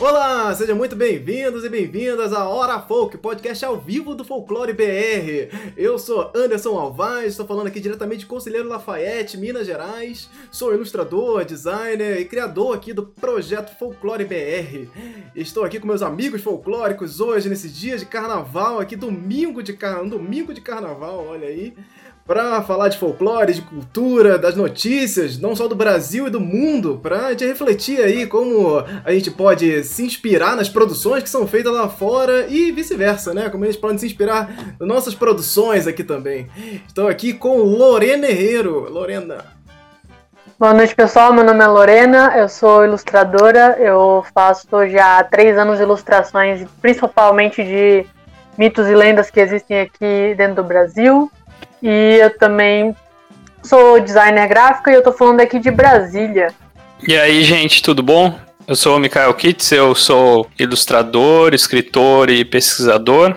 Olá, 0.00 0.54
sejam 0.54 0.76
muito 0.76 0.94
bem-vindos 0.94 1.64
e 1.64 1.68
bem-vindas 1.68 2.32
à 2.32 2.48
Hora 2.48 2.80
Folk, 2.80 3.18
podcast 3.18 3.64
ao 3.64 3.80
vivo 3.80 4.14
do 4.14 4.24
Folclore 4.24 4.72
BR. 4.72 5.52
Eu 5.76 5.98
sou 5.98 6.30
Anderson 6.36 6.78
Alvaz, 6.78 7.32
estou 7.32 7.44
falando 7.44 7.66
aqui 7.66 7.80
diretamente 7.80 8.20
de 8.20 8.26
Conselheiro 8.26 8.68
Lafayette, 8.68 9.36
Minas 9.36 9.66
Gerais. 9.66 10.30
Sou 10.52 10.72
ilustrador, 10.72 11.44
designer 11.44 12.20
e 12.20 12.24
criador 12.24 12.76
aqui 12.76 12.92
do 12.92 13.06
projeto 13.06 13.76
Folclore 13.76 14.24
BR. 14.24 14.88
Estou 15.34 15.64
aqui 15.64 15.80
com 15.80 15.88
meus 15.88 16.02
amigos 16.02 16.42
folclóricos 16.42 17.18
hoje, 17.18 17.48
nesse 17.48 17.68
dia 17.68 17.98
de 17.98 18.06
carnaval, 18.06 18.78
aqui 18.78 18.94
domingo 18.94 19.64
de, 19.64 19.72
car... 19.72 20.00
um 20.00 20.08
domingo 20.08 20.54
de 20.54 20.60
carnaval, 20.60 21.26
olha 21.26 21.48
aí 21.48 21.74
para 22.28 22.60
falar 22.60 22.88
de 22.88 22.98
folclore, 22.98 23.54
de 23.54 23.62
cultura, 23.62 24.36
das 24.36 24.54
notícias, 24.54 25.38
não 25.38 25.56
só 25.56 25.66
do 25.66 25.74
Brasil 25.74 26.26
e 26.26 26.30
do 26.30 26.38
mundo, 26.38 27.00
para 27.02 27.30
gente 27.30 27.46
refletir 27.46 28.02
aí 28.02 28.26
como 28.26 28.84
a 29.02 29.12
gente 29.12 29.30
pode 29.30 29.82
se 29.82 30.04
inspirar 30.04 30.54
nas 30.54 30.68
produções 30.68 31.22
que 31.22 31.30
são 31.30 31.46
feitas 31.46 31.72
lá 31.72 31.88
fora 31.88 32.46
e 32.46 32.70
vice-versa, 32.70 33.32
né? 33.32 33.48
Como 33.48 33.64
a 33.64 33.66
gente 33.66 33.80
pode 33.80 33.98
se 33.98 34.04
inspirar 34.04 34.74
nas 34.78 34.86
nossas 34.86 35.14
produções 35.14 35.86
aqui 35.86 36.04
também. 36.04 36.46
Estou 36.86 37.08
aqui 37.08 37.32
com 37.32 37.62
Lorena 37.62 38.26
Herrero. 38.26 38.92
Lorena. 38.92 39.46
Boa 40.58 40.74
noite, 40.74 40.94
pessoal. 40.94 41.32
Meu 41.32 41.44
nome 41.44 41.64
é 41.64 41.66
Lorena, 41.66 42.36
eu 42.36 42.48
sou 42.50 42.84
ilustradora. 42.84 43.78
Eu 43.78 44.22
faço 44.34 44.68
já 44.88 45.18
há 45.18 45.24
três 45.24 45.56
anos 45.56 45.80
ilustrações, 45.80 46.68
principalmente 46.82 47.64
de 47.64 48.04
mitos 48.58 48.86
e 48.86 48.94
lendas 48.94 49.30
que 49.30 49.40
existem 49.40 49.80
aqui 49.80 50.34
dentro 50.36 50.56
do 50.56 50.64
Brasil. 50.64 51.30
E 51.82 52.18
eu 52.20 52.36
também 52.38 52.94
sou 53.62 54.00
designer 54.00 54.48
gráfico 54.48 54.90
e 54.90 54.94
eu 54.94 55.02
tô 55.02 55.12
falando 55.12 55.40
aqui 55.40 55.58
de 55.58 55.70
Brasília. 55.70 56.52
E 57.06 57.16
aí, 57.16 57.44
gente, 57.44 57.82
tudo 57.82 58.02
bom? 58.02 58.38
Eu 58.66 58.76
sou 58.76 58.96
o 58.96 58.98
Mikael 58.98 59.32
Kitts, 59.32 59.72
eu 59.72 59.94
sou 59.94 60.46
ilustrador, 60.58 61.54
escritor 61.54 62.28
e 62.28 62.44
pesquisador, 62.44 63.34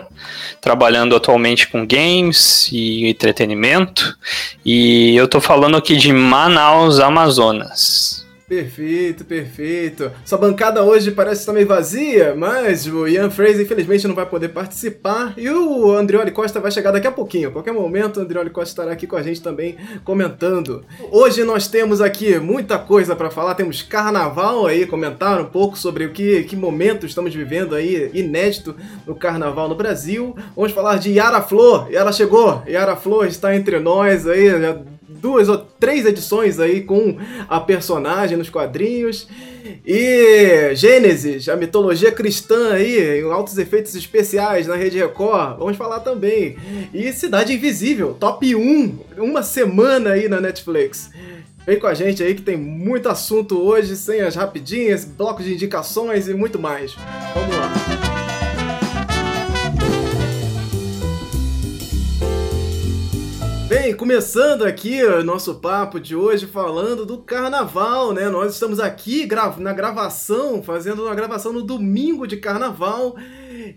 trabalhando 0.59 1.15
atualmente 1.15 1.67
com 1.69 1.87
games 1.87 2.69
e 2.71 3.07
entretenimento. 3.07 4.17
E 4.65 5.15
eu 5.15 5.27
tô 5.27 5.39
falando 5.39 5.77
aqui 5.77 5.95
de 5.95 6.11
Manaus, 6.11 6.99
Amazonas. 6.99 8.20
Perfeito, 8.51 9.23
perfeito. 9.23 10.11
Sua 10.25 10.37
bancada 10.37 10.83
hoje 10.83 11.09
parece 11.11 11.49
meio 11.53 11.65
vazia, 11.65 12.35
mas 12.35 12.85
o 12.85 13.07
Ian 13.07 13.29
Fraser 13.29 13.61
infelizmente 13.61 14.05
não 14.05 14.13
vai 14.13 14.25
poder 14.25 14.49
participar 14.49 15.33
e 15.37 15.49
o 15.49 15.93
Andrioli 15.93 16.31
Costa 16.31 16.59
vai 16.59 16.69
chegar 16.69 16.91
daqui 16.91 17.07
a 17.07 17.13
pouquinho. 17.13 17.47
A 17.47 17.51
qualquer 17.53 17.71
momento 17.71 18.17
o 18.17 18.19
Andrioli 18.19 18.49
Costa 18.49 18.71
estará 18.71 18.91
aqui 18.91 19.07
com 19.07 19.15
a 19.15 19.23
gente 19.23 19.41
também 19.41 19.77
comentando. 20.03 20.83
Hoje 21.09 21.45
nós 21.45 21.69
temos 21.69 22.01
aqui 22.01 22.39
muita 22.39 22.77
coisa 22.77 23.15
para 23.15 23.31
falar, 23.31 23.55
temos 23.55 23.81
carnaval 23.81 24.67
aí, 24.67 24.85
comentar 24.85 25.39
um 25.39 25.45
pouco 25.45 25.77
sobre 25.77 26.03
o 26.03 26.11
que, 26.11 26.43
que 26.43 26.57
momento 26.57 27.05
estamos 27.05 27.33
vivendo 27.33 27.73
aí, 27.73 28.11
inédito 28.13 28.75
no 29.07 29.15
carnaval 29.15 29.69
no 29.69 29.75
Brasil. 29.75 30.35
Vamos 30.57 30.73
falar 30.73 30.97
de 30.97 31.09
Yara 31.13 31.41
Flor, 31.41 31.87
e 31.89 31.95
ela 31.95 32.11
chegou, 32.11 32.61
Yara 32.67 32.97
Flor 32.97 33.27
está 33.27 33.55
entre 33.55 33.79
nós 33.79 34.27
aí, 34.27 34.49
já 34.49 34.77
duas 35.19 35.49
ou 35.49 35.57
três 35.79 36.05
edições 36.05 36.59
aí 36.59 36.81
com 36.81 37.17
a 37.49 37.59
personagem 37.59 38.37
nos 38.37 38.49
quadrinhos. 38.49 39.27
E 39.85 40.71
Gênesis, 40.75 41.47
a 41.49 41.55
mitologia 41.55 42.11
cristã 42.11 42.73
aí, 42.73 43.19
em 43.19 43.31
altos 43.31 43.57
efeitos 43.57 43.95
especiais 43.95 44.67
na 44.67 44.75
Rede 44.75 44.97
Record, 44.97 45.59
vamos 45.59 45.77
falar 45.77 45.99
também. 45.99 46.57
E 46.93 47.11
Cidade 47.13 47.53
Invisível, 47.53 48.15
top 48.19 48.55
1, 48.55 48.99
uma 49.17 49.43
semana 49.43 50.11
aí 50.11 50.27
na 50.27 50.41
Netflix. 50.41 51.09
Vem 51.65 51.79
com 51.79 51.87
a 51.87 51.93
gente 51.93 52.23
aí 52.23 52.33
que 52.33 52.41
tem 52.41 52.57
muito 52.57 53.07
assunto 53.07 53.59
hoje, 53.59 53.95
sem 53.95 54.21
as 54.21 54.35
rapidinhas, 54.35 55.05
blocos 55.05 55.45
de 55.45 55.53
indicações 55.53 56.27
e 56.27 56.33
muito 56.33 56.57
mais. 56.57 56.95
Vamos 57.35 57.55
lá. 57.55 57.90
Bem, 63.83 63.95
começando 63.95 64.63
aqui 64.63 65.03
o 65.03 65.23
nosso 65.23 65.55
papo 65.55 65.99
de 65.99 66.15
hoje 66.15 66.45
falando 66.45 67.03
do 67.03 67.17
carnaval, 67.17 68.13
né? 68.13 68.29
Nós 68.29 68.53
estamos 68.53 68.79
aqui 68.79 69.27
na 69.57 69.73
gravação, 69.73 70.61
fazendo 70.61 71.05
uma 71.05 71.15
gravação 71.15 71.51
no 71.51 71.63
domingo 71.63 72.27
de 72.27 72.37
carnaval. 72.37 73.15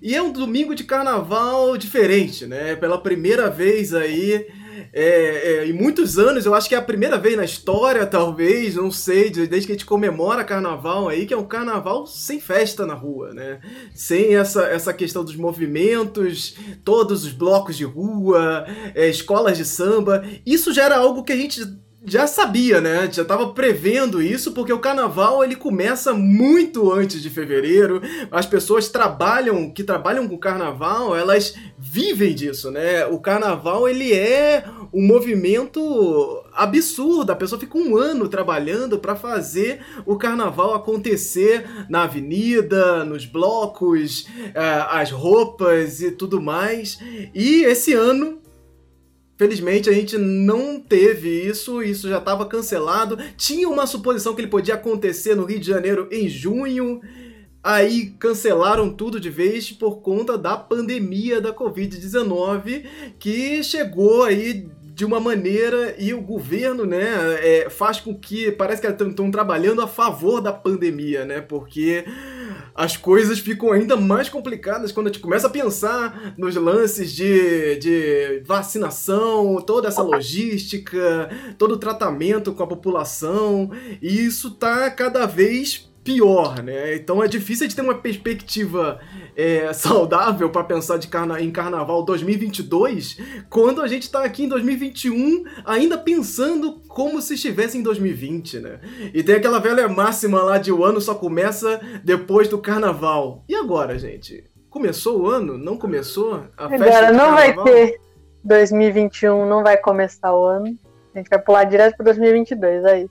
E 0.03 0.15
é 0.15 0.21
um 0.21 0.31
domingo 0.31 0.75
de 0.75 0.85
carnaval 0.85 1.79
diferente, 1.79 2.45
né? 2.45 2.77
Pela 2.77 3.01
primeira 3.01 3.49
vez 3.49 3.95
aí 3.95 4.47
é, 4.93 5.63
é, 5.63 5.67
em 5.67 5.73
muitos 5.73 6.19
anos, 6.19 6.47
eu 6.47 6.55
acho 6.55 6.69
que 6.69 6.75
é 6.75 6.79
a 6.79 6.83
primeira 6.83 7.19
vez 7.19 7.37
na 7.37 7.45
história, 7.45 8.07
talvez, 8.07 8.75
não 8.75 8.91
sei, 8.91 9.31
desde 9.31 9.67
que 9.67 9.73
a 9.73 9.75
gente 9.75 9.87
comemora 9.87 10.45
carnaval 10.45 11.09
aí, 11.09 11.27
que 11.27 11.35
é 11.35 11.37
um 11.37 11.47
carnaval 11.47 12.07
sem 12.07 12.41
festa 12.41 12.87
na 12.87 12.95
rua, 12.95 13.33
né? 13.33 13.61
Sem 13.95 14.37
essa, 14.37 14.65
essa 14.65 14.93
questão 14.93 15.25
dos 15.25 15.37
movimentos, 15.37 16.57
todos 16.85 17.25
os 17.25 17.33
blocos 17.33 17.77
de 17.77 17.85
rua, 17.85 18.67
é, 18.95 19.09
escolas 19.09 19.57
de 19.57 19.65
samba. 19.65 20.25
Isso 20.45 20.73
já 20.73 20.85
era 20.85 20.97
algo 20.97 21.23
que 21.23 21.33
a 21.33 21.37
gente 21.37 21.63
já 22.07 22.27
sabia, 22.27 22.81
né? 22.81 23.09
Já 23.11 23.23
estava 23.23 23.49
prevendo 23.51 24.21
isso, 24.21 24.53
porque 24.53 24.73
o 24.73 24.79
carnaval 24.79 25.43
ele 25.43 25.57
começa 25.57 26.13
muito 26.13 26.93
antes 26.93 27.23
de 27.23 27.31
fevereiro. 27.31 28.03
As 28.31 28.45
pessoas 28.45 28.89
trabalham, 28.89 29.71
que 29.71 29.83
trabalham 29.83 30.29
com 30.29 30.37
carnaval, 30.37 31.17
elas 31.17 31.55
vivem 31.79 32.35
disso, 32.35 32.71
né? 32.71 33.07
O 33.07 33.19
carnaval 33.19 33.89
ele 33.89 34.13
é 34.13 34.65
um 34.93 35.07
movimento 35.07 36.43
absurdo. 36.53 37.33
A 37.33 37.37
pessoa 37.37 37.59
fica 37.59 37.79
um 37.79 37.97
ano 37.97 38.29
trabalhando 38.29 38.99
para 38.99 39.17
fazer 39.17 39.81
o 40.05 40.17
carnaval 40.17 40.75
acontecer 40.75 41.65
na 41.89 42.03
avenida, 42.03 43.05
nos 43.05 43.25
blocos, 43.25 44.27
eh, 44.55 44.87
as 44.91 45.11
roupas 45.11 46.01
e 46.01 46.11
tudo 46.11 46.41
mais. 46.41 46.99
E 47.35 47.65
esse 47.65 47.95
ano 47.95 48.44
Felizmente 49.37 49.91
a 49.91 49.93
gente 49.93 50.17
não 50.17 50.79
teve 50.79 51.29
isso, 51.29 51.83
isso 51.83 52.09
já 52.09 52.19
estava 52.19 52.47
cancelado. 52.47 53.19
Tinha 53.37 53.69
uma 53.69 53.87
suposição 53.87 54.35
que 54.35 54.41
ele 54.41 54.49
podia 54.49 54.75
acontecer 54.75 55.35
no 55.35 55.45
Rio 55.45 55.59
de 55.59 55.67
Janeiro 55.67 56.09
em 56.13 56.29
junho. 56.29 57.01
Aí 57.63 58.11
cancelaram 58.19 58.95
tudo 58.95 59.19
de 59.19 59.31
vez 59.31 59.73
por 59.73 60.03
conta 60.03 60.39
da 60.39 60.57
pandemia 60.57 61.41
da 61.41 61.53
Covid-19, 61.53 62.85
que 63.19 63.65
chegou 63.65 64.23
aí 64.23 64.69
de 64.95 65.05
uma 65.05 65.19
maneira 65.19 65.97
e 65.99 66.15
o 66.15 66.21
governo, 66.21 66.87
né, 66.87 67.05
é, 67.41 67.69
faz 67.69 67.99
com 67.99 68.15
que 68.15 68.53
parece 68.53 68.81
que 68.81 68.87
estão 68.87 69.29
trabalhando 69.29 69.83
a 69.83 69.89
favor 69.89 70.41
da 70.41 70.53
pandemia, 70.53 71.25
né, 71.25 71.41
porque 71.41 72.05
as 72.73 72.97
coisas 72.97 73.41
ficam 73.41 73.73
ainda 73.73 73.97
mais 73.97 74.29
complicadas 74.29 74.93
quando 74.93 75.09
a 75.09 75.13
gente 75.13 75.21
começa 75.21 75.49
a 75.49 75.51
pensar 75.51 76.35
nos 76.39 76.55
lances 76.55 77.11
de, 77.13 77.77
de 77.77 78.43
vacinação, 78.47 79.61
toda 79.67 79.89
essa 79.89 80.03
logística, 80.03 81.29
todo 81.59 81.75
o 81.75 81.79
tratamento 81.79 82.53
com 82.53 82.63
a 82.63 82.69
população, 82.69 83.73
e 84.01 84.25
isso 84.25 84.53
tá 84.53 84.89
cada 84.93 85.27
vez 85.27 85.93
pior, 86.05 86.63
né? 86.63 86.95
Então 86.95 87.23
é 87.25 87.27
difícil 87.27 87.67
de 87.67 87.75
ter 87.75 87.81
uma 87.81 87.95
perspectiva 87.95 89.01
é, 89.35 89.73
saudável 89.75 90.51
para 90.51 90.63
pensar 90.63 90.99
de 90.99 91.09
carna 91.09 91.41
em 91.41 91.51
Carnaval 91.51 92.05
2022 92.05 93.19
quando 93.49 93.81
a 93.81 93.89
gente 93.89 94.03
está 94.03 94.23
aqui 94.23 94.45
em 94.45 94.49
2021 94.49 95.45
ainda 95.65 95.97
pensando 95.97 96.83
como 96.87 97.21
se 97.23 97.35
estivesse 97.35 97.79
em 97.79 97.83
2020, 97.83 98.61
né? 98.61 98.81
E 99.15 99.23
tem 99.23 99.37
aquela 99.37 99.59
velha 99.59 99.89
máxima 99.89 100.43
lá 100.43 100.59
de 100.59 100.71
o 100.71 100.85
ano 100.85 101.01
só 101.01 101.15
começa 101.15 101.81
depois 102.05 102.47
do 102.49 102.59
Carnaval. 102.59 103.43
E 103.49 103.55
agora, 103.55 103.99
gente? 103.99 104.45
Começou 104.69 105.23
o 105.23 105.27
ano? 105.29 105.57
Não 105.57 105.79
começou? 105.79 106.45
A 106.57 106.67
agora 106.67 107.13
não 107.13 107.33
vai 107.33 107.55
ter 107.65 107.99
2021, 108.45 109.47
não 109.47 109.63
vai 109.63 109.77
começar 109.79 110.35
o 110.37 110.45
ano. 110.45 110.77
A 111.15 111.19
gente 111.19 111.31
vai 111.31 111.39
pular 111.39 111.65
direto 111.65 111.97
para 111.97 112.05
2022 112.07 112.85
aí. 112.85 113.09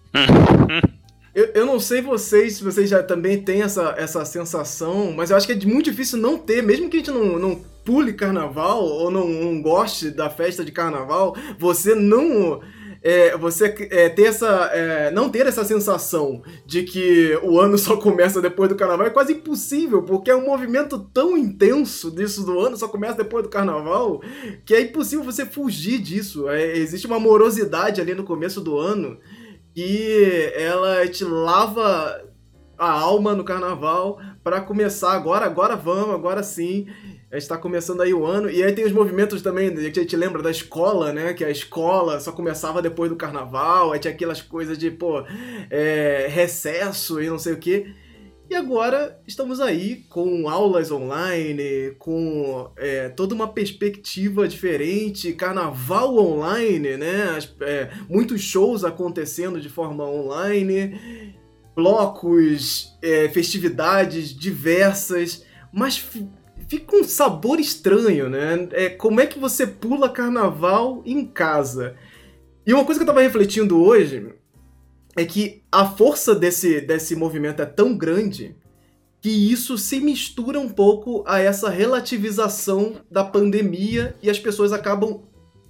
Eu, 1.36 1.46
eu 1.56 1.66
não 1.66 1.80
sei 1.80 2.02
vocês, 2.02 2.58
se 2.58 2.64
vocês 2.64 2.88
já 2.88 3.02
também 3.02 3.42
têm 3.42 3.64
essa, 3.64 3.96
essa 3.98 4.24
sensação, 4.24 5.12
mas 5.12 5.32
eu 5.32 5.38
acho 5.38 5.48
que 5.48 5.54
é 5.54 5.68
muito 5.68 5.90
difícil 5.90 6.20
não 6.20 6.38
ter, 6.38 6.62
mesmo 6.62 6.90
que 6.90 6.98
a 6.98 7.00
gente 7.00 7.12
não, 7.12 7.40
não 7.40 7.56
pule 7.84 8.14
carnaval 8.14 8.84
ou 8.84 9.10
não, 9.10 9.28
não 9.28 9.62
goste 9.62 10.12
da 10.12 10.30
festa 10.30 10.64
de 10.64 10.72
carnaval, 10.72 11.36
você 11.58 11.96
não. 11.96 12.62
É, 13.06 13.36
você 13.36 13.66
é, 13.92 14.08
ter 14.08 14.28
essa, 14.28 14.48
é, 14.74 15.12
não 15.12 15.28
ter 15.28 15.46
essa 15.46 15.66
sensação 15.66 16.42
de 16.66 16.84
que 16.84 17.38
o 17.44 17.60
ano 17.60 17.78
só 17.80 17.98
começa 17.98 18.42
depois 18.42 18.70
do 18.70 18.76
carnaval 18.76 19.08
é 19.08 19.10
quase 19.10 19.34
impossível, 19.34 20.04
porque 20.04 20.32
é 20.32 20.36
um 20.36 20.46
movimento 20.46 20.98
tão 21.14 21.38
intenso 21.38 22.10
disso 22.10 22.46
do 22.46 22.58
ano 22.62 22.78
só 22.78 22.88
começa 22.88 23.18
depois 23.18 23.44
do 23.44 23.50
carnaval 23.50 24.22
que 24.66 24.74
é 24.74 24.80
impossível 24.80 25.26
você 25.26 25.46
fugir 25.46 26.00
disso. 26.00 26.48
É, 26.48 26.78
existe 26.78 27.06
uma 27.06 27.20
morosidade 27.20 28.00
ali 28.00 28.16
no 28.16 28.24
começo 28.24 28.62
do 28.62 28.78
ano 28.78 29.18
e 29.76 30.52
ela 30.56 31.08
te 31.08 31.24
lava 31.24 32.24
a 32.78 32.92
alma 32.92 33.36
no 33.36 33.44
carnaval 33.44 34.20
para 34.44 34.62
começar 34.62 35.14
agora, 35.14 35.46
agora 35.46 35.76
vamos, 35.76 36.14
agora 36.14 36.44
sim. 36.44 36.88
A 37.32 37.40
gente 37.40 37.50
tá 37.50 37.58
começando 37.58 38.02
aí 38.02 38.14
o 38.14 38.26
ano. 38.26 38.48
E 38.48 38.62
aí 38.62 38.72
tem 38.74 38.86
os 38.86 38.92
movimentos 38.92 39.42
também, 39.42 39.74
que 39.74 40.00
a 40.00 40.04
gente 40.04 40.16
lembra 40.16 40.44
da 40.44 40.52
escola, 40.52 41.12
né? 41.12 41.34
Que 41.34 41.44
a 41.44 41.50
escola 41.50 42.20
só 42.20 42.32
começava 42.32 42.80
depois 42.80 43.10
do 43.10 43.16
carnaval. 43.16 43.92
Aí 43.92 44.00
tinha 44.00 44.14
aquelas 44.14 44.40
coisas 44.40 44.78
de, 44.78 44.92
pô, 44.92 45.24
é, 45.72 46.28
recesso 46.30 47.20
e 47.20 47.28
não 47.28 47.40
sei 47.40 47.54
o 47.54 47.58
quê. 47.58 47.92
E 48.54 48.56
agora 48.56 49.20
estamos 49.26 49.60
aí 49.60 50.06
com 50.08 50.48
aulas 50.48 50.92
online, 50.92 51.96
com 51.98 52.70
é, 52.78 53.10
toda 53.10 53.34
uma 53.34 53.48
perspectiva 53.48 54.48
diferente, 54.48 55.34
carnaval 55.34 56.16
online, 56.20 56.96
né? 56.96 57.34
As, 57.36 57.52
é, 57.62 57.90
muitos 58.08 58.42
shows 58.42 58.84
acontecendo 58.84 59.60
de 59.60 59.70
forma 59.70 60.08
online, 60.08 61.34
blocos, 61.76 62.96
é, 63.02 63.28
festividades 63.30 64.30
diversas, 64.30 65.44
mas 65.74 65.98
fica 66.68 66.96
um 66.96 67.04
sabor 67.04 67.60
estranho, 67.60 68.30
né? 68.30 68.68
É, 68.74 68.88
como 68.88 69.20
é 69.20 69.26
que 69.26 69.40
você 69.40 69.66
pula 69.66 70.08
carnaval 70.10 71.02
em 71.08 71.26
casa? 71.26 71.96
E 72.68 72.72
uma 72.72 72.86
coisa 72.86 73.00
que 73.00 73.04
eu 73.04 73.08
tava 73.08 73.22
refletindo 73.22 73.84
hoje 73.84 74.32
é 75.16 75.26
que 75.26 75.64
a 75.72 75.86
força 75.86 76.34
desse, 76.34 76.82
desse 76.82 77.16
movimento 77.16 77.62
é 77.62 77.66
tão 77.66 77.96
grande 77.96 78.56
que 79.22 79.30
isso 79.30 79.78
se 79.78 80.02
mistura 80.02 80.60
um 80.60 80.68
pouco 80.68 81.24
a 81.26 81.40
essa 81.40 81.70
relativização 81.70 82.98
da 83.10 83.24
pandemia 83.24 84.16
e 84.22 84.30
as 84.30 84.38
pessoas 84.38 84.74
acabam 84.74 85.22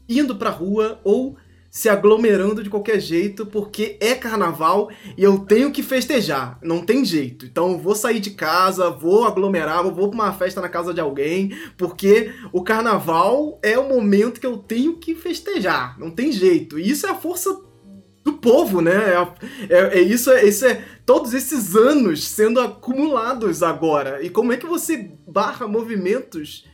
indo 0.10 0.36
pra 0.36 0.50
rua 0.50 1.00
ou 1.04 1.38
se 1.70 1.90
aglomerando 1.90 2.64
de 2.64 2.70
qualquer 2.70 3.00
jeito 3.00 3.48
porque 3.48 3.98
é 4.00 4.14
carnaval 4.14 4.92
e 5.18 5.24
eu 5.24 5.40
tenho 5.40 5.72
que 5.72 5.82
festejar, 5.82 6.60
não 6.62 6.82
tem 6.86 7.04
jeito. 7.04 7.46
Então 7.46 7.80
vou 7.80 7.96
sair 7.96 8.20
de 8.20 8.32
casa, 8.32 8.90
vou 8.90 9.26
aglomerar, 9.26 9.84
vou 9.84 10.10
pra 10.10 10.16
uma 10.16 10.34
festa 10.34 10.62
na 10.62 10.70
casa 10.70 10.94
de 10.94 11.02
alguém, 11.02 11.56
porque 11.78 12.32
o 12.52 12.64
carnaval 12.64 13.60
é 13.64 13.78
o 13.78 13.90
momento 13.90 14.40
que 14.40 14.46
eu 14.46 14.58
tenho 14.58 14.98
que 14.98 15.16
festejar, 15.16 16.00
não 16.00 16.12
tem 16.12 16.32
jeito. 16.32 16.78
E 16.78 16.90
isso 16.90 17.08
é 17.08 17.10
a 17.10 17.16
força 17.16 17.60
do 18.24 18.34
povo, 18.34 18.82
né? 18.82 18.94
É, 19.70 19.76
é, 19.76 20.00
é, 20.00 20.02
isso, 20.02 20.32
é, 20.32 20.46
isso 20.46 20.66
é 20.66 20.84
todos 21.06 21.34
esses 21.34 21.76
anos 21.76 22.26
sendo 22.28 22.60
acumulados 22.60 23.62
agora. 23.62 24.24
E 24.24 24.30
como 24.30 24.54
é 24.54 24.58
que 24.58 24.66
você 24.66 25.12
barra 25.28 25.68
movimentos 25.68 26.66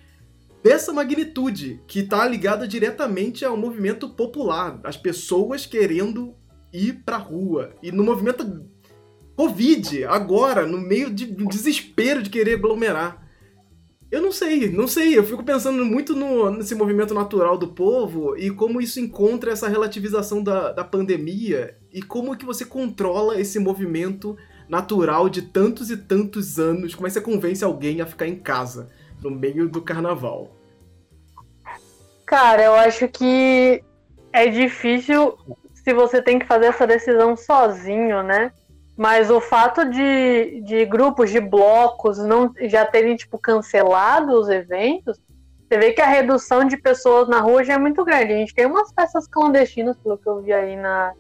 dessa 0.64 0.94
magnitude 0.94 1.82
que 1.88 2.00
está 2.00 2.28
ligada 2.28 2.68
diretamente 2.68 3.44
ao 3.44 3.58
movimento 3.58 4.10
popular, 4.10 4.80
as 4.84 4.98
pessoas 4.98 5.66
querendo 5.66 6.36
ir 6.72 7.02
pra 7.04 7.18
rua 7.18 7.74
e 7.82 7.92
no 7.92 8.04
movimento 8.04 8.66
Covid 9.36 10.04
agora, 10.04 10.68
no 10.68 10.78
meio 10.78 11.10
de 11.10 11.26
desespero 11.26 12.22
de 12.22 12.30
querer 12.30 12.56
aglomerar. 12.56 13.29
Eu 14.12 14.22
não 14.22 14.32
sei, 14.32 14.70
não 14.70 14.88
sei. 14.88 15.18
Eu 15.18 15.24
fico 15.24 15.44
pensando 15.44 15.86
muito 15.86 16.16
no, 16.16 16.50
nesse 16.50 16.74
movimento 16.74 17.14
natural 17.14 17.58
do 17.58 17.68
povo 17.68 18.36
e 18.36 18.50
como 18.50 18.82
isso 18.82 19.00
encontra 19.00 19.52
essa 19.52 19.68
relativização 19.68 20.44
da, 20.44 20.72
da 20.72 20.84
pandemia 20.84 21.78
e 21.94 22.02
como 22.02 22.36
que 22.36 22.46
você 22.46 22.66
controla 22.66 23.40
esse 23.40 23.60
movimento 23.60 24.36
natural 24.68 25.30
de 25.30 25.44
tantos 25.44 25.92
e 25.92 25.98
tantos 25.98 26.60
anos. 26.60 26.96
Como 26.96 27.06
é 27.06 27.10
que 27.10 27.14
você 27.14 27.22
convence 27.22 27.64
alguém 27.64 28.02
a 28.02 28.06
ficar 28.06 28.28
em 28.28 28.36
casa 28.36 28.90
no 29.22 29.30
meio 29.30 29.70
do 29.70 29.82
carnaval? 29.82 30.56
Cara, 32.26 32.64
eu 32.64 32.74
acho 32.76 33.08
que 33.08 33.84
é 34.34 34.48
difícil 34.48 35.38
se 35.74 35.94
você 35.94 36.22
tem 36.22 36.40
que 36.40 36.46
fazer 36.46 36.68
essa 36.68 36.86
decisão 36.86 37.36
sozinho, 37.36 38.24
né? 38.24 38.52
Mas 39.00 39.32
o 39.32 39.40
fato 39.40 39.86
de, 39.86 40.60
de 40.60 40.86
grupos, 40.86 41.32
de 41.32 41.40
blocos, 41.40 42.18
não 42.18 42.54
já 42.64 42.86
terem, 42.86 43.16
tipo, 43.16 43.38
cancelado 43.38 44.34
os 44.34 44.50
eventos, 44.50 45.18
você 45.66 45.78
vê 45.78 45.94
que 45.94 46.02
a 46.02 46.06
redução 46.06 46.66
de 46.66 46.76
pessoas 46.76 47.30
na 47.30 47.40
rua 47.40 47.64
já 47.64 47.76
é 47.76 47.78
muito 47.78 48.04
grande. 48.04 48.34
A 48.34 48.36
gente 48.36 48.54
tem 48.54 48.66
umas 48.66 48.92
festas 48.92 49.26
clandestinas, 49.26 49.96
pelo 49.96 50.18
que 50.18 50.28
eu 50.28 50.42
vi 50.42 50.52
aí 50.52 50.76
na, 50.76 51.14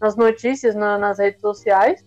nas 0.00 0.14
notícias, 0.14 0.76
na, 0.76 0.96
nas 0.96 1.18
redes 1.18 1.40
sociais. 1.40 2.04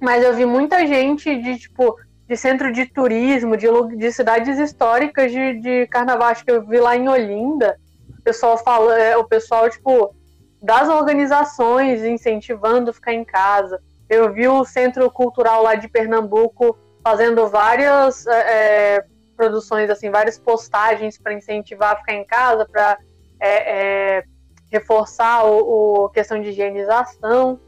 Mas 0.00 0.22
eu 0.22 0.32
vi 0.32 0.46
muita 0.46 0.86
gente 0.86 1.34
de, 1.42 1.58
tipo, 1.58 1.96
de 2.28 2.36
centro 2.36 2.72
de 2.72 2.86
turismo, 2.86 3.56
de, 3.56 3.66
de 3.96 4.12
cidades 4.12 4.60
históricas 4.60 5.32
de, 5.32 5.54
de 5.54 5.88
carnaval. 5.88 6.28
Acho 6.28 6.44
que 6.44 6.52
eu 6.52 6.64
vi 6.64 6.78
lá 6.78 6.96
em 6.96 7.08
Olinda, 7.08 7.76
o 8.16 8.22
pessoal 8.22 8.56
fala, 8.56 8.96
é, 8.96 9.16
o 9.16 9.24
pessoal, 9.24 9.68
tipo, 9.68 10.14
das 10.62 10.88
organizações 10.88 12.04
incentivando 12.04 12.92
ficar 12.92 13.12
em 13.12 13.24
casa. 13.24 13.82
Eu 14.10 14.32
vi 14.32 14.48
o 14.48 14.64
Centro 14.64 15.08
Cultural 15.10 15.62
lá 15.62 15.76
de 15.76 15.88
Pernambuco 15.88 16.76
fazendo 17.02 17.48
várias 17.48 18.26
é, 18.26 18.96
é 18.96 19.04
produções, 19.36 19.88
assim, 19.88 20.10
várias 20.10 20.38
postagens 20.38 21.16
para 21.16 21.32
incentivar 21.32 21.92
a 21.92 21.96
ficar 21.96 22.12
em 22.12 22.26
casa, 22.26 22.66
para 22.70 22.98
é, 23.40 24.18
é, 24.18 24.24
reforçar 24.70 25.44
o, 25.46 26.04
o, 26.04 26.08
questão 26.10 26.42
de 26.42 26.50
higienização. 26.50 27.58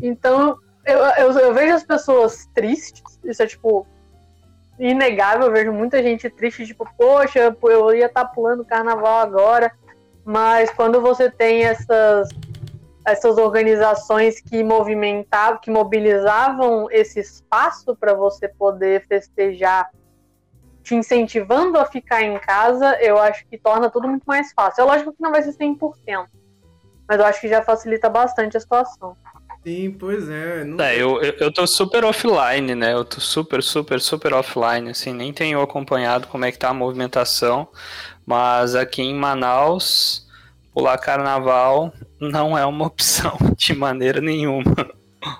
Então, 0.00 0.56
eu, 0.86 0.98
eu, 0.98 1.38
eu, 1.38 1.52
vejo 1.52 1.74
as 1.74 1.82
pessoas 1.82 2.46
tristes, 2.54 3.02
isso 3.24 3.42
é 3.42 3.46
tipo 3.46 3.84
inegável, 4.78 5.46
eu 5.46 5.52
vejo 5.52 5.72
muita 5.72 6.00
gente 6.00 6.30
triste, 6.30 6.64
tipo, 6.66 6.88
poxa, 6.96 7.56
eu 7.62 7.94
ia 7.94 8.06
estar 8.06 8.26
tá 8.26 8.30
pulando 8.30 8.64
carnaval 8.64 9.18
agora, 9.18 9.72
mas 10.24 10.70
quando 10.70 11.00
você 11.00 11.28
tem 11.28 11.64
essas 11.64 12.28
essas 13.06 13.36
organizações 13.36 14.40
que 14.40 14.62
movimentavam, 14.64 15.60
que 15.60 15.70
mobilizavam 15.70 16.88
esse 16.90 17.20
espaço 17.20 17.94
para 17.94 18.14
você 18.14 18.48
poder 18.48 19.06
festejar, 19.06 19.90
te 20.82 20.94
incentivando 20.94 21.78
a 21.78 21.84
ficar 21.84 22.22
em 22.22 22.38
casa, 22.38 22.98
eu 23.00 23.18
acho 23.18 23.46
que 23.46 23.58
torna 23.58 23.90
tudo 23.90 24.08
muito 24.08 24.24
mais 24.24 24.52
fácil. 24.52 24.82
É 24.82 24.84
lógico 24.84 25.12
que 25.12 25.22
não 25.22 25.30
vai 25.30 25.42
ser 25.42 25.52
100%, 25.52 26.26
mas 27.06 27.18
eu 27.18 27.24
acho 27.26 27.40
que 27.40 27.48
já 27.48 27.62
facilita 27.62 28.08
bastante 28.08 28.56
a 28.56 28.60
situação. 28.60 29.16
Sim, 29.62 29.92
pois 29.92 30.28
é. 30.28 30.62
Não... 30.62 30.84
é 30.84 30.94
eu, 30.94 31.22
eu, 31.22 31.32
eu 31.40 31.52
tô 31.52 31.66
super 31.66 32.04
offline, 32.04 32.74
né? 32.74 32.92
Eu 32.92 33.04
tô 33.04 33.18
super, 33.18 33.62
super, 33.62 33.98
super 33.98 34.34
offline, 34.34 34.90
assim, 34.90 35.12
nem 35.12 35.32
tenho 35.32 35.60
acompanhado 35.60 36.28
como 36.28 36.44
é 36.44 36.52
que 36.52 36.58
tá 36.58 36.68
a 36.68 36.74
movimentação, 36.74 37.68
mas 38.26 38.74
aqui 38.74 39.02
em 39.02 39.14
Manaus 39.14 40.23
pular 40.74 40.98
carnaval 40.98 41.94
não 42.20 42.58
é 42.58 42.66
uma 42.66 42.86
opção 42.86 43.38
de 43.56 43.74
maneira 43.74 44.20
nenhuma. 44.20 44.74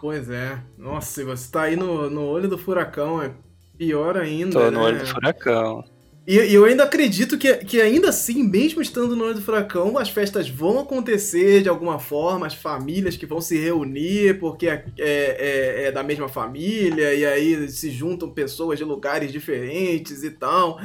Pois 0.01 0.31
é. 0.31 0.59
Nossa, 0.79 1.25
você 1.25 1.51
tá 1.51 1.63
aí 1.63 1.77
no, 1.77 2.09
no 2.09 2.23
olho 2.23 2.49
do 2.49 2.57
furacão, 2.57 3.23
é 3.23 3.33
pior 3.77 4.17
ainda. 4.17 4.53
Tô 4.53 4.61
né? 4.61 4.71
no 4.71 4.81
olho 4.81 5.01
do 5.01 5.07
furacão. 5.07 5.85
E, 6.27 6.39
e, 6.39 6.55
eu 6.55 6.65
ainda 6.65 6.85
acredito 6.85 7.37
que, 7.37 7.53
que 7.57 7.83
ainda 7.83 8.09
assim, 8.09 8.43
mesmo 8.43 8.81
estando 8.81 9.15
no 9.15 9.25
olho 9.25 9.35
do 9.35 9.43
furacão, 9.43 9.99
as 9.99 10.09
festas 10.09 10.49
vão 10.49 10.79
acontecer 10.79 11.63
de 11.63 11.69
alguma 11.69 11.99
forma, 11.99 12.47
as 12.47 12.55
famílias 12.55 13.15
que 13.15 13.27
vão 13.27 13.43
se 13.43 13.59
reunir 13.59 14.39
porque 14.41 14.67
é, 14.67 14.87
é, 14.99 15.05
é, 15.05 15.85
é 15.85 15.93
da 15.93 16.03
mesma 16.03 16.27
família, 16.27 17.13
e 17.13 17.27
aí 17.27 17.69
se 17.69 17.91
juntam 17.91 18.31
pessoas 18.31 18.79
de 18.79 18.85
lugares 18.85 19.31
diferentes 19.31 20.23
e 20.23 20.31
tal. 20.31 20.81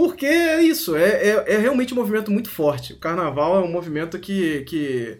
Porque 0.00 0.24
é 0.24 0.62
isso, 0.62 0.96
é, 0.96 1.10
é, 1.10 1.44
é, 1.46 1.58
realmente 1.58 1.92
um 1.92 1.96
movimento 1.98 2.30
muito 2.30 2.48
forte. 2.48 2.94
O 2.94 2.98
carnaval 2.98 3.56
é 3.56 3.62
um 3.62 3.70
movimento 3.70 4.18
que. 4.18 4.62
que 4.62 5.18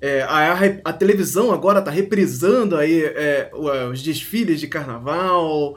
é, 0.00 0.22
a, 0.22 0.60
a, 0.84 0.92
televisão 0.92 1.50
agora 1.50 1.80
está 1.80 1.90
reprisando 1.90 2.76
aí 2.76 3.02
é, 3.02 3.50
os 3.90 4.00
desfiles 4.00 4.60
de 4.60 4.68
carnaval. 4.68 5.76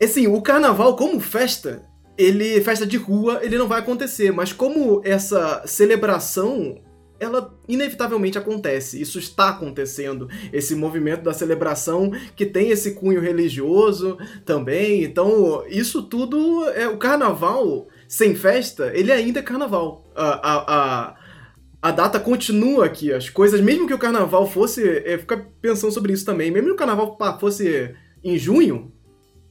Assim, 0.00 0.28
o 0.28 0.40
carnaval 0.40 0.94
como 0.94 1.18
festa, 1.18 1.82
ele 2.16 2.60
festa 2.60 2.86
de 2.86 2.96
rua, 2.96 3.40
ele 3.42 3.58
não 3.58 3.66
vai 3.66 3.80
acontecer, 3.80 4.30
mas 4.30 4.52
como 4.52 5.02
essa 5.04 5.64
celebração 5.66 6.80
ela 7.18 7.54
inevitavelmente 7.68 8.38
acontece. 8.38 9.00
Isso 9.00 9.18
está 9.18 9.50
acontecendo. 9.50 10.28
Esse 10.52 10.74
movimento 10.74 11.22
da 11.22 11.32
celebração 11.32 12.12
que 12.34 12.46
tem 12.46 12.70
esse 12.70 12.94
cunho 12.94 13.20
religioso 13.20 14.18
também. 14.44 15.02
Então, 15.04 15.64
isso 15.68 16.02
tudo 16.02 16.64
é 16.70 16.88
o 16.88 16.98
carnaval 16.98 17.88
sem 18.08 18.34
festa, 18.34 18.92
ele 18.94 19.10
ainda 19.10 19.40
é 19.40 19.42
carnaval. 19.42 20.04
A, 20.14 20.24
a, 20.24 20.64
a, 20.76 21.16
a 21.82 21.90
data 21.90 22.20
continua 22.20 22.86
aqui. 22.86 23.12
As 23.12 23.28
coisas, 23.28 23.60
mesmo 23.60 23.86
que 23.86 23.94
o 23.94 23.98
carnaval 23.98 24.46
fosse. 24.46 24.86
É, 25.04 25.18
fica 25.18 25.46
pensando 25.60 25.92
sobre 25.92 26.12
isso 26.12 26.24
também. 26.24 26.50
Mesmo 26.50 26.68
que 26.68 26.74
o 26.74 26.78
carnaval 26.78 27.16
fosse 27.40 27.94
em 28.22 28.38
junho, 28.38 28.92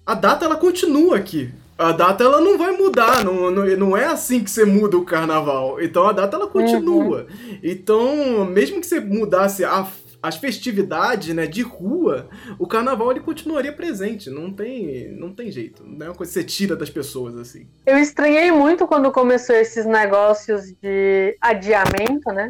a 0.06 0.14
data 0.14 0.46
ela 0.46 0.56
continua 0.56 1.18
aqui 1.18 1.52
a 1.78 1.92
data 1.92 2.24
ela 2.24 2.40
não 2.40 2.58
vai 2.58 2.72
mudar, 2.72 3.24
não, 3.24 3.52
não, 3.52 3.66
não 3.66 3.98
é 3.98 4.06
assim 4.06 4.44
que 4.44 4.50
você 4.50 4.64
muda 4.64 4.98
o 4.98 5.04
carnaval. 5.04 5.82
Então 5.82 6.08
a 6.08 6.14
data 6.14 6.38
ela 6.38 6.48
continua. 6.48 7.28
Uhum. 7.30 7.60
Então, 7.62 8.46
mesmo 8.46 8.80
que 8.80 8.88
você 8.88 9.00
mudasse 9.02 9.66
a, 9.66 9.86
as 10.24 10.38
festividades, 10.38 11.36
né, 11.36 11.46
de 11.46 11.62
rua, 11.62 12.30
o 12.58 12.66
carnaval 12.66 13.12
ele 13.12 13.20
continuaria 13.20 13.74
presente. 13.74 14.30
Não 14.30 14.52
tem, 14.52 15.10
não 15.12 15.34
tem 15.34 15.52
jeito. 15.52 15.84
Não 15.86 16.06
é 16.06 16.10
uma 16.10 16.16
coisa 16.16 16.32
que 16.32 16.40
você 16.40 16.46
tira 16.46 16.76
das 16.78 16.90
pessoas 16.90 17.38
assim. 17.38 17.68
Eu 17.86 17.98
estranhei 17.98 18.52
muito 18.52 18.88
quando 18.88 19.12
começou 19.12 19.56
esses 19.56 19.86
negócios 19.86 20.74
de 20.82 21.38
adiamento, 21.42 22.32
né? 22.32 22.48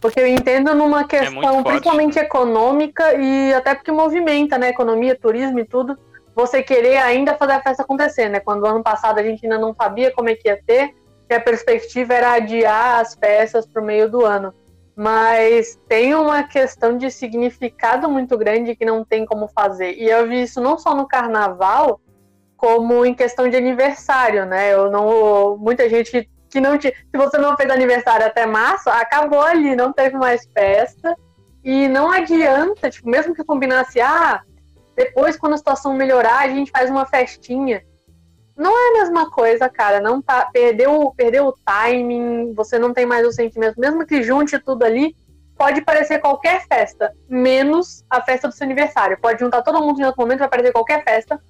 Porque 0.00 0.20
eu 0.20 0.28
entendo 0.28 0.72
numa 0.74 1.00
é 1.00 1.04
questão 1.04 1.60
é 1.60 1.64
principalmente 1.64 2.16
econômica 2.16 3.14
e 3.14 3.52
até 3.52 3.74
porque 3.74 3.90
movimenta, 3.90 4.56
né, 4.56 4.68
economia, 4.68 5.18
turismo 5.18 5.58
e 5.58 5.64
tudo 5.64 5.98
você 6.38 6.62
querer 6.62 6.98
ainda 6.98 7.34
fazer 7.34 7.54
a 7.54 7.60
festa 7.60 7.82
acontecer, 7.82 8.28
né? 8.28 8.38
Quando 8.38 8.64
ano 8.64 8.80
passado 8.80 9.18
a 9.18 9.22
gente 9.24 9.44
ainda 9.44 9.58
não 9.58 9.74
sabia 9.74 10.12
como 10.12 10.28
é 10.28 10.36
que 10.36 10.46
ia 10.46 10.62
ter, 10.64 10.94
e 11.28 11.34
a 11.34 11.40
perspectiva 11.40 12.14
era 12.14 12.34
adiar 12.34 13.00
as 13.00 13.16
peças 13.16 13.66
para 13.66 13.82
o 13.82 13.84
meio 13.84 14.08
do 14.08 14.24
ano. 14.24 14.54
mas 15.00 15.78
tem 15.88 16.12
uma 16.14 16.42
questão 16.42 16.98
de 16.98 17.08
significado 17.08 18.08
muito 18.10 18.36
grande 18.36 18.74
que 18.74 18.84
não 18.84 19.04
tem 19.04 19.24
como 19.24 19.46
fazer. 19.46 19.92
E 19.92 20.08
eu 20.10 20.26
vi 20.28 20.42
isso 20.42 20.60
não 20.60 20.76
só 20.76 20.92
no 20.92 21.06
carnaval, 21.06 22.00
como 22.56 23.04
em 23.06 23.14
questão 23.14 23.48
de 23.48 23.56
aniversário, 23.56 24.44
né? 24.44 24.74
Eu 24.74 24.90
não. 24.90 25.56
Muita 25.56 25.88
gente 25.88 26.28
que 26.50 26.60
não 26.60 26.76
te. 26.76 26.88
Se 26.88 27.16
você 27.16 27.38
não 27.38 27.56
fez 27.56 27.70
aniversário 27.70 28.26
até 28.26 28.44
março, 28.46 28.90
acabou 28.90 29.40
ali, 29.40 29.76
não 29.76 29.92
teve 29.92 30.16
mais 30.16 30.48
festa. 30.52 31.16
E 31.62 31.86
não 31.88 32.10
adianta, 32.10 32.90
tipo, 32.90 33.08
mesmo 33.08 33.34
que 33.34 33.44
combinasse, 33.44 34.00
ah, 34.00 34.42
depois 34.98 35.36
quando 35.36 35.52
a 35.52 35.56
situação 35.56 35.94
melhorar, 35.94 36.40
a 36.40 36.48
gente 36.48 36.72
faz 36.72 36.90
uma 36.90 37.06
festinha. 37.06 37.84
Não 38.56 38.76
é 38.76 38.90
a 38.90 39.00
mesma 39.00 39.30
coisa, 39.30 39.68
cara. 39.68 40.00
Não 40.00 40.20
tá, 40.20 40.48
perdeu, 40.52 41.14
perdeu 41.16 41.46
o 41.46 41.54
timing, 41.64 42.52
você 42.52 42.80
não 42.80 42.92
tem 42.92 43.06
mais 43.06 43.24
o 43.24 43.30
sentimento. 43.30 43.78
Mesmo 43.78 44.04
que 44.04 44.24
junte 44.24 44.58
tudo 44.58 44.82
ali, 44.82 45.14
pode 45.56 45.82
parecer 45.82 46.18
qualquer 46.18 46.66
festa, 46.66 47.14
menos 47.28 48.04
a 48.10 48.20
festa 48.20 48.48
do 48.48 48.54
seu 48.54 48.64
aniversário. 48.64 49.16
Pode 49.20 49.38
juntar 49.38 49.62
todo 49.62 49.80
mundo 49.80 50.00
em 50.00 50.04
outro 50.04 50.20
momento, 50.20 50.40
vai 50.40 50.48
parecer 50.48 50.72
qualquer 50.72 51.04
festa, 51.04 51.40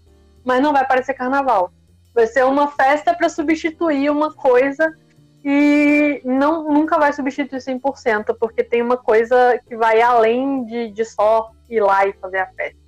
mas 0.45 0.61
não 0.61 0.75
vai 0.75 0.87
parecer 0.87 1.15
carnaval. 1.15 1.73
Vai 2.15 2.27
ser 2.27 2.45
uma 2.45 2.69
festa 2.69 3.15
para 3.15 3.31
substituir 3.31 4.11
uma 4.11 4.31
coisa 4.35 4.95
e 5.43 6.21
não 6.23 6.71
nunca 6.71 6.99
vai 6.99 7.15
substituir 7.15 7.61
100%, 7.61 8.37
porque 8.39 8.63
tem 8.63 8.83
uma 8.83 8.99
coisa 8.99 9.59
que 9.67 9.75
vai 9.75 10.03
além 10.03 10.67
de, 10.67 10.91
de 10.91 11.05
só 11.07 11.51
ir 11.71 11.81
lá 11.81 12.07
e 12.07 12.13
fazer 12.13 12.41
a 12.41 12.47
festa. 12.49 12.88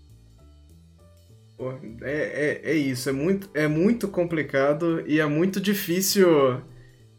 É, 2.03 2.61
é, 2.65 2.71
é 2.73 2.75
isso, 2.75 3.09
é 3.09 3.13
muito, 3.13 3.51
é 3.53 3.69
muito 3.69 4.09
complicado 4.09 5.03
e 5.07 5.21
é 5.21 5.27
muito 5.27 5.61
difícil. 5.61 6.61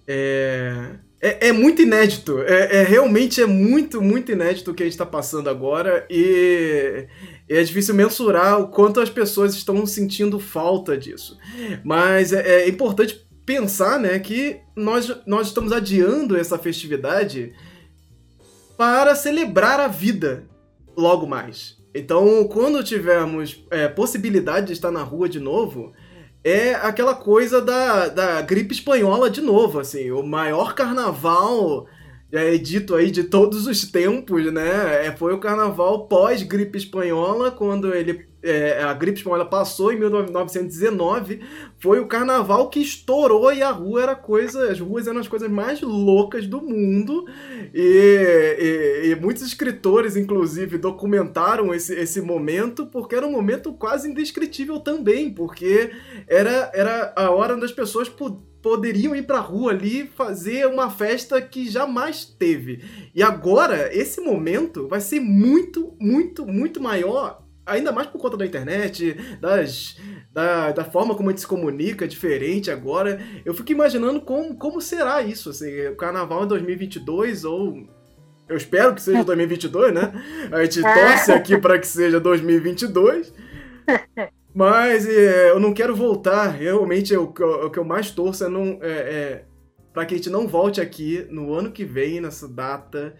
É, 0.08 0.96
é, 1.22 1.50
é 1.50 1.52
muito 1.52 1.82
inédito. 1.82 2.42
É, 2.42 2.78
é, 2.78 2.84
realmente 2.84 3.40
é 3.42 3.46
muito, 3.46 4.02
muito 4.02 4.32
inédito 4.32 4.72
o 4.72 4.74
que 4.74 4.82
a 4.82 4.86
gente 4.86 4.94
está 4.94 5.06
passando 5.06 5.50
agora 5.50 6.06
e 6.10 7.06
é 7.48 7.62
difícil 7.62 7.94
mensurar 7.94 8.60
o 8.60 8.70
quanto 8.70 9.00
as 9.00 9.10
pessoas 9.10 9.54
estão 9.54 9.86
sentindo 9.86 10.40
falta 10.40 10.98
disso. 10.98 11.38
Mas 11.84 12.34
é, 12.34 12.64
é 12.64 12.70
importante 12.70 13.28
pensar 13.46 14.00
né, 14.00 14.18
que 14.18 14.60
nós, 14.76 15.14
nós 15.28 15.48
estamos 15.48 15.72
adiando 15.72 16.36
essa 16.36 16.58
festividade 16.58 17.54
para 18.78 19.14
celebrar 19.14 19.80
a 19.80 19.88
vida 19.88 20.46
logo 20.98 21.28
mais. 21.28 21.81
Então, 21.94 22.48
quando 22.48 22.84
tivermos 22.84 23.66
é, 23.70 23.88
possibilidade 23.88 24.68
de 24.68 24.74
estar 24.74 24.92
na 24.92 25.04
rua 25.04 25.28
de 25.28 25.40
novo, 25.40 25.92
é 26.44 26.74
aquela 26.76 27.14
coisa 27.14 27.62
da, 27.62 28.08
da 28.08 28.42
gripe 28.42 28.74
espanhola 28.74 29.30
de 29.30 29.42
novo, 29.42 29.80
assim, 29.80 30.10
o 30.12 30.24
maior 30.24 30.74
carnaval 30.74 31.88
é 32.32 32.58
dito 32.58 32.96
aí 32.96 33.12
de 33.12 33.26
todos 33.26 33.68
os 33.68 33.84
tempos, 33.92 34.52
né? 34.54 35.06
É, 35.06 35.12
foi 35.12 35.34
o 35.34 35.40
carnaval 35.40 36.08
pós-gripe 36.08 36.78
espanhola, 36.78 37.52
quando 37.52 37.94
ele 37.94 38.31
é, 38.44 38.82
a 38.84 38.94
gripe 38.94 39.20
espanhola 39.20 39.46
passou 39.46 39.92
em 39.92 40.00
1919, 40.00 41.42
foi 41.78 42.00
o 42.00 42.08
carnaval 42.08 42.70
que 42.70 42.80
estourou 42.80 43.54
e 43.54 43.62
a 43.62 43.72
rua 43.72 44.04
era 44.04 44.16
coisa, 44.16 44.72
as 44.72 44.80
ruas 44.80 45.08
eram 45.08 45.20
as 45.20 45.28
coisas 45.28 45.50
mais 45.50 45.82
loucas 45.82 46.48
do 46.48 46.62
mundo 46.62 47.26
e, 47.74 49.04
e, 49.06 49.10
e 49.10 49.16
muitos 49.16 49.44
escritores, 49.44 50.16
inclusive, 50.16 50.78
documentaram 50.78 51.74
esse, 51.74 51.94
esse 51.94 52.22
momento 52.22 52.86
porque 52.88 53.16
era 53.16 53.28
um 53.28 53.32
momento 53.32 53.74
quase 53.74 54.10
indescritível 54.10 54.80
também, 54.80 55.32
porque 55.32 55.92
era, 56.28 56.72
era 56.74 57.14
a 57.16 57.30
hora 57.30 57.56
onde 57.56 57.66
as 57.66 57.72
pessoas 57.72 58.10
poderiam 58.62 59.16
ir 59.16 59.24
pra 59.24 59.40
rua 59.40 59.72
ali 59.72 60.08
fazer 60.08 60.68
uma 60.68 60.90
festa 60.90 61.42
que 61.42 61.70
jamais 61.70 62.26
teve. 62.26 62.84
E 63.14 63.24
agora, 63.24 63.96
esse 63.96 64.22
momento 64.22 64.88
vai 64.88 65.02
ser 65.02 65.20
muito, 65.20 65.96
muito, 66.00 66.46
muito 66.46 66.82
maior 66.82 67.42
ainda 67.72 67.92
mais 67.92 68.08
por 68.08 68.20
conta 68.20 68.38
da 68.38 68.46
internet, 68.46 69.16
das, 69.40 69.98
da, 70.32 70.72
da 70.72 70.84
forma 70.84 71.16
como 71.16 71.30
a 71.30 71.32
gente 71.32 71.42
se 71.42 71.48
comunica 71.48 72.08
diferente 72.08 72.70
agora. 72.70 73.22
Eu 73.46 73.54
fico 73.54 73.72
imaginando 73.72 74.22
como, 74.22 74.56
como 74.56 74.82
será 74.82 75.22
isso, 75.22 75.50
assim, 75.50 75.88
o 75.88 75.96
carnaval 75.96 76.44
em 76.44 76.48
2022 76.48 77.46
ou 77.46 77.88
eu 78.48 78.58
espero 78.58 78.94
que 78.94 79.01
seja 79.01 79.24
2022, 79.25 79.94
né? 79.94 80.12
A 80.51 80.63
gente 80.63 80.82
torce 80.82 81.32
aqui 81.32 81.58
para 81.58 81.80
que 81.80 81.88
seja 81.88 82.20
2022. 82.20 83.34
Mas 84.54 85.08
é, 85.08 85.50
eu 85.50 85.60
não 85.60 85.74
quero 85.74 85.96
voltar. 85.96 86.48
Realmente, 86.50 87.16
o, 87.16 87.24
o 87.24 87.70
que 87.70 87.80
eu 87.80 87.86
mais 87.86 88.12
torço 88.12 88.44
é, 88.44 88.50
não, 88.50 88.78
é, 88.82 88.92
é 88.92 89.46
para 89.94 90.06
que 90.06 90.13
a 90.13 90.18
gente 90.18 90.30
não 90.30 90.48
volte 90.48 90.82
aqui 90.82 91.25
no 91.30 91.54
ano 91.54 91.72
que 91.72 91.86
vem, 91.86 92.20
nessa 92.20 92.48
data, 92.48 93.16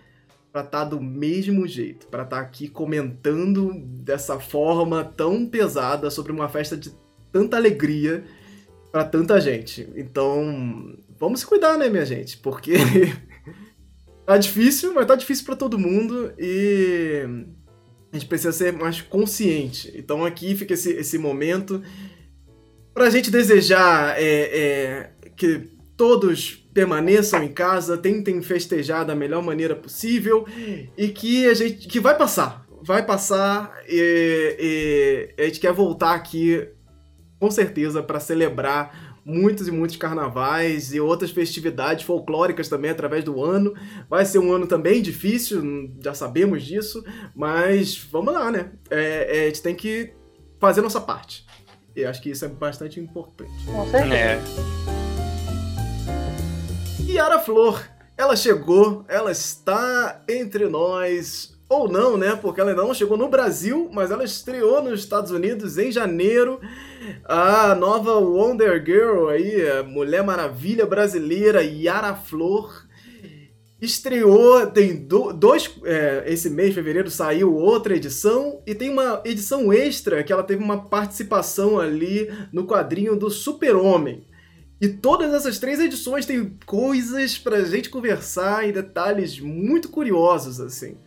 para 0.52 0.62
estar 0.62 0.80
tá 0.80 0.86
do 0.86 1.00
mesmo 1.02 1.68
jeito, 1.68 2.08
para 2.08 2.24
estar 2.24 2.38
tá 2.38 2.42
aqui 2.42 2.68
comentando 2.68 3.74
dessa 4.04 4.40
forma 4.40 5.04
tão 5.04 5.46
pesada 5.46 6.10
sobre 6.10 6.32
uma 6.32 6.50
festa 6.50 6.76
de 6.76 6.92
tanta 7.32 7.56
alegria 7.56 8.24
para 8.92 9.06
tanta 9.06 9.40
gente. 9.40 9.88
Então, 9.96 10.98
vamos 11.18 11.40
se 11.40 11.46
cuidar, 11.46 11.78
né, 11.78 11.88
minha 11.90 12.06
gente? 12.06 12.38
Porque 12.38 12.74
tá 14.26 14.38
difícil, 14.38 14.94
mas 14.94 15.08
tá 15.08 15.16
difícil 15.16 15.46
para 15.46 15.56
todo 15.56 15.80
mundo 15.80 16.34
e 16.38 17.26
a 18.12 18.18
gente 18.18 18.28
precisa 18.28 18.52
ser 18.52 18.74
mais 18.74 19.02
consciente. 19.02 19.92
Então 19.96 20.26
aqui 20.26 20.56
fica 20.56 20.74
esse, 20.74 20.92
esse 20.92 21.18
momento 21.18 21.82
pra 22.94 23.10
gente 23.10 23.32
desejar 23.32 24.20
é, 24.20 24.26
é, 24.26 25.12
que 25.36 25.70
todos 26.02 26.66
permaneçam 26.74 27.44
em 27.44 27.48
casa, 27.48 27.96
tentem 27.96 28.42
festejar 28.42 29.06
da 29.06 29.14
melhor 29.14 29.44
maneira 29.44 29.76
possível 29.76 30.48
e 30.98 31.10
que 31.10 31.46
a 31.46 31.54
gente 31.54 31.88
que 31.88 32.00
vai 32.00 32.18
passar, 32.18 32.66
vai 32.82 33.06
passar 33.06 33.72
e, 33.88 34.58
e 35.38 35.44
a 35.44 35.46
gente 35.46 35.60
quer 35.60 35.72
voltar 35.72 36.16
aqui 36.16 36.68
com 37.40 37.52
certeza 37.52 38.02
para 38.02 38.20
celebrar 38.20 39.22
muitos 39.24 39.68
e 39.68 39.72
muitos 39.72 39.96
carnavais 39.96 40.92
e 40.92 41.00
outras 41.00 41.30
festividades 41.30 42.04
folclóricas 42.04 42.68
também 42.68 42.90
através 42.90 43.24
do 43.24 43.44
ano. 43.44 43.76
Vai 44.10 44.26
ser 44.26 44.40
um 44.40 44.52
ano 44.52 44.66
também 44.66 45.04
difícil, 45.04 45.62
já 46.04 46.16
sabemos 46.16 46.64
disso, 46.64 47.06
mas 47.36 47.96
vamos 48.12 48.34
lá, 48.34 48.50
né? 48.50 48.72
É, 48.90 49.38
é, 49.38 49.44
a 49.44 49.46
gente 49.46 49.62
tem 49.62 49.76
que 49.76 50.16
fazer 50.60 50.82
nossa 50.82 51.00
parte. 51.00 51.46
E 51.96 52.04
acho 52.04 52.20
que 52.24 52.32
isso 52.32 52.44
é 52.44 52.48
bastante 52.48 53.00
importante. 53.00 53.52
Com 53.68 53.86
certeza. 53.88 54.16
É. 54.16 55.01
Yara 57.12 57.40
Flor, 57.40 57.84
ela 58.18 58.38
chegou, 58.38 59.04
ela 59.10 59.32
está 59.32 60.24
entre 60.30 60.70
nós, 60.70 61.60
ou 61.68 61.90
não, 61.90 62.18
né? 62.18 62.38
Porque 62.42 62.62
ela 62.62 62.72
ainda 62.72 62.84
não 62.84 62.94
chegou 62.94 63.18
no 63.18 63.28
Brasil, 63.28 63.90
mas 63.94 64.12
ela 64.12 64.24
estreou 64.24 64.82
nos 64.82 65.02
Estados 65.02 65.30
Unidos 65.30 65.78
em 65.78 65.92
janeiro. 65.92 66.60
A 67.26 67.76
nova 67.76 68.14
Wonder 68.14 68.82
Girl 68.86 69.28
aí, 69.28 69.70
a 69.70 69.84
Mulher 69.84 70.24
Maravilha 70.24 70.86
brasileira, 70.86 71.62
Yara 71.62 72.16
Flor. 72.16 72.88
Estreou, 73.82 74.68
tem 74.68 74.96
do, 74.96 75.34
dois. 75.34 75.70
É, 75.84 76.24
esse 76.28 76.50
mês, 76.50 76.70
de 76.70 76.76
fevereiro, 76.76 77.10
saiu 77.10 77.54
outra 77.54 77.96
edição. 77.96 78.62
E 78.66 78.74
tem 78.74 78.90
uma 78.90 79.22
edição 79.26 79.74
extra 79.74 80.24
que 80.24 80.32
ela 80.32 80.44
teve 80.44 80.64
uma 80.64 80.86
participação 80.88 81.80
ali 81.80 82.32
no 82.54 82.66
quadrinho 82.66 83.18
do 83.18 83.30
Super-Homem. 83.30 84.31
E 84.82 84.90
todas 84.90 85.32
essas 85.32 85.60
três 85.60 85.80
edições 85.80 86.26
têm 86.26 86.58
coisas 86.66 87.38
pra 87.38 87.64
gente 87.64 87.88
conversar 87.88 88.68
e 88.68 88.72
detalhes 88.72 89.40
muito 89.40 89.90
curiosos, 89.90 90.60
assim. 90.60 90.98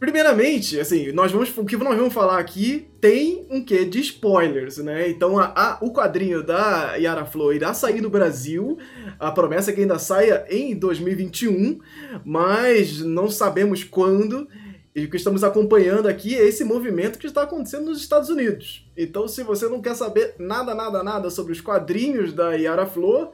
Primeiramente, 0.00 0.78
assim, 0.78 1.12
nós 1.12 1.30
vamos, 1.30 1.56
o 1.56 1.64
que 1.64 1.76
nós 1.76 1.96
vamos 1.96 2.12
falar 2.12 2.38
aqui 2.38 2.88
tem 3.00 3.46
um 3.50 3.64
quê 3.64 3.84
de 3.84 4.00
spoilers, 4.00 4.78
né? 4.78 5.08
Então, 5.08 5.38
a, 5.38 5.52
a, 5.56 5.78
o 5.80 5.92
quadrinho 5.92 6.42
da 6.42 6.96
Yara 6.96 7.24
Flor 7.24 7.54
irá 7.54 7.72
sair 7.72 8.00
no 8.00 8.10
Brasil, 8.10 8.78
a 9.18 9.30
promessa 9.30 9.70
é 9.70 9.74
que 9.74 9.80
ainda 9.80 9.98
saia 9.98 10.44
em 10.48 10.76
2021, 10.76 11.78
mas 12.24 13.00
não 13.00 13.30
sabemos 13.30 13.84
quando. 13.84 14.48
E 14.94 15.04
o 15.04 15.10
que 15.10 15.16
estamos 15.16 15.44
acompanhando 15.44 16.08
aqui 16.08 16.34
é 16.34 16.46
esse 16.46 16.64
movimento 16.64 17.18
que 17.18 17.26
está 17.26 17.42
acontecendo 17.42 17.86
nos 17.86 18.00
Estados 18.00 18.28
Unidos. 18.28 18.90
Então, 18.96 19.28
se 19.28 19.42
você 19.42 19.68
não 19.68 19.80
quer 19.80 19.94
saber 19.94 20.34
nada, 20.38 20.74
nada, 20.74 21.02
nada 21.02 21.30
sobre 21.30 21.52
os 21.52 21.60
quadrinhos 21.60 22.32
da 22.32 22.54
Yara 22.54 22.86
Flor, 22.86 23.32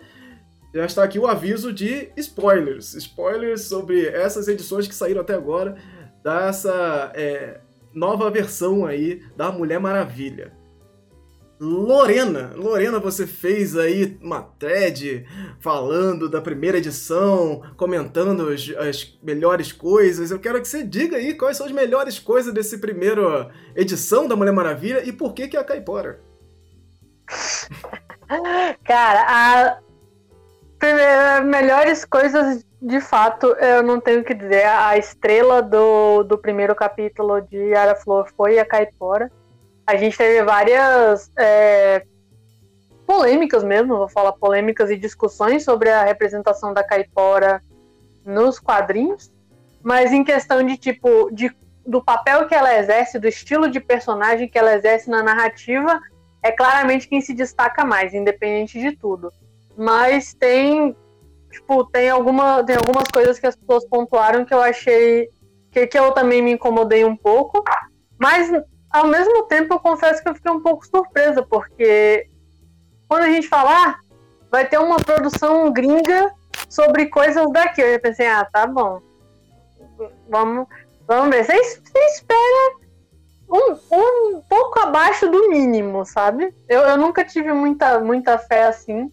já 0.74 0.84
está 0.84 1.04
aqui 1.04 1.18
o 1.18 1.26
aviso 1.26 1.72
de 1.72 2.10
spoilers. 2.16 2.94
Spoilers 2.94 3.62
sobre 3.62 4.06
essas 4.06 4.48
edições 4.48 4.88
que 4.88 4.94
saíram 4.94 5.20
até 5.20 5.34
agora 5.34 5.76
dessa 6.22 7.12
é, 7.14 7.60
nova 7.94 8.28
versão 8.30 8.84
aí 8.84 9.22
da 9.36 9.52
Mulher 9.52 9.78
Maravilha. 9.78 10.63
Lorena, 11.60 12.52
Lorena, 12.56 12.98
você 12.98 13.26
fez 13.26 13.76
aí 13.76 14.18
uma 14.20 14.42
thread 14.42 15.24
falando 15.60 16.28
da 16.28 16.40
primeira 16.40 16.78
edição, 16.78 17.62
comentando 17.76 18.48
as, 18.48 18.68
as, 18.76 19.18
melhores 19.22 19.70
coisas. 19.70 20.30
Eu 20.30 20.40
quero 20.40 20.60
que 20.60 20.66
você 20.66 20.82
diga 20.82 21.16
aí 21.16 21.34
quais 21.34 21.56
são 21.56 21.66
as 21.66 21.72
melhores 21.72 22.18
coisas 22.18 22.52
desse 22.52 22.78
primeiro 22.78 23.48
edição 23.74 24.26
da 24.26 24.34
Mulher 24.34 24.52
Maravilha 24.52 25.02
e 25.04 25.12
por 25.12 25.32
que 25.32 25.46
que 25.46 25.56
é 25.56 25.60
a 25.60 25.64
Caipora. 25.64 26.20
Cara, 28.84 29.24
a 29.28 29.78
primeiro, 30.78 31.46
melhores 31.46 32.04
coisas, 32.04 32.64
de 32.82 33.00
fato, 33.00 33.46
eu 33.46 33.82
não 33.82 34.00
tenho 34.00 34.20
o 34.20 34.24
que 34.24 34.34
dizer. 34.34 34.66
A 34.66 34.98
estrela 34.98 35.62
do, 35.62 36.24
do 36.24 36.36
primeiro 36.36 36.74
capítulo 36.74 37.40
de 37.40 37.56
Yara 37.56 37.94
Flor 37.94 38.28
foi 38.36 38.58
a 38.58 38.66
Caipora. 38.66 39.30
A 39.86 39.96
gente 39.96 40.16
teve 40.16 40.42
várias 40.42 41.30
é, 41.38 42.04
polêmicas 43.06 43.62
mesmo, 43.62 43.98
vou 43.98 44.08
falar 44.08 44.32
polêmicas 44.32 44.90
e 44.90 44.96
discussões 44.96 45.64
sobre 45.64 45.90
a 45.90 46.04
representação 46.04 46.72
da 46.72 46.82
Caipora 46.82 47.62
nos 48.24 48.58
quadrinhos, 48.58 49.30
mas 49.82 50.12
em 50.12 50.24
questão 50.24 50.64
de 50.64 50.76
tipo 50.76 51.30
de, 51.30 51.54
do 51.86 52.02
papel 52.02 52.46
que 52.46 52.54
ela 52.54 52.78
exerce, 52.78 53.18
do 53.18 53.28
estilo 53.28 53.68
de 53.68 53.80
personagem 53.80 54.48
que 54.48 54.58
ela 54.58 54.74
exerce 54.74 55.10
na 55.10 55.22
narrativa, 55.22 56.00
é 56.42 56.50
claramente 56.50 57.08
quem 57.08 57.20
se 57.20 57.34
destaca 57.34 57.84
mais, 57.84 58.14
independente 58.14 58.80
de 58.80 58.96
tudo. 58.96 59.30
Mas 59.76 60.32
tem 60.34 60.96
tipo, 61.50 61.84
tem 61.84 62.10
alguma 62.10 62.64
tem 62.64 62.76
algumas 62.76 63.08
coisas 63.12 63.38
que 63.38 63.46
as 63.46 63.54
pessoas 63.54 63.86
pontuaram 63.86 64.44
que 64.44 64.52
eu 64.52 64.60
achei 64.60 65.28
que, 65.70 65.86
que 65.86 65.98
eu 65.98 66.12
também 66.12 66.42
me 66.42 66.52
incomodei 66.52 67.04
um 67.04 67.16
pouco, 67.16 67.62
mas 68.18 68.50
ao 68.94 69.08
mesmo 69.08 69.42
tempo 69.42 69.74
eu 69.74 69.80
confesso 69.80 70.22
que 70.22 70.28
eu 70.28 70.34
fiquei 70.36 70.52
um 70.52 70.60
pouco 70.60 70.86
surpresa, 70.86 71.42
porque 71.42 72.28
quando 73.08 73.24
a 73.24 73.28
gente 73.28 73.48
falar, 73.48 73.88
ah, 73.88 73.98
vai 74.48 74.68
ter 74.68 74.78
uma 74.78 74.98
produção 74.98 75.72
gringa 75.72 76.32
sobre 76.68 77.06
coisas 77.06 77.50
daqui. 77.50 77.82
Eu 77.82 77.94
já 77.94 77.98
pensei, 77.98 78.24
ah, 78.28 78.44
tá 78.44 78.68
bom. 78.68 79.02
Vamos, 80.28 80.68
vamos 81.08 81.34
ver. 81.34 81.44
Você, 81.44 81.60
você 81.60 81.98
espera 82.14 82.76
um, 83.50 83.72
um 83.72 84.40
pouco 84.48 84.78
abaixo 84.78 85.28
do 85.28 85.48
mínimo, 85.48 86.06
sabe? 86.06 86.54
Eu, 86.68 86.82
eu 86.82 86.96
nunca 86.96 87.24
tive 87.24 87.52
muita, 87.52 87.98
muita 87.98 88.38
fé 88.38 88.66
assim. 88.68 89.10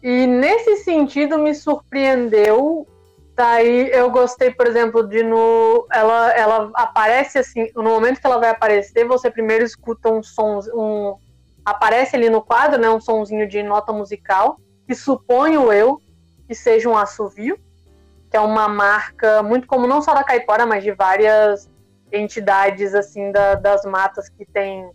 E 0.00 0.28
nesse 0.28 0.76
sentido 0.84 1.38
me 1.38 1.56
surpreendeu. 1.56 2.86
Daí 3.34 3.90
eu 3.90 4.10
gostei, 4.10 4.50
por 4.50 4.66
exemplo, 4.66 5.06
de 5.06 5.22
no. 5.22 5.86
Ela, 5.90 6.32
ela 6.32 6.70
aparece 6.74 7.38
assim. 7.38 7.70
No 7.74 7.84
momento 7.84 8.20
que 8.20 8.26
ela 8.26 8.38
vai 8.38 8.50
aparecer, 8.50 9.06
você 9.06 9.30
primeiro 9.30 9.64
escuta 9.64 10.10
um 10.10 10.22
som, 10.22 10.60
um, 10.74 11.16
aparece 11.64 12.14
ali 12.14 12.28
no 12.28 12.42
quadro, 12.42 12.80
né, 12.80 12.90
um 12.90 13.00
sonzinho 13.00 13.48
de 13.48 13.62
nota 13.62 13.92
musical, 13.92 14.58
que 14.86 14.94
suponho 14.94 15.72
eu 15.72 16.00
que 16.46 16.54
seja 16.54 16.88
um 16.88 16.96
assovio, 16.96 17.58
que 18.30 18.36
é 18.36 18.40
uma 18.40 18.68
marca 18.68 19.42
muito 19.42 19.66
comum 19.66 19.86
não 19.86 20.02
só 20.02 20.12
da 20.12 20.24
caipora, 20.24 20.66
mas 20.66 20.82
de 20.82 20.92
várias 20.92 21.70
entidades 22.12 22.94
assim 22.94 23.32
da, 23.32 23.54
das 23.54 23.84
matas 23.84 24.28
que 24.28 24.44
tem 24.44 24.90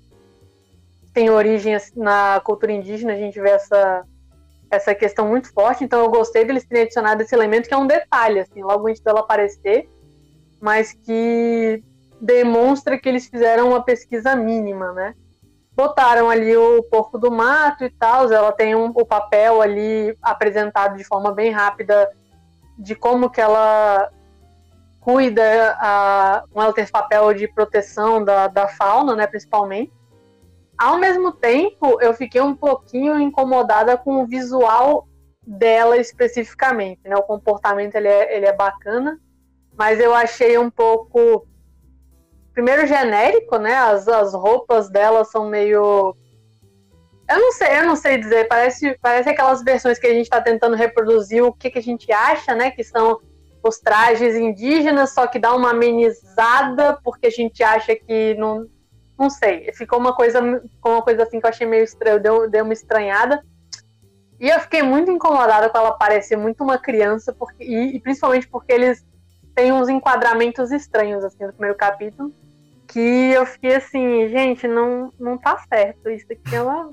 tem 1.13 1.31
origem 1.31 1.73
assim, 1.73 1.99
na 1.99 2.39
cultura 2.43 2.71
indígena, 2.71 3.13
a 3.13 3.15
gente 3.15 3.41
vê 3.41 3.49
essa 3.49 4.05
essa 4.69 4.93
questão 4.93 5.27
muito 5.27 5.51
forte, 5.53 5.83
então 5.83 6.01
eu 6.01 6.09
gostei 6.09 6.45
deles 6.45 6.65
terem 6.65 6.83
adicionado 6.83 7.21
esse 7.21 7.33
elemento 7.33 7.67
que 7.67 7.73
é 7.73 7.77
um 7.77 7.87
detalhe, 7.87 8.39
assim, 8.39 8.61
logo 8.61 8.87
antes 8.87 9.01
dela 9.01 9.21
aparecer, 9.21 9.89
mas 10.59 10.93
que 10.93 11.83
demonstra 12.19 12.97
que 12.97 13.07
eles 13.07 13.27
fizeram 13.27 13.69
uma 13.69 13.83
pesquisa 13.83 14.35
mínima, 14.35 14.91
né? 14.91 15.13
botaram 15.77 16.27
ali 16.27 16.57
o 16.57 16.81
porco 16.81 17.19
do 17.19 17.29
mato 17.29 17.85
e 17.85 17.89
tal. 17.91 18.33
Ela 18.33 18.51
tem 18.51 18.75
um, 18.75 18.87
o 18.87 19.05
papel 19.05 19.61
ali 19.61 20.17
apresentado 20.23 20.97
de 20.97 21.03
forma 21.03 21.31
bem 21.31 21.51
rápida 21.51 22.09
de 22.79 22.95
como 22.95 23.29
que 23.29 23.39
ela 23.39 24.09
cuida, 24.99 25.77
a, 25.79 26.43
ela 26.53 26.73
tem 26.73 26.83
esse 26.83 26.91
papel 26.91 27.31
de 27.35 27.47
proteção 27.47 28.25
da, 28.25 28.47
da 28.47 28.67
fauna, 28.67 29.15
né, 29.15 29.27
principalmente. 29.27 29.93
Ao 30.77 30.97
mesmo 30.97 31.31
tempo, 31.31 31.99
eu 32.01 32.13
fiquei 32.13 32.39
um 32.41 32.55
pouquinho 32.55 33.19
incomodada 33.19 33.97
com 33.97 34.21
o 34.21 34.27
visual 34.27 35.07
dela 35.45 35.97
especificamente, 35.97 37.01
né? 37.05 37.15
O 37.15 37.23
comportamento 37.23 37.95
ele 37.95 38.07
é, 38.07 38.35
ele 38.35 38.45
é 38.45 38.53
bacana, 38.53 39.19
mas 39.75 39.99
eu 39.99 40.13
achei 40.13 40.57
um 40.57 40.69
pouco 40.69 41.47
primeiro 42.57 42.87
genérico, 42.87 43.57
né? 43.57 43.75
As, 43.75 44.07
as 44.07 44.33
roupas 44.33 44.89
dela 44.89 45.23
são 45.23 45.47
meio. 45.47 46.15
Eu 47.29 47.39
não 47.39 47.51
sei, 47.51 47.77
eu 47.77 47.85
não 47.85 47.95
sei 47.95 48.17
dizer. 48.17 48.47
Parece, 48.47 48.97
parece 48.99 49.29
aquelas 49.29 49.63
versões 49.63 49.99
que 49.99 50.07
a 50.07 50.13
gente 50.13 50.23
está 50.23 50.41
tentando 50.41 50.75
reproduzir 50.75 51.43
o 51.43 51.53
que, 51.53 51.69
que 51.69 51.77
a 51.79 51.83
gente 51.83 52.11
acha, 52.11 52.55
né? 52.55 52.71
Que 52.71 52.83
são 52.83 53.19
os 53.63 53.79
trajes 53.79 54.35
indígenas, 54.35 55.13
só 55.13 55.27
que 55.27 55.37
dá 55.37 55.55
uma 55.55 55.71
amenizada, 55.71 56.99
porque 57.03 57.27
a 57.27 57.31
gente 57.31 57.63
acha 57.63 57.95
que 57.95 58.33
não. 58.35 58.67
Não 59.17 59.29
sei. 59.29 59.71
Ficou 59.73 59.99
uma 59.99 60.15
coisa, 60.15 60.39
uma 60.83 61.01
coisa 61.01 61.23
assim 61.23 61.39
que 61.39 61.45
eu 61.45 61.49
achei 61.49 61.65
meio 61.65 61.83
estranho, 61.83 62.19
deu, 62.19 62.49
deu 62.49 62.63
uma 62.63 62.73
estranhada. 62.73 63.43
E 64.39 64.49
eu 64.49 64.59
fiquei 64.59 64.83
muito 64.83 65.09
incomodada 65.09 65.69
com 65.69 65.77
ela 65.77 65.97
parecer 65.97 66.37
muito 66.37 66.63
uma 66.63 66.77
criança, 66.77 67.33
porque, 67.33 67.63
e, 67.63 67.95
e 67.95 67.99
principalmente 67.99 68.47
porque 68.47 68.71
eles 68.71 69.05
têm 69.55 69.71
uns 69.71 69.89
enquadramentos 69.89 70.71
estranhos 70.71 71.23
assim 71.23 71.43
no 71.43 71.53
primeiro 71.53 71.75
capítulo 71.75 72.31
que 72.87 72.99
eu 72.99 73.45
fiquei 73.45 73.75
assim, 73.75 74.29
gente, 74.29 74.67
não, 74.67 75.11
não 75.19 75.37
tá 75.37 75.57
certo. 75.71 76.09
Isso 76.09 76.25
aqui 76.31 76.55
é 76.55 76.61
uma. 76.61 76.91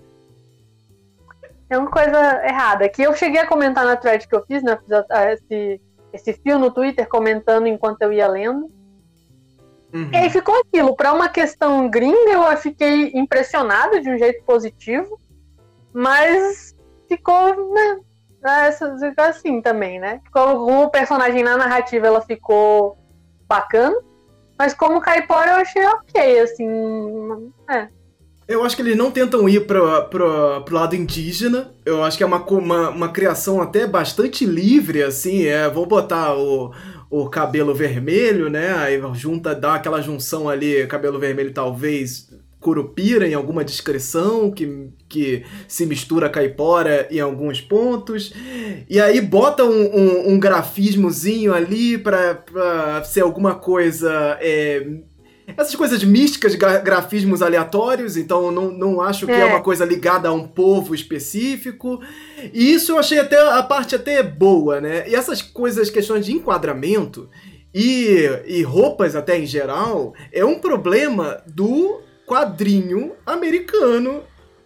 É 1.71 1.79
uma 1.79 1.91
coisa 1.91 2.45
errada. 2.45 2.89
Que 2.89 3.03
eu 3.03 3.15
cheguei 3.15 3.41
a 3.41 3.47
comentar 3.47 3.85
na 3.85 3.97
thread 3.97 4.29
que 4.29 4.35
eu 4.35 4.45
fiz, 4.45 4.63
né? 4.63 4.77
Fiz 4.77 4.91
esse, 5.33 5.81
esse 6.13 6.33
fio 6.35 6.59
no 6.59 6.71
Twitter 6.71 7.09
comentando 7.09 7.67
enquanto 7.67 8.03
eu 8.03 8.13
ia 8.13 8.27
lendo. 8.27 8.71
Uhum. 9.95 10.11
E 10.13 10.17
aí 10.17 10.29
ficou 10.29 10.61
aquilo. 10.61 10.97
Para 10.97 11.13
uma 11.13 11.29
questão 11.29 11.89
gringa, 11.89 12.33
eu 12.33 12.57
fiquei 12.57 13.13
impressionada 13.15 14.01
de 14.01 14.11
um 14.11 14.19
jeito 14.19 14.43
positivo, 14.45 15.21
mas 15.93 16.75
ficou, 17.09 17.73
né? 17.73 18.01
Ficou 18.99 19.25
assim 19.25 19.63
também, 19.63 20.01
né? 20.01 20.21
Ficou, 20.25 20.67
como 20.67 20.91
personagem 20.91 21.45
na 21.45 21.57
narrativa, 21.57 22.09
ela 22.09 22.21
ficou 22.21 22.99
bacana. 23.47 23.97
Mas 24.59 24.75
como 24.75 25.01
caipora 25.01 25.53
eu 25.53 25.57
achei 25.57 25.87
ok, 25.87 26.41
assim. 26.41 26.69
É. 27.71 27.89
Eu 28.47 28.63
acho 28.63 28.77
que 28.77 28.83
eles 28.83 28.97
não 28.97 29.11
tentam 29.11 29.49
ir 29.49 29.67
pro, 29.67 30.05
pro, 30.09 30.63
pro 30.65 30.75
lado 30.75 30.95
indígena. 30.95 31.73
Eu 31.85 32.05
acho 32.05 32.19
que 32.19 32.23
é 32.23 32.27
uma, 32.27 32.45
uma, 32.45 32.91
uma 32.91 33.09
criação 33.09 33.63
até 33.63 33.87
bastante 33.87 34.45
livre, 34.45 35.03
assim. 35.03 35.47
É, 35.47 35.69
vou 35.69 35.87
botar 35.87 36.37
o, 36.37 36.73
o 37.20 37.29
cabelo 37.29 37.72
vermelho, 37.72 38.50
né? 38.50 38.74
Aí 38.74 39.00
junta, 39.14 39.55
dá 39.55 39.74
aquela 39.74 40.03
junção 40.03 40.48
ali, 40.48 40.85
cabelo 40.88 41.18
vermelho 41.18 41.53
talvez 41.53 42.29
Curupira 42.59 43.29
em 43.29 43.35
alguma 43.35 43.62
descrição, 43.62 44.50
que, 44.50 44.88
que 45.07 45.44
se 45.68 45.85
mistura 45.85 46.31
caipora 46.31 47.07
em 47.11 47.20
alguns 47.20 47.61
pontos. 47.61 48.33
E 48.88 48.98
aí 48.98 49.20
bota 49.20 49.64
um, 49.64 49.85
um, 49.94 50.33
um 50.33 50.40
grafismozinho 50.40 51.53
ali 51.53 51.98
pra, 51.98 52.35
pra 52.35 53.05
ser 53.05 53.20
alguma 53.20 53.55
coisa. 53.55 54.38
É, 54.40 54.85
essas 55.46 55.74
coisas 55.74 56.03
místicas, 56.03 56.55
grafismos 56.55 57.42
aleatórios, 57.42 58.16
então 58.16 58.50
não, 58.50 58.70
não 58.70 59.00
acho 59.00 59.27
que 59.27 59.33
é. 59.33 59.40
é. 59.40 59.44
uma 59.44 59.61
coisa 59.61 59.85
ligada 59.85 60.29
a 60.29 60.33
um 60.33 60.48
povo 60.48 60.94
específico. 60.94 62.00
E 62.53 62.75
isso 62.75 62.93
eu 62.93 62.99
achei 62.99 63.19
até 63.19 63.41
a 63.41 63.63
parte 63.63 63.95
até 63.95 64.23
boa, 64.23 64.81
né? 64.81 65.09
E 65.09 65.15
essas 65.15 65.41
coisas, 65.41 65.91
questões 65.91 66.27
de 66.27 66.33
enquadramento 66.33 67.29
e, 67.75 68.29
e 68.47 68.63
roupas 68.63 69.17
até 69.17 69.39
em 69.39 69.47
geral, 69.47 70.15
é 70.33 70.45
um 70.45 70.59
problema 70.59 71.43
do 71.47 72.01
quadrinho 72.27 73.13
americano 73.27 74.23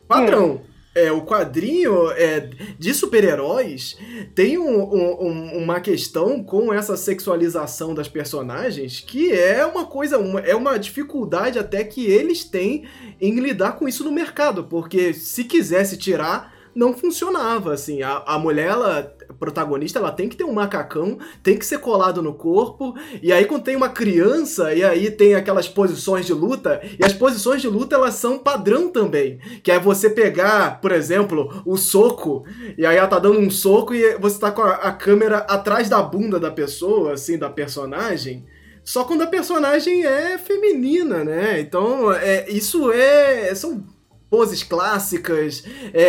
padrão. 0.07 0.63
É, 0.95 1.13
o 1.13 1.23
quadrinho 1.23 2.11
é, 2.13 2.51
de 2.77 2.93
super-heróis 2.93 3.97
tem 4.35 4.59
um, 4.59 4.83
um, 4.83 5.63
uma 5.63 5.81
questão 5.81 6.43
com 6.43 6.73
essa 6.73 6.97
sexualização 6.97 7.95
das 7.95 8.09
personagens 8.09 8.99
que 8.99 9.31
é 9.31 9.65
uma 9.65 9.85
coisa, 9.85 10.19
uma, 10.19 10.41
é 10.41 10.57
uma 10.57 10.77
dificuldade 10.77 11.57
até 11.57 11.85
que 11.85 12.05
eles 12.05 12.43
têm 12.43 12.85
em 13.21 13.39
lidar 13.39 13.73
com 13.73 13.87
isso 13.87 14.03
no 14.03 14.11
mercado, 14.11 14.65
porque 14.65 15.15
se 15.15 15.45
quisesse 15.45 15.97
tirar 15.97 16.58
não 16.79 16.95
funcionava, 16.95 17.73
assim. 17.73 18.03
A, 18.03 18.23
a 18.25 18.39
mulher, 18.39 18.69
ela, 18.69 19.03
protagonista, 19.37 19.99
ela 19.99 20.13
tem 20.13 20.29
que 20.29 20.37
ter 20.37 20.45
um 20.45 20.53
macacão, 20.53 21.19
tem 21.43 21.59
que 21.59 21.67
ser 21.67 21.79
colado 21.79 22.23
no 22.23 22.33
corpo, 22.33 22.95
e 23.21 23.33
aí 23.33 23.47
quando 23.47 23.65
tem 23.65 23.75
uma 23.75 23.89
criança, 23.89 24.73
e 24.73 24.85
aí 24.85 25.11
tem 25.11 25.35
aquelas 25.35 25.69
posições 25.69 26.25
de 26.25 26.33
luta, 26.33 26.81
e 26.97 27.05
as 27.05 27.13
posições 27.13 27.61
de 27.61 27.67
luta, 27.67 27.97
elas 27.97 28.15
são 28.15 28.39
padrão 28.39 28.91
também. 28.91 29.41
Que 29.61 29.73
é 29.73 29.79
você 29.81 30.09
pegar, 30.09 30.81
por 30.81 30.93
exemplo, 30.93 31.63
o 31.67 31.77
soco, 31.77 32.45
e 32.79 32.87
aí 32.87 32.97
ela 32.97 33.09
tá 33.09 33.19
dando 33.19 33.41
um 33.41 33.51
soco 33.51 33.93
e 33.93 34.17
você 34.19 34.39
tá 34.39 34.53
com 34.53 34.63
a, 34.63 34.75
a 34.75 34.93
câmera 34.93 35.39
atrás 35.39 35.89
da 35.89 36.01
bunda 36.01 36.39
da 36.39 36.53
pessoa, 36.53 37.15
assim, 37.15 37.37
da 37.37 37.51
personagem, 37.51 38.47
só 38.85 39.03
quando 39.03 39.23
a 39.23 39.27
personagem 39.27 40.07
é 40.07 40.39
feminina, 40.39 41.25
né? 41.25 41.61
Então, 41.61 42.11
é, 42.11 42.49
isso 42.49 42.91
é. 42.91 43.55
São 43.55 43.85
poses 44.31 44.63
clássicas, 44.63 45.65
é, 45.93 46.03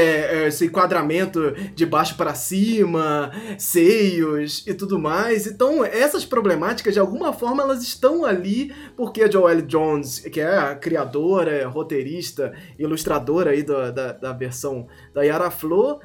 é, 0.44 0.48
esse 0.48 0.66
enquadramento 0.66 1.52
de 1.74 1.86
baixo 1.86 2.16
para 2.16 2.34
cima, 2.34 3.32
seios 3.58 4.66
e 4.68 4.74
tudo 4.74 5.00
mais. 5.00 5.48
Então, 5.48 5.84
essas 5.86 6.26
problemáticas, 6.26 6.94
de 6.94 7.00
alguma 7.00 7.32
forma, 7.32 7.64
elas 7.64 7.82
estão 7.82 8.26
ali 8.26 8.74
porque 8.96 9.24
a 9.24 9.32
Joelle 9.32 9.62
Jones, 9.62 10.20
que 10.20 10.42
é 10.42 10.58
a 10.58 10.76
criadora, 10.76 11.68
roteirista, 11.68 12.54
ilustradora 12.78 13.52
aí 13.52 13.64
da, 13.64 13.92
da, 13.92 14.12
da 14.12 14.34
versão 14.34 14.88
da 15.14 15.24
Yara 15.24 15.50
Flor, 15.50 16.00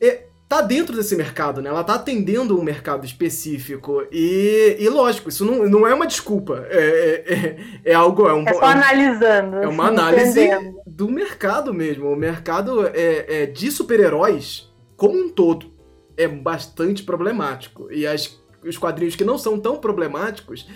é, 0.00 0.26
tá 0.48 0.60
dentro 0.60 0.94
desse 0.94 1.16
mercado, 1.16 1.60
né? 1.60 1.70
Ela 1.70 1.82
tá 1.82 1.94
atendendo 1.94 2.58
um 2.58 2.62
mercado 2.62 3.04
específico. 3.04 4.06
E, 4.12 4.76
e 4.78 4.88
lógico, 4.88 5.28
isso 5.28 5.44
não, 5.44 5.66
não 5.68 5.86
é 5.86 5.94
uma 5.94 6.06
desculpa. 6.06 6.66
É, 6.68 6.78
é, 6.78 7.34
é, 7.34 7.56
é 7.92 7.94
algo. 7.94 8.26
É, 8.28 8.34
um, 8.34 8.46
é 8.46 8.54
só 8.54 8.64
analisando. 8.64 9.56
É 9.56 9.68
uma 9.68 9.88
análise 9.88 10.40
entendendo. 10.40 10.80
do 10.86 11.08
mercado 11.08 11.72
mesmo. 11.72 12.08
O 12.08 12.16
mercado 12.16 12.86
é, 12.88 13.42
é 13.42 13.46
de 13.46 13.70
super-heróis, 13.70 14.72
como 14.96 15.18
um 15.18 15.28
todo, 15.28 15.72
é 16.16 16.28
bastante 16.28 17.02
problemático. 17.02 17.90
E 17.90 18.06
as, 18.06 18.40
os 18.64 18.78
quadrinhos 18.78 19.16
que 19.16 19.24
não 19.24 19.38
são 19.38 19.58
tão 19.58 19.76
problemáticos 19.76 20.68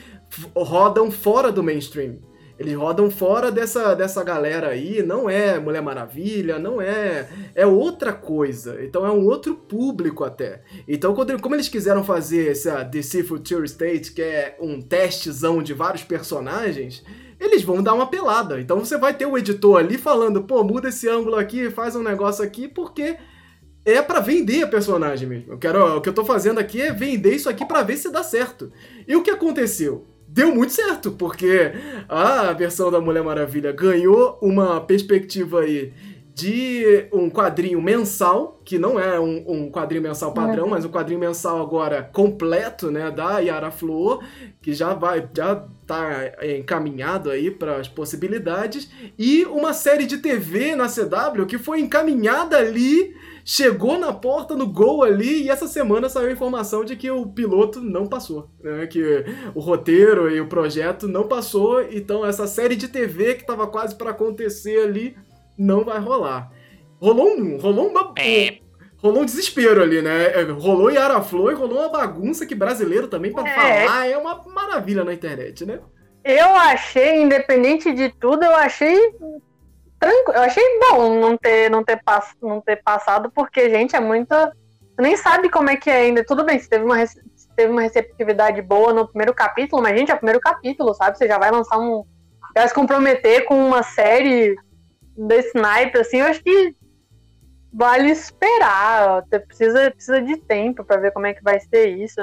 rodam 0.54 1.10
fora 1.10 1.52
do 1.52 1.62
mainstream. 1.62 2.18
Eles 2.58 2.74
rodam 2.74 3.08
fora 3.08 3.52
dessa, 3.52 3.94
dessa 3.94 4.24
galera 4.24 4.70
aí, 4.70 5.02
não 5.02 5.30
é 5.30 5.60
Mulher 5.60 5.80
Maravilha, 5.80 6.58
não 6.58 6.82
é. 6.82 7.28
É 7.54 7.64
outra 7.64 8.12
coisa. 8.12 8.82
Então 8.82 9.06
é 9.06 9.10
um 9.10 9.24
outro 9.24 9.54
público 9.54 10.24
até. 10.24 10.62
Então, 10.86 11.14
quando, 11.14 11.40
como 11.40 11.54
eles 11.54 11.68
quiseram 11.68 12.02
fazer 12.02 12.50
essa 12.50 12.82
DC 12.82 13.22
Future 13.22 13.64
State, 13.64 14.12
que 14.12 14.22
é 14.22 14.56
um 14.60 14.82
testezão 14.82 15.62
de 15.62 15.72
vários 15.72 16.02
personagens, 16.02 17.04
eles 17.38 17.62
vão 17.62 17.80
dar 17.80 17.94
uma 17.94 18.08
pelada. 18.08 18.60
Então 18.60 18.80
você 18.80 18.98
vai 18.98 19.14
ter 19.14 19.26
o 19.26 19.38
editor 19.38 19.78
ali 19.78 19.96
falando, 19.96 20.42
pô, 20.42 20.64
muda 20.64 20.88
esse 20.88 21.08
ângulo 21.08 21.36
aqui, 21.36 21.70
faz 21.70 21.94
um 21.94 22.02
negócio 22.02 22.44
aqui, 22.44 22.66
porque 22.66 23.16
é 23.84 24.02
para 24.02 24.18
vender 24.18 24.64
a 24.64 24.68
personagem 24.68 25.28
mesmo. 25.28 25.52
Eu 25.52 25.58
quero, 25.58 25.96
o 25.96 26.00
que 26.00 26.08
eu 26.08 26.14
tô 26.14 26.24
fazendo 26.24 26.58
aqui 26.58 26.82
é 26.82 26.92
vender 26.92 27.34
isso 27.36 27.48
aqui 27.48 27.64
para 27.64 27.82
ver 27.82 27.96
se 27.96 28.10
dá 28.10 28.24
certo. 28.24 28.72
E 29.06 29.14
o 29.14 29.22
que 29.22 29.30
aconteceu? 29.30 30.04
Deu 30.28 30.54
muito 30.54 30.72
certo, 30.72 31.10
porque 31.12 31.72
a 32.08 32.52
versão 32.52 32.90
da 32.90 33.00
Mulher 33.00 33.24
Maravilha 33.24 33.72
ganhou 33.72 34.38
uma 34.40 34.80
perspectiva 34.80 35.60
aí 35.60 35.92
de 36.38 37.08
um 37.12 37.28
quadrinho 37.28 37.82
mensal, 37.82 38.60
que 38.64 38.78
não 38.78 38.96
é 38.96 39.18
um, 39.18 39.42
um 39.48 39.72
quadrinho 39.72 40.04
mensal 40.04 40.32
padrão, 40.32 40.66
uhum. 40.66 40.70
mas 40.70 40.84
um 40.84 40.88
quadrinho 40.88 41.18
mensal 41.18 41.60
agora 41.60 42.00
completo, 42.00 42.92
né, 42.92 43.10
da 43.10 43.40
Yara 43.40 43.72
Flor, 43.72 44.22
que 44.62 44.72
já 44.72 44.94
vai, 44.94 45.28
já 45.36 45.64
tá 45.84 46.30
encaminhado 46.56 47.28
aí 47.28 47.50
para 47.50 47.78
as 47.78 47.88
possibilidades, 47.88 48.88
e 49.18 49.44
uma 49.46 49.72
série 49.72 50.06
de 50.06 50.18
TV 50.18 50.76
na 50.76 50.86
CW 50.86 51.44
que 51.44 51.58
foi 51.58 51.80
encaminhada 51.80 52.56
ali 52.56 53.16
chegou 53.48 53.98
na 53.98 54.12
porta 54.12 54.54
no 54.54 54.66
gol 54.66 55.02
ali 55.02 55.44
e 55.44 55.48
essa 55.48 55.66
semana 55.66 56.10
saiu 56.10 56.28
a 56.28 56.32
informação 56.32 56.84
de 56.84 56.94
que 56.94 57.10
o 57.10 57.24
piloto 57.24 57.80
não 57.80 58.06
passou, 58.06 58.50
né? 58.62 58.86
Que 58.86 59.24
o 59.54 59.60
roteiro 59.60 60.30
e 60.30 60.38
o 60.38 60.46
projeto 60.46 61.08
não 61.08 61.26
passou, 61.26 61.80
então 61.80 62.26
essa 62.26 62.46
série 62.46 62.76
de 62.76 62.88
TV 62.88 63.36
que 63.36 63.40
estava 63.40 63.66
quase 63.66 63.94
para 63.94 64.10
acontecer 64.10 64.82
ali 64.82 65.16
não 65.56 65.82
vai 65.82 65.98
rolar. 65.98 66.52
Rolou 67.00 67.38
um, 67.38 67.56
rolou 67.56 67.88
uma 67.88 68.12
é. 68.18 68.58
rolou 68.98 69.22
um 69.22 69.24
desespero 69.24 69.82
ali, 69.82 70.02
né? 70.02 70.26
É, 70.26 70.42
rolou 70.42 70.90
Yara 70.90 71.22
Flor 71.22 71.50
e 71.50 71.54
rolou 71.54 71.78
uma 71.78 71.88
bagunça 71.88 72.44
que 72.44 72.54
brasileiro 72.54 73.08
também 73.08 73.32
para 73.32 73.48
é. 73.48 73.54
falar 73.86 74.06
é 74.06 74.18
uma 74.18 74.44
maravilha 74.44 75.04
na 75.04 75.14
internet, 75.14 75.64
né? 75.64 75.80
Eu 76.22 76.48
achei, 76.48 77.22
independente 77.22 77.94
de 77.94 78.10
tudo, 78.10 78.44
eu 78.44 78.54
achei 78.54 78.94
tranquilo. 79.98 80.38
Eu 80.38 80.42
achei 80.42 80.64
bom 80.80 81.20
não 81.20 81.36
ter, 81.36 81.70
não, 81.70 81.84
ter 81.84 82.02
pass, 82.02 82.34
não 82.42 82.60
ter 82.60 82.76
passado, 82.82 83.30
porque, 83.34 83.68
gente, 83.70 83.96
é 83.96 84.00
muita. 84.00 84.52
Você 84.94 85.02
nem 85.02 85.16
sabe 85.16 85.48
como 85.48 85.70
é 85.70 85.76
que 85.76 85.90
é 85.90 85.98
ainda. 85.98 86.24
Tudo 86.24 86.44
bem, 86.44 86.58
se 86.58 86.68
teve 86.68 86.84
uma, 86.84 86.96
teve 87.56 87.70
uma 87.70 87.82
receptividade 87.82 88.60
boa 88.62 88.92
no 88.92 89.06
primeiro 89.08 89.34
capítulo, 89.34 89.82
mas, 89.82 89.98
gente, 89.98 90.10
é 90.10 90.14
o 90.14 90.18
primeiro 90.18 90.40
capítulo, 90.40 90.94
sabe? 90.94 91.16
Você 91.16 91.26
já 91.26 91.38
vai 91.38 91.50
lançar 91.50 91.78
um. 91.78 92.04
Vai 92.54 92.66
se 92.66 92.74
comprometer 92.74 93.44
com 93.44 93.54
uma 93.68 93.82
série 93.82 94.56
desse 95.16 95.56
naipe, 95.56 95.98
assim, 95.98 96.18
eu 96.18 96.26
acho 96.26 96.42
que 96.42 96.74
vale 97.72 98.10
esperar. 98.10 99.22
Você 99.22 99.40
precisa, 99.40 99.90
precisa 99.90 100.22
de 100.22 100.36
tempo 100.36 100.84
para 100.84 101.00
ver 101.00 101.12
como 101.12 101.26
é 101.26 101.34
que 101.34 101.42
vai 101.42 101.60
ser 101.60 101.88
isso. 101.88 102.20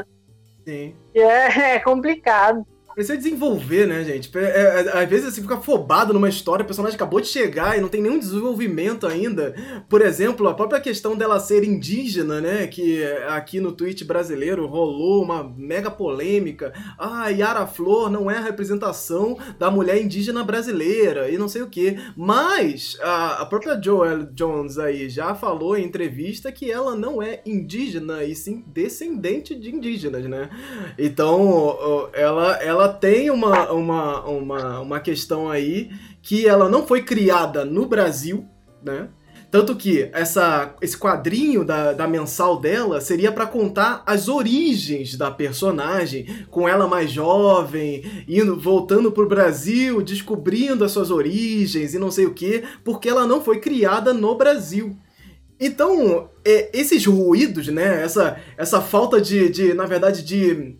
Sim. 0.65 0.95
E 1.13 1.19
é, 1.19 1.75
é 1.75 1.79
complicado. 1.79 2.65
Precisa 2.95 3.17
desenvolver, 3.17 3.85
né, 3.85 4.05
gente? 4.05 4.31
É, 4.37 4.39
é, 4.39 5.03
às 5.03 5.09
vezes 5.09 5.33
você 5.33 5.41
fica 5.41 5.55
afobado 5.55 6.13
numa 6.13 6.29
história, 6.29 6.63
o 6.63 6.65
personagem 6.65 6.95
acabou 6.95 7.19
de 7.19 7.27
chegar 7.27 7.77
e 7.77 7.81
não 7.81 7.89
tem 7.89 8.01
nenhum 8.01 8.17
desenvolvimento 8.17 9.05
ainda. 9.05 9.53
Por 9.89 10.01
exemplo, 10.01 10.47
a 10.47 10.53
própria 10.53 10.79
questão 10.79 11.13
dela 11.13 11.37
ser 11.37 11.65
indígena, 11.65 12.39
né? 12.39 12.67
Que 12.67 13.03
aqui 13.27 13.59
no 13.59 13.73
tweet 13.73 14.05
brasileiro 14.05 14.65
rolou 14.65 15.21
uma 15.21 15.43
mega 15.43 15.91
polêmica. 15.91 16.71
Ah, 16.97 17.27
Yara 17.27 17.67
Flor 17.67 18.09
não 18.09 18.31
é 18.31 18.37
a 18.37 18.41
representação 18.41 19.37
da 19.59 19.69
mulher 19.69 20.01
indígena 20.01 20.41
brasileira 20.41 21.29
e 21.29 21.37
não 21.37 21.49
sei 21.49 21.63
o 21.63 21.69
que. 21.69 21.97
Mas 22.15 22.97
a, 23.01 23.41
a 23.41 23.45
própria 23.45 23.77
Joel 23.81 24.23
Jones 24.31 24.77
aí 24.77 25.09
já 25.09 25.35
falou 25.35 25.77
em 25.77 25.83
entrevista 25.83 26.49
que 26.49 26.71
ela 26.71 26.95
não 26.95 27.21
é 27.21 27.41
indígena 27.45 28.23
e 28.23 28.33
sim 28.33 28.63
descendente 28.67 29.53
de 29.53 29.75
indígenas, 29.75 30.23
né? 30.23 30.49
Então, 30.97 32.09
ela, 32.13 32.53
ela 32.63 32.84
ela 32.85 32.93
tem 32.93 33.31
uma, 33.31 33.71
uma, 33.71 34.25
uma, 34.25 34.79
uma 34.81 34.99
questão 34.99 35.49
aí 35.49 35.89
que 36.21 36.47
ela 36.47 36.69
não 36.69 36.85
foi 36.85 37.01
criada 37.01 37.65
no 37.65 37.87
Brasil, 37.87 38.45
né? 38.83 39.09
Tanto 39.49 39.75
que 39.75 40.09
essa, 40.11 40.75
esse 40.81 40.97
quadrinho 40.97 41.63
da, 41.63 41.93
da 41.93 42.07
mensal 42.07 42.59
dela 42.59 42.99
seria 42.99 43.31
para 43.31 43.47
contar 43.47 44.03
as 44.05 44.27
origens 44.27 45.15
da 45.15 45.31
personagem, 45.31 46.45
com 46.51 46.67
ela 46.67 46.87
mais 46.87 47.09
jovem, 47.09 48.03
indo 48.27 48.59
voltando 48.59 49.11
pro 49.11 49.27
Brasil, 49.27 50.01
descobrindo 50.01 50.83
as 50.83 50.91
suas 50.91 51.09
origens 51.09 51.93
e 51.93 51.99
não 51.99 52.11
sei 52.11 52.25
o 52.25 52.33
que, 52.33 52.63
porque 52.83 53.07
ela 53.07 53.25
não 53.25 53.41
foi 53.41 53.59
criada 53.59 54.13
no 54.13 54.35
Brasil. 54.35 54.97
Então, 55.57 56.29
é, 56.43 56.69
esses 56.77 57.05
ruídos, 57.05 57.67
né? 57.69 58.03
Essa, 58.03 58.37
essa 58.57 58.81
falta 58.81 59.21
de, 59.21 59.47
de, 59.49 59.73
na 59.73 59.85
verdade, 59.85 60.21
de 60.21 60.75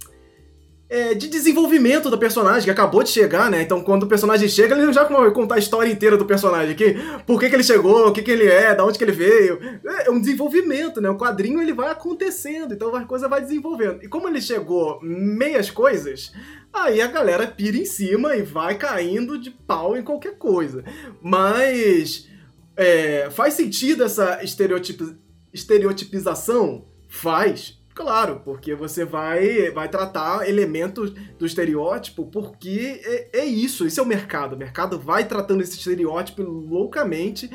é, 0.88 1.16
de 1.16 1.28
desenvolvimento 1.28 2.10
do 2.10 2.18
personagem, 2.18 2.64
que 2.64 2.70
acabou 2.70 3.02
de 3.02 3.10
chegar, 3.10 3.50
né? 3.50 3.62
Então, 3.62 3.82
quando 3.82 4.04
o 4.04 4.08
personagem 4.08 4.48
chega, 4.48 4.78
ele 4.78 4.94
já 4.94 5.04
vai 5.04 5.32
contar 5.32 5.56
a 5.56 5.60
história 5.60 5.92
inteira 5.92 6.16
do 6.16 6.26
personagem 6.26 6.74
aqui. 6.74 6.96
Por 7.26 7.40
que, 7.40 7.50
que 7.50 7.56
ele 7.56 7.64
chegou, 7.64 8.08
o 8.08 8.12
que, 8.12 8.22
que 8.22 8.30
ele 8.30 8.48
é, 8.48 8.76
da 8.76 8.86
onde 8.86 8.98
que 8.98 9.04
ele 9.04 9.12
veio. 9.12 9.60
É, 9.84 10.12
um 10.12 10.20
desenvolvimento, 10.20 11.02
né? 11.02 11.10
O 11.10 11.18
quadrinho 11.18 11.62
ele 11.62 11.74
vai 11.74 11.90
acontecendo, 11.90 12.74
então 12.74 12.96
a 12.96 13.04
coisa 13.04 13.28
vai 13.28 13.42
desenvolvendo. 13.42 14.04
E 14.04 14.08
como 14.08 14.28
ele 14.28 14.40
chegou 14.40 15.00
meias 15.02 15.72
coisas, 15.72 16.32
aí 16.72 17.02
a 17.02 17.08
galera 17.08 17.48
pira 17.48 17.78
em 17.78 17.86
cima 17.86 18.36
e 18.36 18.44
vai 18.44 18.78
caindo 18.78 19.40
de 19.40 19.50
pau 19.50 19.98
em 19.98 20.04
qualquer 20.04 20.38
coisa. 20.38 20.84
Mas 21.20 22.30
é, 22.78 23.30
faz 23.32 23.56
sentido 23.56 24.04
essa 24.04 24.40
estereotipização? 24.44 26.86
Faz 27.08 27.80
Claro, 27.96 28.42
porque 28.44 28.76
você 28.76 29.06
vai, 29.06 29.72
vai 29.72 29.88
tratar 29.88 30.48
elementos 30.50 31.14
do 31.40 31.46
estereótipo, 31.46 32.26
porque 32.26 33.00
é, 33.02 33.40
é, 33.40 33.46
isso, 33.46 33.88
esse 33.88 34.02
é 34.02 34.04
o 34.04 34.06
mercado. 34.06 34.54
O 34.54 34.60
mercado 34.60 35.00
vai 35.00 35.26
tratando 35.26 35.62
esse 35.62 35.78
estereótipo 35.78 36.44
loucamente. 36.44 37.50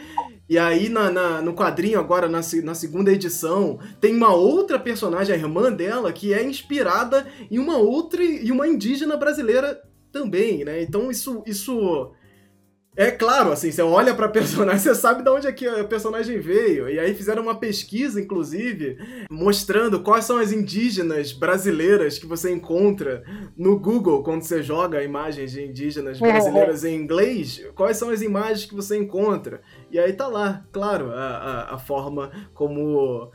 E 0.48 0.58
aí, 0.58 0.88
na, 0.88 1.10
na 1.10 1.42
no 1.42 1.52
quadrinho, 1.52 2.00
agora, 2.00 2.26
na, 2.26 2.40
na 2.64 2.74
segunda 2.74 3.12
edição, 3.12 3.78
tem 4.00 4.16
uma 4.16 4.32
outra 4.32 4.78
personagem, 4.78 5.34
a 5.34 5.38
irmã 5.38 5.70
dela, 5.70 6.10
que 6.10 6.32
é 6.32 6.42
inspirada 6.42 7.26
em 7.50 7.58
uma 7.58 7.76
outra, 7.76 8.24
e 8.24 8.50
uma 8.50 8.66
indígena 8.66 9.18
brasileira 9.18 9.78
também, 10.10 10.64
né? 10.64 10.82
Então 10.82 11.10
isso, 11.10 11.42
isso 11.46 12.12
é 12.96 13.10
claro, 13.10 13.52
assim, 13.52 13.70
você 13.70 13.82
olha 13.82 14.14
pra 14.14 14.28
personagem, 14.30 14.80
você 14.80 14.94
sabe 14.94 15.22
de 15.22 15.30
onde 15.30 15.46
é 15.46 15.52
que 15.52 15.66
a 15.66 15.84
personagem 15.84 16.40
veio. 16.40 16.88
E 16.88 16.98
aí 16.98 17.14
fizeram 17.14 17.42
uma 17.42 17.54
pesquisa, 17.54 18.20
inclusive, 18.20 18.98
mostrando 19.30 20.02
quais 20.02 20.24
são 20.24 20.38
as 20.38 20.52
indígenas 20.52 21.32
brasileiras 21.32 22.18
que 22.18 22.26
você 22.26 22.52
encontra 22.52 23.22
no 23.56 23.78
Google 23.78 24.22
quando 24.22 24.42
você 24.42 24.62
joga 24.62 25.02
imagens 25.02 25.52
de 25.52 25.64
indígenas 25.64 26.20
é. 26.20 26.32
brasileiras 26.32 26.84
em 26.84 26.94
inglês. 26.96 27.64
Quais 27.74 27.96
são 27.96 28.10
as 28.10 28.22
imagens 28.22 28.66
que 28.66 28.74
você 28.74 28.98
encontra? 28.98 29.60
E 29.90 29.98
aí 29.98 30.12
tá 30.12 30.26
lá, 30.26 30.64
claro, 30.72 31.12
a, 31.12 31.26
a, 31.26 31.74
a 31.74 31.78
forma 31.78 32.30
como 32.54 33.30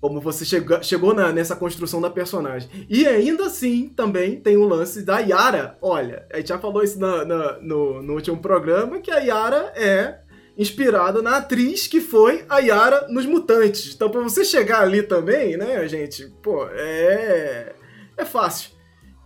como 0.00 0.20
você 0.20 0.44
chegou, 0.44 0.82
chegou 0.82 1.14
na, 1.14 1.32
nessa 1.32 1.56
construção 1.56 2.00
da 2.00 2.10
personagem. 2.10 2.86
E 2.88 3.06
ainda 3.06 3.46
assim, 3.46 3.88
também 3.88 4.40
tem 4.40 4.56
o 4.56 4.68
lance 4.68 5.02
da 5.02 5.18
Yara. 5.18 5.76
Olha, 5.82 6.26
a 6.32 6.36
gente 6.36 6.48
já 6.48 6.58
falou 6.58 6.82
isso 6.82 6.98
na, 6.98 7.24
na, 7.24 7.58
no, 7.60 8.02
no 8.02 8.14
último 8.14 8.38
programa, 8.38 9.00
que 9.00 9.10
a 9.10 9.18
Yara 9.18 9.72
é 9.76 10.20
inspirada 10.56 11.22
na 11.22 11.36
atriz 11.36 11.86
que 11.86 12.00
foi 12.00 12.44
a 12.48 12.58
Yara 12.58 13.06
nos 13.08 13.26
Mutantes. 13.26 13.94
Então, 13.94 14.10
pra 14.10 14.20
você 14.20 14.44
chegar 14.44 14.82
ali 14.82 15.02
também, 15.02 15.56
né, 15.56 15.86
gente, 15.88 16.28
pô, 16.42 16.66
é. 16.72 17.74
É 18.16 18.24
fácil. 18.24 18.70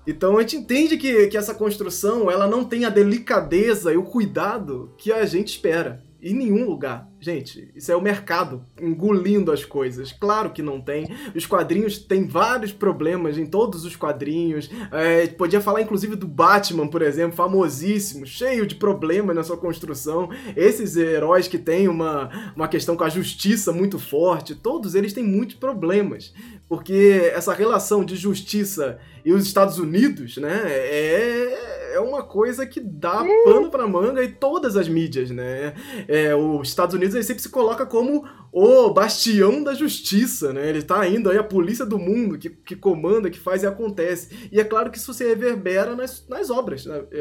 Então 0.07 0.37
a 0.37 0.41
gente 0.41 0.57
entende 0.57 0.97
que, 0.97 1.29
que 1.29 1.37
essa 1.37 1.55
construção 1.55 2.31
ela 2.31 2.47
não 2.47 2.65
tem 2.65 2.85
a 2.85 2.91
delicadeza 2.91 3.93
e 3.93 3.97
o 3.97 4.03
cuidado 4.03 4.93
que 4.99 5.13
a 5.13 5.25
gente 5.25 5.49
espera. 5.49 6.03
Em 6.23 6.35
nenhum 6.35 6.65
lugar. 6.65 7.11
Gente, 7.19 7.69
isso 7.75 7.91
é 7.91 7.97
o 7.97 8.01
mercado 8.01 8.65
engolindo 8.81 9.51
as 9.51 9.65
coisas. 9.65 10.13
Claro 10.13 10.51
que 10.51 10.63
não 10.63 10.81
tem. 10.81 11.09
Os 11.35 11.47
quadrinhos 11.47 11.99
têm 11.99 12.29
vários 12.29 12.71
problemas 12.71 13.37
em 13.37 13.45
todos 13.45 13.85
os 13.85 13.97
quadrinhos. 13.97 14.71
É, 14.93 15.27
podia 15.27 15.61
falar 15.61 15.83
inclusive 15.83 16.15
do 16.15 16.29
Batman, 16.29 16.87
por 16.87 17.03
exemplo, 17.03 17.37
famosíssimo, 17.37 18.25
cheio 18.25 18.67
de 18.67 18.77
problemas 18.77 19.35
na 19.35 19.43
sua 19.43 19.57
construção. 19.57 20.31
Esses 20.57 20.97
heróis 20.97 21.49
que 21.49 21.59
têm 21.59 21.89
uma, 21.89 22.53
uma 22.55 22.69
questão 22.69 22.97
com 22.97 23.03
a 23.03 23.09
justiça 23.09 23.73
muito 23.73 23.99
forte, 23.99 24.55
todos 24.55 24.95
eles 24.95 25.13
têm 25.13 25.25
muitos 25.25 25.57
problemas. 25.57 26.33
Porque 26.69 27.33
essa 27.35 27.53
relação 27.53 28.05
de 28.05 28.15
justiça 28.15 28.99
e 29.25 29.33
os 29.33 29.45
Estados 29.45 29.79
Unidos, 29.79 30.37
né, 30.37 30.63
é, 30.67 31.82
é 31.92 32.00
uma 32.00 32.22
coisa 32.22 32.66
que 32.66 32.81
dá 32.81 33.24
pano 33.44 33.70
pra 33.70 33.87
manga 33.87 34.24
em 34.24 34.31
todas 34.31 34.76
as 34.76 34.88
mídias, 34.88 35.31
né? 35.31 35.74
É, 36.09 36.35
os 36.35 36.68
Estados 36.68 36.94
Unidos 36.94 37.14
ele 37.14 37.24
sempre 37.24 37.42
se 37.42 37.48
coloca 37.48 37.87
como 37.87 38.24
o 38.52 38.90
bastião 38.90 39.62
da 39.62 39.74
justiça, 39.74 40.52
né? 40.52 40.68
Ele 40.68 40.83
tá 40.83 41.07
indo 41.07 41.31
aí 41.31 41.38
a 41.38 41.44
polícia 41.44 41.87
do 41.87 41.98
mundo 41.98 42.38
que, 42.38 42.50
que 42.50 42.76
comanda, 42.76 43.31
que 43.31 43.38
faz 43.38 43.62
e 43.62 43.66
acontece. 43.66 44.48
E 44.50 44.61
é 44.61 44.64
claro 44.64 44.90
que 44.90 44.98
isso 44.98 45.14
se 45.14 45.24
reverbera 45.26 45.94
nas, 45.94 46.26
nas 46.28 46.50
obras 46.50 46.87
né? 46.87 47.02
é, 47.12 47.18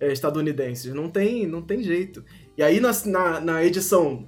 é, 0.00 0.08
é 0.08 0.12
estadunidenses. 0.12 0.92
Não 0.94 1.08
tem, 1.08 1.46
não 1.46 1.62
tem 1.62 1.82
jeito. 1.82 2.24
E 2.56 2.62
aí 2.62 2.80
na, 2.80 2.90
na, 3.06 3.40
na 3.40 3.64
edição 3.64 4.26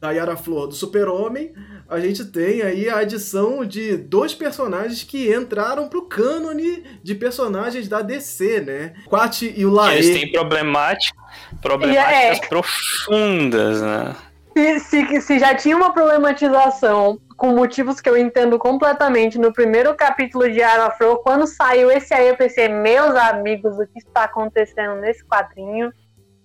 da 0.00 0.10
Yara 0.10 0.36
Flor 0.36 0.66
do 0.68 0.74
Super-Homem, 0.74 1.52
a 1.88 2.00
gente 2.00 2.24
tem 2.24 2.62
aí 2.62 2.88
a 2.88 2.98
adição 2.98 3.64
de 3.64 3.96
dois 3.96 4.34
personagens 4.34 5.04
que 5.04 5.32
entraram 5.32 5.88
pro 5.88 6.02
cânone 6.02 6.84
de 7.02 7.14
personagens 7.14 7.88
da 7.88 8.02
DC, 8.02 8.60
né? 8.60 8.94
Quat 9.06 9.42
e 9.42 9.64
o 9.64 9.70
Laê. 9.70 9.98
Eles 9.98 10.20
têm 10.20 10.32
problemática, 10.32 11.18
problemáticas 11.62 12.38
é... 12.38 12.46
profundas, 12.48 13.80
né? 13.80 14.16
Se, 14.56 14.80
se, 14.80 15.20
se 15.20 15.38
já 15.38 15.54
tinha 15.54 15.76
uma 15.76 15.92
problematização 15.92 17.20
com 17.36 17.48
motivos 17.48 18.00
que 18.00 18.08
eu 18.08 18.16
entendo 18.16 18.58
completamente 18.58 19.38
no 19.38 19.52
primeiro 19.52 19.94
capítulo 19.94 20.50
de 20.50 20.62
Arafro, 20.62 21.18
quando 21.18 21.46
saiu 21.46 21.90
esse 21.90 22.14
aí, 22.14 22.28
eu 22.28 22.36
pensei, 22.36 22.68
meus 22.68 23.14
amigos, 23.14 23.78
o 23.78 23.86
que 23.86 23.98
está 23.98 24.24
acontecendo 24.24 24.98
nesse 25.00 25.22
quadrinho? 25.26 25.92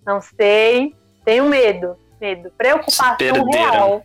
Não 0.06 0.20
sei, 0.22 0.94
tenho 1.24 1.46
medo, 1.46 1.96
medo, 2.20 2.52
preocupação 2.58 3.46
real 3.50 4.04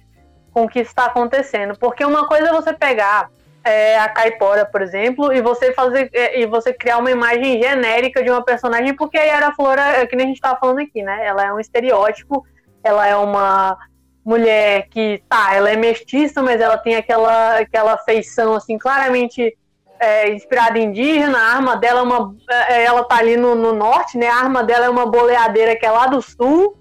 com 0.56 0.64
o 0.64 0.68
que 0.68 0.78
está 0.78 1.04
acontecendo. 1.04 1.78
Porque 1.78 2.02
uma 2.02 2.26
coisa 2.26 2.48
é 2.48 2.52
você 2.52 2.72
pegar 2.72 3.28
é, 3.62 3.98
a 3.98 4.08
Caipora, 4.08 4.64
por 4.64 4.80
exemplo, 4.80 5.30
e 5.30 5.42
você 5.42 5.70
fazer 5.74 6.08
é, 6.14 6.40
e 6.40 6.46
você 6.46 6.72
criar 6.72 6.96
uma 6.96 7.10
imagem 7.10 7.62
genérica 7.62 8.22
de 8.22 8.30
uma 8.30 8.42
personagem, 8.42 8.96
porque 8.96 9.18
a 9.18 9.24
Yara 9.24 9.52
Flora, 9.54 9.82
é 9.82 10.06
que 10.06 10.16
nem 10.16 10.24
a 10.24 10.28
gente 10.28 10.36
estava 10.36 10.58
falando 10.58 10.78
aqui, 10.78 11.02
né? 11.02 11.26
Ela 11.26 11.44
é 11.44 11.52
um 11.52 11.60
estereótipo, 11.60 12.42
ela 12.82 13.06
é 13.06 13.14
uma 13.14 13.76
mulher 14.24 14.88
que, 14.88 15.22
tá, 15.28 15.54
ela 15.54 15.68
é 15.68 15.76
mestiça, 15.76 16.42
mas 16.42 16.58
ela 16.58 16.78
tem 16.78 16.96
aquela, 16.96 17.58
aquela 17.58 17.98
feição, 17.98 18.54
assim, 18.54 18.78
claramente 18.78 19.54
é, 20.00 20.30
inspirada 20.32 20.78
indígena, 20.78 21.36
a 21.36 21.54
arma 21.56 21.76
dela 21.76 22.00
é 22.00 22.02
uma. 22.02 22.34
É, 22.48 22.84
ela 22.84 23.04
tá 23.04 23.16
ali 23.16 23.36
no, 23.36 23.54
no 23.54 23.74
norte, 23.74 24.16
né? 24.16 24.26
A 24.28 24.36
arma 24.36 24.64
dela 24.64 24.86
é 24.86 24.88
uma 24.88 25.04
boleadeira 25.04 25.76
que 25.76 25.84
é 25.84 25.90
lá 25.90 26.06
do 26.06 26.22
sul 26.22 26.78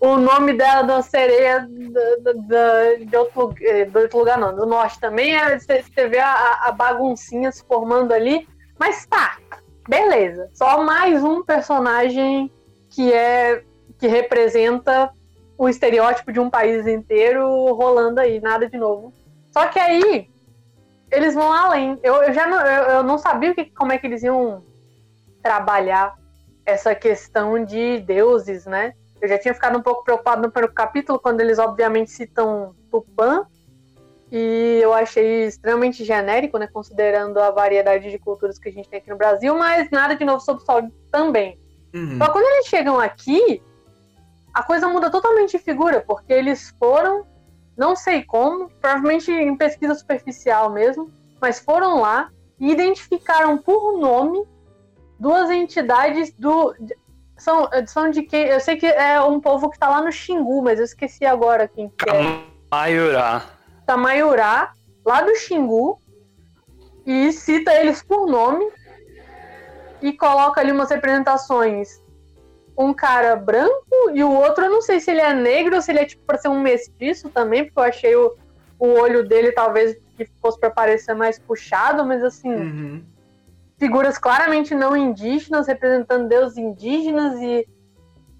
o 0.00 0.16
nome 0.16 0.52
dela 0.52 0.82
da 0.82 1.02
sereia 1.02 1.66
da, 2.20 2.32
da, 2.32 2.94
de, 2.94 3.16
outro, 3.16 3.54
eh, 3.60 3.84
de 3.86 3.98
outro 3.98 4.18
lugar, 4.18 4.38
não, 4.38 4.54
do 4.54 4.66
norte 4.66 5.00
também. 5.00 5.34
É, 5.34 5.58
você, 5.58 5.82
você 5.82 6.08
vê 6.08 6.18
a, 6.18 6.60
a 6.64 6.72
baguncinha 6.72 7.50
se 7.50 7.64
formando 7.64 8.12
ali. 8.12 8.46
Mas 8.78 9.06
tá, 9.06 9.38
beleza. 9.88 10.50
Só 10.52 10.82
mais 10.82 11.24
um 11.24 11.42
personagem 11.42 12.50
que 12.90 13.12
é 13.12 13.62
que 13.98 14.06
representa 14.06 15.10
o 15.56 15.68
estereótipo 15.68 16.30
de 16.30 16.38
um 16.38 16.50
país 16.50 16.86
inteiro 16.86 17.72
rolando 17.74 18.20
aí, 18.20 18.40
nada 18.40 18.68
de 18.68 18.76
novo. 18.76 19.14
Só 19.52 19.66
que 19.68 19.78
aí 19.78 20.28
eles 21.10 21.34
vão 21.34 21.50
além. 21.50 21.98
Eu, 22.02 22.16
eu 22.22 22.32
já 22.34 22.46
não, 22.46 22.60
eu, 22.60 22.82
eu 22.96 23.02
não 23.02 23.16
sabia 23.16 23.54
que, 23.54 23.64
como 23.64 23.92
é 23.92 23.98
que 23.98 24.06
eles 24.06 24.22
iam 24.22 24.62
trabalhar 25.42 26.14
essa 26.66 26.94
questão 26.94 27.64
de 27.64 28.00
deuses, 28.00 28.66
né? 28.66 28.92
Eu 29.26 29.30
já 29.30 29.38
tinha 29.38 29.52
ficado 29.52 29.76
um 29.76 29.82
pouco 29.82 30.04
preocupado 30.04 30.40
no 30.40 30.50
primeiro 30.50 30.72
capítulo, 30.72 31.18
quando 31.18 31.40
eles 31.40 31.58
obviamente 31.58 32.12
citam 32.12 32.76
Tupã, 32.92 33.44
e 34.30 34.78
eu 34.80 34.92
achei 34.92 35.46
extremamente 35.46 36.04
genérico, 36.04 36.58
né, 36.58 36.68
considerando 36.68 37.38
a 37.38 37.50
variedade 37.50 38.08
de 38.08 38.18
culturas 38.20 38.56
que 38.56 38.68
a 38.68 38.72
gente 38.72 38.88
tem 38.88 39.00
aqui 39.00 39.10
no 39.10 39.16
Brasil, 39.16 39.56
mas 39.56 39.90
nada 39.90 40.14
de 40.14 40.24
novo 40.24 40.40
sobre 40.40 40.62
o 40.62 40.66
sol 40.66 40.88
também. 41.10 41.58
Uhum. 41.92 42.18
Só 42.18 42.30
quando 42.30 42.44
eles 42.44 42.66
chegam 42.66 43.00
aqui, 43.00 43.60
a 44.54 44.62
coisa 44.62 44.88
muda 44.88 45.10
totalmente 45.10 45.58
de 45.58 45.58
figura, 45.58 46.00
porque 46.00 46.32
eles 46.32 46.72
foram, 46.78 47.26
não 47.76 47.96
sei 47.96 48.22
como, 48.22 48.70
provavelmente 48.80 49.32
em 49.32 49.56
pesquisa 49.56 49.94
superficial 49.96 50.70
mesmo, 50.70 51.10
mas 51.40 51.58
foram 51.58 52.00
lá 52.00 52.30
e 52.60 52.70
identificaram 52.70 53.58
por 53.58 53.98
nome 53.98 54.46
duas 55.18 55.50
entidades 55.50 56.32
do 56.32 56.74
são, 57.46 57.70
são 57.86 58.10
de 58.10 58.24
quem? 58.24 58.46
Eu 58.46 58.58
sei 58.58 58.76
que 58.76 58.86
é 58.86 59.20
um 59.22 59.40
povo 59.40 59.70
que 59.70 59.78
tá 59.78 59.88
lá 59.88 60.02
no 60.02 60.10
Xingu, 60.10 60.62
mas 60.62 60.80
eu 60.80 60.84
esqueci 60.84 61.24
agora 61.24 61.68
quem 61.68 61.88
que 61.88 62.10
é. 62.10 62.42
Tamaiurá. 62.68 63.44
Tamaiurá, 63.86 64.72
lá 65.04 65.22
do 65.22 65.32
Xingu, 65.36 66.00
e 67.06 67.32
cita 67.32 67.72
eles 67.72 68.02
por 68.02 68.26
nome 68.26 68.66
e 70.02 70.12
coloca 70.12 70.60
ali 70.60 70.72
umas 70.72 70.90
representações. 70.90 72.02
Um 72.76 72.92
cara 72.92 73.36
branco 73.36 74.10
e 74.12 74.24
o 74.24 74.30
outro, 74.32 74.64
eu 74.64 74.70
não 74.70 74.82
sei 74.82 74.98
se 74.98 75.12
ele 75.12 75.20
é 75.20 75.32
negro 75.32 75.76
ou 75.76 75.80
se 75.80 75.92
ele 75.92 76.00
é 76.00 76.04
tipo 76.04 76.24
pra 76.26 76.36
ser 76.36 76.48
um 76.48 76.60
mestiço 76.60 77.28
também, 77.30 77.64
porque 77.64 77.78
eu 77.78 77.84
achei 77.84 78.16
o, 78.16 78.36
o 78.76 78.88
olho 78.88 79.26
dele 79.26 79.52
talvez 79.52 79.96
que 80.16 80.28
fosse 80.42 80.58
para 80.58 80.70
parecer 80.70 81.14
mais 81.14 81.38
puxado, 81.38 82.04
mas 82.04 82.24
assim. 82.24 82.52
Uhum 82.52 83.15
figuras 83.78 84.18
claramente 84.18 84.74
não 84.74 84.96
indígenas, 84.96 85.66
representando 85.66 86.28
deuses 86.28 86.56
indígenas, 86.56 87.40
e, 87.40 87.66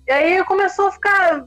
e 0.07 0.13
aí 0.13 0.45
começou 0.45 0.89
a 0.89 0.93
ficar. 0.93 1.47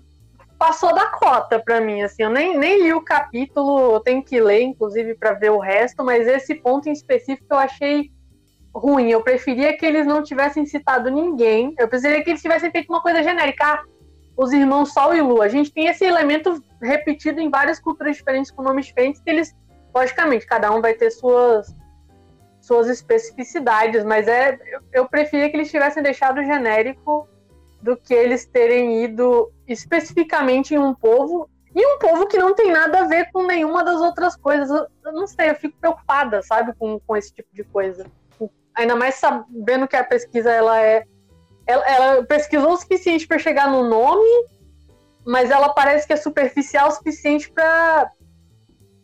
Passou 0.57 0.93
da 0.93 1.05
cota 1.05 1.57
para 1.57 1.79
mim, 1.79 2.01
assim. 2.01 2.23
Eu 2.23 2.29
nem, 2.29 2.57
nem 2.57 2.83
li 2.83 2.93
o 2.93 3.01
capítulo, 3.01 3.93
eu 3.93 3.99
tenho 4.01 4.21
que 4.21 4.41
ler, 4.41 4.61
inclusive, 4.61 5.15
para 5.15 5.31
ver 5.31 5.51
o 5.51 5.59
resto, 5.59 6.03
mas 6.03 6.27
esse 6.27 6.53
ponto 6.53 6.89
em 6.89 6.91
específico 6.91 7.47
eu 7.49 7.57
achei 7.57 8.11
ruim. 8.75 9.09
Eu 9.09 9.23
preferia 9.23 9.77
que 9.77 9.85
eles 9.85 10.05
não 10.05 10.21
tivessem 10.21 10.65
citado 10.65 11.09
ninguém. 11.09 11.73
Eu 11.79 11.87
preferia 11.87 12.21
que 12.21 12.31
eles 12.31 12.41
tivessem 12.41 12.69
feito 12.71 12.89
uma 12.89 13.01
coisa 13.01 13.23
genérica. 13.23 13.63
Ah, 13.65 13.83
os 14.35 14.53
irmãos 14.53 14.93
Sol 14.93 15.13
e 15.13 15.21
Lua. 15.21 15.45
A 15.45 15.49
gente 15.49 15.71
tem 15.71 15.87
esse 15.87 16.05
elemento 16.05 16.63
repetido 16.81 17.41
em 17.41 17.49
várias 17.49 17.79
culturas 17.79 18.15
diferentes, 18.15 18.51
com 18.51 18.61
nomes 18.61 18.85
diferentes, 18.85 19.21
que 19.21 19.29
eles, 19.29 19.53
logicamente, 19.93 20.45
cada 20.45 20.71
um 20.71 20.81
vai 20.81 20.93
ter 20.93 21.09
suas 21.11 21.75
suas 22.69 22.87
especificidades, 22.87 24.03
mas 24.03 24.27
é 24.27 24.59
eu, 24.71 24.81
eu 24.93 25.09
preferia 25.09 25.49
que 25.49 25.57
eles 25.57 25.71
tivessem 25.71 26.03
deixado 26.03 26.43
genérico 26.43 27.27
do 27.81 27.97
que 27.97 28.13
eles 28.13 28.45
terem 28.45 29.03
ido 29.03 29.51
especificamente 29.67 30.75
em 30.75 30.77
um 30.77 30.93
povo 30.93 31.49
e 31.75 31.83
um 31.83 31.97
povo 31.97 32.27
que 32.27 32.37
não 32.37 32.53
tem 32.53 32.71
nada 32.71 32.99
a 32.99 33.07
ver 33.07 33.31
com 33.31 33.43
nenhuma 33.43 33.83
das 33.83 33.99
outras 33.99 34.35
coisas. 34.35 34.69
Eu, 34.69 34.85
eu 35.03 35.13
não 35.13 35.25
sei, 35.25 35.49
eu 35.49 35.55
fico 35.55 35.75
preocupada, 35.79 36.43
sabe, 36.43 36.73
com, 36.77 36.99
com 36.99 37.17
esse 37.17 37.33
tipo 37.33 37.49
de 37.53 37.63
coisa. 37.63 38.05
Ainda 38.75 38.95
mais 38.95 39.15
sabendo 39.15 39.87
que 39.87 39.95
a 39.95 40.03
pesquisa 40.03 40.51
ela 40.51 40.79
é 40.79 41.03
ela, 41.65 41.87
ela 41.87 42.23
pesquisou 42.23 42.73
o 42.73 42.77
suficiente 42.77 43.27
para 43.27 43.39
chegar 43.39 43.67
no 43.67 43.87
nome, 43.87 44.29
mas 45.25 45.49
ela 45.49 45.69
parece 45.69 46.05
que 46.05 46.13
é 46.13 46.17
superficial 46.17 46.89
o 46.89 46.91
suficiente 46.91 47.51
para 47.51 48.11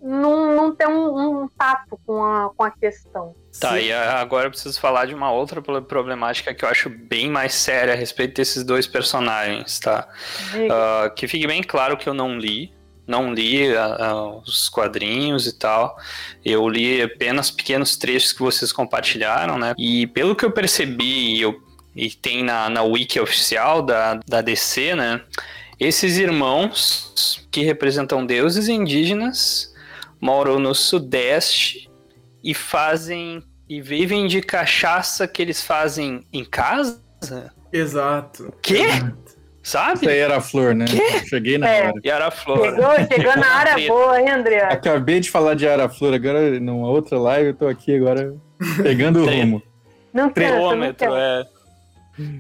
não, 0.05 0.55
não 0.55 0.75
ter 0.75 0.87
um, 0.87 1.43
um 1.43 1.47
tato 1.47 1.99
com 2.05 2.23
a, 2.23 2.51
com 2.55 2.63
a 2.63 2.69
questão. 2.69 3.35
Tá, 3.59 3.71
Sim. 3.71 3.85
e 3.85 3.91
agora 3.91 4.45
eu 4.45 4.51
preciso 4.51 4.79
falar 4.79 5.05
de 5.07 5.15
uma 5.15 5.31
outra 5.31 5.61
problemática 5.61 6.53
que 6.53 6.63
eu 6.63 6.69
acho 6.69 6.89
bem 6.89 7.27
mais 7.29 7.55
séria 7.55 7.93
a 7.93 7.97
respeito 7.97 8.35
desses 8.35 8.63
dois 8.63 8.85
personagens, 8.85 9.79
tá? 9.79 10.07
Uh, 10.53 11.13
que 11.15 11.27
fique 11.27 11.47
bem 11.47 11.63
claro 11.63 11.97
que 11.97 12.07
eu 12.07 12.13
não 12.13 12.37
li, 12.37 12.71
não 13.07 13.33
li 13.33 13.73
uh, 13.73 14.41
os 14.45 14.69
quadrinhos 14.69 15.47
e 15.47 15.57
tal. 15.57 15.97
Eu 16.43 16.69
li 16.69 17.01
apenas 17.01 17.49
pequenos 17.49 17.97
trechos 17.97 18.31
que 18.31 18.43
vocês 18.43 18.71
compartilharam, 18.71 19.57
né? 19.57 19.73
E 19.75 20.05
pelo 20.07 20.35
que 20.35 20.45
eu 20.45 20.51
percebi, 20.51 21.41
eu, 21.41 21.59
e 21.95 22.11
tem 22.11 22.43
na, 22.43 22.69
na 22.69 22.83
wiki 22.83 23.19
oficial 23.19 23.81
da, 23.81 24.19
da 24.27 24.41
DC, 24.41 24.93
né? 24.93 25.21
Esses 25.79 26.17
irmãos 26.17 27.47
que 27.49 27.63
representam 27.63 28.23
deuses 28.23 28.67
indígenas 28.67 29.73
moram 30.25 30.57
no 30.57 30.73
Sudeste 30.73 31.87
e 32.43 32.55
fazem 32.55 33.43
e 33.69 33.79
vivem 33.79 34.25
de 34.25 34.41
cachaça 34.41 35.27
que 35.27 35.39
eles 35.39 35.61
fazem 35.61 36.25
em 36.33 36.43
casa? 36.43 36.99
Exato. 37.71 38.51
Quê? 38.59 38.85
Sabe? 39.61 39.99
Isso 40.01 40.09
aí 40.09 40.17
era 40.17 40.37
a 40.37 40.41
flor, 40.41 40.73
né? 40.73 40.85
Quê? 40.85 41.27
Cheguei 41.27 41.59
na 41.59 41.69
é. 41.69 41.87
hora. 41.87 41.93
E 42.03 42.09
era 42.09 42.27
a 42.27 42.31
flor. 42.31 42.75
Chegou, 42.75 43.07
chegou 43.07 43.37
na 43.37 43.47
área 43.47 43.87
boa, 43.87 44.19
hein, 44.19 44.29
André? 44.29 44.61
Acabei 44.63 45.19
de 45.19 45.29
falar 45.29 45.53
de 45.53 45.67
Ara 45.67 45.87
Flor, 45.89 46.13
agora 46.15 46.59
numa 46.59 46.87
outra 46.87 47.19
live 47.19 47.49
eu 47.49 47.55
tô 47.55 47.67
aqui 47.67 47.95
agora 47.95 48.35
pegando 48.81 49.21
o 49.21 49.25
rumo. 49.25 49.61
Não 50.11 50.31
não 50.33 51.17
é. 51.17 51.45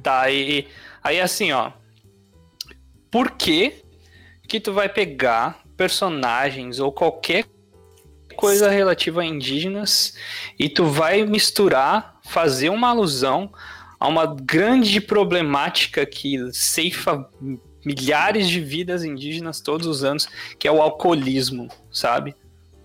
Tá, 0.01 0.31
e 0.31 0.67
aí 1.03 1.19
assim, 1.19 1.51
ó. 1.51 1.71
Por 3.11 3.31
que 3.31 3.83
que 4.47 4.59
tu 4.59 4.73
vai 4.73 4.89
pegar 4.89 5.59
personagens 5.75 6.79
ou 6.79 6.91
qualquer 6.91 7.45
coisa 8.35 8.69
relativa 8.69 9.21
a 9.21 9.25
indígenas 9.25 10.15
e 10.59 10.69
tu 10.69 10.85
vai 10.85 11.25
misturar, 11.25 12.19
fazer 12.23 12.69
uma 12.69 12.89
alusão 12.89 13.51
a 13.99 14.07
uma 14.07 14.25
grande 14.25 14.99
problemática 15.01 16.05
que 16.05 16.51
ceifa 16.51 17.27
milhares 17.85 18.49
de 18.49 18.59
vidas 18.59 19.03
indígenas 19.03 19.61
todos 19.61 19.87
os 19.87 20.03
anos, 20.03 20.27
que 20.57 20.67
é 20.67 20.71
o 20.71 20.81
alcoolismo, 20.81 21.69
sabe? 21.91 22.35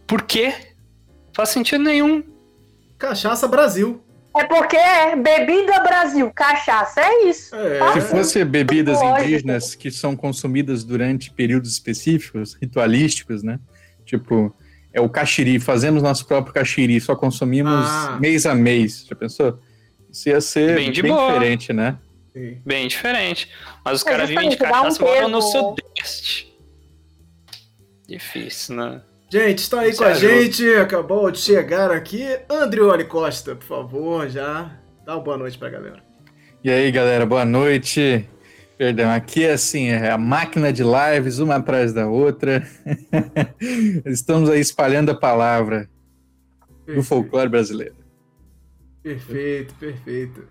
Por 0.06 0.22
quê? 0.22 0.54
Faz 1.34 1.48
sentido 1.48 1.82
nenhum. 1.82 2.22
Cachaça 2.98 3.48
Brasil. 3.48 4.02
É 4.36 4.44
porque 4.44 4.76
é 4.76 5.16
bebida 5.16 5.80
Brasil, 5.80 6.30
cachaça, 6.32 7.00
é 7.00 7.24
isso. 7.24 7.54
É. 7.54 7.92
Se 7.94 8.00
fosse 8.02 8.44
bebidas 8.44 9.00
indígenas 9.02 9.74
que 9.74 9.90
são 9.90 10.14
consumidas 10.14 10.84
durante 10.84 11.32
períodos 11.32 11.72
específicos, 11.72 12.54
ritualísticos, 12.54 13.42
né? 13.42 13.58
Tipo, 14.04 14.54
é 14.92 15.00
o 15.00 15.08
caxiri, 15.08 15.60
fazemos 15.60 16.02
nosso 16.02 16.26
próprio 16.26 16.52
caxiri, 16.52 17.00
só 17.00 17.14
consumimos 17.14 17.86
ah. 17.86 18.18
mês 18.20 18.46
a 18.46 18.54
mês. 18.54 19.06
Já 19.08 19.14
pensou? 19.14 19.58
Isso 20.10 20.28
ia 20.28 20.40
ser 20.40 20.74
bem, 20.74 20.92
bem 20.92 20.92
diferente, 20.92 21.72
né? 21.72 21.96
Sim. 22.32 22.58
Bem 22.64 22.88
diferente. 22.88 23.48
Mas 23.84 23.98
os 23.98 24.02
caras 24.02 24.28
vivem 24.28 24.48
de 24.48 24.56
cachaça 24.56 25.02
um 25.02 25.06
moram 25.06 25.28
no 25.28 25.40
sudeste. 25.40 26.52
Difícil, 28.08 28.76
né? 28.76 29.02
Gente, 29.30 29.58
está 29.58 29.80
aí 29.80 29.94
com 29.94 30.02
a 30.02 30.14
gente, 30.14 30.68
acabou 30.74 31.30
de 31.30 31.38
chegar 31.38 31.92
aqui. 31.92 32.26
Andrioli 32.48 33.04
Costa, 33.04 33.54
por 33.54 33.64
favor, 33.64 34.28
já 34.28 34.72
dá 35.06 35.14
uma 35.14 35.22
boa 35.22 35.36
noite 35.36 35.56
pra 35.56 35.70
galera. 35.70 36.02
E 36.64 36.70
aí, 36.70 36.90
galera, 36.90 37.24
boa 37.24 37.44
noite. 37.44 38.28
Perdão, 38.80 39.10
aqui 39.10 39.44
é 39.44 39.52
assim, 39.52 39.88
é 39.88 40.10
a 40.10 40.16
máquina 40.16 40.72
de 40.72 40.82
lives, 40.82 41.38
uma 41.38 41.56
atrás 41.56 41.92
da 41.92 42.08
outra. 42.08 42.66
Estamos 44.06 44.48
aí 44.48 44.58
espalhando 44.58 45.10
a 45.10 45.14
palavra 45.14 45.86
perfeito. 46.66 46.96
do 46.96 47.02
folclore 47.02 47.50
brasileiro. 47.50 47.94
Perfeito, 49.02 49.74
perfeito. 49.74 50.48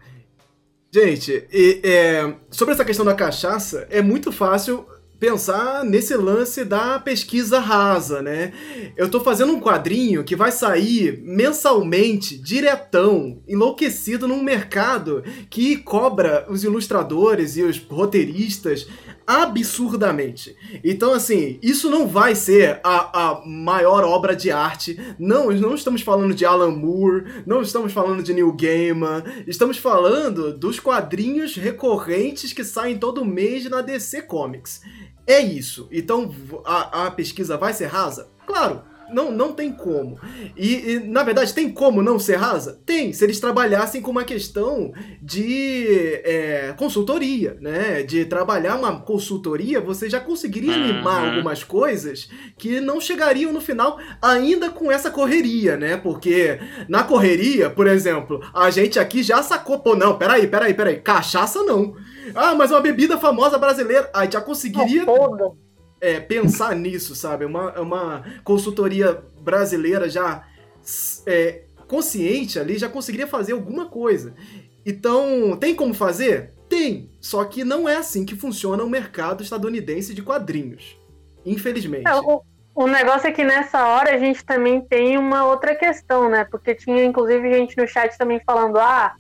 Gente, 0.94 1.44
e, 1.52 1.82
é, 1.84 2.36
sobre 2.52 2.76
essa 2.76 2.86
questão 2.86 3.04
da 3.04 3.16
cachaça, 3.16 3.88
é 3.90 4.00
muito 4.00 4.32
fácil 4.32 4.86
pensar 5.20 5.84
nesse 5.84 6.16
lance 6.16 6.64
da 6.64 6.98
pesquisa 6.98 7.60
rasa, 7.60 8.22
né? 8.22 8.54
Eu 8.96 9.10
tô 9.10 9.20
fazendo 9.20 9.52
um 9.52 9.60
quadrinho 9.60 10.24
que 10.24 10.36
vai 10.36 10.52
sair 10.52 11.22
mensalmente, 11.24 12.38
diretão, 12.38 13.42
enlouquecido 13.48 14.28
num 14.28 14.42
mercado 14.42 15.24
que 15.50 15.76
cobra 15.78 16.46
os 16.50 16.64
ilustradores 16.64 17.58
e 17.58 17.64
os 17.64 17.78
roteiristas 17.78 18.88
absurdamente. 19.30 20.56
Então, 20.84 21.14
assim, 21.14 21.60
isso 21.62 21.88
não 21.88 22.08
vai 22.08 22.34
ser 22.34 22.80
a, 22.84 23.28
a 23.30 23.46
maior 23.46 24.04
obra 24.04 24.36
de 24.36 24.50
arte. 24.50 25.00
Não, 25.20 25.52
não 25.52 25.76
estamos 25.76 26.02
falando 26.02 26.34
de 26.34 26.46
Alan 26.46 26.72
Moore, 26.72 27.44
não 27.46 27.62
estamos 27.62 27.94
falando 27.94 28.24
de 28.24 28.34
Neil 28.34 28.52
Gaiman, 28.54 29.24
estamos 29.46 29.78
falando 29.78 30.52
dos 30.58 30.80
quadrinhos 30.80 31.56
recorrentes 31.56 32.54
que 32.54 32.64
saem 32.64 32.98
todo 32.98 33.24
mês 33.24 33.70
na 33.70 33.82
DC 33.82 34.24
Comics. 34.24 34.82
É 35.26 35.40
isso. 35.40 35.88
Então 35.92 36.34
a, 36.66 37.08
a 37.08 37.12
pesquisa 37.12 37.58
vai 37.58 37.74
ser 37.74 37.88
rasa? 37.88 38.30
Claro, 38.46 38.82
não, 39.12 39.32
não 39.32 39.52
tem 39.52 39.72
como. 39.72 40.20
E, 40.56 40.92
e, 40.92 41.00
na 41.00 41.24
verdade, 41.24 41.54
tem 41.54 41.70
como 41.70 42.02
não 42.02 42.20
ser 42.20 42.36
rasa? 42.36 42.80
Tem, 42.86 43.12
se 43.12 43.24
eles 43.24 43.40
trabalhassem 43.40 44.02
com 44.02 44.12
uma 44.12 44.24
questão 44.24 44.94
de 45.22 46.22
é, 46.24 46.74
consultoria, 46.78 47.58
né? 47.60 48.04
De 48.04 48.26
trabalhar 48.26 48.76
uma 48.76 49.00
consultoria, 49.02 49.82
você 49.82 50.10
já 50.10 50.20
conseguiria 50.20 50.74
uhum. 50.74 50.88
limar 50.88 51.28
algumas 51.28 51.64
coisas 51.64 52.30
que 52.58 52.80
não 52.80 53.02
chegariam 53.02 53.52
no 53.52 53.62
final 53.62 54.00
ainda 54.22 54.70
com 54.70 54.92
essa 54.92 55.10
correria, 55.10 55.76
né? 55.76 55.98
Porque 55.98 56.60
na 56.88 57.04
correria, 57.04 57.70
por 57.70 57.88
exemplo, 57.88 58.40
a 58.54 58.70
gente 58.70 59.00
aqui 59.00 59.24
já 59.24 59.42
sacou, 59.42 59.80
pô, 59.80 59.96
não, 59.96 60.18
peraí, 60.18 60.48
peraí, 60.48 60.74
peraí, 60.74 60.98
cachaça 60.98 61.64
não. 61.64 61.96
Ah, 62.36 62.56
mas 62.56 62.72
uma 62.72 62.82
bebida 62.82 63.18
famosa 63.18 63.58
brasileira. 63.58 64.10
Aí 64.14 64.30
já 64.32 64.42
conseguiria 64.42 65.06
é, 66.02 66.20
pensar 66.20 66.76
nisso, 66.76 67.16
sabe? 67.16 67.46
Uma, 67.46 67.80
uma 67.80 68.24
consultoria 68.44 69.22
brasileira 69.42 70.10
já 70.10 70.48
é, 71.26 71.64
consciente 71.88 72.60
ali 72.60 72.78
já 72.78 72.88
conseguiria 72.88 73.28
fazer 73.28 73.54
alguma 73.54 73.88
coisa. 73.88 74.34
Então, 74.86 75.58
tem 75.60 75.76
como 75.76 75.94
fazer? 75.94 76.54
Tem. 76.70 77.10
Só 77.20 77.44
que 77.46 77.64
não 77.64 77.90
é 77.90 77.98
assim 77.98 78.26
que 78.26 78.36
funciona 78.36 78.84
o 78.84 78.90
mercado 78.90 79.44
estadunidense 79.44 80.14
de 80.14 80.22
quadrinhos. 80.22 80.98
Infelizmente. 81.46 82.08
É, 82.08 82.16
o, 82.16 82.42
o 82.76 82.88
negócio 82.88 83.28
é 83.28 83.32
que 83.32 83.44
nessa 83.44 83.88
hora 83.88 84.14
a 84.14 84.18
gente 84.18 84.46
também 84.46 84.82
tem 84.82 85.18
uma 85.18 85.46
outra 85.46 85.76
questão, 85.76 86.30
né? 86.30 86.46
Porque 86.46 86.76
tinha 86.76 87.04
inclusive 87.04 87.52
gente 87.52 87.76
no 87.76 87.88
chat 87.88 88.18
também 88.18 88.40
falando: 88.46 88.78
ah, 88.78 89.16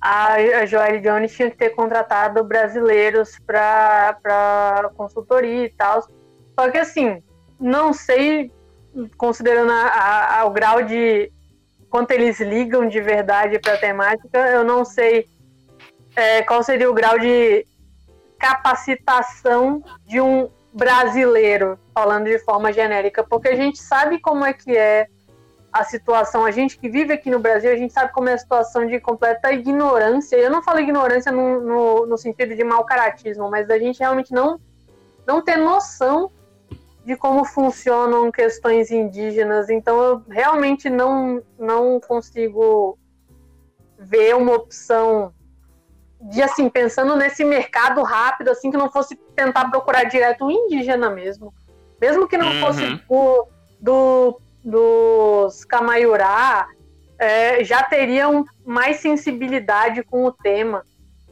a, 0.00 0.64
Joelle 0.66 1.00
Jones 1.00 1.32
tinha 1.32 1.50
que 1.50 1.56
ter 1.56 1.70
contratado 1.70 2.42
brasileiros 2.42 3.38
para 3.46 4.90
consultoria 4.96 5.66
e 5.66 5.70
tal. 5.70 6.06
Só 6.58 6.70
que 6.70 6.78
assim, 6.78 7.22
não 7.58 7.92
sei, 7.92 8.50
considerando 9.18 9.72
a, 9.72 10.40
a, 10.40 10.44
o 10.46 10.50
grau 10.50 10.82
de 10.82 11.30
quanto 11.90 12.12
eles 12.12 12.40
ligam 12.40 12.88
de 12.88 13.00
verdade 13.00 13.58
para 13.58 13.74
a 13.74 13.78
temática, 13.78 14.38
eu 14.50 14.64
não 14.64 14.84
sei 14.84 15.28
é, 16.16 16.42
qual 16.42 16.62
seria 16.62 16.88
o 16.88 16.94
grau 16.94 17.18
de 17.18 17.66
capacitação 18.38 19.82
de 20.06 20.20
um 20.20 20.48
brasileiro, 20.72 21.78
falando 21.92 22.26
de 22.26 22.38
forma 22.38 22.72
genérica, 22.72 23.24
porque 23.24 23.48
a 23.48 23.56
gente 23.56 23.78
sabe 23.78 24.20
como 24.20 24.44
é 24.44 24.52
que 24.52 24.76
é 24.76 25.08
a 25.72 25.84
situação, 25.84 26.44
a 26.44 26.50
gente 26.50 26.78
que 26.78 26.88
vive 26.88 27.12
aqui 27.12 27.30
no 27.30 27.38
Brasil, 27.38 27.70
a 27.70 27.76
gente 27.76 27.92
sabe 27.92 28.12
como 28.12 28.28
é 28.28 28.32
a 28.32 28.38
situação 28.38 28.86
de 28.86 28.98
completa 28.98 29.52
ignorância. 29.52 30.36
Eu 30.36 30.50
não 30.50 30.62
falo 30.62 30.80
ignorância 30.80 31.30
no, 31.30 31.60
no, 31.60 32.06
no 32.06 32.18
sentido 32.18 32.56
de 32.56 32.64
mau 32.64 32.84
caratismo, 32.84 33.48
mas 33.48 33.68
da 33.68 33.78
gente 33.78 34.00
realmente 34.00 34.32
não, 34.32 34.60
não 35.26 35.40
ter 35.40 35.56
noção 35.56 36.30
de 37.04 37.16
como 37.16 37.44
funcionam 37.44 38.32
questões 38.32 38.90
indígenas. 38.90 39.70
Então 39.70 40.02
eu 40.02 40.22
realmente 40.28 40.90
não, 40.90 41.40
não 41.56 42.00
consigo 42.00 42.98
ver 43.96 44.34
uma 44.34 44.54
opção 44.54 45.32
de 46.20 46.42
assim, 46.42 46.68
pensando 46.68 47.16
nesse 47.16 47.44
mercado 47.44 48.02
rápido, 48.02 48.50
assim, 48.50 48.70
que 48.70 48.76
não 48.76 48.90
fosse 48.90 49.14
tentar 49.36 49.70
procurar 49.70 50.04
direto 50.04 50.46
o 50.46 50.50
indígena 50.50 51.08
mesmo. 51.08 51.54
Mesmo 52.00 52.26
que 52.26 52.36
não 52.36 52.48
uhum. 52.48 52.60
fosse 52.60 53.02
o, 53.08 53.46
do 53.80 54.40
dos 54.64 55.64
Kamaiurá 55.64 56.68
é, 57.18 57.62
já 57.64 57.82
teriam 57.82 58.44
mais 58.64 58.98
sensibilidade 58.98 60.02
com 60.02 60.24
o 60.24 60.32
tema. 60.32 60.84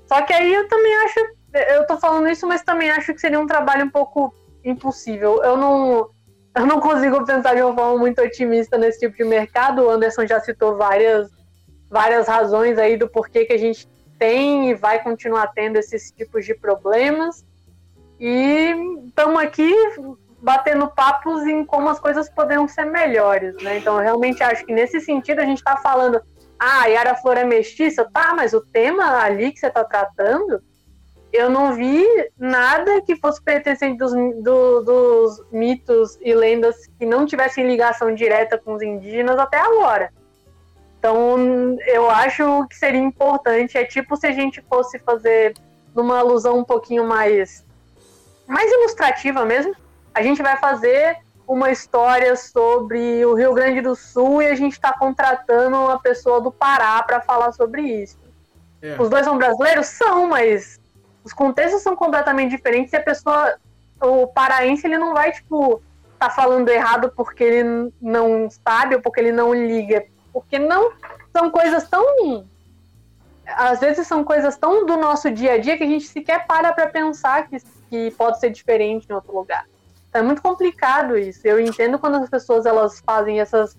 Só 0.07 0.23
que 0.23 0.33
aí 0.33 0.53
eu 0.53 0.69
também 0.69 0.97
acho, 0.99 1.21
eu 1.75 1.87
tô 1.87 1.99
falando 1.99 2.29
isso, 2.29 2.47
mas 2.47 2.63
também 2.63 2.91
acho 2.91 3.13
que 3.15 3.21
seria 3.21 3.41
um 3.41 3.47
trabalho 3.47 3.87
um 3.87 3.91
pouco 3.91 4.35
impossível. 4.65 5.43
Eu 5.43 5.57
não, 5.57 6.11
eu 6.55 6.67
não 6.67 6.81
consigo 6.81 7.25
pensar 7.25 7.55
de 7.55 7.63
uma 7.63 7.75
forma 7.75 7.99
muito 7.99 8.21
otimista 8.23 8.77
nesse 8.77 9.01
tipo 9.01 9.17
de 9.17 9.25
mercado. 9.25 9.83
O 9.83 9.91
Anderson 9.91 10.27
já 10.27 10.41
citou 10.41 10.77
várias, 10.77 11.31
várias 11.91 12.27
razões 12.27 12.79
aí 12.79 12.97
do 12.97 13.09
porquê 13.09 13.45
que 13.45 13.53
a 13.53 13.59
gente 13.59 13.89
tem 14.19 14.71
e 14.71 14.75
vai 14.75 15.03
continuar 15.03 15.49
tendo 15.49 15.77
esses 15.77 16.11
tipos 16.11 16.45
de 16.45 16.55
problemas. 16.55 17.45
E 18.21 18.75
estamos 19.07 19.41
aqui 19.41 19.73
batendo 20.41 20.89
papos 20.89 21.45
em 21.47 21.65
como 21.65 21.89
as 21.89 21.99
coisas 21.99 22.29
poderiam 22.31 22.69
ser 22.69 22.85
melhores, 22.85 23.55
né? 23.63 23.79
Então, 23.79 23.97
eu 23.97 24.03
realmente 24.03 24.43
acho 24.43 24.65
que 24.65 24.73
nesse 24.73 25.01
sentido 25.01 25.41
a 25.41 25.45
gente 25.45 25.59
está 25.59 25.77
falando, 25.77 26.21
ah, 26.59 26.87
Yara 26.87 27.15
Flor 27.15 27.37
é 27.37 27.45
mestiça, 27.45 28.09
tá, 28.13 28.35
mas 28.35 28.53
o 28.53 28.61
tema 28.61 29.23
ali 29.23 29.53
que 29.53 29.59
você 29.59 29.67
está 29.67 29.85
tratando, 29.85 30.63
eu 31.33 31.51
não 31.51 31.75
vi 31.75 32.07
nada 32.39 33.03
que 33.03 33.17
fosse 33.17 33.43
pertencente 33.43 33.99
dos, 33.99 34.13
do, 34.43 34.81
dos 34.81 35.45
mitos 35.53 36.19
e 36.21 36.33
lendas 36.35 36.87
que 36.99 37.05
não 37.05 37.27
tivessem 37.27 37.67
ligação 37.67 38.15
direta 38.15 38.57
com 38.57 38.75
os 38.75 38.83
indígenas 38.83 39.39
até 39.39 39.59
agora. 39.59 40.11
Então, 40.99 41.77
eu 41.87 42.11
acho 42.11 42.67
que 42.69 42.77
seria 42.77 43.01
importante, 43.01 43.79
é 43.79 43.85
tipo 43.85 44.17
se 44.17 44.27
a 44.27 44.33
gente 44.33 44.61
fosse 44.63 44.99
fazer 44.99 45.55
numa 45.95 46.19
alusão 46.19 46.59
um 46.59 46.65
pouquinho 46.65 47.05
mais 47.05 47.65
mais 48.47 48.73
ilustrativa 48.73 49.45
mesmo, 49.45 49.75
a 50.19 50.23
gente 50.23 50.43
vai 50.43 50.57
fazer 50.57 51.17
uma 51.47 51.71
história 51.71 52.35
sobre 52.35 53.25
o 53.25 53.35
Rio 53.35 53.55
Grande 53.55 53.81
do 53.81 53.95
Sul 53.95 54.43
e 54.43 54.49
a 54.49 54.55
gente 54.57 54.73
está 54.73 54.93
contratando 54.93 55.77
uma 55.77 55.99
pessoa 56.01 56.41
do 56.41 56.51
Pará 56.51 57.01
para 57.05 57.21
falar 57.21 57.53
sobre 57.53 57.83
isso. 57.83 58.19
É. 58.83 59.01
Os 59.01 59.09
dois 59.09 59.25
são 59.25 59.39
brasileiros? 59.39 59.87
São, 59.87 60.27
mas 60.27 60.81
os 61.23 61.33
contextos 61.33 61.83
são 61.83 61.95
completamente 61.95 62.51
diferentes 62.51 62.93
e 62.93 62.97
a 62.97 63.03
pessoa, 63.03 63.55
o 64.03 64.27
paraense, 64.27 64.89
ele 64.89 64.99
não 64.99 65.15
vai, 65.15 65.31
tipo, 65.31 65.81
tá 66.19 66.29
falando 66.29 66.69
errado 66.69 67.13
porque 67.15 67.45
ele 67.45 67.93
não 68.03 68.51
sabe 68.51 68.97
ou 68.97 69.01
porque 69.01 69.21
ele 69.21 69.33
não 69.33 69.55
liga. 69.55 70.05
Porque 70.33 70.59
não 70.59 70.93
são 71.33 71.49
coisas 71.49 71.89
tão. 71.89 72.45
Às 73.47 73.79
vezes 73.79 74.05
são 74.05 74.25
coisas 74.25 74.57
tão 74.57 74.85
do 74.85 74.97
nosso 74.97 75.31
dia 75.31 75.53
a 75.53 75.59
dia 75.59 75.79
que 75.79 75.85
a 75.85 75.87
gente 75.89 76.09
sequer 76.09 76.45
para 76.45 76.73
para 76.73 76.89
pensar 76.89 77.49
que, 77.49 77.59
que 77.89 78.11
pode 78.11 78.41
ser 78.41 78.51
diferente 78.51 79.07
em 79.09 79.15
outro 79.15 79.33
lugar. 79.33 79.65
É 80.19 80.23
muito 80.23 80.43
complicado 80.43 81.17
isso. 81.17 81.41
Eu 81.45 81.61
entendo 81.61 81.99
quando 81.99 82.17
as 82.17 82.29
pessoas 82.29 82.67
elas 82.67 83.01
fazem 83.05 83.41
essas, 83.41 83.77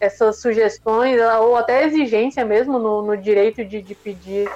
essas 0.00 0.40
sugestões 0.40 1.20
ou 1.40 1.56
até 1.56 1.84
exigência 1.86 2.44
mesmo 2.44 2.78
no, 2.78 3.02
no 3.02 3.16
direito 3.16 3.64
de, 3.64 3.82
de 3.82 3.94
pedir 3.94 4.50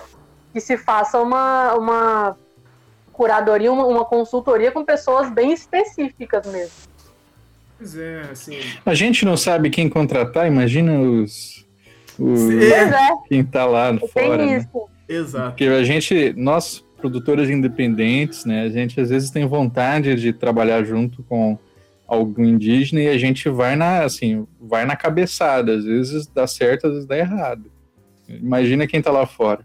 que 0.53 0.61
se 0.61 0.77
faça 0.77 1.21
uma, 1.21 1.75
uma 1.75 2.37
curadoria, 3.13 3.73
uma, 3.73 3.87
uma 3.87 4.05
consultoria 4.05 4.73
com 4.73 4.85
pessoas 4.85 5.31
bem 5.31 5.53
específicas 5.53 6.47
mesmo. 6.47 6.91
Pois 7.79 7.97
é, 7.97 8.21
assim. 8.31 8.59
A 8.85 8.95
gente 8.95 9.25
não 9.25 9.37
sabe 9.37 9.71
quem 9.71 9.89
contratar, 9.89 10.47
imagina 10.47 10.99
os. 10.99 11.67
os 12.19 12.51
é. 12.51 12.91
Quem 13.29 13.45
tá 13.45 13.65
lá 13.65 13.97
Tem 13.97 14.09
fora. 14.09 14.47
Né? 14.47 14.67
Exato. 15.09 15.51
Porque 15.51 15.65
a 15.65 15.83
gente, 15.83 16.35
nós, 16.37 16.85
produtores 17.01 17.49
independentes, 17.49 18.45
né, 18.45 18.63
a 18.63 18.69
gente 18.69 19.01
às 19.01 19.11
vezes 19.11 19.31
tem 19.31 19.47
vontade 19.47 20.15
de 20.15 20.33
trabalhar 20.33 20.85
junto 20.85 21.23
com 21.25 21.59
algum 22.11 22.45
indígena 22.45 23.01
e 23.03 23.09
a 23.09 23.17
gente 23.17 23.49
vai 23.49 23.77
na, 23.77 24.03
assim, 24.03 24.47
vai 24.61 24.85
na 24.85 24.97
cabeçada. 24.97 25.77
Às 25.77 25.85
vezes 25.85 26.27
dá 26.27 26.45
certo, 26.45 26.89
às 26.89 26.93
vezes 26.95 27.07
dá 27.07 27.17
errado. 27.17 27.71
Imagina 28.29 28.87
quem 28.87 29.01
tá 29.01 29.13
lá 29.13 29.27
fora. 29.27 29.65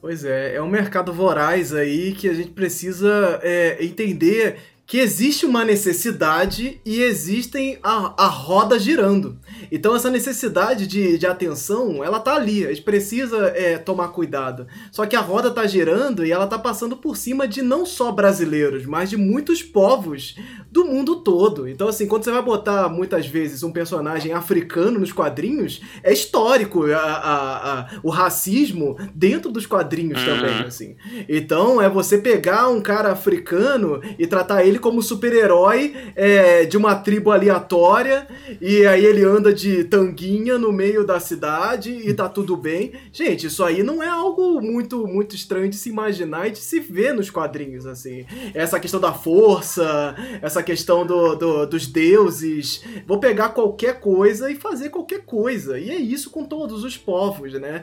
Pois 0.00 0.24
é, 0.24 0.54
é 0.54 0.62
um 0.62 0.68
mercado 0.68 1.12
voraz 1.12 1.74
aí 1.74 2.12
que 2.12 2.28
a 2.28 2.34
gente 2.34 2.50
precisa 2.50 3.40
é, 3.42 3.84
entender 3.84 4.58
que 4.88 4.96
existe 4.96 5.44
uma 5.44 5.66
necessidade 5.66 6.80
e 6.82 7.02
existem 7.02 7.78
a, 7.82 8.24
a 8.24 8.26
roda 8.26 8.78
girando. 8.78 9.38
Então 9.70 9.94
essa 9.94 10.10
necessidade 10.10 10.86
de, 10.86 11.18
de 11.18 11.26
atenção, 11.26 12.02
ela 12.02 12.18
tá 12.18 12.34
ali, 12.34 12.64
a 12.64 12.70
gente 12.70 12.80
precisa 12.80 13.48
é, 13.48 13.76
tomar 13.76 14.08
cuidado. 14.08 14.66
Só 14.90 15.04
que 15.04 15.14
a 15.14 15.20
roda 15.20 15.50
tá 15.50 15.66
girando 15.66 16.24
e 16.24 16.32
ela 16.32 16.46
tá 16.46 16.58
passando 16.58 16.96
por 16.96 17.18
cima 17.18 17.46
de 17.46 17.60
não 17.60 17.84
só 17.84 18.10
brasileiros, 18.10 18.86
mas 18.86 19.10
de 19.10 19.18
muitos 19.18 19.62
povos 19.62 20.36
do 20.72 20.86
mundo 20.86 21.16
todo. 21.16 21.68
Então 21.68 21.86
assim, 21.86 22.06
quando 22.06 22.24
você 22.24 22.30
vai 22.30 22.42
botar 22.42 22.88
muitas 22.88 23.26
vezes 23.26 23.62
um 23.62 23.70
personagem 23.70 24.32
africano 24.32 24.98
nos 24.98 25.12
quadrinhos, 25.12 25.82
é 26.02 26.14
histórico 26.14 26.90
a, 26.90 26.96
a, 26.96 27.80
a 27.80 27.90
o 28.02 28.08
racismo 28.08 28.96
dentro 29.14 29.52
dos 29.52 29.66
quadrinhos 29.66 30.18
uhum. 30.18 30.26
também, 30.26 30.66
assim. 30.66 30.96
Então 31.28 31.78
é 31.78 31.90
você 31.90 32.16
pegar 32.16 32.70
um 32.70 32.80
cara 32.80 33.12
africano 33.12 34.00
e 34.18 34.26
tratar 34.26 34.64
ele 34.64 34.77
ele 34.78 34.80
como 34.80 35.02
super-herói 35.02 35.94
é, 36.14 36.64
de 36.64 36.76
uma 36.76 36.94
tribo 36.94 37.30
aleatória, 37.30 38.26
e 38.60 38.86
aí 38.86 39.04
ele 39.04 39.24
anda 39.24 39.52
de 39.52 39.84
tanguinha 39.84 40.56
no 40.56 40.72
meio 40.72 41.04
da 41.04 41.20
cidade 41.20 41.90
e 41.90 42.14
tá 42.14 42.28
tudo 42.28 42.56
bem. 42.56 42.92
Gente, 43.12 43.46
isso 43.46 43.62
aí 43.62 43.82
não 43.82 44.02
é 44.02 44.08
algo 44.08 44.60
muito, 44.60 45.06
muito 45.06 45.34
estranho 45.34 45.68
de 45.68 45.76
se 45.76 45.90
imaginar 45.90 46.48
e 46.48 46.52
de 46.52 46.58
se 46.58 46.80
ver 46.80 47.12
nos 47.12 47.30
quadrinhos, 47.30 47.84
assim. 47.84 48.24
Essa 48.54 48.80
questão 48.80 49.00
da 49.00 49.12
força, 49.12 50.14
essa 50.40 50.62
questão 50.62 51.04
do, 51.04 51.34
do 51.34 51.66
dos 51.66 51.86
deuses. 51.86 52.82
Vou 53.06 53.18
pegar 53.18 53.50
qualquer 53.50 54.00
coisa 54.00 54.50
e 54.50 54.54
fazer 54.54 54.90
qualquer 54.90 55.24
coisa. 55.24 55.78
E 55.78 55.90
é 55.90 55.96
isso 55.96 56.30
com 56.30 56.44
todos 56.44 56.84
os 56.84 56.96
povos, 56.96 57.52
né? 57.54 57.82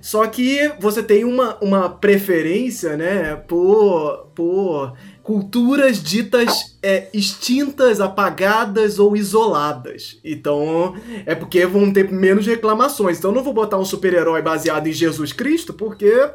Só 0.00 0.26
que 0.26 0.72
você 0.78 1.02
tem 1.02 1.24
uma, 1.24 1.58
uma 1.60 1.88
preferência, 1.88 2.96
né, 2.96 3.34
por, 3.36 4.28
por 4.34 4.94
culturas 5.28 6.02
ditas 6.02 6.78
é, 6.82 7.08
extintas, 7.12 8.00
apagadas 8.00 8.98
ou 8.98 9.14
isoladas. 9.14 10.18
Então, 10.24 10.96
é 11.26 11.34
porque 11.34 11.66
vão 11.66 11.92
ter 11.92 12.10
menos 12.10 12.46
reclamações. 12.46 13.18
Então, 13.18 13.30
eu 13.30 13.34
não 13.34 13.44
vou 13.44 13.52
botar 13.52 13.76
um 13.76 13.84
super-herói 13.84 14.40
baseado 14.40 14.86
em 14.86 14.92
Jesus 14.92 15.30
Cristo, 15.34 15.74
porque 15.74 16.30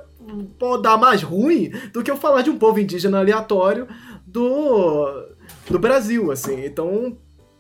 pode 0.60 0.84
dar 0.84 0.96
mais 0.96 1.24
ruim 1.24 1.72
do 1.91 2.04
que 2.04 2.12
eu 2.12 2.18
falar 2.18 2.44
de 2.44 2.52
um 2.52 2.58
povo 2.60 2.80
indígena 2.80 3.18
aleatório 3.18 3.88
do, 4.28 5.26
do 5.68 5.80
Brasil, 5.80 6.32
assim. 6.32 6.64
Então, 6.64 7.18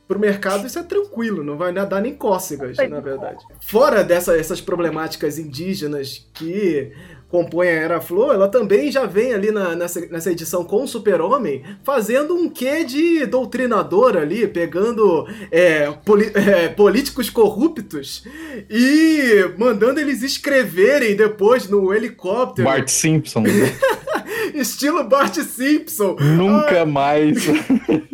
pro 0.07 0.19
mercado 0.19 0.67
isso 0.67 0.77
é 0.77 0.83
tranquilo, 0.83 1.43
não 1.43 1.57
vai 1.57 1.73
dar 1.73 1.99
nem 1.99 2.13
cócegas, 2.13 2.77
na 2.77 2.99
verdade. 2.99 3.43
Fora 3.59 4.03
dessas 4.03 4.61
problemáticas 4.61 5.39
indígenas 5.39 6.29
que 6.31 6.91
compõe 7.33 7.67
a 7.67 7.71
Era 7.71 7.99
Flor, 7.99 8.35
ela 8.35 8.47
também 8.47 8.91
já 8.91 9.07
vem 9.07 9.33
ali 9.33 9.49
na, 9.49 9.75
nessa, 9.75 9.99
nessa 10.05 10.31
edição 10.31 10.63
com 10.63 10.83
o 10.83 10.87
Super-Homem, 10.87 11.63
fazendo 11.81 12.35
um 12.35 12.47
quê 12.47 12.83
de 12.83 13.25
doutrinador 13.25 14.15
ali, 14.15 14.47
pegando 14.47 15.27
é, 15.49 15.91
poli, 16.05 16.29
é, 16.37 16.69
políticos 16.69 17.31
corruptos 17.31 18.23
e 18.69 19.51
mandando 19.57 19.99
eles 19.99 20.21
escreverem 20.21 21.15
depois 21.15 21.67
no 21.67 21.91
helicóptero. 21.91 22.67
Bart 22.67 22.87
Simpson. 22.87 23.43
Estilo 24.53 25.03
Bart 25.03 25.33
Simpson. 25.33 26.15
Nunca 26.19 26.81
Ai. 26.81 26.85
mais. 26.85 27.47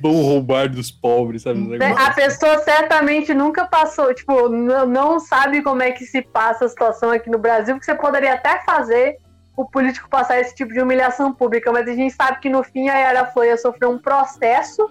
vão 0.00 0.22
roubar 0.22 0.68
dos 0.68 0.90
pobres, 0.90 1.42
sabe? 1.42 1.78
A 1.82 2.10
pessoa 2.12 2.58
certamente 2.58 3.34
nunca 3.34 3.66
passou, 3.66 4.12
tipo, 4.14 4.48
não 4.48 5.20
sabe 5.20 5.62
como 5.62 5.82
é 5.82 5.92
que 5.92 6.04
se 6.04 6.22
passa 6.22 6.64
a 6.64 6.68
situação 6.68 7.10
aqui 7.10 7.30
no 7.30 7.38
Brasil, 7.38 7.74
porque 7.74 7.86
você 7.86 7.94
poderia 7.94 8.34
até 8.34 8.60
fazer 8.60 9.18
o 9.56 9.64
político 9.64 10.08
passar 10.08 10.38
esse 10.40 10.54
tipo 10.54 10.72
de 10.72 10.80
humilhação 10.80 11.32
pública, 11.32 11.72
mas 11.72 11.88
a 11.88 11.92
gente 11.92 12.14
sabe 12.14 12.38
que 12.38 12.48
no 12.48 12.62
fim 12.62 12.88
a 12.88 12.96
Yara 12.96 13.26
Flor 13.26 13.44
ia 13.44 13.56
sofrer 13.56 13.88
um 13.88 13.98
processo 13.98 14.88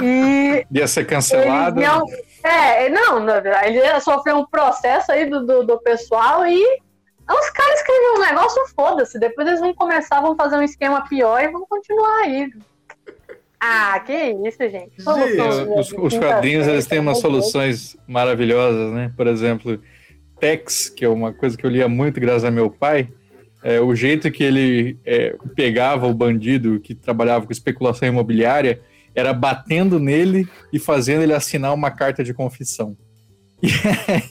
e. 0.00 0.66
Ia 0.70 0.86
ser 0.86 1.06
cancelado. 1.06 1.80
Iam, 1.80 2.04
é, 2.42 2.90
não, 2.90 3.26
ele 3.64 3.78
ia 3.78 4.00
sofrer 4.00 4.34
um 4.34 4.44
processo 4.44 5.10
aí 5.10 5.24
do, 5.24 5.46
do, 5.46 5.64
do 5.64 5.78
pessoal 5.78 6.46
e. 6.46 6.82
Os 7.30 7.50
caras 7.50 7.78
escreveram 7.78 8.16
um 8.16 8.20
negócio, 8.20 8.62
foda-se. 8.76 9.18
Depois 9.18 9.46
eles 9.46 9.60
vão 9.60 9.72
começar, 9.72 10.20
vão 10.20 10.36
fazer 10.36 10.56
um 10.56 10.62
esquema 10.62 11.08
pior 11.08 11.42
e 11.42 11.48
vão 11.48 11.64
continuar 11.66 12.24
aí. 12.24 12.50
Ah, 13.64 14.00
que 14.00 14.12
isso, 14.12 14.58
gente. 14.68 14.90
os, 15.78 15.92
os 15.92 16.18
quadrinhos 16.18 16.66
eles 16.66 16.84
têm 16.84 16.98
umas 16.98 17.18
soluções 17.18 17.96
maravilhosas, 18.08 18.92
né? 18.92 19.12
Por 19.16 19.28
exemplo, 19.28 19.80
Tex, 20.40 20.88
que 20.88 21.04
é 21.04 21.08
uma 21.08 21.32
coisa 21.32 21.56
que 21.56 21.64
eu 21.64 21.70
lia 21.70 21.88
muito 21.88 22.18
graças 22.18 22.42
a 22.42 22.50
meu 22.50 22.68
pai, 22.68 23.08
é, 23.62 23.80
o 23.80 23.94
jeito 23.94 24.32
que 24.32 24.42
ele 24.42 24.98
é, 25.04 25.36
pegava 25.54 26.08
o 26.08 26.12
bandido 26.14 26.80
que 26.80 26.92
trabalhava 26.92 27.46
com 27.46 27.52
especulação 27.52 28.08
imobiliária 28.08 28.80
era 29.14 29.32
batendo 29.32 30.00
nele 30.00 30.48
e 30.72 30.80
fazendo 30.80 31.22
ele 31.22 31.32
assinar 31.32 31.72
uma 31.72 31.92
carta 31.92 32.24
de 32.24 32.34
confissão. 32.34 32.96
E 33.62 33.70
aí, 34.10 34.22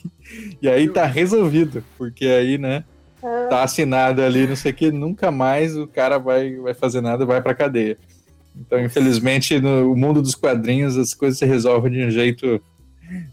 e 0.62 0.70
aí 0.70 0.90
tá 0.90 1.06
resolvido, 1.06 1.84
porque 1.98 2.26
aí, 2.26 2.58
né, 2.58 2.84
tá 3.50 3.64
assinado 3.64 4.22
ali, 4.22 4.48
não 4.48 4.56
sei 4.56 4.72
o 4.72 4.76
que, 4.76 4.92
nunca 4.92 5.32
mais 5.32 5.78
o 5.78 5.88
cara 5.88 6.18
vai, 6.18 6.56
vai 6.56 6.74
fazer 6.74 7.00
nada, 7.00 7.26
vai 7.26 7.42
pra 7.42 7.54
cadeia. 7.54 7.98
Então, 8.56 8.80
infelizmente, 8.84 9.60
no 9.60 9.96
mundo 9.96 10.22
dos 10.22 10.36
quadrinhos, 10.36 10.98
as 10.98 11.14
coisas 11.14 11.40
se 11.40 11.46
resolvem 11.46 11.92
de 11.92 12.06
um 12.06 12.12
jeito 12.12 12.62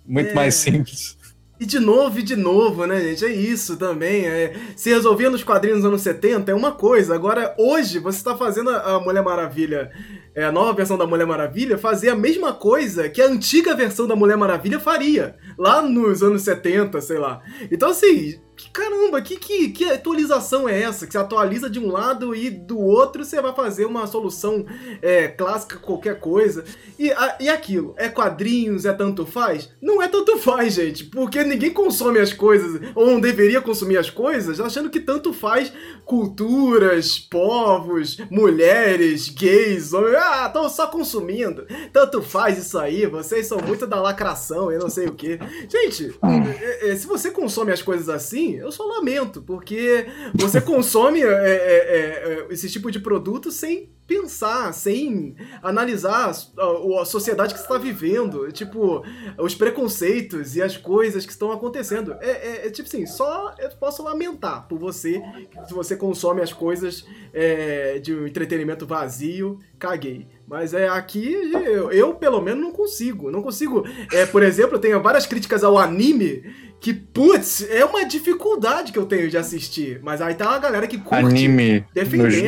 muito 0.07 0.31
é. 0.31 0.35
mais 0.35 0.55
simples. 0.55 1.19
E 1.61 1.67
de 1.67 1.81
novo 1.81 2.21
e 2.21 2.23
de 2.23 2.37
novo, 2.37 2.87
né, 2.87 3.01
gente? 3.01 3.25
É 3.25 3.33
isso 3.33 3.77
também. 3.77 4.27
É, 4.27 4.55
se 4.77 4.91
resolvia 4.91 5.29
nos 5.29 5.43
quadrinhos 5.43 5.81
dos 5.81 5.89
anos 5.89 6.03
70 6.03 6.53
é 6.53 6.55
uma 6.55 6.71
coisa. 6.71 7.17
Agora, 7.17 7.53
hoje, 7.59 7.99
você 7.99 8.19
está 8.19 8.37
fazendo 8.37 8.71
a 8.71 9.01
Mulher 9.01 9.25
Maravilha, 9.25 9.91
é, 10.39 10.45
a 10.45 10.53
nova 10.53 10.73
versão 10.73 10.97
da 10.97 11.05
Mulher 11.05 11.27
Maravilha, 11.27 11.77
fazer 11.77 12.11
a 12.11 12.15
mesma 12.15 12.53
coisa 12.53 13.09
que 13.09 13.21
a 13.21 13.27
antiga 13.27 13.75
versão 13.75 14.07
da 14.07 14.15
Mulher 14.15 14.37
Maravilha 14.37 14.79
faria. 14.79 15.35
Lá 15.59 15.83
nos 15.83 16.23
anos 16.23 16.43
70, 16.43 17.01
sei 17.01 17.19
lá. 17.19 17.43
Então, 17.73 17.91
assim, 17.91 18.39
caramba, 18.73 19.21
que, 19.21 19.37
que, 19.37 19.71
que 19.71 19.85
atualização 19.85 20.69
é 20.69 20.81
essa? 20.83 21.07
Que 21.07 21.13
você 21.13 21.19
atualiza 21.19 21.69
de 21.69 21.79
um 21.79 21.91
lado 21.91 22.35
e 22.35 22.51
do 22.51 22.79
outro 22.79 23.25
você 23.25 23.41
vai 23.41 23.53
fazer 23.53 23.85
uma 23.85 24.07
solução 24.07 24.65
é, 25.03 25.29
clássica, 25.29 25.77
qualquer 25.77 26.21
coisa. 26.21 26.65
E, 26.99 27.11
a, 27.11 27.37
e 27.41 27.49
aquilo, 27.49 27.95
é 27.97 28.09
quadrinhos, 28.09 28.85
é 28.85 28.93
tanto 28.93 29.27
faz? 29.27 29.71
Não 29.83 30.01
é 30.01 30.09
tanto 30.09 30.39
faz, 30.39 30.75
gente, 30.75 31.05
porque 31.05 31.43
ninguém 31.43 31.71
consome 31.71 32.19
as 32.19 32.33
coisas, 32.33 32.81
ou 32.95 33.07
não 33.07 33.21
deveria 33.21 33.61
consumir 33.61 33.99
as 33.99 34.11
coisas, 34.11 34.61
achando 34.61 34.91
que 34.91 35.01
tanto 35.01 35.33
faz 35.33 35.73
culturas, 36.05 37.19
povos, 37.19 38.19
mulheres, 38.31 39.29
gays, 39.29 39.93
homens, 39.93 40.28
ah, 40.29 40.47
estão 40.47 40.69
só 40.69 40.87
consumindo. 40.87 41.67
Tanto 41.93 42.23
faz 42.23 42.59
isso 42.59 42.79
aí, 42.79 43.07
vocês 43.07 43.47
são 43.47 43.59
muito 43.59 43.87
da 43.87 44.01
lacração, 44.01 44.71
eu 44.71 44.79
não 44.79 44.89
sei 44.89 45.07
o 45.07 45.15
que. 45.15 45.39
Gente, 45.69 46.15
é, 46.23 46.91
é, 46.91 46.97
se 46.97 47.07
você 47.07 47.31
consome 47.31 47.73
as 47.73 47.83
coisas 47.83 48.09
assim, 48.09 48.57
eu 48.57 48.71
só 48.71 48.85
lamento, 48.85 49.43
porque 49.43 50.07
você 50.35 50.61
consome 50.61 51.23
é, 51.23 51.27
é, 51.27 51.31
é, 51.31 52.47
é, 52.47 52.47
esse 52.51 52.69
tipo 52.69 52.91
de 52.91 53.01
produto 53.01 53.51
sem 53.51 53.91
pensar, 54.09 54.73
sem 54.73 55.37
analisar 55.63 56.33
a, 56.57 57.03
a 57.03 57.05
sociedade 57.05 57.53
que 57.53 57.61
você 57.61 57.67
está 57.67 57.77
vivendo, 57.77 58.51
tipo, 58.51 59.05
os 59.39 59.55
preconceitos 59.55 60.57
e 60.57 60.63
as 60.63 60.79
coisas 60.79 61.27
que 61.27 61.31
estão 61.31 61.53
acontecendo. 61.53 62.17
É, 62.21 62.31
é, 62.31 62.67
é, 62.67 62.71
tipo 62.71 62.89
assim, 62.89 63.05
só 63.05 63.55
eu 63.59 63.69
posso 63.73 64.03
lamentar 64.03 64.67
por 64.67 64.79
você, 64.79 65.23
se 65.67 65.75
você 65.75 65.95
consome 65.95 66.41
as 66.41 66.55
coisas 66.55 67.07
é, 67.35 67.99
de 67.99 68.15
um 68.15 68.27
entretenimento 68.27 68.87
vazio, 68.87 69.61
caguei. 69.79 70.27
Mas 70.49 70.73
é 70.73 70.89
aqui 70.89 71.31
eu, 71.53 71.93
eu, 71.93 72.15
pelo 72.15 72.41
menos 72.41 72.63
não 72.63 72.73
consigo. 72.73 73.31
Não 73.31 73.43
consigo. 73.43 73.85
É, 74.11 74.25
por 74.25 74.43
exemplo, 74.43 74.77
eu 74.77 74.81
tenho 74.81 75.03
várias 75.03 75.27
críticas 75.27 75.63
ao 75.63 75.77
anime 75.77 76.43
que, 76.81 76.95
putz, 76.95 77.69
é 77.69 77.85
uma 77.85 78.07
dificuldade 78.07 78.91
que 78.91 78.99
eu 78.99 79.05
tenho 79.05 79.29
de 79.29 79.37
assistir. 79.37 80.01
Mas 80.03 80.23
aí 80.23 80.35
tá 80.35 80.49
uma 80.49 80.59
galera 80.59 80.87
que 80.87 80.97
curte. 80.97 81.15
Anime 81.15 81.85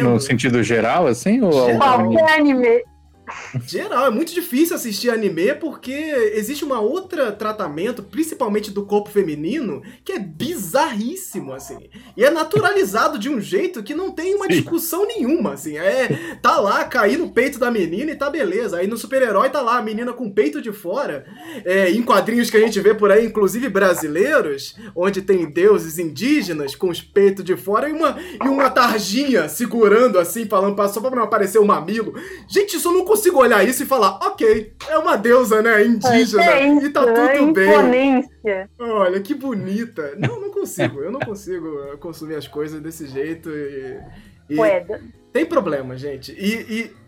no, 0.03 0.13
no, 0.13 0.21
sentido 0.21 0.63
geral, 0.63 1.07
assim? 1.07 1.43
Ou 1.43 1.67
geral. 1.67 2.07
Qualquer 2.07 2.39
anime. 2.39 2.83
Geral, 3.67 4.07
é 4.07 4.11
muito 4.11 4.33
difícil 4.33 4.77
assistir 4.77 5.11
anime 5.11 5.55
porque 5.55 5.93
existe 6.35 6.65
uma 6.65 6.81
outra 6.81 7.33
tratamento, 7.33 8.03
principalmente 8.03 8.71
do 8.71 8.85
corpo 8.85 9.11
feminino, 9.11 9.83
que 10.05 10.13
é 10.13 10.19
bizarríssimo, 10.19 11.53
assim. 11.53 11.89
E 12.17 12.25
é 12.25 12.31
naturalizado 12.31 13.19
de 13.19 13.29
um 13.29 13.41
jeito 13.41 13.83
que 13.83 13.95
não 13.95 14.11
tem 14.11 14.35
uma 14.35 14.47
Sim. 14.47 14.53
discussão 14.53 15.07
nenhuma, 15.07 15.53
assim. 15.55 15.79
É, 15.79 16.37
tá 16.43 16.61
lá, 16.61 16.85
cair 16.85 17.19
no 17.19 17.31
peito 17.31 17.59
da 17.59 17.71
menina 17.71 18.11
e 18.11 18.17
tá 18.17 18.29
beleza. 18.29 18.79
Aí 18.79 18.87
no 18.87 18.99
super-herói 18.99 19.51
tá 19.51 19.61
lá, 19.61 19.79
a 19.79 19.83
menina 19.83 20.13
com 20.13 20.27
o 20.27 20.35
peito 20.35 20.61
de 20.61 20.73
fora. 20.73 21.27
É, 21.65 21.91
em 21.91 22.03
quadrinhos 22.03 22.51
que 22.51 22.57
a 22.57 22.61
gente 22.61 22.81
vê 22.81 22.95
por 22.95 23.11
aí, 23.11 23.27
inclusive 23.27 23.69
brasileiros, 23.69 24.77
onde 24.95 25.23
tem 25.23 25.51
deuses 25.51 25.99
indígenas 25.99 26.75
com 26.75 26.89
os 26.89 27.01
peitos 27.01 27.45
de 27.45 27.57
fora 27.57 27.89
e 27.89 27.93
uma, 27.93 28.17
e 28.45 28.49
uma 28.49 28.71
tarjinha 28.71 29.49
segurando 29.49 30.19
assim, 30.19 30.47
falando 30.47 30.81
só 30.89 31.01
pra 31.01 31.11
não 31.11 31.23
aparecer 31.23 31.59
o 31.59 31.65
mamilo. 31.65 32.15
Gente, 32.49 32.77
isso 32.77 32.91
não 32.91 33.05
consigo 33.05 33.20
olhar 33.29 33.63
isso 33.67 33.83
e 33.83 33.87
falar, 33.87 34.19
ok, 34.23 34.73
é 34.89 34.97
uma 34.97 35.17
deusa, 35.17 35.61
né, 35.61 35.85
indígena, 35.85 36.45
é 36.45 36.67
e 36.67 36.89
tá 36.89 37.05
tudo 37.05 37.53
bem. 37.53 37.69
Olha, 38.79 39.21
que 39.21 39.35
bonita. 39.35 40.15
Não, 40.17 40.41
não 40.41 40.51
consigo, 40.51 41.01
eu 41.01 41.11
não 41.11 41.21
consigo 41.21 41.99
consumir 41.99 42.37
as 42.37 42.49
coisas 42.49 42.81
desse 42.81 43.07
jeito 43.07 43.51
e... 43.51 44.01
e 44.49 44.57
tem 45.33 45.47
problema, 45.47 45.97
gente. 45.97 46.33
E, 46.33 46.55
e 46.73 47.00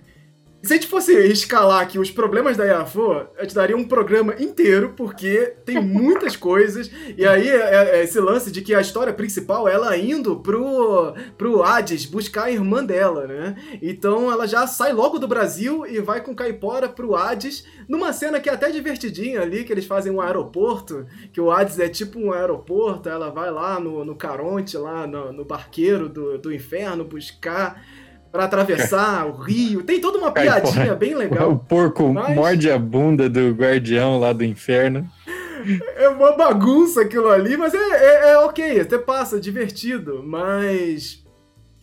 se 0.62 0.72
a 0.72 0.76
gente 0.76 0.86
fosse 0.86 1.12
escalar 1.26 1.80
aqui 1.80 1.98
os 1.98 2.10
problemas 2.10 2.56
da 2.56 2.64
Yafo, 2.64 3.26
eu 3.36 3.46
te 3.46 3.54
daria 3.54 3.76
um 3.76 3.84
programa 3.84 4.36
inteiro, 4.38 4.94
porque 4.96 5.54
tem 5.64 5.82
muitas 5.82 6.36
coisas. 6.36 6.88
E 7.18 7.26
aí, 7.26 7.48
é, 7.48 7.54
é, 7.56 7.98
é 7.98 8.04
esse 8.04 8.20
lance 8.20 8.52
de 8.52 8.62
que 8.62 8.72
a 8.72 8.80
história 8.80 9.12
principal, 9.12 9.66
ela 9.66 9.96
indo 9.96 10.36
pro, 10.36 11.14
pro 11.36 11.64
Hades 11.64 12.06
buscar 12.06 12.44
a 12.44 12.50
irmã 12.50 12.84
dela, 12.84 13.26
né? 13.26 13.56
Então 13.82 14.30
ela 14.30 14.46
já 14.46 14.64
sai 14.68 14.92
logo 14.92 15.18
do 15.18 15.26
Brasil 15.26 15.84
e 15.84 16.00
vai 16.00 16.20
com 16.20 16.34
Caipora 16.34 16.88
pro 16.88 17.16
Hades, 17.16 17.64
numa 17.88 18.12
cena 18.12 18.38
que 18.38 18.48
é 18.48 18.52
até 18.52 18.70
divertidinha 18.70 19.40
ali, 19.40 19.64
que 19.64 19.72
eles 19.72 19.84
fazem 19.84 20.12
um 20.12 20.20
aeroporto, 20.20 21.06
que 21.32 21.40
o 21.40 21.50
Hades 21.50 21.80
é 21.80 21.88
tipo 21.88 22.20
um 22.20 22.32
aeroporto, 22.32 23.08
ela 23.08 23.30
vai 23.30 23.50
lá 23.50 23.80
no, 23.80 24.04
no 24.04 24.14
Caronte, 24.14 24.76
lá 24.76 25.08
no, 25.08 25.32
no 25.32 25.44
barqueiro 25.44 26.08
do, 26.08 26.38
do 26.38 26.52
inferno, 26.52 27.04
buscar 27.04 27.82
para 28.32 28.44
atravessar 28.44 29.26
o 29.26 29.32
rio. 29.32 29.82
Tem 29.82 30.00
toda 30.00 30.16
uma 30.18 30.32
piadinha 30.32 30.94
bem 30.94 31.14
legal. 31.14 31.52
O 31.52 31.58
porco 31.58 32.12
mas... 32.12 32.34
morde 32.34 32.70
a 32.70 32.78
bunda 32.78 33.28
do 33.28 33.50
guardião 33.50 34.18
lá 34.18 34.32
do 34.32 34.42
inferno. 34.42 35.06
É 35.94 36.08
uma 36.08 36.32
bagunça 36.32 37.02
aquilo 37.02 37.28
ali, 37.28 37.56
mas 37.56 37.72
é, 37.72 37.78
é, 37.78 38.30
é 38.30 38.38
ok, 38.38 38.80
até 38.80 38.98
passa, 38.98 39.38
divertido. 39.38 40.22
Mas 40.24 41.22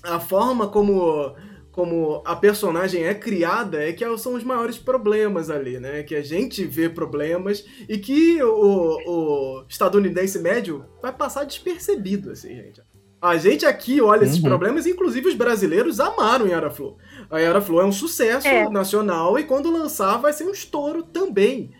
a 0.03 0.19
forma 0.19 0.67
como 0.67 1.33
como 1.71 2.21
a 2.25 2.35
personagem 2.35 3.05
é 3.05 3.13
criada 3.13 3.81
é 3.81 3.93
que 3.93 4.03
são 4.17 4.33
os 4.33 4.43
maiores 4.43 4.77
problemas 4.77 5.49
ali, 5.49 5.79
né? 5.79 6.03
Que 6.03 6.13
a 6.13 6.21
gente 6.21 6.65
vê 6.65 6.89
problemas 6.89 7.63
e 7.87 7.97
que 7.97 8.43
o, 8.43 8.97
o 9.07 9.65
estadunidense 9.65 10.39
médio 10.39 10.83
vai 11.01 11.13
passar 11.13 11.45
despercebido, 11.45 12.31
assim, 12.31 12.49
gente. 12.49 12.81
A 13.21 13.37
gente 13.37 13.65
aqui 13.65 13.99
olha 13.99 14.23
esses 14.23 14.37
uhum. 14.37 14.43
problemas, 14.43 14.87
inclusive 14.87 15.27
os 15.27 15.35
brasileiros 15.35 15.99
amaram 15.99 16.47
Yara 16.47 16.69
Flor. 16.69 16.95
A 17.29 17.39
Yara 17.39 17.59
Flor 17.59 17.83
é 17.83 17.87
um 17.87 17.91
sucesso 17.91 18.47
é. 18.47 18.69
nacional 18.69 19.37
e 19.37 19.43
quando 19.43 19.71
lançar 19.71 20.17
vai 20.17 20.31
ser 20.31 20.45
um 20.45 20.51
estouro 20.51 21.03
também. 21.03 21.71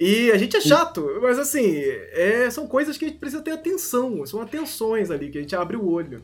E 0.00 0.30
a 0.30 0.38
gente 0.38 0.56
é 0.56 0.60
chato, 0.60 1.08
mas 1.20 1.38
assim, 1.38 1.82
é, 2.12 2.48
são 2.50 2.66
coisas 2.68 2.96
que 2.96 3.04
a 3.04 3.08
gente 3.08 3.18
precisa 3.18 3.42
ter 3.42 3.50
atenção, 3.50 4.24
são 4.26 4.40
atenções 4.40 5.10
ali, 5.10 5.28
que 5.28 5.38
a 5.38 5.40
gente 5.40 5.56
abre 5.56 5.76
o 5.76 5.88
olho. 5.88 6.22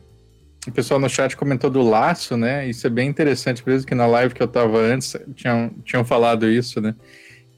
O 0.65 0.71
pessoal 0.71 0.99
no 0.99 1.09
chat 1.09 1.35
comentou 1.35 1.69
do 1.69 1.81
laço, 1.81 2.37
né? 2.37 2.67
Isso 2.67 2.87
é 2.87 2.89
bem 2.89 3.07
interessante, 3.09 3.61
por 3.61 3.73
isso 3.73 3.85
que 3.85 3.93
na 3.93 4.07
live 4.07 4.33
que 4.33 4.41
eu 4.41 4.47
tava 4.47 4.77
antes 4.79 5.15
tinham, 5.35 5.69
tinham 5.83 6.05
falado 6.05 6.49
isso, 6.49 6.79
né? 6.81 6.95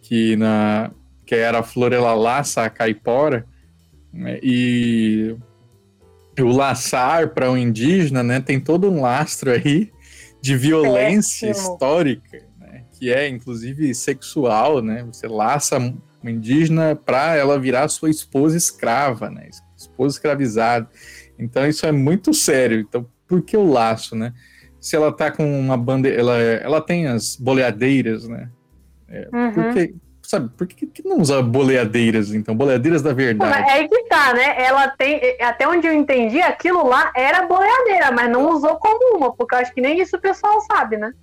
Que, 0.01 0.36
na, 0.36 0.91
que 1.26 1.36
a 1.36 1.63
Flor 1.63 1.93
ela 1.93 2.13
laça 2.15 2.63
a 2.63 2.70
caipora, 2.70 3.45
né? 4.11 4.39
e 4.41 5.36
o 6.42 6.56
laçar 6.56 7.30
para 7.30 7.52
um 7.52 7.58
indígena, 7.58 8.24
né, 8.24 8.40
tem 8.40 8.60
todo 8.60 8.90
um 8.90 9.02
lastro 9.02 9.52
aí 9.52 9.92
de 10.42 10.56
violência 10.56 11.50
Péssimo. 11.50 11.74
histórica, 11.74 12.44
né, 12.60 12.84
que 12.92 13.12
é 13.12 13.28
inclusive 13.28 13.94
sexual, 13.94 14.82
né? 14.82 15.04
Você 15.12 15.28
laça 15.28 15.78
uma 15.78 16.32
indígena 16.32 16.96
para 16.96 17.36
ela 17.36 17.60
virar 17.60 17.88
sua 17.88 18.10
esposa 18.10 18.58
escrava, 18.58 19.30
né? 19.30 19.50
Esposa 19.76 20.16
escravizada. 20.16 20.88
Então 21.38 21.68
isso 21.68 21.86
é 21.86 21.92
muito 21.92 22.34
sério. 22.34 22.80
Então 22.80 23.08
por 23.28 23.42
que 23.42 23.58
o 23.58 23.70
laço, 23.70 24.16
né? 24.16 24.34
Se 24.80 24.96
ela 24.96 25.12
tá 25.12 25.32
com 25.32 25.60
uma 25.60 25.76
bandeira, 25.76 26.20
ela, 26.20 26.38
ela 26.38 26.82
tem 26.82 27.08
as 27.08 27.36
boleadeiras, 27.36 28.28
né? 28.28 28.50
É, 29.08 29.30
uhum. 29.34 29.54
Porque 29.54 29.96
sabe, 30.28 30.49
por 30.57 30.67
que, 30.67 30.86
que 30.86 31.07
não 31.07 31.19
usa 31.21 31.41
boleadeiras, 31.41 32.34
então? 32.34 32.53
Boleadeiras 32.53 33.01
da 33.01 33.13
verdade. 33.13 33.69
É 33.71 33.88
que 33.88 34.03
tá, 34.03 34.34
né? 34.34 34.61
Ela 34.61 34.89
tem, 34.89 35.21
até 35.41 35.65
onde 35.65 35.88
eu 35.88 35.93
entendi, 35.93 36.41
aquilo 36.41 36.86
lá 36.86 37.13
era 37.15 37.45
boleadeira, 37.45 38.11
mas 38.11 38.30
não 38.30 38.51
usou 38.51 38.75
como 38.75 39.17
uma, 39.17 39.34
porque 39.34 39.55
eu 39.55 39.59
acho 39.59 39.73
que 39.73 39.80
nem 39.80 40.01
isso 40.01 40.17
o 40.17 40.21
pessoal 40.21 40.59
sabe, 40.61 40.97
né? 40.97 41.13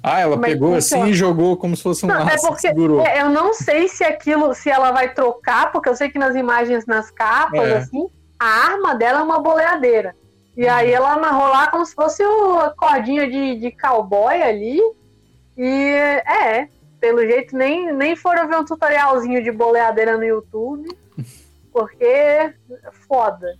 Ah, 0.00 0.20
ela 0.20 0.36
mas 0.36 0.52
pegou 0.52 0.76
assim 0.76 1.06
e 1.06 1.12
jogou 1.12 1.56
como 1.56 1.76
se 1.76 1.82
fosse 1.82 2.04
um 2.04 2.08
não, 2.08 2.20
laço 2.20 2.46
é 2.46 2.48
porque 2.48 2.60
segurou. 2.60 3.04
É, 3.04 3.20
eu 3.20 3.30
não 3.30 3.52
sei 3.52 3.88
se 3.88 4.04
aquilo, 4.04 4.54
se 4.54 4.70
ela 4.70 4.92
vai 4.92 5.12
trocar, 5.12 5.72
porque 5.72 5.88
eu 5.88 5.96
sei 5.96 6.08
que 6.08 6.20
nas 6.20 6.36
imagens, 6.36 6.86
nas 6.86 7.10
capas, 7.10 7.68
é. 7.68 7.78
assim, 7.78 8.06
a 8.38 8.46
arma 8.46 8.94
dela 8.94 9.20
é 9.20 9.22
uma 9.24 9.40
boleadeira. 9.40 10.14
E 10.56 10.64
uhum. 10.64 10.72
aí 10.72 10.92
ela 10.92 11.14
amarrou 11.14 11.48
lá 11.48 11.66
como 11.68 11.84
se 11.84 11.96
fosse 11.96 12.22
a 12.22 12.72
cordinha 12.76 13.28
de, 13.28 13.56
de 13.56 13.72
cowboy 13.72 14.40
ali. 14.40 14.80
E 15.56 15.94
é, 16.24 16.68
pelo 17.00 17.20
jeito, 17.20 17.56
nem, 17.56 17.92
nem 17.92 18.16
foram 18.16 18.48
ver 18.48 18.56
um 18.56 18.64
tutorialzinho 18.64 19.42
de 19.42 19.50
boleadeira 19.50 20.16
no 20.16 20.24
YouTube, 20.24 20.88
porque 21.72 22.04
é 22.04 22.54
foda. 23.06 23.58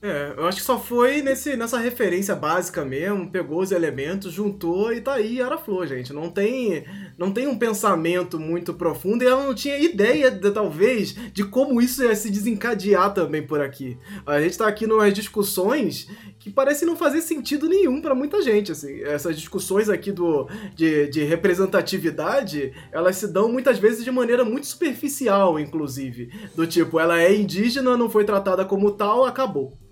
É, 0.00 0.34
eu 0.36 0.46
acho 0.46 0.58
que 0.58 0.64
só 0.64 0.78
foi 0.78 1.22
nesse, 1.22 1.56
nessa 1.56 1.76
referência 1.76 2.36
básica 2.36 2.84
mesmo, 2.84 3.32
pegou 3.32 3.60
os 3.60 3.72
elementos, 3.72 4.32
juntou 4.32 4.92
e 4.92 5.00
tá 5.00 5.14
aí 5.14 5.40
era 5.40 5.58
flor, 5.58 5.88
gente. 5.88 6.12
Não 6.12 6.30
tem, 6.30 6.84
não 7.18 7.32
tem 7.32 7.48
um 7.48 7.58
pensamento 7.58 8.38
muito 8.38 8.72
profundo 8.72 9.24
e 9.24 9.26
ela 9.26 9.44
não 9.44 9.52
tinha 9.52 9.76
ideia, 9.76 10.30
de, 10.30 10.52
talvez, 10.52 11.16
de 11.32 11.42
como 11.44 11.82
isso 11.82 12.04
ia 12.04 12.14
se 12.14 12.30
desencadear 12.30 13.12
também 13.12 13.44
por 13.44 13.60
aqui. 13.60 13.98
A 14.24 14.40
gente 14.40 14.56
tá 14.56 14.68
aqui 14.68 14.86
numas 14.86 15.12
discussões 15.12 16.08
que 16.38 16.48
parecem 16.48 16.86
não 16.86 16.94
fazer 16.94 17.20
sentido 17.20 17.68
nenhum 17.68 18.00
para 18.00 18.14
muita 18.14 18.40
gente, 18.40 18.70
assim. 18.70 19.02
Essas 19.02 19.36
discussões 19.36 19.88
aqui 19.88 20.12
do, 20.12 20.48
de, 20.76 21.08
de 21.08 21.24
representatividade, 21.24 22.72
elas 22.92 23.16
se 23.16 23.26
dão 23.26 23.50
muitas 23.50 23.80
vezes 23.80 24.04
de 24.04 24.12
maneira 24.12 24.44
muito 24.44 24.68
superficial, 24.68 25.58
inclusive. 25.58 26.30
Do 26.54 26.68
tipo, 26.68 27.00
ela 27.00 27.20
é 27.20 27.34
indígena, 27.34 27.96
não 27.96 28.08
foi 28.08 28.24
tratada 28.24 28.64
como 28.64 28.92
tal, 28.92 29.24
acabou. 29.24 29.87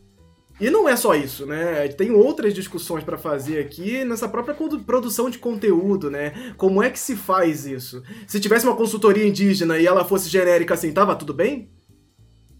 E 0.59 0.70
não 0.70 0.88
é 0.88 0.96
só 0.96 1.14
isso, 1.14 1.44
né? 1.44 1.86
Tem 1.88 2.11
outras 2.11 2.54
discussões 2.54 3.04
para 3.04 3.18
fazer 3.18 3.61
aqui 3.61 4.04
nessa 4.04 4.28
própria 4.28 4.57
produção 4.86 5.28
de 5.28 5.38
conteúdo, 5.38 6.11
né? 6.11 6.54
Como 6.57 6.82
é 6.82 6.88
que 6.88 6.98
se 6.98 7.14
faz 7.14 7.66
isso? 7.66 8.02
Se 8.26 8.40
tivesse 8.40 8.66
uma 8.66 8.76
consultoria 8.76 9.26
indígena 9.26 9.78
e 9.78 9.86
ela 9.86 10.04
fosse 10.04 10.30
genérica 10.30 10.72
assim, 10.74 10.92
tava 10.92 11.14
tudo 11.14 11.34
bem? 11.34 11.68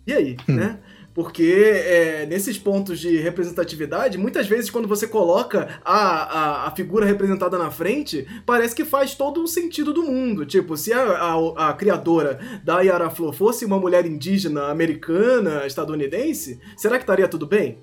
E 0.07 0.13
aí, 0.13 0.37
hum. 0.49 0.55
né? 0.55 0.79
Porque 1.17 1.51
é, 1.65 2.27
nesses 2.27 2.59
pontos 2.59 3.01
de 3.01 3.17
representatividade, 3.17 4.19
muitas 4.19 4.47
vezes 4.47 4.69
quando 4.69 4.87
você 4.87 5.09
coloca 5.09 5.81
a, 5.83 5.95
a, 5.95 6.69
a, 6.69 6.71
figura 6.73 7.07
representada 7.07 7.57
na 7.57 7.71
frente, 7.71 8.27
parece 8.45 8.75
que 8.75 8.85
faz 8.85 9.15
todo 9.15 9.43
o 9.43 9.47
sentido 9.49 9.95
do 9.95 10.03
mundo. 10.03 10.45
Tipo, 10.45 10.77
se 10.77 10.93
a, 10.93 11.01
a, 11.01 11.71
a 11.71 11.73
criadora 11.73 12.39
da 12.63 12.83
Yara 12.83 13.09
Flor 13.09 13.33
fosse 13.33 13.65
uma 13.65 13.79
mulher 13.79 14.05
indígena, 14.05 14.65
americana, 14.65 15.67
estadunidense, 15.67 16.61
será 16.77 16.99
que 16.99 17.05
estaria 17.05 17.27
tudo 17.27 17.47
bem? 17.47 17.79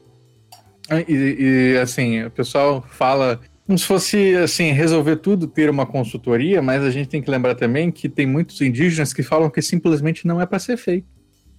Ah, 0.87 1.01
e, 1.01 1.73
e 1.73 1.77
assim, 1.79 2.23
o 2.23 2.29
pessoal 2.29 2.85
fala 2.87 3.41
como 3.65 3.79
se 3.79 3.85
fosse 3.85 4.35
assim 4.35 4.73
resolver 4.73 5.15
tudo 5.15 5.47
ter 5.47 5.71
uma 5.71 5.87
consultoria, 5.87 6.61
mas 6.61 6.83
a 6.83 6.91
gente 6.91 7.09
tem 7.09 7.19
que 7.19 7.31
lembrar 7.31 7.55
também 7.55 7.89
que 7.89 8.07
tem 8.07 8.27
muitos 8.27 8.61
indígenas 8.61 9.11
que 9.11 9.23
falam 9.23 9.49
que 9.49 9.59
simplesmente 9.59 10.27
não 10.27 10.39
é 10.39 10.45
para 10.45 10.59
ser 10.59 10.77
feito. 10.77 11.07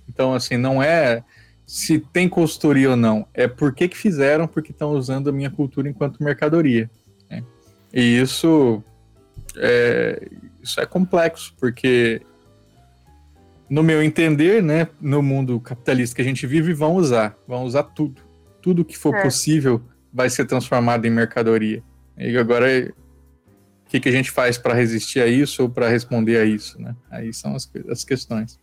Então, 0.08 0.34
assim, 0.34 0.56
não 0.56 0.80
é 0.80 1.24
se 1.66 1.98
tem 1.98 2.28
consultoria 2.28 2.90
ou 2.90 2.96
não, 2.96 3.26
é 3.32 3.48
por 3.48 3.74
que, 3.74 3.88
que 3.88 3.96
fizeram, 3.96 4.46
porque 4.46 4.70
estão 4.70 4.90
usando 4.90 5.28
a 5.30 5.32
minha 5.32 5.50
cultura 5.50 5.88
enquanto 5.88 6.22
mercadoria. 6.22 6.90
Né? 7.30 7.42
E 7.92 8.18
isso 8.18 8.82
é, 9.56 10.28
isso 10.62 10.80
é 10.80 10.86
complexo, 10.86 11.54
porque 11.58 12.20
no 13.68 13.82
meu 13.82 14.02
entender, 14.02 14.62
né, 14.62 14.88
no 15.00 15.22
mundo 15.22 15.58
capitalista 15.60 16.16
que 16.16 16.22
a 16.22 16.24
gente 16.24 16.46
vive, 16.46 16.74
vão 16.74 16.94
usar, 16.94 17.36
vão 17.46 17.64
usar 17.64 17.84
tudo. 17.84 18.22
Tudo 18.60 18.84
que 18.84 18.96
for 18.96 19.14
é. 19.14 19.22
possível 19.22 19.82
vai 20.12 20.30
ser 20.30 20.46
transformado 20.46 21.06
em 21.06 21.10
mercadoria. 21.10 21.82
E 22.16 22.36
agora, 22.38 22.66
o 23.86 23.90
que, 23.90 24.00
que 24.00 24.08
a 24.08 24.12
gente 24.12 24.30
faz 24.30 24.56
para 24.56 24.74
resistir 24.74 25.20
a 25.20 25.26
isso 25.26 25.62
ou 25.62 25.68
para 25.68 25.88
responder 25.88 26.38
a 26.38 26.44
isso, 26.44 26.80
né? 26.80 26.94
Aí 27.10 27.32
são 27.32 27.54
as, 27.54 27.70
as 27.88 28.04
questões. 28.04 28.58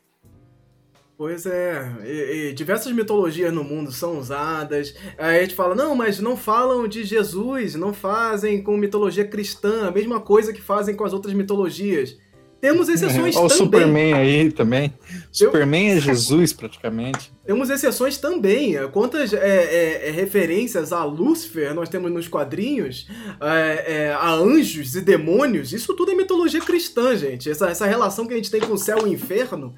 Pois 1.21 1.45
é, 1.45 1.97
e, 2.03 2.49
e 2.49 2.53
diversas 2.53 2.91
mitologias 2.91 3.53
no 3.53 3.63
mundo 3.63 3.91
são 3.91 4.17
usadas. 4.17 4.95
Aí 5.19 5.37
a 5.37 5.41
gente 5.43 5.53
fala, 5.53 5.75
não, 5.75 5.93
mas 5.93 6.19
não 6.19 6.35
falam 6.35 6.87
de 6.87 7.03
Jesus, 7.03 7.75
não 7.75 7.93
fazem 7.93 8.63
com 8.63 8.75
mitologia 8.75 9.23
cristã, 9.23 9.87
a 9.87 9.91
mesma 9.91 10.19
coisa 10.19 10.51
que 10.51 10.59
fazem 10.59 10.95
com 10.95 11.03
as 11.03 11.13
outras 11.13 11.35
mitologias. 11.35 12.17
Temos 12.61 12.87
exceções 12.87 13.35
é, 13.35 13.39
também. 13.39 13.45
o 13.45 13.49
Superman 13.49 14.13
aí 14.13 14.51
também. 14.51 14.93
Superman 15.31 15.97
é 15.97 15.99
Jesus, 15.99 16.53
praticamente. 16.53 17.33
Temos 17.43 17.71
exceções 17.71 18.19
também. 18.19 18.75
Quantas 18.89 19.33
é, 19.33 19.37
é, 19.37 20.07
é, 20.09 20.11
referências 20.11 20.93
a 20.93 21.03
Lúcifer 21.03 21.73
nós 21.73 21.89
temos 21.89 22.11
nos 22.11 22.27
quadrinhos, 22.27 23.07
é, 23.41 23.93
é, 23.93 24.13
a 24.13 24.31
anjos 24.33 24.95
e 24.95 25.01
demônios, 25.01 25.73
isso 25.73 25.95
tudo 25.95 26.11
é 26.11 26.15
mitologia 26.15 26.61
cristã, 26.61 27.17
gente. 27.17 27.49
Essa, 27.49 27.67
essa 27.67 27.87
relação 27.87 28.27
que 28.27 28.33
a 28.33 28.37
gente 28.37 28.51
tem 28.51 28.61
com 28.61 28.73
o 28.73 28.77
céu 28.77 28.99
e 28.99 29.03
o 29.05 29.07
inferno, 29.07 29.73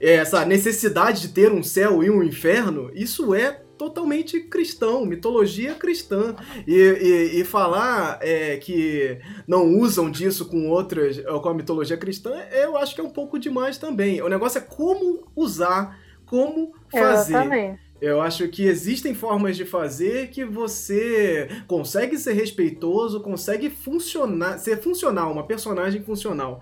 essa 0.00 0.46
necessidade 0.46 1.20
de 1.20 1.28
ter 1.28 1.52
um 1.52 1.62
céu 1.62 2.02
e 2.02 2.08
um 2.08 2.22
inferno, 2.22 2.90
isso 2.94 3.34
é 3.34 3.63
totalmente 3.76 4.40
cristão, 4.40 5.04
mitologia 5.04 5.74
cristã. 5.74 6.34
E, 6.66 6.74
e, 6.74 7.40
e 7.40 7.44
falar 7.44 8.18
é, 8.22 8.56
que 8.56 9.18
não 9.46 9.66
usam 9.78 10.10
disso 10.10 10.46
com 10.46 10.68
outras, 10.68 11.20
com 11.20 11.48
a 11.48 11.54
mitologia 11.54 11.96
cristã, 11.96 12.34
eu 12.52 12.76
acho 12.76 12.94
que 12.94 13.00
é 13.00 13.04
um 13.04 13.10
pouco 13.10 13.38
demais 13.38 13.78
também. 13.78 14.22
O 14.22 14.28
negócio 14.28 14.58
é 14.58 14.60
como 14.60 15.26
usar, 15.36 15.98
como 16.26 16.72
fazer. 16.90 17.34
Exatamente. 17.34 17.84
Eu 18.00 18.20
acho 18.20 18.48
que 18.48 18.64
existem 18.64 19.14
formas 19.14 19.56
de 19.56 19.64
fazer 19.64 20.28
que 20.28 20.44
você 20.44 21.48
consegue 21.66 22.18
ser 22.18 22.34
respeitoso, 22.34 23.20
consegue 23.20 23.70
funcionar, 23.70 24.58
ser 24.58 24.82
funcional, 24.82 25.32
uma 25.32 25.46
personagem 25.46 26.02
funcional. 26.02 26.60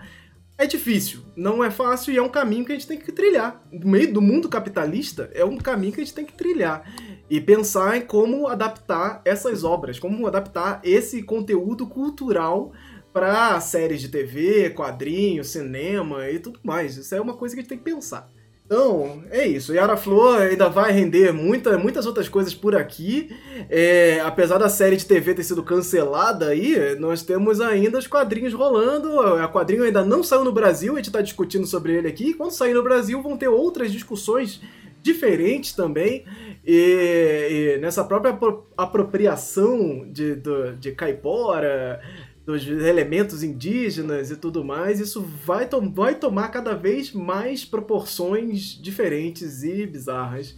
É 0.63 0.67
difícil, 0.69 1.23
não 1.35 1.65
é 1.65 1.73
fácil 1.73 2.15
e 2.15 2.17
é 2.17 2.23
um 2.23 2.29
caminho 2.29 2.65
que 2.65 2.71
a 2.71 2.77
gente 2.77 2.87
tem 2.87 2.97
que 2.97 3.11
trilhar. 3.11 3.61
No 3.73 3.91
meio 3.91 4.13
do 4.13 4.23
mundo 4.23 4.49
capitalista, 4.49 5.29
é 5.35 5.45
um 5.45 5.57
caminho 5.57 5.93
que 5.93 6.01
a 6.01 6.05
gente 6.05 6.15
tem 6.15 6.25
que 6.25 6.35
trilhar. 6.35 6.89
E 7.29 7.41
pensar 7.41 7.97
em 7.97 8.03
como 8.03 8.47
adaptar 8.47 9.21
essas 9.25 9.65
obras, 9.65 9.99
como 9.99 10.25
adaptar 10.25 10.81
esse 10.85 11.21
conteúdo 11.25 11.89
cultural 11.89 12.71
para 13.13 13.61
séries 13.61 14.01
de 14.03 14.09
TV, 14.09 14.71
quadrinhos, 14.71 15.49
cinema 15.49 16.31
e 16.31 16.39
tudo 16.39 16.61
mais. 16.63 16.97
Isso 16.97 17.13
é 17.13 17.21
uma 17.21 17.35
coisa 17.35 17.57
que 17.57 17.61
a 17.61 17.63
gente 17.63 17.71
tem 17.71 17.79
que 17.79 17.83
pensar. 17.83 18.31
Então, 18.65 19.23
é 19.31 19.47
isso. 19.47 19.75
Yara 19.75 19.97
Flor 19.97 20.41
ainda 20.41 20.69
vai 20.69 20.93
render 20.93 21.31
muita, 21.33 21.77
muitas 21.77 22.07
outras 22.07 22.29
coisas 22.29 22.55
por 22.55 22.75
aqui. 22.75 23.29
É, 23.69 24.21
apesar 24.25 24.57
da 24.57 24.69
série 24.69 24.97
de 24.97 25.05
TV 25.05 25.35
ter 25.35 25.43
sido 25.43 25.63
cancelada 25.63 26.49
aí, 26.49 26.97
nós 26.99 27.23
temos 27.23 27.61
ainda 27.61 27.99
os 27.99 28.07
quadrinhos 28.07 28.55
rolando. 28.55 29.21
A 29.21 29.49
quadrinho 29.49 29.85
ainda 29.85 30.05
não 30.05 30.23
saiu 30.23 30.45
no 30.45 30.53
Brasil, 30.53 30.95
a 30.95 30.97
gente 30.97 31.09
está 31.09 31.21
discutindo 31.21 31.67
sobre 31.67 31.93
ele 31.93 32.09
aqui. 32.09 32.33
Quando 32.33 32.53
sair 32.53 32.73
no 32.73 32.83
Brasil, 32.83 33.21
vão 33.21 33.37
ter 33.37 33.49
outras 33.49 33.93
discussões 33.93 34.61
diferentes 35.03 35.73
também. 35.73 36.25
E, 36.65 37.75
e 37.77 37.81
nessa 37.81 38.05
própria 38.05 38.39
apropriação 38.77 40.07
de, 40.11 40.37
de, 40.37 40.77
de 40.79 40.93
caipora 40.93 42.01
dos 42.45 42.67
elementos 42.67 43.43
indígenas 43.43 44.31
e 44.31 44.37
tudo 44.37 44.65
mais, 44.65 44.99
isso 44.99 45.23
vai, 45.47 45.69
to 45.69 45.81
vai 45.91 46.15
tomar 46.17 46.49
cada 46.49 46.75
vez 46.75 47.13
mais 47.13 47.65
proporções 47.65 48.79
diferentes 48.81 49.63
e 49.63 49.87
bizarras. 49.87 50.57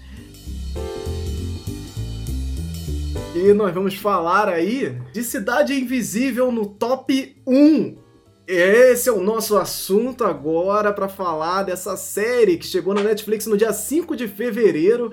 E 3.34 3.52
nós 3.52 3.74
vamos 3.74 3.96
falar 3.96 4.48
aí 4.48 4.96
de 5.12 5.22
Cidade 5.22 5.74
Invisível 5.74 6.50
no 6.50 6.66
top 6.66 7.36
1. 7.46 7.96
Esse 8.46 9.08
é 9.08 9.12
o 9.12 9.22
nosso 9.22 9.56
assunto 9.56 10.24
agora 10.24 10.92
para 10.92 11.08
falar 11.08 11.64
dessa 11.64 11.96
série 11.96 12.56
que 12.56 12.66
chegou 12.66 12.94
na 12.94 13.02
Netflix 13.02 13.46
no 13.46 13.56
dia 13.56 13.72
5 13.72 14.14
de 14.14 14.28
fevereiro, 14.28 15.10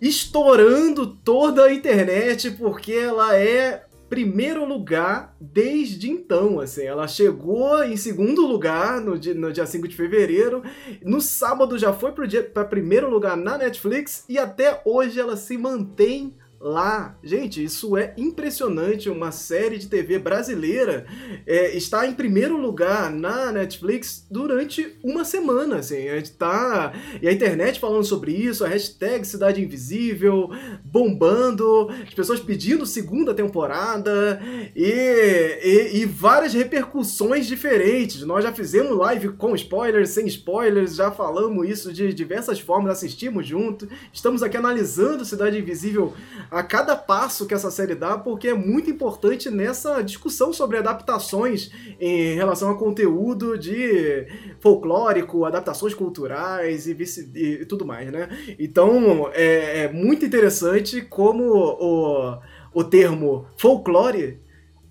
estourando 0.00 1.06
toda 1.06 1.64
a 1.64 1.72
internet 1.72 2.50
porque 2.52 2.92
ela 2.92 3.36
é 3.36 3.84
primeiro 4.10 4.64
lugar 4.64 5.36
desde 5.40 6.10
então, 6.10 6.58
assim. 6.58 6.82
Ela 6.82 7.06
chegou 7.06 7.82
em 7.84 7.96
segundo 7.96 8.44
lugar 8.44 9.00
no 9.00 9.16
dia, 9.16 9.32
no 9.32 9.52
dia 9.52 9.64
5 9.64 9.86
de 9.86 9.94
fevereiro. 9.94 10.62
No 11.02 11.20
sábado 11.20 11.78
já 11.78 11.92
foi 11.92 12.12
para 12.12 12.64
primeiro 12.64 13.08
lugar 13.08 13.36
na 13.36 13.56
Netflix 13.56 14.24
e 14.28 14.36
até 14.36 14.82
hoje 14.84 15.20
ela 15.20 15.36
se 15.36 15.56
mantém 15.56 16.34
lá. 16.60 17.16
Gente, 17.22 17.64
isso 17.64 17.96
é 17.96 18.12
impressionante. 18.18 19.08
Uma 19.08 19.32
série 19.32 19.78
de 19.78 19.86
TV 19.86 20.18
brasileira 20.18 21.06
é, 21.46 21.74
está 21.74 22.06
em 22.06 22.12
primeiro 22.12 22.56
lugar 22.58 23.10
na 23.10 23.50
Netflix 23.50 24.26
durante 24.30 24.98
uma 25.02 25.24
semana. 25.24 25.76
Assim. 25.76 26.08
A 26.08 26.16
gente 26.16 26.32
tá. 26.32 26.92
E 27.22 27.26
a 27.26 27.32
internet 27.32 27.80
falando 27.80 28.04
sobre 28.04 28.32
isso, 28.32 28.64
a 28.64 28.68
hashtag 28.68 29.26
Cidade 29.26 29.62
Invisível 29.62 30.50
bombando, 30.84 31.88
as 32.06 32.12
pessoas 32.12 32.40
pedindo 32.40 32.84
segunda 32.84 33.32
temporada 33.32 34.40
e, 34.76 34.84
e, 34.84 36.00
e 36.00 36.04
várias 36.04 36.52
repercussões 36.52 37.46
diferentes. 37.46 38.22
Nós 38.22 38.44
já 38.44 38.52
fizemos 38.52 38.96
live 38.98 39.30
com 39.30 39.54
spoilers, 39.54 40.10
sem 40.10 40.26
spoilers, 40.26 40.96
já 40.96 41.10
falamos 41.10 41.68
isso 41.68 41.92
de 41.92 42.12
diversas 42.12 42.60
formas, 42.60 42.92
assistimos 42.92 43.46
junto. 43.46 43.88
Estamos 44.12 44.42
aqui 44.42 44.56
analisando 44.56 45.24
Cidade 45.24 45.58
Invisível 45.58 46.12
a 46.50 46.62
cada 46.62 46.96
passo 46.96 47.46
que 47.46 47.54
essa 47.54 47.70
série 47.70 47.94
dá, 47.94 48.18
porque 48.18 48.48
é 48.48 48.54
muito 48.54 48.90
importante 48.90 49.48
nessa 49.50 50.02
discussão 50.02 50.52
sobre 50.52 50.78
adaptações 50.78 51.70
em 52.00 52.34
relação 52.34 52.70
a 52.70 52.78
conteúdo 52.78 53.56
de 53.56 54.26
folclórico, 54.58 55.44
adaptações 55.44 55.94
culturais 55.94 56.88
e, 56.88 56.94
vice, 56.94 57.30
e 57.34 57.64
tudo 57.66 57.86
mais, 57.86 58.10
né? 58.10 58.28
Então 58.58 59.30
é, 59.32 59.84
é 59.84 59.92
muito 59.92 60.24
interessante 60.24 61.02
como 61.02 61.44
o, 61.44 62.38
o 62.74 62.84
termo 62.84 63.46
folclore 63.56 64.40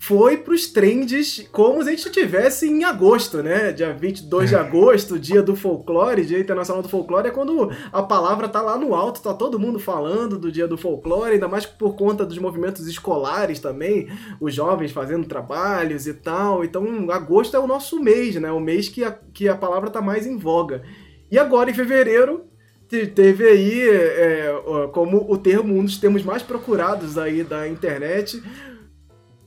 foi 0.02 0.38
pros 0.38 0.66
trends 0.66 1.46
como 1.52 1.82
se 1.82 1.90
a 1.90 1.92
gente 1.92 2.06
estivesse 2.06 2.66
em 2.66 2.84
agosto, 2.84 3.42
né? 3.42 3.70
Dia 3.70 3.92
22 3.92 4.48
de 4.48 4.56
agosto, 4.56 5.18
dia 5.18 5.42
do 5.42 5.54
folclore, 5.54 6.24
dia 6.24 6.40
internacional 6.40 6.82
do 6.82 6.88
folclore, 6.88 7.28
é 7.28 7.30
quando 7.30 7.70
a 7.92 8.02
palavra 8.02 8.48
tá 8.48 8.62
lá 8.62 8.78
no 8.78 8.94
alto, 8.94 9.20
tá 9.20 9.34
todo 9.34 9.58
mundo 9.58 9.78
falando 9.78 10.38
do 10.38 10.50
dia 10.50 10.66
do 10.66 10.78
folclore, 10.78 11.34
ainda 11.34 11.46
mais 11.46 11.66
por 11.66 11.96
conta 11.96 12.24
dos 12.24 12.38
movimentos 12.38 12.86
escolares 12.86 13.60
também, 13.60 14.08
os 14.40 14.54
jovens 14.54 14.90
fazendo 14.90 15.28
trabalhos 15.28 16.06
e 16.06 16.14
tal. 16.14 16.64
Então, 16.64 17.10
agosto 17.10 17.54
é 17.54 17.60
o 17.60 17.66
nosso 17.66 18.00
mês, 18.00 18.36
né? 18.36 18.50
O 18.50 18.58
mês 18.58 18.88
que 18.88 19.04
a, 19.04 19.12
que 19.34 19.50
a 19.50 19.54
palavra 19.54 19.90
tá 19.90 20.00
mais 20.00 20.26
em 20.26 20.38
voga. 20.38 20.82
E 21.30 21.38
agora, 21.38 21.70
em 21.70 21.74
fevereiro, 21.74 22.46
teve 22.88 23.46
aí 23.46 23.88
é, 23.90 24.60
como 24.92 25.30
o 25.30 25.36
termo, 25.36 25.78
um 25.78 25.84
dos 25.84 25.98
termos 25.98 26.24
mais 26.24 26.42
procurados 26.42 27.18
aí 27.18 27.44
da 27.44 27.68
internet, 27.68 28.42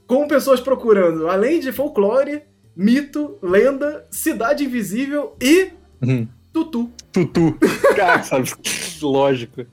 com 0.08 0.28
pessoas 0.28 0.60
procurando, 0.60 1.28
além 1.28 1.60
de 1.60 1.72
folclore, 1.72 2.43
mito, 2.76 3.38
lenda, 3.41 4.06
cidade 4.12 4.64
invisível 4.66 5.36
e 5.41 5.70
uhum. 6.01 6.28
tutu. 6.51 6.91
Tutu. 7.12 7.58
Cara, 7.95 8.24
sabe? 8.24 8.51
Lógico. 9.01 9.66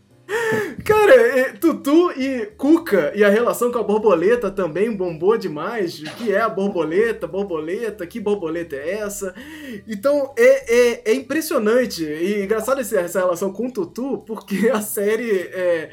Cara, 0.84 1.54
Tutu 1.60 2.12
e 2.12 2.46
Cuca 2.56 3.12
e 3.14 3.22
a 3.22 3.28
relação 3.28 3.70
com 3.70 3.78
a 3.78 3.82
borboleta 3.82 4.50
também 4.50 4.90
bombou 4.94 5.36
demais. 5.36 6.00
O 6.00 6.04
que 6.16 6.32
é 6.32 6.40
a 6.40 6.48
borboleta? 6.48 7.26
Borboleta? 7.26 8.06
Que 8.06 8.20
borboleta 8.20 8.76
é 8.76 8.98
essa? 8.98 9.34
Então 9.86 10.32
é, 10.36 10.74
é, 10.74 11.02
é 11.12 11.14
impressionante 11.14 12.04
e 12.04 12.42
engraçado 12.42 12.80
essa 12.80 13.20
relação 13.20 13.52
com 13.52 13.70
Tutu, 13.70 14.18
porque 14.26 14.70
a 14.72 14.80
série 14.80 15.30
é 15.52 15.90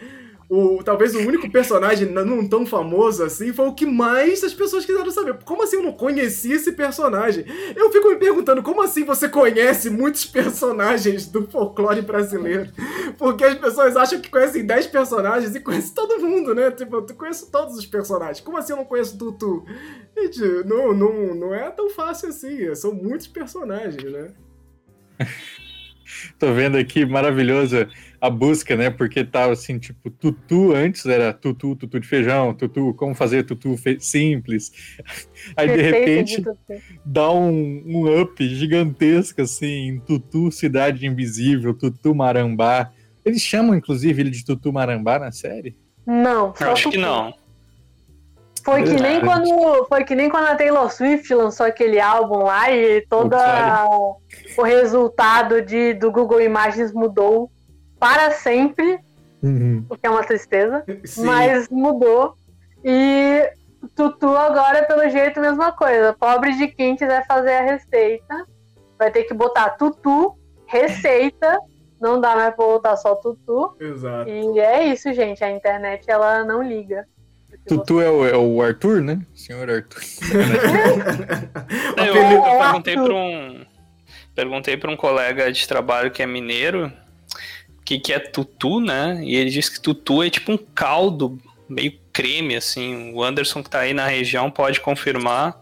o, 0.49 0.81
talvez 0.81 1.13
o 1.13 1.19
único 1.19 1.51
personagem 1.51 2.09
não 2.09 2.47
tão 2.47 2.65
famoso 2.65 3.21
assim 3.21 3.51
foi 3.51 3.67
o 3.67 3.73
que 3.73 3.85
mais 3.85 4.43
as 4.45 4.53
pessoas 4.53 4.85
quiseram 4.85 5.11
saber. 5.11 5.37
Como 5.43 5.61
assim 5.61 5.75
eu 5.75 5.83
não 5.83 5.91
conhecia 5.91 6.55
esse 6.55 6.71
personagem? 6.71 7.45
Eu 7.75 7.91
fico 7.91 8.09
me 8.09 8.15
perguntando, 8.15 8.63
como 8.63 8.81
assim 8.81 9.03
você 9.03 9.27
conhece 9.27 9.89
muitos 9.89 10.25
personagens 10.25 11.27
do 11.27 11.45
folclore 11.47 12.01
brasileiro? 12.01 12.71
Porque 13.17 13.43
as 13.43 13.55
pessoas 13.55 13.97
acham 13.97 14.21
que 14.21 14.29
conhecem 14.29 14.65
10 14.65 14.87
personagens 14.87 15.53
e 15.53 15.59
conhecem 15.59 15.93
todo 15.93 16.21
mundo, 16.21 16.55
né? 16.55 16.71
Tipo, 16.71 16.95
eu 16.95 17.15
conheço 17.15 17.51
todos 17.51 17.75
os 17.75 17.85
personagens. 17.85 18.39
Como 18.39 18.57
assim 18.57 18.71
eu 18.71 18.77
não 18.77 18.85
conheço 18.85 19.17
Tutu? 19.17 19.65
Gente, 20.17 20.39
não, 20.65 20.93
não, 20.93 21.35
não 21.35 21.53
é 21.53 21.69
tão 21.71 21.89
fácil 21.89 22.29
assim. 22.29 22.73
São 22.73 22.93
muitos 22.93 23.27
personagens, 23.27 24.01
né? 24.01 24.31
Tô 26.39 26.53
vendo 26.53 26.77
aqui, 26.77 27.05
maravilhoso 27.05 27.85
a 28.19 28.29
busca, 28.29 28.75
né? 28.75 28.89
Porque 28.89 29.23
tava 29.23 29.53
assim, 29.53 29.77
tipo, 29.77 30.09
tutu 30.09 30.73
antes 30.73 31.05
era 31.05 31.31
tutu, 31.31 31.75
tutu 31.75 31.99
de 31.99 32.07
feijão, 32.07 32.53
tutu, 32.53 32.93
como 32.95 33.13
fazer 33.13 33.43
tutu 33.43 33.75
simples. 33.99 34.71
Aí 35.55 35.67
de 35.67 35.81
repente 35.81 36.41
de 36.41 36.81
dá 37.05 37.31
um, 37.31 37.83
um 37.85 38.21
up 38.21 38.47
gigantesco 38.47 39.41
assim, 39.41 39.89
em 39.89 39.99
tutu 39.99 40.51
cidade 40.51 41.05
invisível, 41.05 41.73
tutu 41.73 42.15
marambá. 42.15 42.91
Eles 43.23 43.41
chamam 43.41 43.75
inclusive 43.75 44.21
ele 44.21 44.31
de 44.31 44.43
tutu 44.43 44.73
marambá 44.73 45.19
na 45.19 45.31
série? 45.31 45.75
Não, 46.05 46.53
Eu 46.59 46.71
acho 46.71 46.89
que 46.89 46.97
não. 46.97 47.33
Foi 48.63 48.83
que, 48.83 49.01
nem 49.01 49.21
quando, 49.21 49.85
foi 49.85 50.03
que 50.03 50.13
nem 50.13 50.29
quando 50.29 50.47
a 50.47 50.55
Taylor 50.55 50.91
Swift 50.91 51.33
lançou 51.33 51.65
aquele 51.65 52.01
álbum 52.01 52.39
lá 52.43 52.69
e 52.69 52.99
todo 53.07 53.33
o 54.57 54.61
resultado 54.61 55.61
de, 55.61 55.93
do 55.93 56.11
Google 56.11 56.41
Imagens 56.41 56.91
mudou 56.91 57.49
para 57.99 58.31
sempre, 58.31 58.99
uhum. 59.41 59.85
o 59.89 59.97
que 59.97 60.05
é 60.05 60.09
uma 60.09 60.23
tristeza, 60.23 60.83
Sim. 61.05 61.25
mas 61.25 61.69
mudou. 61.69 62.35
E 62.83 63.49
Tutu 63.95 64.35
agora, 64.35 64.83
pelo 64.83 65.09
jeito, 65.09 65.39
mesma 65.39 65.71
coisa. 65.71 66.13
Pobre 66.13 66.55
de 66.57 66.67
quem 66.67 66.95
quiser 66.95 67.25
fazer 67.25 67.53
a 67.53 67.61
receita, 67.61 68.45
vai 68.97 69.11
ter 69.11 69.23
que 69.23 69.33
botar 69.33 69.71
Tutu, 69.71 70.37
receita, 70.65 71.59
não 71.99 72.19
dá 72.19 72.35
mais 72.35 72.55
pra 72.55 72.65
botar 72.65 72.95
só 72.97 73.15
Tutu. 73.15 73.75
Exato. 73.79 74.29
E 74.29 74.59
é 74.59 74.85
isso, 74.85 75.11
gente, 75.13 75.43
a 75.43 75.51
internet 75.51 76.09
ela 76.09 76.43
não 76.43 76.61
liga. 76.61 77.05
Tutu 77.67 77.95
você... 77.95 78.05
é, 78.05 78.09
o, 78.09 78.25
é 78.25 78.37
o 78.37 78.61
Arthur, 78.61 79.01
né? 79.01 79.19
Senhor 79.33 79.69
Arthur. 79.69 80.01
eu, 81.97 82.15
eu 82.15 82.41
perguntei 82.41 82.95
para 82.95 83.13
um 83.13 83.65
perguntei 84.35 84.77
para 84.77 84.91
um 84.91 84.95
colega 84.95 85.51
de 85.51 85.67
trabalho 85.67 86.11
que 86.11 86.21
é 86.21 86.27
mineiro 86.27 86.93
que, 87.87 87.97
que 87.97 88.11
é 88.11 88.19
tutu, 88.19 88.81
né? 88.81 89.17
E 89.23 89.33
ele 89.33 89.49
disse 89.49 89.71
que 89.71 89.79
tutu 89.79 90.21
é 90.21 90.29
tipo 90.29 90.51
um 90.51 90.57
caldo 90.57 91.39
meio 91.69 91.93
creme, 92.11 92.57
assim. 92.57 93.13
O 93.13 93.23
Anderson 93.23 93.63
que 93.63 93.69
tá 93.69 93.79
aí 93.79 93.93
na 93.93 94.05
região 94.05 94.51
pode 94.51 94.81
confirmar. 94.81 95.57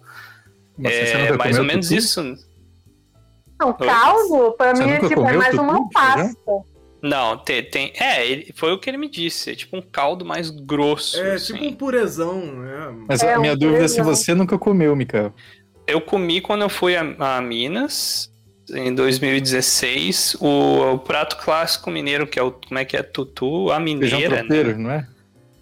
Mas 0.75 0.91
é 0.91 1.37
mais 1.37 1.59
ou 1.59 1.63
menos 1.63 1.87
tutu? 1.87 1.99
isso. 1.99 2.35
Não, 3.59 3.71
caldo, 3.73 4.53
para 4.57 4.73
mim 4.73 4.89
é, 4.89 5.07
tipo, 5.07 5.23
é 5.23 5.37
mais 5.37 5.53
uma 5.53 5.87
pasta. 5.89 6.35
Não, 6.99 7.37
tem, 7.37 7.63
tem. 7.63 7.93
É, 7.95 8.25
ele, 8.27 8.51
foi 8.55 8.73
o 8.73 8.79
que 8.79 8.89
ele 8.89 8.97
me 8.97 9.07
disse. 9.07 9.51
É 9.51 9.55
tipo 9.55 9.77
um 9.77 9.81
caldo 9.81 10.25
mais 10.25 10.49
grosso. 10.49 11.21
É, 11.21 11.35
assim. 11.35 11.53
tipo 11.53 11.65
um 11.65 11.73
purezão, 11.73 12.41
né? 12.41 13.05
Mas 13.07 13.21
é, 13.21 13.35
a 13.35 13.39
minha 13.39 13.53
um 13.53 13.55
dúvida 13.57 13.77
purezão. 13.77 14.01
é 14.01 14.15
se 14.15 14.23
você 14.23 14.33
nunca 14.33 14.57
comeu, 14.57 14.95
Mikael. 14.95 15.31
Eu 15.85 16.01
comi 16.01 16.41
quando 16.41 16.63
eu 16.63 16.69
fui 16.69 16.95
a, 16.95 17.37
a 17.37 17.39
Minas, 17.39 18.31
em 18.73 18.93
2016, 18.93 20.37
o, 20.39 20.93
o, 20.93 20.99
prato 20.99 21.37
clássico 21.37 21.91
mineiro, 21.91 22.25
que 22.25 22.39
é 22.39 22.43
o. 22.43 22.51
Como 22.51 22.79
é 22.79 22.85
que 22.85 22.97
é? 22.97 23.03
Tutu, 23.03 23.71
a 23.71 23.79
mineira. 23.79 24.17
Feijão 24.17 24.37
tropeiro, 24.37 24.69
né? 24.69 24.75
não 24.77 24.91
é? 24.91 25.07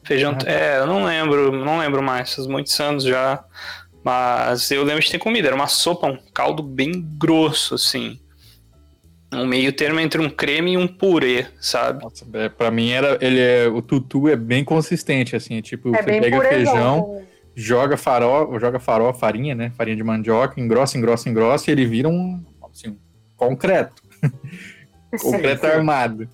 Feijão. 0.04 0.38
Ah. 0.46 0.52
É, 0.52 0.80
eu 0.80 0.88
não 0.88 1.04
lembro, 1.04 1.52
não 1.52 1.80
lembro 1.80 2.02
mais, 2.02 2.34
faz 2.34 2.48
muitos 2.48 2.80
anos 2.80 3.04
já. 3.04 3.44
Mas 4.04 4.70
eu 4.70 4.84
lembro 4.84 5.02
de 5.02 5.10
ter 5.10 5.20
comido. 5.20 5.46
Era 5.46 5.56
uma 5.56 5.68
sopa, 5.68 6.08
um 6.08 6.18
caldo 6.34 6.62
bem 6.62 6.92
grosso, 7.18 7.76
assim 7.76 8.20
um 9.36 9.46
meio 9.46 9.74
termo 9.74 10.00
entre 10.00 10.22
um 10.22 10.30
creme 10.30 10.74
e 10.74 10.78
um 10.78 10.88
purê, 10.88 11.48
sabe? 11.60 12.04
Nossa, 12.04 12.26
é, 12.34 12.50
pra 12.50 12.70
mim 12.70 12.92
era. 12.92 13.18
Ele 13.22 13.40
é, 13.40 13.68
o 13.68 13.82
tutu 13.82 14.28
é 14.30 14.36
bem 14.36 14.64
consistente, 14.64 15.36
assim. 15.36 15.58
É 15.58 15.62
tipo, 15.62 15.96
é 15.96 16.02
você 16.02 16.20
pega 16.20 16.42
feijão, 16.42 17.22
joga 17.56 17.98
farol, 17.98 18.60
joga 18.60 18.80
farol, 18.80 19.14
farinha, 19.14 19.56
né? 19.56 19.72
Farinha 19.76 19.98
de 19.98 20.04
mandioca, 20.04 20.60
engrossa, 20.60 20.98
engrossa, 20.98 21.30
engrossa, 21.30 21.70
e 21.70 21.74
ele 21.74 21.86
vira 21.86 22.08
um, 22.08 22.44
assim, 22.74 22.98
concreto. 23.38 24.02
concreto 25.22 25.62
sim, 25.62 25.72
armado. 25.72 26.30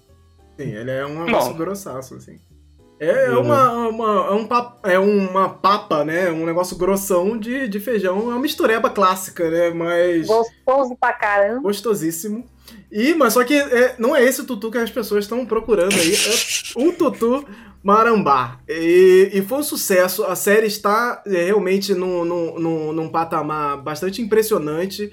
Sim, 0.58 0.76
ele 0.76 0.92
é 0.92 1.06
um 1.06 1.26
negócio 1.26 1.54
grossaço, 1.54 2.16
assim. 2.16 2.40
É, 3.00 3.28
é 3.28 3.38
uma, 3.38 3.88
uma, 3.88 4.28
é, 4.28 4.32
um 4.34 4.46
papa, 4.46 4.92
é 4.92 5.00
uma 5.00 5.50
papa, 5.50 6.04
né? 6.04 6.30
Um 6.32 6.46
negócio 6.46 6.78
grossão 6.78 7.38
de, 7.38 7.70
de 7.70 7.80
feijão. 7.80 8.18
É 8.18 8.22
uma 8.24 8.40
mistureba 8.40 8.90
clássica, 8.90 9.50
né? 9.50 9.70
Mas. 9.70 10.28
Gostoso 10.28 10.98
pra 11.00 11.14
caramba. 11.14 11.62
Gostosíssimo. 11.62 12.44
E, 12.92 13.14
mas 13.14 13.34
só 13.34 13.44
que 13.44 13.56
é, 13.56 13.96
não 13.98 14.14
é 14.16 14.24
esse 14.24 14.42
o 14.42 14.46
tutu 14.46 14.70
que 14.70 14.78
as 14.78 14.92
pessoas 14.92 15.24
estão 15.24 15.46
procurando 15.46 15.94
aí. 15.94 16.14
É 16.14 16.80
um 16.80 16.92
tutu 16.92 17.46
marambá. 17.82 18.60
E, 18.68 19.30
e 19.34 19.42
foi 19.44 19.60
um 19.60 19.64
sucesso. 19.64 20.26
A 20.26 20.36
série 20.36 20.68
está 20.68 21.24
é, 21.26 21.46
realmente 21.46 21.94
num, 21.94 22.26
num, 22.26 22.92
num 22.92 23.10
patamar 23.10 23.82
bastante 23.82 24.22
impressionante. 24.22 25.10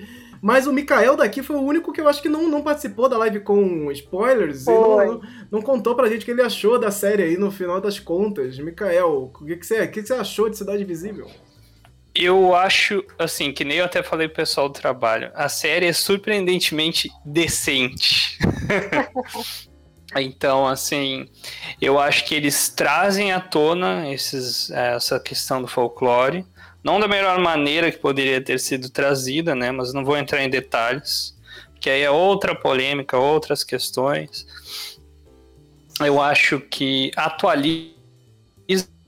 Mas 0.47 0.68
o 0.68 0.72
Mikael 0.72 1.16
daqui 1.16 1.42
foi 1.42 1.57
o 1.57 1.61
único 1.61 1.92
que 1.92 2.01
eu 2.01 2.07
acho 2.07 2.22
que 2.22 2.28
não, 2.28 2.49
não 2.49 2.62
participou 2.62 3.09
da 3.09 3.18
live 3.18 3.40
com 3.40 3.90
spoilers. 3.90 4.64
E 4.64 4.70
não, 4.70 4.97
não, 5.05 5.20
não, 5.51 5.61
contou 5.61 5.97
pra 5.97 6.09
gente 6.09 6.22
o 6.22 6.24
que 6.24 6.30
ele 6.30 6.40
achou 6.40 6.78
da 6.78 6.92
série 6.92 7.24
aí 7.24 7.36
no 7.36 7.51
final 7.51 7.80
das 7.80 7.99
contas. 7.99 8.57
Mikael, 8.57 9.24
o 9.24 9.44
que, 9.44 9.57
que, 9.57 9.66
você, 9.66 9.80
o 9.82 9.90
que, 9.90 10.03
que 10.03 10.07
você 10.07 10.14
achou 10.14 10.49
de 10.49 10.57
Cidade 10.57 10.84
Visível? 10.84 11.28
Eu 12.14 12.55
acho, 12.55 13.05
assim, 13.18 13.53
que 13.53 13.64
nem 13.64 13.78
eu 13.78 13.86
até 13.86 14.05
falei 14.05 14.28
pro 14.28 14.36
pessoal 14.36 14.68
do 14.68 14.78
trabalho, 14.78 15.32
a 15.34 15.49
série 15.49 15.86
é 15.86 15.92
surpreendentemente 15.92 17.11
decente. 17.24 18.38
então, 20.14 20.64
assim, 20.64 21.28
eu 21.82 21.99
acho 21.99 22.24
que 22.24 22.36
eles 22.36 22.68
trazem 22.68 23.32
à 23.32 23.40
tona 23.40 24.12
esses, 24.12 24.70
essa 24.70 25.18
questão 25.18 25.61
do 25.61 25.66
folclore, 25.66 26.47
não 26.87 27.01
da 27.01 27.09
melhor 27.09 27.41
maneira 27.41 27.91
que 27.91 27.99
poderia 27.99 28.41
ter 28.41 28.61
sido 28.61 28.89
trazida, 28.89 29.57
né? 29.57 29.72
Mas 29.72 29.93
não 29.93 30.05
vou 30.05 30.16
entrar 30.16 30.45
em 30.45 30.49
detalhes, 30.49 31.37
que 31.80 31.91
aí 31.91 32.03
é 32.03 32.11
outra 32.12 32.55
polêmica, 32.55 33.18
outras 33.18 33.64
questões. 33.64 34.47
Eu 35.99 36.22
acho 36.22 36.61
que 36.61 37.11
atualiza 37.16 37.97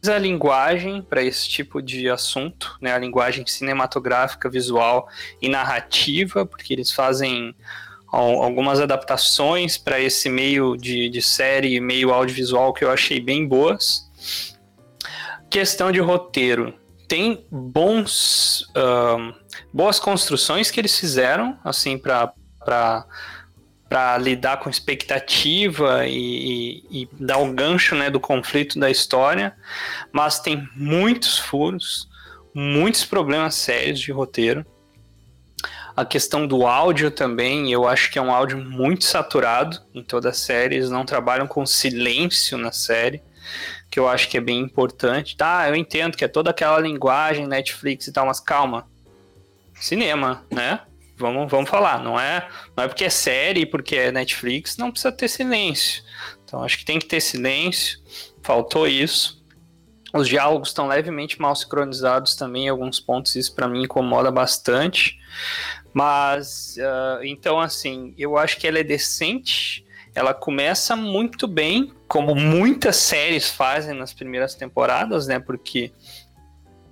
a 0.09 0.18
linguagem 0.18 1.01
para 1.03 1.22
esse 1.22 1.49
tipo 1.49 1.81
de 1.81 2.11
assunto, 2.11 2.76
né? 2.81 2.93
A 2.93 2.99
linguagem 2.99 3.47
cinematográfica, 3.47 4.51
visual 4.51 5.09
e 5.41 5.49
narrativa, 5.49 6.45
porque 6.45 6.72
eles 6.72 6.91
fazem 6.91 7.55
algumas 8.09 8.81
adaptações 8.81 9.79
para 9.79 10.01
esse 10.01 10.29
meio 10.29 10.76
de, 10.76 11.09
de 11.09 11.22
série, 11.22 11.79
meio 11.79 12.12
audiovisual 12.12 12.72
que 12.72 12.85
eu 12.85 12.91
achei 12.91 13.20
bem 13.20 13.47
boas. 13.47 14.11
Questão 15.49 15.93
de 15.93 16.01
roteiro. 16.01 16.74
Tem 17.09 17.46
bons, 17.50 18.61
uh, 18.76 19.34
boas 19.72 19.98
construções 19.98 20.70
que 20.70 20.78
eles 20.78 20.98
fizeram, 20.98 21.59
assim, 21.64 21.98
para 21.98 22.32
para 23.88 24.18
lidar 24.18 24.59
com 24.59 24.68
expectativa 24.68 26.06
e, 26.06 26.82
e, 26.90 27.02
e, 27.02 27.09
dar 27.18 27.38
o 27.38 27.52
gancho 27.52 27.94
né, 27.94 28.11
do 28.11 28.20
conflito 28.20 28.78
da 28.78 28.90
história, 28.90 29.56
mas 30.12 30.38
tem 30.38 30.68
muitos 30.76 31.38
furos, 31.38 32.06
muitos 32.54 33.04
problemas 33.04 33.54
sérios 33.54 33.98
de 33.98 34.12
roteiro. 34.12 34.64
A 35.96 36.04
questão 36.04 36.46
do 36.46 36.66
áudio 36.66 37.11
também, 37.11 37.72
eu 37.72 37.88
acho 37.88 38.11
que 38.11 38.18
é 38.18 38.22
um 38.22 38.30
áudio 38.30 38.59
muito 38.59 39.04
saturado 39.04 39.80
em 39.92 40.02
toda 40.02 40.28
a 40.28 40.34
série. 40.34 40.76
Eles 40.76 40.90
não 40.90 41.04
trabalham 41.04 41.46
com 41.46 41.66
silêncio 41.66 42.56
na 42.56 42.70
série, 42.70 43.20
que 43.99 44.01
eu 44.01 44.09
acho 44.09 44.28
que 44.28 44.36
é 44.38 44.40
bem 44.40 44.61
importante. 44.61 45.36
Tá, 45.36 45.68
eu 45.68 45.74
entendo 45.74 46.16
que 46.16 46.24
é 46.24 46.28
toda 46.28 46.51
aquela 46.51 46.78
linguagem 46.78 47.49
Netflix 47.49 48.07
e 48.07 48.12
tal, 48.12 48.26
mas 48.26 48.38
calma. 48.38 48.86
Cinema, 49.74 50.46
né? 50.53 50.82
vamos, 51.16 51.51
vamos 51.51 51.68
falar, 51.68 52.01
não 52.01 52.18
é, 52.18 52.49
não 52.76 52.84
é 52.84 52.88
porque 52.88 53.05
é 53.05 53.11
série, 53.11 53.66
porque 53.66 53.96
é 53.96 54.12
Netflix, 54.12 54.76
não 54.76 54.92
precisa 54.92 55.11
ter 55.11 55.26
silêncio. 55.26 56.05
Então 56.44 56.62
acho 56.62 56.78
que 56.78 56.84
tem 56.84 57.01
que 57.01 57.07
ter 57.07 57.20
silêncio, 57.20 57.99
faltou 58.40 58.86
isso. 58.86 59.44
Os 60.14 60.28
diálogos 60.28 60.68
estão 60.68 60.86
levemente 60.86 61.40
mal 61.40 61.57
sincronizados 61.57 62.36
também 62.36 62.66
em 62.66 62.68
alguns 62.68 63.01
pontos, 63.01 63.34
isso 63.34 63.53
para 63.53 63.66
mim 63.66 63.82
incomoda 63.82 64.30
bastante. 64.30 65.18
Mas, 65.92 66.76
uh, 66.78 67.24
então 67.24 67.59
assim, 67.59 68.14
eu 68.16 68.38
acho 68.38 68.59
que 68.59 68.66
ela 68.68 68.78
é 68.78 68.84
decente, 68.84 69.84
ela 70.14 70.32
começa 70.32 70.94
muito 70.94 71.49
bem, 71.49 71.92
como 72.09 72.34
muitas 72.34 72.96
séries 72.96 73.50
fazem 73.50 73.94
nas 73.94 74.12
primeiras 74.12 74.54
temporadas, 74.54 75.26
né? 75.26 75.38
Porque 75.38 75.92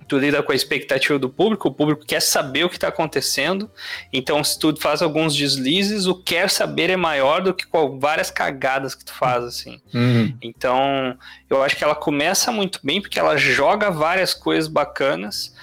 tu 0.07 0.17
lida 0.17 0.41
com 0.41 0.51
a 0.51 0.55
expectativa 0.55 1.19
do 1.19 1.29
público, 1.29 1.67
o 1.67 1.73
público 1.73 2.05
quer 2.05 2.21
saber 2.21 2.63
o 2.63 2.69
que 2.69 2.75
está 2.75 2.87
acontecendo, 2.87 3.69
então 4.13 4.41
se 4.41 4.57
tu 4.57 4.73
faz 4.79 5.01
alguns 5.01 5.35
deslizes, 5.35 6.05
o 6.05 6.15
quer 6.15 6.49
saber 6.49 6.89
é 6.89 6.95
maior 6.95 7.41
do 7.41 7.53
que 7.53 7.65
várias 7.99 8.31
cagadas 8.31 8.95
que 8.95 9.03
tu 9.03 9.13
faz, 9.13 9.43
assim. 9.43 9.81
Uhum. 9.93 10.33
Então, 10.41 11.17
eu 11.49 11.61
acho 11.61 11.75
que 11.75 11.83
ela 11.83 11.95
começa 11.95 12.51
muito 12.51 12.79
bem, 12.81 13.01
porque 13.01 13.19
ela 13.19 13.35
joga 13.35 13.91
várias 13.91 14.33
coisas 14.33 14.69
bacanas, 14.69 15.53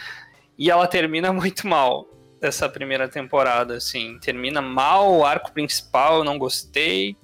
e 0.59 0.71
ela 0.71 0.87
termina 0.87 1.33
muito 1.33 1.67
mal 1.67 2.07
essa 2.43 2.69
primeira 2.69 3.09
temporada, 3.09 3.77
assim. 3.77 4.19
Termina 4.19 4.61
mal, 4.61 5.11
o 5.17 5.25
arco 5.25 5.53
principal 5.53 6.19
eu 6.19 6.25
não 6.25 6.39
gostei, 6.39 7.17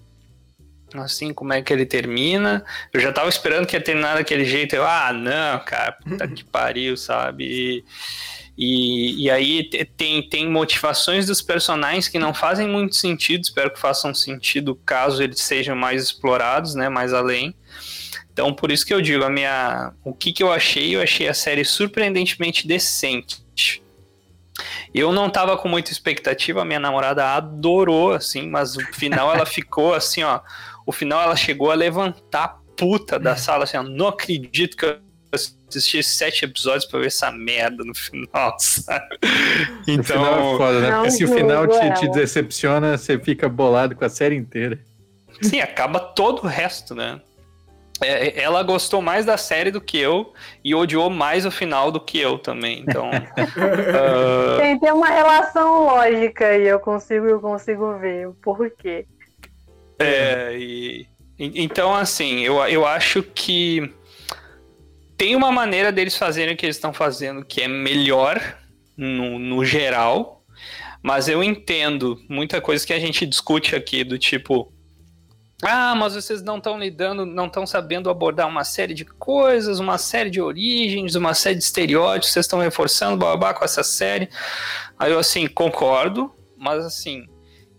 assim 0.95 1.33
como 1.33 1.53
é 1.53 1.63
que 1.63 1.73
ele 1.73 1.87
termina. 1.87 2.65
Eu 2.93 3.01
já 3.01 3.13
tava 3.13 3.29
esperando 3.29 3.67
que 3.67 3.77
ia 3.77 3.81
terminar 3.81 4.15
daquele 4.15 4.45
jeito. 4.45 4.75
Eu, 4.75 4.85
ah, 4.85 5.13
não, 5.13 5.61
cara, 5.65 5.93
puta 5.93 6.27
que 6.27 6.43
pariu, 6.45 6.97
sabe? 6.97 7.85
E, 8.63 9.25
e 9.25 9.31
aí 9.31 9.71
tem, 9.97 10.23
tem 10.29 10.49
motivações 10.49 11.27
dos 11.27 11.41
personagens 11.41 12.09
que 12.09 12.19
não 12.19 12.35
fazem 12.35 12.69
muito 12.69 12.97
sentido. 12.97 13.43
Espero 13.43 13.71
que 13.71 13.81
façam 13.81 14.15
sentido 14.15 14.75
caso 14.75 15.23
eles 15.23 15.41
sejam 15.41 15.75
mais 15.75 16.03
explorados, 16.03 16.75
né? 16.75 16.89
Mais 16.89 17.13
além. 17.13 17.55
Então, 18.33 18.53
por 18.53 18.71
isso 18.71 18.87
que 18.87 18.95
eu 18.95 19.01
digo, 19.01 19.25
a 19.25 19.31
minha, 19.31 19.93
o 20.05 20.13
que, 20.15 20.33
que 20.33 20.43
eu 20.43 20.53
achei? 20.53 20.95
Eu 20.95 21.03
achei 21.03 21.29
a 21.29 21.35
série 21.35 21.65
surpreendentemente 21.65 22.67
decente. 22.67 23.43
Eu 24.95 25.13
não 25.13 25.31
tava 25.31 25.57
com 25.57 25.69
muita 25.69 25.93
expectativa, 25.93 26.63
a 26.63 26.65
minha 26.65 26.81
namorada 26.81 27.35
adorou, 27.35 28.13
assim, 28.13 28.49
mas 28.49 28.77
no 28.77 28.85
final 28.93 29.35
ela 29.35 29.47
ficou 29.47 29.95
assim, 29.95 30.23
ó 30.23 30.41
o 30.87 30.93
final 30.93 31.21
ela 31.23 31.37
chegou 31.37 31.71
a 31.71 31.75
levantar 31.75 32.61
puta 32.77 33.19
da 33.19 33.37
sala, 33.37 33.65
assim, 33.65 33.77
não 33.95 34.09
acredito 34.09 34.77
que 34.77 34.87
eu 34.87 34.99
assistir 35.71 36.03
sete 36.03 36.45
episódios 36.45 36.85
pra 36.85 36.99
ver 36.99 37.07
essa 37.07 37.31
merda 37.31 37.85
no 37.85 37.95
final, 37.95 38.55
sabe? 38.59 39.19
Então. 39.87 40.01
O 40.01 40.25
final 40.25 40.55
é 40.55 40.57
foda, 40.57 40.81
né? 40.81 40.91
Porque 40.93 41.11
se 41.11 41.25
o 41.25 41.29
final 41.29 41.67
te, 41.67 42.01
te, 42.01 42.11
decepciona, 42.11 42.99
você 42.99 43.19
fica 43.19 43.49
bolado 43.49 43.95
com 43.95 44.05
a 44.05 44.09
série 44.09 44.37
inteira. 44.37 44.79
Sim, 45.41 45.61
acaba 45.61 46.01
todo 46.01 46.43
o 46.43 46.47
resto, 46.47 46.95
né? 46.95 47.21
É, 48.03 48.43
ela 48.43 48.63
gostou 48.63 49.03
mais 49.03 49.27
da 49.27 49.37
série 49.37 49.71
do 49.71 49.81
que 49.81 49.99
eu 49.99 50.33
e 50.65 50.75
odiou 50.75 51.11
mais 51.11 51.45
o 51.45 51.51
final 51.51 51.93
do 51.93 52.01
que 52.01 52.19
eu 52.19 52.39
também. 52.39 52.81
Então. 52.81 53.11
uh... 53.11 54.57
tem, 54.59 54.79
tem 54.79 54.93
uma 54.93 55.09
relação 55.09 55.85
lógica 55.85 56.57
e 56.57 56.67
eu 56.67 56.81
consigo, 56.81 57.27
eu 57.27 57.41
consigo 57.41 57.99
ver 57.99 58.29
o 58.29 58.35
porquê. 58.35 59.07
É, 60.01 60.57
e, 60.59 61.07
então, 61.39 61.95
assim, 61.95 62.41
eu, 62.41 62.57
eu 62.67 62.87
acho 62.87 63.23
que 63.23 63.93
tem 65.17 65.37
uma 65.37 65.53
maneira 65.53 65.93
deles 65.93 66.17
fazerem 66.17 66.55
o 66.55 66.57
que 66.57 66.65
eles 66.65 66.77
estão 66.77 66.93
fazendo 66.93 67.45
que 67.45 67.61
é 67.61 67.69
melhor 67.69 68.59
no, 68.97 69.39
no 69.39 69.65
geral, 69.65 70.43
mas 71.03 71.29
eu 71.29 71.43
entendo 71.45 72.19
muita 72.29 72.61
coisa 72.61 72.87
que 72.87 72.93
a 72.93 72.99
gente 72.99 73.27
discute 73.27 73.77
aqui, 73.77 74.05
do 74.05 74.19
tipo. 74.19 74.73
Ah, 75.63 75.95
mas 75.95 76.15
vocês 76.15 76.43
não 76.43 76.57
estão 76.57 76.79
lidando, 76.79 77.27
não 77.27 77.47
estão 77.47 77.67
sabendo 77.67 78.09
abordar 78.09 78.49
uma 78.49 78.65
série 78.65 78.95
de 78.95 79.05
coisas, 79.05 79.79
uma 79.79 79.99
série 79.99 80.31
de 80.31 80.41
origens, 80.41 81.15
uma 81.15 81.35
série 81.35 81.57
de 81.57 81.65
estereótipos, 81.65 82.33
vocês 82.33 82.47
estão 82.47 82.59
reforçando 82.59 83.19
babá 83.19 83.53
com 83.53 83.65
essa 83.65 83.83
série. 83.83 84.29
Aí 84.99 85.13
eu 85.13 85.19
assim, 85.19 85.47
concordo, 85.47 86.35
mas 86.57 86.85
assim, 86.85 87.27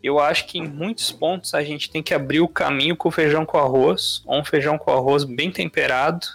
eu 0.04 0.20
acho 0.20 0.47
que 0.47 0.58
em 0.58 0.68
muitos 0.68 1.12
pontos 1.12 1.54
a 1.54 1.64
gente 1.64 1.89
tem 1.89 2.02
que 2.02 2.14
abrir 2.14 2.41
o 2.41 2.47
caminho 2.47 2.95
com 2.95 3.10
o 3.10 3.12
feijão 3.12 3.45
com 3.45 3.58
arroz, 3.58 4.22
ou 4.26 4.39
um 4.39 4.43
feijão 4.43 4.78
com 4.78 4.91
arroz 4.91 5.24
bem 5.24 5.52
temperado, 5.52 6.26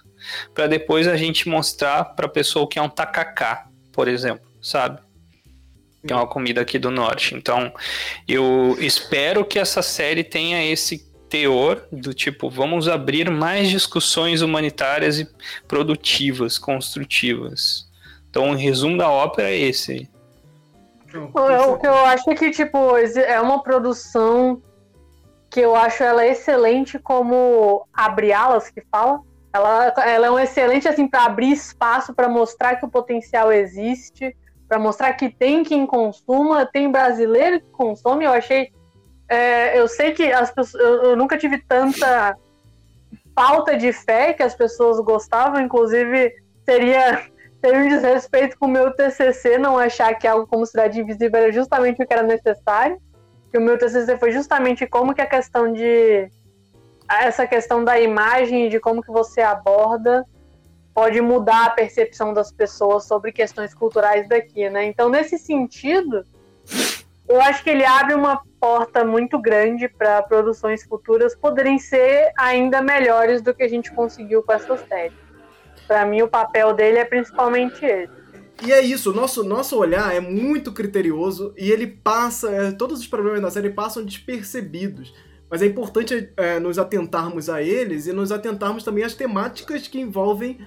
para 0.54 0.66
depois 0.66 1.06
a 1.06 1.16
gente 1.16 1.48
mostrar 1.48 2.04
para 2.04 2.26
a 2.26 2.28
pessoa 2.28 2.68
que 2.68 2.78
é 2.78 2.82
um 2.82 2.88
tacacá, 2.88 3.68
por 3.92 4.08
exemplo, 4.08 4.46
sabe? 4.62 5.00
Que 6.06 6.12
é 6.12 6.16
uma 6.16 6.26
comida 6.26 6.60
aqui 6.60 6.78
do 6.78 6.90
norte. 6.90 7.34
Então, 7.34 7.72
eu 8.28 8.76
espero 8.78 9.44
que 9.44 9.58
essa 9.58 9.82
série 9.82 10.22
tenha 10.22 10.64
esse 10.64 11.04
teor 11.28 11.86
do 11.90 12.14
tipo, 12.14 12.48
vamos 12.48 12.88
abrir 12.88 13.30
mais 13.30 13.68
discussões 13.68 14.42
humanitárias 14.42 15.18
e 15.18 15.28
produtivas, 15.66 16.58
construtivas. 16.58 17.86
Então, 18.30 18.50
o 18.50 18.54
resumo 18.54 18.96
da 18.96 19.10
ópera 19.10 19.50
é 19.50 19.58
esse. 19.58 20.08
O 21.24 21.78
que 21.78 21.86
eu 21.86 21.94
acho 21.94 22.30
é 22.30 22.34
que, 22.34 22.50
tipo, 22.50 22.96
é 22.96 23.40
uma 23.40 23.62
produção 23.62 24.60
que 25.50 25.60
eu 25.60 25.74
acho 25.74 26.02
ela 26.02 26.26
excelente 26.26 26.98
como 26.98 27.86
abre 27.92 28.32
alas 28.32 28.68
que 28.68 28.82
fala, 28.90 29.20
ela, 29.52 29.86
ela 30.04 30.26
é 30.26 30.30
um 30.30 30.38
excelente 30.38 30.86
assim 30.86 31.08
para 31.08 31.24
abrir 31.24 31.50
espaço 31.50 32.14
para 32.14 32.28
mostrar 32.28 32.76
que 32.76 32.84
o 32.84 32.90
potencial 32.90 33.50
existe, 33.50 34.36
para 34.68 34.78
mostrar 34.78 35.14
que 35.14 35.30
tem 35.30 35.62
quem 35.62 35.86
consuma, 35.86 36.66
tem 36.66 36.90
brasileiro 36.90 37.60
que 37.60 37.70
consome. 37.70 38.24
Eu 38.24 38.32
achei, 38.32 38.70
é, 39.28 39.78
eu 39.78 39.88
sei 39.88 40.12
que 40.12 40.30
as 40.30 40.50
pessoas, 40.50 40.82
eu, 40.82 41.02
eu 41.04 41.16
nunca 41.16 41.38
tive 41.38 41.58
tanta 41.58 42.36
falta 43.34 43.76
de 43.76 43.92
fé 43.92 44.32
que 44.32 44.42
as 44.42 44.54
pessoas 44.54 44.98
gostavam, 45.00 45.60
inclusive 45.60 46.34
seria 46.64 47.24
ter 47.66 47.76
um 47.76 47.88
desrespeito 47.88 48.56
com 48.58 48.66
o 48.66 48.70
meu 48.70 48.92
TCC 48.92 49.58
não 49.58 49.76
achar 49.76 50.14
que 50.14 50.26
algo 50.26 50.46
como 50.46 50.64
Cidade 50.64 51.00
Invisível 51.00 51.42
era 51.42 51.52
justamente 51.52 52.00
o 52.00 52.06
que 52.06 52.12
era 52.12 52.22
necessário. 52.22 53.00
Que 53.50 53.58
o 53.58 53.60
meu 53.60 53.76
TCC 53.76 54.16
foi 54.18 54.30
justamente 54.30 54.86
como 54.86 55.12
que 55.12 55.20
a 55.20 55.26
questão 55.26 55.72
de 55.72 56.30
essa 57.08 57.46
questão 57.46 57.84
da 57.84 57.98
imagem 58.00 58.68
de 58.68 58.78
como 58.78 59.02
que 59.02 59.10
você 59.10 59.40
aborda 59.40 60.24
pode 60.94 61.20
mudar 61.20 61.66
a 61.66 61.70
percepção 61.70 62.32
das 62.32 62.52
pessoas 62.52 63.04
sobre 63.04 63.32
questões 63.32 63.74
culturais 63.74 64.28
daqui, 64.28 64.70
né? 64.70 64.84
Então, 64.84 65.08
nesse 65.08 65.36
sentido, 65.36 66.24
eu 67.28 67.40
acho 67.40 67.62
que 67.62 67.70
ele 67.70 67.84
abre 67.84 68.14
uma 68.14 68.40
porta 68.60 69.04
muito 69.04 69.38
grande 69.40 69.88
para 69.88 70.22
produções 70.22 70.84
futuras 70.84 71.34
poderem 71.34 71.78
ser 71.78 72.32
ainda 72.38 72.80
melhores 72.80 73.42
do 73.42 73.52
que 73.52 73.62
a 73.64 73.68
gente 73.68 73.92
conseguiu 73.92 74.42
com 74.42 74.52
essa 74.52 74.76
série. 74.76 75.25
Para 75.86 76.04
mim, 76.04 76.22
o 76.22 76.28
papel 76.28 76.74
dele 76.74 76.98
é 76.98 77.04
principalmente 77.04 77.84
esse. 77.84 78.26
E 78.64 78.72
é 78.72 78.80
isso, 78.80 79.12
nosso 79.12 79.44
nosso 79.44 79.76
olhar 79.76 80.14
é 80.14 80.20
muito 80.20 80.72
criterioso 80.72 81.52
e 81.58 81.70
ele 81.70 81.86
passa, 81.86 82.50
é, 82.50 82.72
todos 82.72 83.00
os 83.00 83.06
problemas 83.06 83.42
da 83.42 83.50
série 83.50 83.68
passam 83.68 84.02
despercebidos. 84.02 85.12
Mas 85.50 85.62
é 85.62 85.66
importante 85.66 86.32
é, 86.36 86.58
nos 86.58 86.78
atentarmos 86.78 87.48
a 87.50 87.62
eles 87.62 88.06
e 88.06 88.12
nos 88.12 88.32
atentarmos 88.32 88.82
também 88.82 89.04
às 89.04 89.14
temáticas 89.14 89.86
que 89.86 90.00
envolvem 90.00 90.58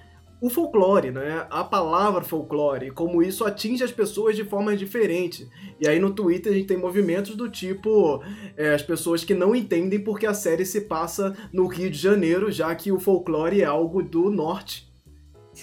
o 0.41 0.49
folclore, 0.49 1.11
né? 1.11 1.45
A 1.49 1.63
palavra 1.65 2.23
folclore, 2.23 2.91
como 2.91 3.21
isso 3.21 3.43
atinge 3.43 3.83
as 3.83 3.91
pessoas 3.91 4.37
de 4.37 4.45
formas 4.45 4.79
diferentes. 4.79 5.49
E 5.81 5.87
aí 5.87 5.99
no 5.99 6.11
Twitter 6.11 6.53
a 6.53 6.55
gente 6.55 6.67
tem 6.67 6.77
movimentos 6.77 7.35
do 7.35 7.49
tipo 7.49 8.23
é, 8.55 8.73
as 8.73 8.81
pessoas 8.81 9.23
que 9.23 9.33
não 9.33 9.53
entendem 9.53 9.99
porque 9.99 10.25
a 10.25 10.33
série 10.33 10.65
se 10.65 10.81
passa 10.81 11.35
no 11.51 11.67
Rio 11.67 11.89
de 11.89 11.97
Janeiro, 11.97 12.51
já 12.51 12.73
que 12.73 12.91
o 12.91 12.99
folclore 12.99 13.61
é 13.61 13.65
algo 13.65 14.01
do 14.01 14.29
norte. 14.29 14.88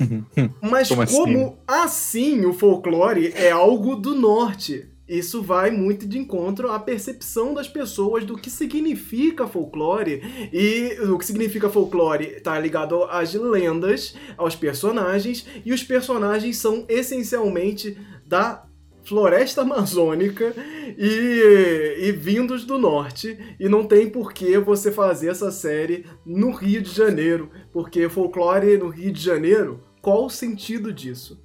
Mas 0.61 0.89
como, 0.89 1.07
como 1.07 1.59
assim? 1.67 2.35
assim 2.37 2.47
o 2.47 2.53
folclore 2.53 3.33
é 3.35 3.51
algo 3.51 3.97
do 3.97 4.15
norte? 4.15 4.91
isso 5.09 5.41
vai 5.41 5.71
muito 5.71 6.07
de 6.07 6.19
encontro 6.19 6.71
à 6.71 6.81
percepção 6.81 7.55
das 7.55 7.69
pessoas 7.69 8.25
do 8.25 8.37
que 8.37 8.51
significa 8.51 9.47
folclore. 9.47 10.21
E 10.53 10.99
o 11.03 11.17
que 11.17 11.25
significa 11.25 11.71
folclore 11.71 12.25
está 12.37 12.59
ligado 12.59 13.05
às 13.05 13.33
lendas, 13.33 14.17
aos 14.37 14.57
personagens, 14.57 15.47
e 15.65 15.73
os 15.73 15.85
personagens 15.85 16.59
são 16.59 16.85
essencialmente 16.89 17.97
da 18.27 18.65
floresta 19.05 19.63
amazônica 19.63 20.53
e, 20.99 22.09
e 22.09 22.13
vindos 22.13 22.65
do 22.65 22.77
norte. 22.77 23.39
E 23.61 23.69
não 23.69 23.85
tem 23.85 24.11
por 24.11 24.33
que 24.33 24.59
você 24.59 24.91
fazer 24.91 25.29
essa 25.29 25.53
série 25.53 26.05
no 26.25 26.51
Rio 26.51 26.83
de 26.83 26.91
Janeiro, 26.93 27.49
porque 27.73 28.09
folclore 28.09 28.77
no 28.77 28.89
Rio 28.89 29.13
de 29.13 29.23
Janeiro, 29.23 29.86
qual 30.07 30.27
o 30.27 30.31
sentido 30.31 30.93
disso? 30.93 31.37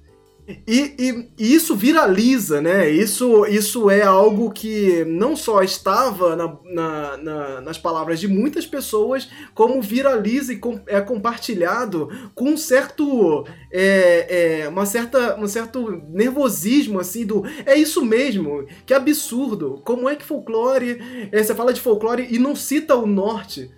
E, 0.68 0.94
e, 0.96 1.28
e, 1.36 1.52
isso 1.52 1.74
viraliza, 1.74 2.60
né? 2.60 2.88
Isso, 2.88 3.44
isso 3.46 3.90
é 3.90 4.02
algo 4.02 4.52
que 4.52 5.04
não 5.04 5.34
só 5.34 5.64
estava 5.64 6.36
na, 6.36 6.56
na, 6.64 7.16
na, 7.16 7.60
nas 7.60 7.76
palavras 7.76 8.20
de 8.20 8.28
muitas 8.28 8.64
pessoas, 8.64 9.28
como 9.52 9.82
viraliza 9.82 10.52
e 10.52 10.58
com, 10.58 10.80
é 10.86 11.00
compartilhado 11.00 12.08
com 12.36 12.50
um 12.50 12.56
certo, 12.56 13.44
é, 13.72 14.60
é, 14.62 14.68
uma 14.68 14.86
certa, 14.86 15.36
um 15.40 15.48
certo 15.48 16.00
nervosismo, 16.08 17.00
assim, 17.00 17.26
do 17.26 17.42
é 17.66 17.74
isso 17.74 18.04
mesmo, 18.04 18.64
que 18.86 18.94
absurdo. 18.94 19.82
Como 19.84 20.08
é 20.08 20.14
que 20.14 20.24
folclore, 20.24 21.28
é, 21.32 21.42
você 21.42 21.52
fala 21.52 21.72
de 21.72 21.80
folclore 21.80 22.28
e 22.30 22.38
não 22.38 22.54
cita 22.54 22.94
o 22.94 23.08
norte? 23.08 23.72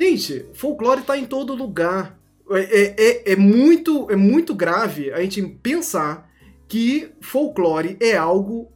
Gente, 0.00 0.44
folclore 0.54 1.02
está 1.02 1.16
em 1.16 1.24
todo 1.24 1.54
lugar. 1.54 2.23
É, 2.50 2.60
é, 2.60 2.94
é, 2.98 3.32
é, 3.32 3.36
muito, 3.36 4.10
é 4.10 4.16
muito 4.16 4.54
grave 4.54 5.12
a 5.12 5.20
gente 5.20 5.42
pensar 5.62 6.30
que 6.68 7.10
folclore 7.20 7.96
é 8.00 8.16
algo 8.16 8.70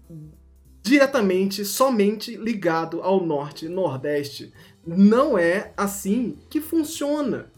diretamente, 0.82 1.64
somente 1.64 2.34
ligado 2.36 3.02
ao 3.02 3.24
norte, 3.24 3.68
nordeste. 3.68 4.52
Não 4.86 5.36
é 5.36 5.72
assim 5.76 6.38
que 6.48 6.60
funciona. 6.60 7.52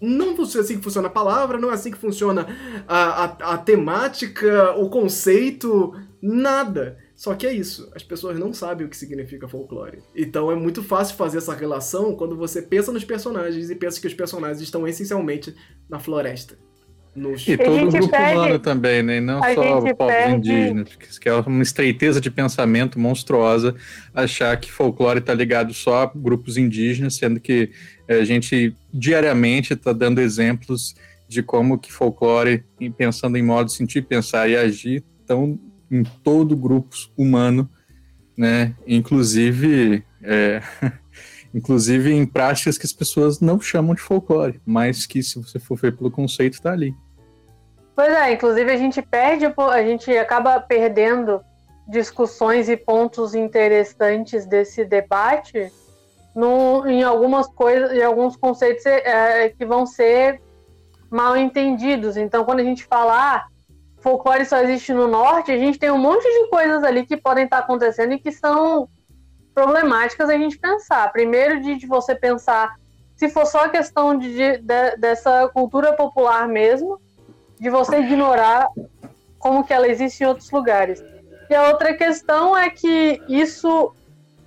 Não 0.00 0.30
é 0.30 0.58
assim 0.58 0.78
que 0.78 0.82
funciona 0.82 1.06
a 1.06 1.12
palavra, 1.12 1.58
não 1.58 1.70
é 1.70 1.74
assim 1.74 1.92
que 1.92 1.98
funciona 1.98 2.44
a, 2.88 3.24
a, 3.24 3.52
a 3.54 3.58
temática, 3.58 4.74
o 4.76 4.90
conceito, 4.90 5.94
nada. 6.20 6.98
Só 7.22 7.36
que 7.36 7.46
é 7.46 7.52
isso, 7.52 7.88
as 7.94 8.02
pessoas 8.02 8.36
não 8.36 8.52
sabem 8.52 8.84
o 8.84 8.90
que 8.90 8.96
significa 8.96 9.46
folclore. 9.46 10.00
Então 10.12 10.50
é 10.50 10.56
muito 10.56 10.82
fácil 10.82 11.14
fazer 11.14 11.38
essa 11.38 11.54
relação 11.54 12.16
quando 12.16 12.36
você 12.36 12.60
pensa 12.60 12.90
nos 12.90 13.04
personagens 13.04 13.70
e 13.70 13.76
pensa 13.76 14.00
que 14.00 14.08
os 14.08 14.12
personagens 14.12 14.60
estão 14.60 14.88
essencialmente 14.88 15.54
na 15.88 16.00
floresta. 16.00 16.58
Nos... 17.14 17.46
E 17.46 17.56
todo 17.56 17.86
o 17.86 17.90
grupo 17.92 18.08
perde... 18.08 18.34
humano 18.34 18.58
também, 18.58 19.04
né? 19.04 19.18
E 19.18 19.20
não 19.20 19.38
a 19.38 19.54
só 19.54 19.78
o 19.78 19.82
povo 19.82 19.94
perde... 19.94 20.50
indígena, 20.50 20.84
que 21.20 21.28
é 21.28 21.32
uma 21.32 21.62
estreiteza 21.62 22.20
de 22.20 22.28
pensamento 22.28 22.98
monstruosa 22.98 23.72
achar 24.12 24.56
que 24.56 24.72
folclore 24.72 25.20
está 25.20 25.32
ligado 25.32 25.72
só 25.72 26.02
a 26.02 26.12
grupos 26.12 26.56
indígenas, 26.56 27.14
sendo 27.14 27.38
que 27.38 27.70
a 28.08 28.24
gente 28.24 28.74
diariamente 28.92 29.74
está 29.74 29.92
dando 29.92 30.20
exemplos 30.20 30.96
de 31.28 31.40
como 31.40 31.78
que 31.78 31.92
folclore, 31.92 32.64
pensando 32.98 33.38
em 33.38 33.44
modo 33.44 33.66
de 33.66 33.74
sentir, 33.74 34.02
pensar 34.02 34.50
e 34.50 34.56
agir, 34.56 35.04
estão 35.20 35.56
em 35.92 36.02
todo 36.24 36.56
grupo 36.56 36.96
humano, 37.16 37.68
né? 38.36 38.74
Inclusive, 38.86 40.02
é, 40.22 40.62
inclusive 41.54 42.12
em 42.12 42.24
práticas 42.24 42.78
que 42.78 42.86
as 42.86 42.92
pessoas 42.92 43.40
não 43.40 43.60
chamam 43.60 43.94
de 43.94 44.00
folclore, 44.00 44.60
mas 44.64 45.04
que 45.04 45.22
se 45.22 45.38
você 45.38 45.58
for 45.58 45.76
ver 45.76 45.94
pelo 45.94 46.10
conceito 46.10 46.54
está 46.54 46.72
ali. 46.72 46.94
Pois 47.94 48.08
é, 48.08 48.32
inclusive 48.32 48.72
a 48.72 48.76
gente 48.76 49.02
perde, 49.02 49.44
a 49.44 49.82
gente 49.82 50.10
acaba 50.16 50.58
perdendo 50.58 51.42
discussões 51.86 52.70
e 52.70 52.76
pontos 52.76 53.34
interessantes 53.34 54.46
desse 54.46 54.82
debate 54.84 55.70
no, 56.34 56.86
em 56.86 57.02
algumas 57.02 57.46
coisas, 57.48 57.92
em 57.92 58.02
alguns 58.02 58.34
conceitos 58.34 58.86
é, 58.86 59.50
que 59.50 59.66
vão 59.66 59.84
ser 59.84 60.40
mal 61.10 61.36
entendidos. 61.36 62.16
Então, 62.16 62.44
quando 62.44 62.60
a 62.60 62.64
gente 62.64 62.84
fala, 62.84 63.34
ah, 63.34 63.46
folclore 64.02 64.44
só 64.44 64.58
existe 64.58 64.92
no 64.92 65.06
norte, 65.06 65.52
a 65.52 65.58
gente 65.58 65.78
tem 65.78 65.90
um 65.90 65.98
monte 65.98 66.24
de 66.24 66.50
coisas 66.50 66.82
ali 66.82 67.06
que 67.06 67.16
podem 67.16 67.44
estar 67.44 67.58
acontecendo 67.58 68.12
e 68.12 68.18
que 68.18 68.32
são 68.32 68.88
problemáticas 69.54 70.28
a 70.28 70.36
gente 70.36 70.58
pensar. 70.58 71.10
Primeiro, 71.12 71.60
de, 71.60 71.76
de 71.76 71.86
você 71.86 72.14
pensar 72.14 72.74
se 73.16 73.28
for 73.28 73.46
só 73.46 73.66
a 73.66 73.68
questão 73.68 74.18
de, 74.18 74.58
de, 74.58 74.96
dessa 74.96 75.48
cultura 75.50 75.92
popular 75.92 76.48
mesmo, 76.48 77.00
de 77.60 77.70
você 77.70 78.00
ignorar 78.00 78.68
como 79.38 79.62
que 79.62 79.72
ela 79.72 79.86
existe 79.86 80.24
em 80.24 80.26
outros 80.26 80.50
lugares. 80.50 81.04
E 81.48 81.54
a 81.54 81.68
outra 81.68 81.94
questão 81.94 82.56
é 82.56 82.68
que 82.68 83.22
isso, 83.28 83.94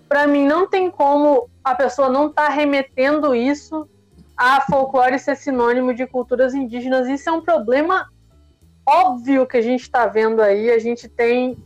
para 0.10 0.28
mim, 0.28 0.46
não 0.46 0.68
tem 0.68 0.92
como 0.92 1.50
a 1.64 1.74
pessoa 1.74 2.10
não 2.10 2.28
estar 2.28 2.48
tá 2.48 2.50
remetendo 2.50 3.34
isso 3.34 3.88
a 4.36 4.60
folclore 4.62 5.18
ser 5.20 5.38
sinônimo 5.38 5.94
de 5.94 6.06
culturas 6.06 6.54
indígenas. 6.54 7.08
Isso 7.08 7.30
é 7.30 7.32
um 7.32 7.42
problema 7.42 8.10
óbvio 8.86 9.48
que 9.48 9.58
a 9.58 9.62
gente 9.62 9.82
está 9.82 10.06
vendo 10.06 10.42
aí. 10.42 10.70
A 10.70 10.80
gente 10.80 11.08
tem 11.10 11.58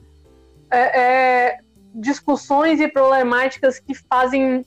é, 0.71 1.01
é, 1.01 1.59
discussões 1.93 2.79
e 2.79 2.87
problemáticas 2.87 3.79
que 3.79 3.93
fazem. 3.93 4.65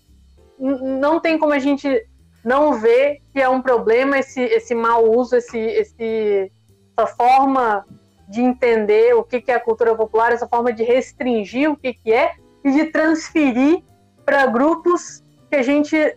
Não 0.59 1.21
tem 1.21 1.39
como 1.39 1.53
a 1.53 1.59
gente 1.59 2.07
não 2.45 2.75
ver 2.75 3.21
que 3.33 3.41
é 3.41 3.49
um 3.49 3.63
problema 3.63 4.19
esse, 4.19 4.41
esse 4.41 4.75
mau 4.75 5.11
uso, 5.11 5.37
esse, 5.37 5.59
esse, 5.59 6.53
essa 6.97 7.07
forma 7.07 7.87
de 8.29 8.41
entender 8.41 9.15
o 9.15 9.23
que, 9.23 9.41
que 9.41 9.51
é 9.51 9.55
a 9.55 9.61
cultura 9.61 9.95
popular, 9.95 10.33
essa 10.33 10.49
forma 10.49 10.73
de 10.73 10.83
restringir 10.83 11.71
o 11.71 11.77
que, 11.77 11.95
que 11.95 12.13
é 12.13 12.35
e 12.65 12.73
de 12.73 12.87
transferir 12.87 13.83
para 14.25 14.47
grupos 14.47 15.23
que 15.51 15.57
a 15.57 15.63
gente 15.63 16.17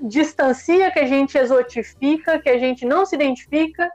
distancia, 0.00 0.90
que 0.90 0.98
a 0.98 1.06
gente 1.06 1.36
exotifica, 1.36 2.38
que 2.38 2.48
a 2.48 2.58
gente 2.58 2.84
não 2.84 3.04
se 3.04 3.14
identifica 3.14 3.90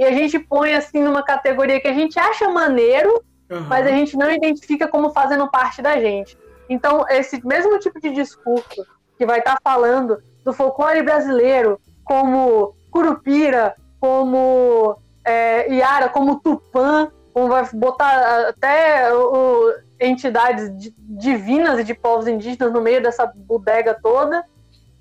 e 0.00 0.04
a 0.04 0.12
gente 0.12 0.38
põe 0.38 0.72
assim 0.72 1.02
numa 1.02 1.22
categoria 1.22 1.78
que 1.78 1.86
a 1.86 1.92
gente 1.92 2.18
acha 2.18 2.48
maneiro, 2.48 3.22
uhum. 3.50 3.60
mas 3.68 3.86
a 3.86 3.90
gente 3.90 4.16
não 4.16 4.30
identifica 4.30 4.88
como 4.88 5.10
fazendo 5.10 5.46
parte 5.50 5.82
da 5.82 6.00
gente. 6.00 6.38
Então, 6.70 7.04
esse 7.10 7.46
mesmo 7.46 7.78
tipo 7.78 8.00
de 8.00 8.10
discurso 8.10 8.86
que 9.18 9.26
vai 9.26 9.40
estar 9.40 9.56
tá 9.56 9.60
falando 9.62 10.16
do 10.42 10.54
folclore 10.54 11.02
brasileiro 11.02 11.78
como 12.02 12.74
Curupira, 12.90 13.76
como 14.00 14.96
é, 15.22 15.70
Iara, 15.70 16.08
como 16.08 16.40
Tupã, 16.40 17.12
como 17.34 17.48
vai 17.48 17.68
botar 17.74 18.48
até 18.48 19.14
o, 19.14 19.70
entidades 20.00 20.94
divinas 20.98 21.78
e 21.78 21.84
de 21.84 21.92
povos 21.92 22.26
indígenas 22.26 22.72
no 22.72 22.80
meio 22.80 23.02
dessa 23.02 23.26
bodega 23.26 23.94
toda, 24.02 24.42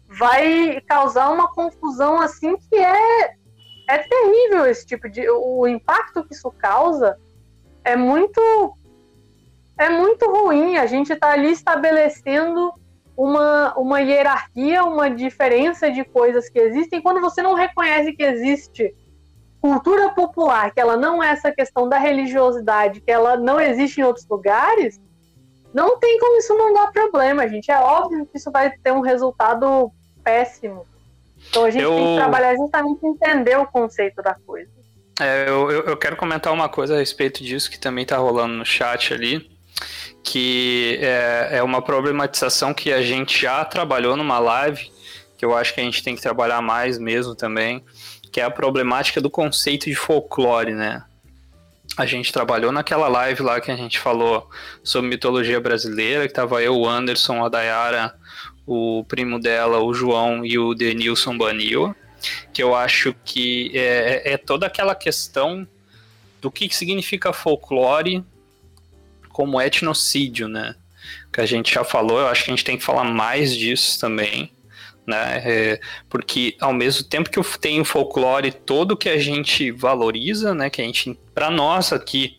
vai 0.09 0.81
causar 0.81 1.29
uma 1.29 1.47
confusão 1.53 2.19
assim 2.19 2.57
que 2.57 2.75
é 2.75 3.38
é 3.89 3.97
terrível 3.97 4.67
esse 4.67 4.85
tipo 4.85 5.09
de 5.09 5.27
o 5.27 5.67
impacto 5.67 6.23
que 6.23 6.35
isso 6.35 6.51
causa 6.51 7.17
é 7.83 7.95
muito 7.95 8.39
é 9.77 9.89
muito 9.89 10.29
ruim. 10.29 10.77
A 10.77 10.85
gente 10.85 11.11
está 11.11 11.31
ali 11.31 11.51
estabelecendo 11.51 12.71
uma, 13.17 13.73
uma 13.75 13.99
hierarquia, 13.99 14.83
uma 14.83 15.09
diferença 15.09 15.89
de 15.89 16.03
coisas 16.03 16.49
que 16.49 16.59
existem. 16.59 17.01
Quando 17.01 17.19
você 17.19 17.41
não 17.41 17.55
reconhece 17.55 18.13
que 18.13 18.21
existe 18.21 18.93
cultura 19.59 20.13
popular, 20.13 20.71
que 20.71 20.79
ela 20.79 20.95
não 20.95 21.23
é 21.23 21.31
essa 21.31 21.51
questão 21.51 21.89
da 21.89 21.97
religiosidade, 21.97 23.01
que 23.01 23.11
ela 23.11 23.37
não 23.37 23.59
existe 23.59 23.99
em 23.99 24.03
outros 24.03 24.27
lugares, 24.29 25.01
não 25.73 25.97
tem 25.97 26.19
como 26.19 26.37
isso 26.37 26.53
não 26.55 26.73
dar 26.73 26.91
problema, 26.91 27.47
gente. 27.47 27.71
É 27.71 27.79
óbvio 27.79 28.25
que 28.27 28.37
isso 28.37 28.51
vai 28.51 28.69
ter 28.69 28.91
um 28.91 29.01
resultado 29.01 29.91
péssimo. 30.23 30.85
Então 31.49 31.65
a 31.65 31.71
gente 31.71 31.83
eu... 31.83 31.95
tem 31.95 32.05
que 32.05 32.15
trabalhar 32.15 32.55
justamente 32.55 33.05
entender 33.05 33.57
o 33.57 33.65
conceito 33.65 34.21
da 34.21 34.35
coisa. 34.45 34.69
É, 35.19 35.49
eu, 35.49 35.69
eu 35.69 35.97
quero 35.97 36.15
comentar 36.15 36.53
uma 36.53 36.69
coisa 36.69 36.95
a 36.95 36.99
respeito 36.99 37.43
disso 37.43 37.69
que 37.69 37.79
também 37.79 38.03
está 38.03 38.17
rolando 38.17 38.53
no 38.53 38.65
chat 38.65 39.13
ali 39.13 39.49
que 40.23 40.99
é, 41.01 41.57
é 41.57 41.63
uma 41.63 41.81
problematização 41.81 42.73
que 42.73 42.91
a 42.91 43.01
gente 43.01 43.41
já 43.41 43.63
trabalhou 43.65 44.15
numa 44.15 44.39
live, 44.39 44.91
que 45.37 45.45
eu 45.45 45.55
acho 45.55 45.73
que 45.73 45.81
a 45.81 45.83
gente 45.83 46.03
tem 46.03 46.15
que 46.15 46.21
trabalhar 46.21 46.61
mais 46.61 46.97
mesmo 46.97 47.35
também, 47.35 47.83
que 48.31 48.39
é 48.39 48.43
a 48.43 48.51
problemática 48.51 49.21
do 49.21 49.29
conceito 49.29 49.85
de 49.85 49.95
folclore, 49.95 50.73
né? 50.73 51.03
A 51.97 52.05
gente 52.05 52.31
trabalhou 52.31 52.71
naquela 52.71 53.07
live 53.07 53.41
lá 53.41 53.59
que 53.59 53.71
a 53.71 53.75
gente 53.75 53.99
falou 53.99 54.47
sobre 54.83 55.09
mitologia 55.09 55.59
brasileira, 55.59 56.27
que 56.27 56.33
tava 56.33 56.61
eu, 56.61 56.75
o 56.77 56.87
Anderson, 56.87 57.43
a 57.43 57.49
Dayara, 57.49 58.13
o 58.71 59.03
primo 59.03 59.39
dela, 59.39 59.79
o 59.79 59.91
João 59.95 60.45
e 60.45 60.59
o 60.59 60.75
Denilson 60.75 61.35
Banil, 61.35 61.95
que 62.53 62.61
eu 62.61 62.75
acho 62.75 63.15
que 63.25 63.71
é, 63.73 64.33
é 64.33 64.37
toda 64.37 64.67
aquela 64.67 64.93
questão 64.93 65.67
do 66.39 66.51
que 66.51 66.73
significa 66.73 67.33
folclore 67.33 68.23
como 69.29 69.59
etnocídio, 69.59 70.47
né? 70.47 70.75
Que 71.33 71.41
a 71.41 71.47
gente 71.47 71.73
já 71.73 71.83
falou, 71.83 72.19
eu 72.19 72.27
acho 72.27 72.43
que 72.43 72.51
a 72.51 72.55
gente 72.55 72.63
tem 72.63 72.77
que 72.77 72.83
falar 72.83 73.05
mais 73.05 73.55
disso 73.55 73.99
também, 73.99 74.51
né? 75.07 75.41
É, 75.43 75.81
porque 76.07 76.55
ao 76.59 76.71
mesmo 76.71 77.03
tempo 77.05 77.31
que 77.31 77.39
eu 77.39 77.43
tenho 77.43 77.83
folclore 77.83 78.51
todo 78.51 78.95
que 78.95 79.09
a 79.09 79.17
gente 79.17 79.71
valoriza, 79.71 80.53
né? 80.53 80.69
Que 80.69 80.83
a 80.83 80.85
gente, 80.85 81.17
para 81.33 81.49
nós 81.49 81.91
aqui, 81.91 82.38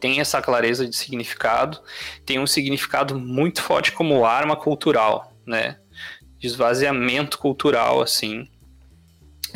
tem 0.00 0.20
essa 0.20 0.40
clareza 0.42 0.86
de 0.86 0.94
significado, 0.94 1.80
tem 2.24 2.38
um 2.38 2.46
significado 2.46 3.18
muito 3.18 3.62
forte 3.62 3.92
como 3.92 4.24
arma 4.24 4.56
cultural, 4.56 5.32
né? 5.46 5.78
Esvaziamento 6.42 7.38
cultural, 7.38 8.00
assim, 8.02 8.48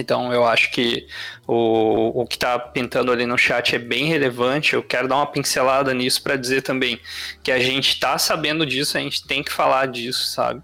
então 0.00 0.32
eu 0.32 0.46
acho 0.46 0.70
que 0.70 1.06
o, 1.46 2.22
o 2.22 2.26
que 2.26 2.36
está 2.36 2.58
pintando 2.58 3.12
ali 3.12 3.26
no 3.26 3.36
chat 3.36 3.74
é 3.74 3.78
bem 3.78 4.06
relevante. 4.06 4.74
Eu 4.74 4.82
quero 4.82 5.06
dar 5.06 5.16
uma 5.16 5.26
pincelada 5.26 5.92
nisso 5.92 6.22
para 6.22 6.36
dizer 6.36 6.62
também 6.62 6.98
que 7.42 7.52
a 7.52 7.58
gente 7.58 7.90
está 7.90 8.16
sabendo 8.16 8.64
disso, 8.64 8.96
a 8.96 9.00
gente 9.00 9.26
tem 9.26 9.42
que 9.42 9.52
falar 9.52 9.86
disso, 9.86 10.32
sabe? 10.32 10.62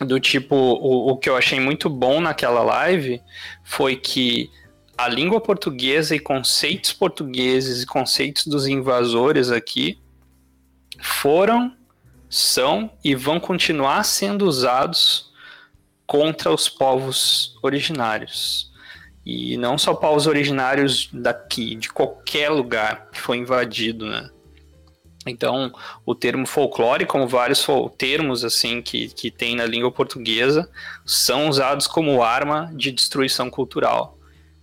Do 0.00 0.20
tipo, 0.20 0.54
o, 0.54 1.12
o 1.12 1.16
que 1.16 1.28
eu 1.28 1.36
achei 1.36 1.60
muito 1.60 1.88
bom 1.88 2.20
naquela 2.20 2.62
live 2.62 3.20
foi 3.64 3.96
que 3.96 4.50
a 5.04 5.08
língua 5.08 5.40
portuguesa 5.40 6.14
e 6.14 6.20
conceitos 6.20 6.92
portugueses 6.92 7.82
e 7.82 7.86
conceitos 7.86 8.46
dos 8.46 8.66
invasores 8.66 9.50
aqui 9.50 9.98
foram, 11.00 11.74
são 12.28 12.90
e 13.02 13.14
vão 13.14 13.40
continuar 13.40 14.04
sendo 14.04 14.46
usados 14.46 15.32
contra 16.06 16.52
os 16.52 16.68
povos 16.68 17.58
originários. 17.62 18.70
E 19.24 19.56
não 19.56 19.78
só 19.78 19.94
povos 19.94 20.26
originários 20.26 21.08
daqui, 21.12 21.76
de 21.76 21.88
qualquer 21.88 22.50
lugar 22.50 23.10
que 23.10 23.20
foi 23.20 23.38
invadido, 23.38 24.06
né? 24.06 24.28
Então, 25.26 25.72
o 26.04 26.14
termo 26.14 26.46
folclore, 26.46 27.06
como 27.06 27.28
vários 27.28 27.66
termos 27.96 28.44
assim 28.44 28.82
que, 28.82 29.08
que 29.08 29.30
tem 29.30 29.54
na 29.54 29.66
língua 29.66 29.92
portuguesa, 29.92 30.70
são 31.06 31.48
usados 31.48 31.86
como 31.86 32.22
arma 32.22 32.70
de 32.74 32.90
destruição 32.90 33.50
cultural. 33.50 34.19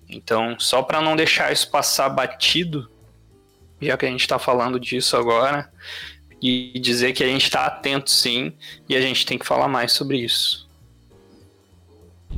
Então, 0.10 0.58
só 0.60 0.82
para 0.82 1.02
não 1.02 1.16
deixar 1.16 1.52
isso 1.52 1.70
passar 1.70 2.10
batido, 2.10 2.90
já 3.82 3.98
que 3.98 4.06
a 4.06 4.10
gente 4.10 4.22
está 4.22 4.40
falando 4.40 4.80
disso 4.80 5.18
agora, 5.18 5.70
e 6.42 6.80
dizer 6.80 7.14
que 7.14 7.24
a 7.24 7.28
gente 7.28 7.44
está 7.44 7.66
atento 7.66 8.10
sim, 8.10 8.54
e 8.88 8.96
a 8.96 9.02
gente 9.02 9.26
tem 9.26 9.38
que 9.38 9.46
falar 9.46 9.68
mais 9.68 9.92
sobre 9.92 10.18
isso. 10.18 10.68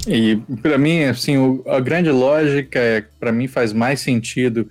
E 0.07 0.37
para 0.61 0.77
mim, 0.77 1.03
assim, 1.03 1.37
o, 1.37 1.63
a 1.67 1.79
grande 1.79 2.09
lógica 2.09 2.79
é, 2.79 3.01
para 3.19 3.31
mim 3.31 3.47
faz 3.47 3.73
mais 3.73 3.99
sentido 3.99 4.69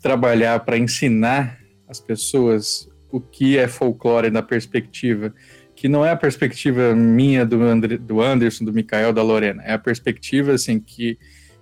trabalhar 0.00 0.60
para 0.60 0.76
ensinar 0.76 1.58
as 1.88 2.00
pessoas 2.00 2.88
o 3.10 3.20
que 3.20 3.56
é 3.56 3.66
folclore 3.66 4.30
na 4.30 4.42
perspectiva 4.42 5.32
que 5.76 5.88
não 5.88 6.04
é 6.04 6.10
a 6.10 6.16
perspectiva 6.16 6.94
minha 6.94 7.44
do, 7.44 7.62
André, 7.62 7.98
do 7.98 8.20
Anderson, 8.20 8.64
do 8.64 8.72
Mikael, 8.72 9.12
da 9.12 9.22
Lorena, 9.22 9.62
é 9.62 9.74
a 9.74 9.78
perspectiva 9.78 10.52
assim 10.52 10.80
que 10.80 11.18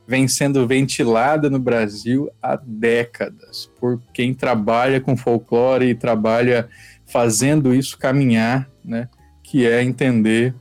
vem 0.07 0.29
sendo 0.29 0.67
ventilada 0.67 1.49
no 1.49 1.59
Brasil 1.59 2.31
há 2.43 2.57
décadas 2.57 3.71
por 3.81 4.01
quem 4.13 4.35
trabalha 4.35 5.01
com 5.01 5.17
folclore 5.17 5.87
e 5.87 5.95
trabalha 5.95 6.69
fazendo 7.07 7.75
isso 7.75 7.99
caminhar, 7.99 8.69
né? 8.85 9.09
Que 9.43 9.67
é 9.67 9.83
entender 9.83 10.55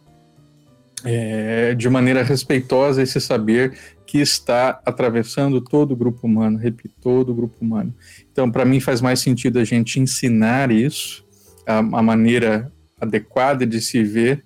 é, 1.04 1.74
de 1.76 1.90
maneira 1.90 2.24
respeitosa 2.24 3.02
esse 3.02 3.20
saber 3.20 3.78
que 4.06 4.20
está 4.20 4.80
atravessando 4.86 5.60
todo 5.60 5.92
o 5.92 5.96
grupo 5.96 6.28
humano, 6.28 6.58
repito, 6.58 6.94
todo 7.02 7.32
o 7.32 7.36
grupo 7.36 7.58
humano. 7.62 7.94
Então, 8.32 8.52
para 8.52 8.64
mim, 8.64 8.80
faz 8.80 9.02
mais 9.02 9.20
sentido 9.20 9.60
a 9.60 9.64
gente 9.64 10.00
ensinar 10.00 10.72
isso, 10.72 11.26
a, 11.66 11.80
a 11.80 12.02
maneira 12.02 12.72
adequada 13.02 13.66
de 13.66 13.82
se 13.82 14.04
ver, 14.04 14.44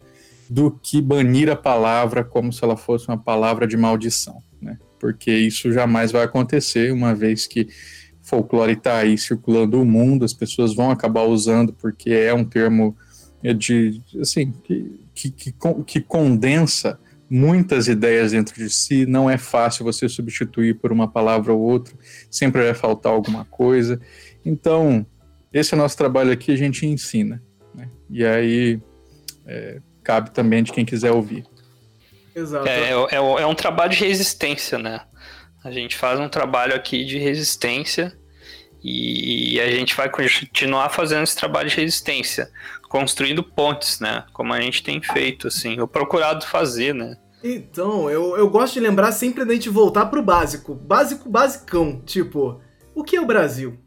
do 0.49 0.71
que 0.71 1.01
banir 1.01 1.49
a 1.49 1.55
palavra 1.55 2.23
como 2.23 2.53
se 2.53 2.63
ela 2.63 2.77
fosse 2.77 3.07
uma 3.09 3.17
palavra 3.17 3.67
de 3.67 3.75
maldição? 3.75 4.41
Porque 4.99 5.31
isso 5.31 5.71
jamais 5.71 6.11
vai 6.11 6.23
acontecer, 6.23 6.91
uma 6.91 7.13
vez 7.13 7.45
que 7.47 7.67
folclore 8.21 8.73
está 8.73 8.97
aí 8.97 9.17
circulando 9.17 9.81
o 9.81 9.85
mundo, 9.85 10.25
as 10.25 10.33
pessoas 10.33 10.75
vão 10.75 10.91
acabar 10.91 11.23
usando 11.23 11.71
porque 11.71 12.11
é 12.11 12.33
um 12.33 12.43
termo 12.43 12.95
de, 13.55 14.01
assim, 14.19 14.51
que 14.63 15.07
que, 15.17 15.31
que, 15.31 15.53
que 15.85 16.01
condensa 16.01 16.99
muitas 17.29 17.87
ideias 17.87 18.31
dentro 18.31 18.55
de 18.55 18.69
si, 18.69 19.05
não 19.05 19.29
é 19.29 19.37
fácil 19.37 19.83
você 19.83 20.07
substituir 20.07 20.75
por 20.75 20.91
uma 20.91 21.07
palavra 21.07 21.51
ou 21.51 21.59
outra, 21.59 21.93
sempre 22.29 22.63
vai 22.63 22.73
faltar 22.73 23.11
alguma 23.11 23.43
coisa. 23.43 23.99
Então, 24.45 25.05
esse 25.51 25.73
é 25.73 25.77
o 25.77 25.79
nosso 25.79 25.97
trabalho 25.97 26.31
aqui, 26.31 26.51
a 26.51 26.55
gente 26.55 26.85
ensina. 26.85 27.41
Né? 27.73 27.89
E 28.09 28.23
aí 28.23 28.79
é, 29.45 29.81
cabe 30.03 30.31
também 30.31 30.63
de 30.63 30.71
quem 30.71 30.85
quiser 30.85 31.11
ouvir. 31.11 31.43
Exato. 32.37 32.67
É, 32.67 32.91
é, 32.91 33.15
é, 33.15 33.47
um 33.47 33.55
trabalho 33.55 33.91
de 33.91 34.05
resistência, 34.05 34.77
né? 34.77 35.01
A 35.63 35.71
gente 35.71 35.97
faz 35.97 36.19
um 36.19 36.29
trabalho 36.29 36.75
aqui 36.75 37.03
de 37.03 37.17
resistência 37.17 38.15
e 38.83 39.59
a 39.59 39.71
gente 39.71 39.95
vai 39.95 40.07
continuar 40.07 40.89
fazendo 40.89 41.23
esse 41.23 41.35
trabalho 41.35 41.67
de 41.67 41.75
resistência, 41.75 42.51
construindo 42.89 43.41
pontes, 43.41 43.99
né? 43.99 44.23
Como 44.33 44.53
a 44.53 44.61
gente 44.61 44.83
tem 44.83 45.01
feito, 45.01 45.47
assim, 45.47 45.79
ou 45.79 45.87
procurado 45.87 46.45
fazer, 46.45 46.93
né? 46.93 47.17
Então, 47.43 48.07
eu, 48.07 48.37
eu 48.37 48.47
gosto 48.47 48.75
de 48.75 48.81
lembrar 48.81 49.11
sempre 49.13 49.43
da 49.43 49.53
gente 49.53 49.69
voltar 49.69 50.05
pro 50.05 50.21
básico. 50.21 50.75
Básico, 50.75 51.27
basicão. 51.27 52.03
Tipo, 52.05 52.61
o 52.93 53.03
que 53.03 53.15
é 53.15 53.21
o 53.21 53.25
Brasil? 53.25 53.79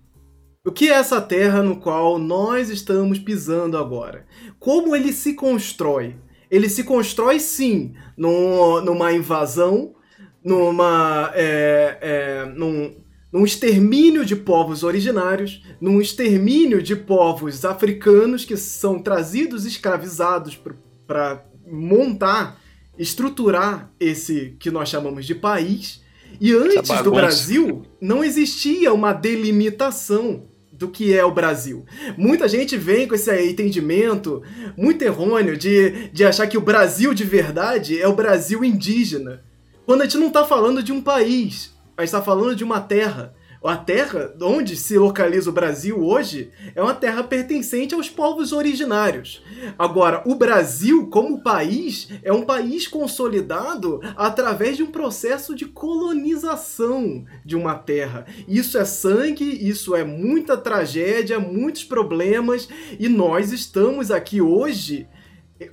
O 0.66 0.72
que 0.72 0.90
é 0.90 0.94
essa 0.94 1.20
terra 1.20 1.62
no 1.62 1.76
qual 1.76 2.18
nós 2.18 2.68
estamos 2.68 3.20
pisando 3.20 3.78
agora? 3.78 4.26
Como 4.58 4.94
ele 4.96 5.12
se 5.12 5.34
constrói? 5.34 6.16
Ele 6.50 6.68
se 6.68 6.82
constrói 6.84 7.38
sim 7.38 7.94
num, 8.16 8.80
numa 8.80 9.12
invasão, 9.12 9.94
numa, 10.42 11.30
é, 11.34 11.98
é, 12.00 12.44
num, 12.56 12.96
num 13.32 13.44
extermínio 13.44 14.24
de 14.24 14.34
povos 14.34 14.82
originários, 14.82 15.62
num 15.80 16.00
extermínio 16.00 16.82
de 16.82 16.96
povos 16.96 17.64
africanos 17.64 18.44
que 18.44 18.56
são 18.56 18.98
trazidos 18.98 19.64
escravizados 19.64 20.60
para 21.06 21.44
montar, 21.66 22.60
estruturar 22.98 23.92
esse 24.00 24.56
que 24.58 24.70
nós 24.70 24.88
chamamos 24.88 25.24
de 25.24 25.34
país. 25.34 26.02
E 26.40 26.52
antes 26.52 27.02
do 27.02 27.12
Brasil, 27.12 27.82
não 28.00 28.24
existia 28.24 28.92
uma 28.92 29.12
delimitação 29.12 30.49
do 30.80 30.88
que 30.88 31.14
é 31.14 31.22
o 31.22 31.30
Brasil. 31.30 31.84
Muita 32.16 32.48
gente 32.48 32.74
vem 32.74 33.06
com 33.06 33.14
esse 33.14 33.30
entendimento 33.50 34.42
muito 34.74 35.02
errôneo 35.02 35.54
de, 35.54 36.08
de 36.08 36.24
achar 36.24 36.46
que 36.46 36.56
o 36.56 36.62
Brasil 36.62 37.12
de 37.12 37.22
verdade 37.22 38.00
é 38.00 38.08
o 38.08 38.14
Brasil 38.14 38.64
indígena. 38.64 39.44
Quando 39.84 40.00
a 40.00 40.04
gente 40.04 40.16
não 40.16 40.28
está 40.28 40.42
falando 40.42 40.82
de 40.82 40.90
um 40.90 41.02
país, 41.02 41.74
gente 41.98 42.08
está 42.08 42.22
falando 42.22 42.56
de 42.56 42.64
uma 42.64 42.80
terra. 42.80 43.34
A 43.62 43.76
terra 43.76 44.34
onde 44.40 44.74
se 44.74 44.96
localiza 44.96 45.50
o 45.50 45.52
Brasil 45.52 46.02
hoje 46.02 46.50
é 46.74 46.82
uma 46.82 46.94
terra 46.94 47.22
pertencente 47.22 47.94
aos 47.94 48.08
povos 48.08 48.52
originários. 48.52 49.42
Agora, 49.78 50.22
o 50.24 50.34
Brasil, 50.34 51.08
como 51.08 51.42
país, 51.42 52.08
é 52.22 52.32
um 52.32 52.42
país 52.42 52.88
consolidado 52.88 54.00
através 54.16 54.78
de 54.78 54.82
um 54.82 54.90
processo 54.90 55.54
de 55.54 55.66
colonização 55.66 57.26
de 57.44 57.54
uma 57.54 57.74
terra. 57.74 58.24
Isso 58.48 58.78
é 58.78 58.84
sangue, 58.86 59.44
isso 59.44 59.94
é 59.94 60.04
muita 60.04 60.56
tragédia, 60.56 61.38
muitos 61.38 61.84
problemas, 61.84 62.66
e 62.98 63.10
nós 63.10 63.52
estamos 63.52 64.10
aqui 64.10 64.40
hoje 64.40 65.06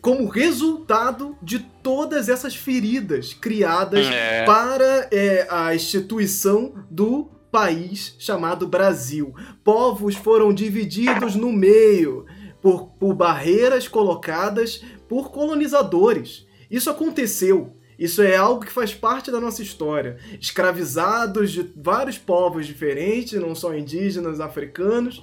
como 0.01 0.27
resultado 0.27 1.38
de 1.41 1.59
todas 1.59 2.27
essas 2.27 2.53
feridas 2.53 3.33
criadas 3.33 4.05
é. 4.07 4.43
para 4.43 5.07
é, 5.09 5.47
a 5.49 5.73
instituição 5.73 6.73
do 6.91 7.36
país 7.51 8.15
chamado 8.19 8.67
Brasil. 8.67 9.33
Povos 9.63 10.15
foram 10.15 10.53
divididos 10.53 11.35
no 11.35 11.51
meio 11.51 12.25
por, 12.61 12.87
por 12.99 13.13
barreiras 13.13 13.87
colocadas 13.87 14.83
por 15.07 15.31
colonizadores. 15.31 16.45
Isso 16.69 16.89
aconteceu. 16.89 17.73
Isso 17.97 18.21
é 18.21 18.35
algo 18.35 18.63
que 18.63 18.71
faz 18.71 18.93
parte 18.93 19.31
da 19.31 19.39
nossa 19.39 19.61
história. 19.61 20.17
Escravizados 20.39 21.51
de 21.51 21.71
vários 21.75 22.17
povos 22.17 22.67
diferentes, 22.67 23.39
não 23.39 23.55
só 23.55 23.75
indígenas, 23.75 24.39
africanos, 24.39 25.21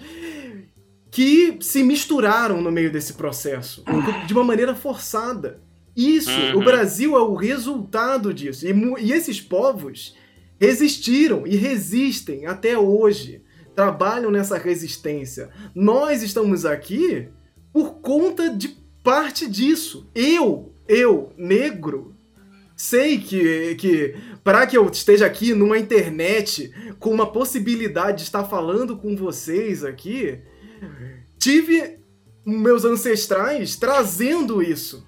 que 1.11 1.59
se 1.61 1.85
misturaram 1.85 2.61
no 2.61 2.73
meio 2.73 2.91
desse 2.91 3.13
processo 3.13 3.85
de 4.27 4.33
uma 4.33 4.43
maneira 4.43 4.75
forçada. 4.75 5.63
Isso, 5.97 6.31
uhum. 6.31 6.59
o 6.59 6.65
Brasil 6.65 7.17
é 7.17 7.21
o 7.21 7.35
resultado 7.35 8.35
disso. 8.35 8.67
E, 8.67 8.73
e 9.01 9.13
esses 9.13 9.41
povos, 9.41 10.17
resistiram 10.61 11.47
e 11.47 11.57
resistem 11.57 12.47
até 12.47 12.79
hoje, 12.79 13.43
trabalham 13.75 14.31
nessa 14.31 14.57
resistência. 14.57 15.51
Nós 15.75 16.23
estamos 16.23 16.65
aqui 16.65 17.29
por 17.73 17.95
conta 17.95 18.51
de 18.51 18.69
parte 19.03 19.49
disso. 19.49 20.09
Eu, 20.15 20.73
eu, 20.87 21.33
negro, 21.37 22.15
sei 22.77 23.19
que, 23.19 23.75
que 23.77 24.15
para 24.43 24.67
que 24.67 24.77
eu 24.77 24.89
esteja 24.89 25.27
aqui 25.27 25.55
numa 25.55 25.79
internet 25.79 26.73
com 26.99 27.11
uma 27.11 27.31
possibilidade 27.31 28.19
de 28.19 28.23
estar 28.25 28.45
falando 28.45 28.97
com 28.97 29.17
vocês 29.17 29.85
aqui, 29.85 30.41
tive 31.39 31.99
meus 32.45 32.85
ancestrais 32.85 33.77
trazendo 33.77 34.63
isso, 34.63 35.07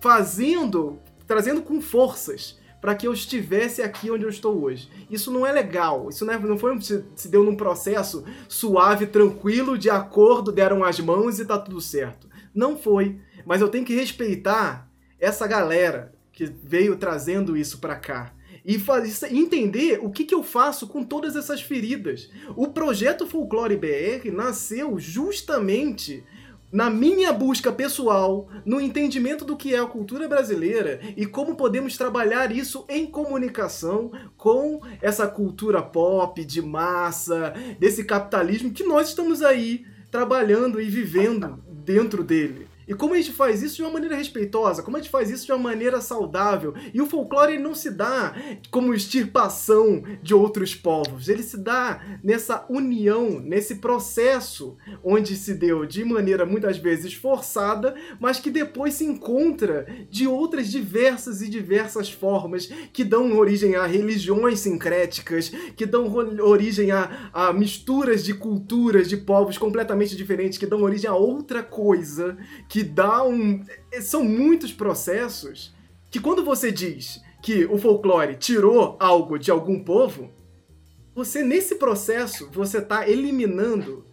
fazendo, 0.00 0.98
trazendo 1.26 1.62
com 1.62 1.80
forças 1.80 2.58
para 2.86 2.94
que 2.94 3.04
eu 3.04 3.12
estivesse 3.12 3.82
aqui 3.82 4.12
onde 4.12 4.22
eu 4.22 4.28
estou 4.28 4.62
hoje. 4.62 4.88
Isso 5.10 5.32
não 5.32 5.44
é 5.44 5.50
legal. 5.50 6.08
Isso 6.08 6.24
não, 6.24 6.34
é, 6.34 6.38
não 6.38 6.56
foi 6.56 6.80
se, 6.80 7.04
se 7.16 7.28
deu 7.28 7.42
num 7.42 7.56
processo 7.56 8.24
suave, 8.48 9.08
tranquilo, 9.08 9.76
de 9.76 9.90
acordo, 9.90 10.52
deram 10.52 10.84
as 10.84 11.00
mãos 11.00 11.40
e 11.40 11.44
tá 11.44 11.58
tudo 11.58 11.80
certo. 11.80 12.28
Não 12.54 12.78
foi. 12.78 13.18
Mas 13.44 13.60
eu 13.60 13.68
tenho 13.68 13.84
que 13.84 13.92
respeitar 13.92 14.88
essa 15.18 15.48
galera 15.48 16.14
que 16.32 16.44
veio 16.44 16.94
trazendo 16.94 17.56
isso 17.56 17.80
para 17.80 17.96
cá 17.96 18.32
e 18.64 18.80
entender 19.32 19.98
o 20.00 20.08
que, 20.08 20.24
que 20.24 20.34
eu 20.34 20.44
faço 20.44 20.86
com 20.86 21.02
todas 21.02 21.34
essas 21.34 21.60
feridas. 21.60 22.30
O 22.54 22.68
projeto 22.68 23.26
Folclore 23.26 23.76
BR 23.76 24.30
nasceu 24.32 24.96
justamente 24.96 26.22
na 26.70 26.90
minha 26.90 27.32
busca 27.32 27.72
pessoal, 27.72 28.48
no 28.64 28.80
entendimento 28.80 29.44
do 29.44 29.56
que 29.56 29.74
é 29.74 29.78
a 29.78 29.86
cultura 29.86 30.28
brasileira 30.28 31.00
e 31.16 31.24
como 31.24 31.56
podemos 31.56 31.96
trabalhar 31.96 32.50
isso 32.50 32.84
em 32.88 33.06
comunicação 33.06 34.10
com 34.36 34.80
essa 35.00 35.26
cultura 35.26 35.80
pop, 35.82 36.44
de 36.44 36.60
massa, 36.60 37.54
desse 37.78 38.04
capitalismo 38.04 38.72
que 38.72 38.84
nós 38.84 39.08
estamos 39.08 39.42
aí 39.42 39.86
trabalhando 40.10 40.80
e 40.80 40.88
vivendo 40.88 41.62
dentro 41.68 42.24
dele. 42.24 42.66
E 42.86 42.94
como 42.94 43.14
a 43.14 43.16
gente 43.16 43.32
faz 43.32 43.62
isso 43.62 43.76
de 43.76 43.82
uma 43.82 43.92
maneira 43.92 44.14
respeitosa, 44.14 44.82
como 44.82 44.96
a 44.96 45.00
gente 45.00 45.10
faz 45.10 45.30
isso 45.30 45.46
de 45.46 45.52
uma 45.52 45.58
maneira 45.58 46.00
saudável. 46.00 46.74
E 46.94 47.00
o 47.00 47.06
folclore 47.06 47.58
não 47.58 47.74
se 47.74 47.90
dá 47.90 48.34
como 48.70 48.94
extirpação 48.94 50.02
de 50.22 50.34
outros 50.34 50.74
povos, 50.74 51.28
ele 51.28 51.42
se 51.42 51.56
dá 51.56 52.00
nessa 52.22 52.64
união, 52.68 53.40
nesse 53.40 53.76
processo 53.76 54.76
onde 55.02 55.36
se 55.36 55.54
deu 55.54 55.84
de 55.84 56.04
maneira 56.04 56.46
muitas 56.46 56.78
vezes 56.78 57.14
forçada, 57.14 57.94
mas 58.20 58.38
que 58.38 58.50
depois 58.50 58.94
se 58.94 59.04
encontra 59.04 59.86
de 60.10 60.26
outras 60.26 60.70
diversas 60.70 61.42
e 61.42 61.48
diversas 61.48 62.10
formas 62.10 62.66
que 62.92 63.04
dão 63.04 63.36
origem 63.36 63.74
a 63.74 63.86
religiões 63.86 64.60
sincréticas, 64.60 65.50
que 65.76 65.86
dão 65.86 66.12
origem 66.40 66.90
a, 66.90 67.30
a 67.32 67.52
misturas 67.52 68.24
de 68.24 68.34
culturas 68.34 69.08
de 69.08 69.16
povos 69.16 69.58
completamente 69.58 70.16
diferentes, 70.16 70.58
que 70.58 70.66
dão 70.66 70.82
origem 70.82 71.10
a 71.10 71.14
outra 71.14 71.62
coisa 71.62 72.36
que 72.68 72.75
dá 72.82 73.24
um. 73.24 73.64
São 74.00 74.24
muitos 74.24 74.72
processos 74.72 75.74
que 76.10 76.20
quando 76.20 76.44
você 76.44 76.70
diz 76.70 77.20
que 77.42 77.64
o 77.66 77.78
folclore 77.78 78.36
tirou 78.36 78.96
algo 78.98 79.38
de 79.38 79.50
algum 79.50 79.82
povo, 79.82 80.30
você 81.14 81.42
nesse 81.42 81.76
processo 81.76 82.50
você 82.52 82.78
está 82.78 83.08
eliminando 83.08 84.04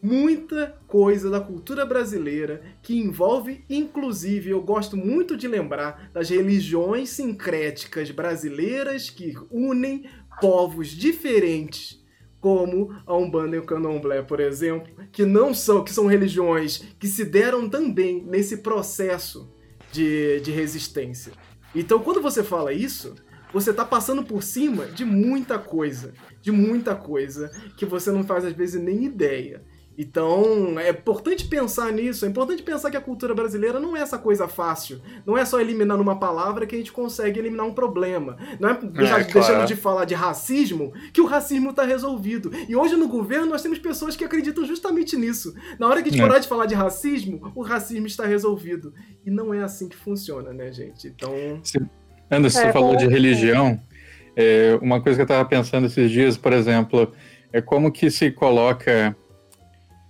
muita 0.00 0.78
coisa 0.86 1.28
da 1.28 1.40
cultura 1.40 1.84
brasileira 1.84 2.62
que 2.82 2.96
envolve, 2.96 3.64
inclusive, 3.68 4.50
eu 4.50 4.62
gosto 4.62 4.96
muito 4.96 5.36
de 5.36 5.48
lembrar 5.48 6.10
das 6.12 6.30
religiões 6.30 7.10
sincréticas 7.10 8.10
brasileiras 8.10 9.10
que 9.10 9.34
unem 9.50 10.08
povos 10.40 10.88
diferentes 10.88 12.00
como 12.40 12.94
a 13.06 13.16
Umbanda 13.16 13.56
e 13.56 13.58
o 13.58 13.64
Candomblé, 13.64 14.22
por 14.22 14.40
exemplo, 14.40 14.92
que 15.10 15.24
não 15.24 15.52
são, 15.52 15.82
que 15.82 15.92
são 15.92 16.06
religiões 16.06 16.84
que 16.98 17.06
se 17.06 17.24
deram 17.24 17.68
também 17.68 18.22
nesse 18.22 18.58
processo 18.58 19.50
de, 19.92 20.40
de 20.40 20.50
resistência. 20.50 21.32
Então, 21.74 21.98
quando 22.00 22.22
você 22.22 22.42
fala 22.42 22.72
isso, 22.72 23.14
você 23.52 23.70
está 23.70 23.84
passando 23.84 24.22
por 24.22 24.42
cima 24.42 24.86
de 24.86 25.04
muita 25.04 25.58
coisa, 25.58 26.12
de 26.40 26.52
muita 26.52 26.94
coisa 26.94 27.50
que 27.76 27.86
você 27.86 28.10
não 28.10 28.24
faz 28.24 28.44
às 28.44 28.52
vezes 28.52 28.80
nem 28.80 29.04
ideia. 29.04 29.62
Então, 30.00 30.78
é 30.78 30.90
importante 30.90 31.44
pensar 31.48 31.92
nisso, 31.92 32.24
é 32.24 32.28
importante 32.28 32.62
pensar 32.62 32.88
que 32.88 32.96
a 32.96 33.00
cultura 33.00 33.34
brasileira 33.34 33.80
não 33.80 33.96
é 33.96 34.00
essa 34.00 34.16
coisa 34.16 34.46
fácil. 34.46 35.00
Não 35.26 35.36
é 35.36 35.44
só 35.44 35.60
eliminar 35.60 35.98
numa 35.98 36.20
palavra 36.20 36.68
que 36.68 36.76
a 36.76 36.78
gente 36.78 36.92
consegue 36.92 37.40
eliminar 37.40 37.66
um 37.66 37.74
problema. 37.74 38.36
Não 38.60 38.68
é, 38.68 38.72
é 38.72 39.24
deixando 39.24 39.66
de 39.66 39.74
falar 39.74 40.04
de 40.04 40.14
racismo 40.14 40.92
que 41.12 41.20
o 41.20 41.26
racismo 41.26 41.70
está 41.70 41.82
resolvido. 41.82 42.52
E 42.68 42.76
hoje 42.76 42.94
no 42.94 43.08
governo 43.08 43.46
nós 43.46 43.60
temos 43.60 43.80
pessoas 43.80 44.14
que 44.14 44.22
acreditam 44.22 44.64
justamente 44.64 45.16
nisso. 45.16 45.52
Na 45.80 45.88
hora 45.88 46.00
que 46.00 46.10
a 46.10 46.12
gente 46.12 46.22
é. 46.22 46.26
parar 46.26 46.38
de 46.38 46.46
falar 46.46 46.66
de 46.66 46.76
racismo, 46.76 47.50
o 47.52 47.62
racismo 47.62 48.06
está 48.06 48.24
resolvido. 48.24 48.94
E 49.26 49.30
não 49.32 49.52
é 49.52 49.64
assim 49.64 49.88
que 49.88 49.96
funciona, 49.96 50.52
né, 50.52 50.70
gente? 50.70 51.08
Então. 51.08 51.32
Se, 51.64 51.76
Anderson, 52.30 52.60
é, 52.60 52.66
você 52.66 52.72
falou 52.72 52.94
de 52.94 53.08
religião. 53.08 53.80
É, 54.36 54.78
uma 54.80 55.00
coisa 55.00 55.16
que 55.16 55.22
eu 55.22 55.24
estava 55.24 55.44
pensando 55.44 55.86
esses 55.88 56.08
dias, 56.08 56.36
por 56.36 56.52
exemplo, 56.52 57.12
é 57.52 57.60
como 57.60 57.90
que 57.90 58.08
se 58.12 58.30
coloca. 58.30 59.16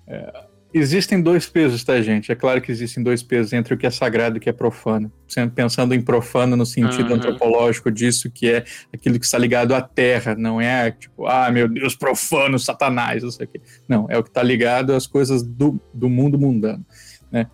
É, 0.09 0.45
existem 0.73 1.21
dois 1.21 1.47
pesos, 1.47 1.85
tá, 1.85 2.01
gente? 2.01 2.33
É 2.33 2.35
claro 2.35 2.61
que 2.61 2.73
existem 2.73 3.03
dois 3.03 3.23
pesos 3.23 3.53
entre 3.53 3.75
o 3.75 3.77
que 3.77 3.87
é 3.87 3.91
sagrado 3.91 4.37
e 4.37 4.39
o 4.39 4.41
que 4.41 4.49
é 4.49 4.53
profano. 4.53 5.13
Sempre 5.29 5.57
pensando 5.57 5.95
em 5.95 6.01
profano 6.01 6.57
no 6.57 6.65
sentido 6.65 7.11
uhum. 7.11 7.17
antropológico 7.17 7.91
disso, 7.91 8.31
que 8.31 8.51
é 8.51 8.65
aquilo 8.93 9.19
que 9.19 9.27
está 9.27 9.39
ligado 9.39 9.75
à 9.75 9.83
terra, 9.83 10.35
não 10.35 10.61
é 10.61 10.91
tipo, 10.91 11.27
ah, 11.27 11.51
meu 11.51 11.69
Deus, 11.69 11.95
profano, 11.95 12.59
satanás, 12.59 13.23
não 13.23 13.31
sei 13.31 13.47
o 13.47 13.49
quê. 13.49 13.61
Não, 13.87 14.07
é 14.09 14.17
o 14.17 14.23
que 14.23 14.31
está 14.31 14.43
ligado 14.43 14.95
às 14.95 15.07
coisas 15.07 15.43
do, 15.43 15.81
do 15.93 16.09
mundo 16.09 16.39
mundano, 16.39 16.85
né? 17.31 17.47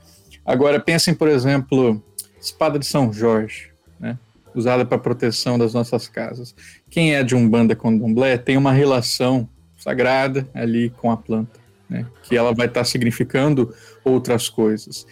Agora, 0.46 0.78
pensem, 0.78 1.14
por 1.14 1.26
exemplo, 1.26 2.02
espada 2.38 2.78
de 2.78 2.84
São 2.84 3.10
Jorge, 3.10 3.70
né? 3.98 4.18
usada 4.54 4.84
para 4.84 4.98
proteção 4.98 5.58
das 5.58 5.72
nossas 5.72 6.06
casas. 6.06 6.54
Quem 6.90 7.14
é 7.14 7.22
de 7.22 7.34
Umbanda 7.34 7.74
com 7.74 7.96
Domblé 7.96 8.36
tem 8.36 8.56
uma 8.56 8.72
relação 8.72 9.48
sagrada 9.76 10.48
ali 10.54 10.90
com 10.90 11.10
a 11.10 11.16
planta, 11.16 11.58
né? 11.94 12.06
que 12.24 12.36
ela 12.36 12.52
vai 12.52 12.66
estar 12.66 12.80
tá 12.80 12.84
significando 12.84 13.72
outras 14.04 14.48
coisas. 14.48 15.06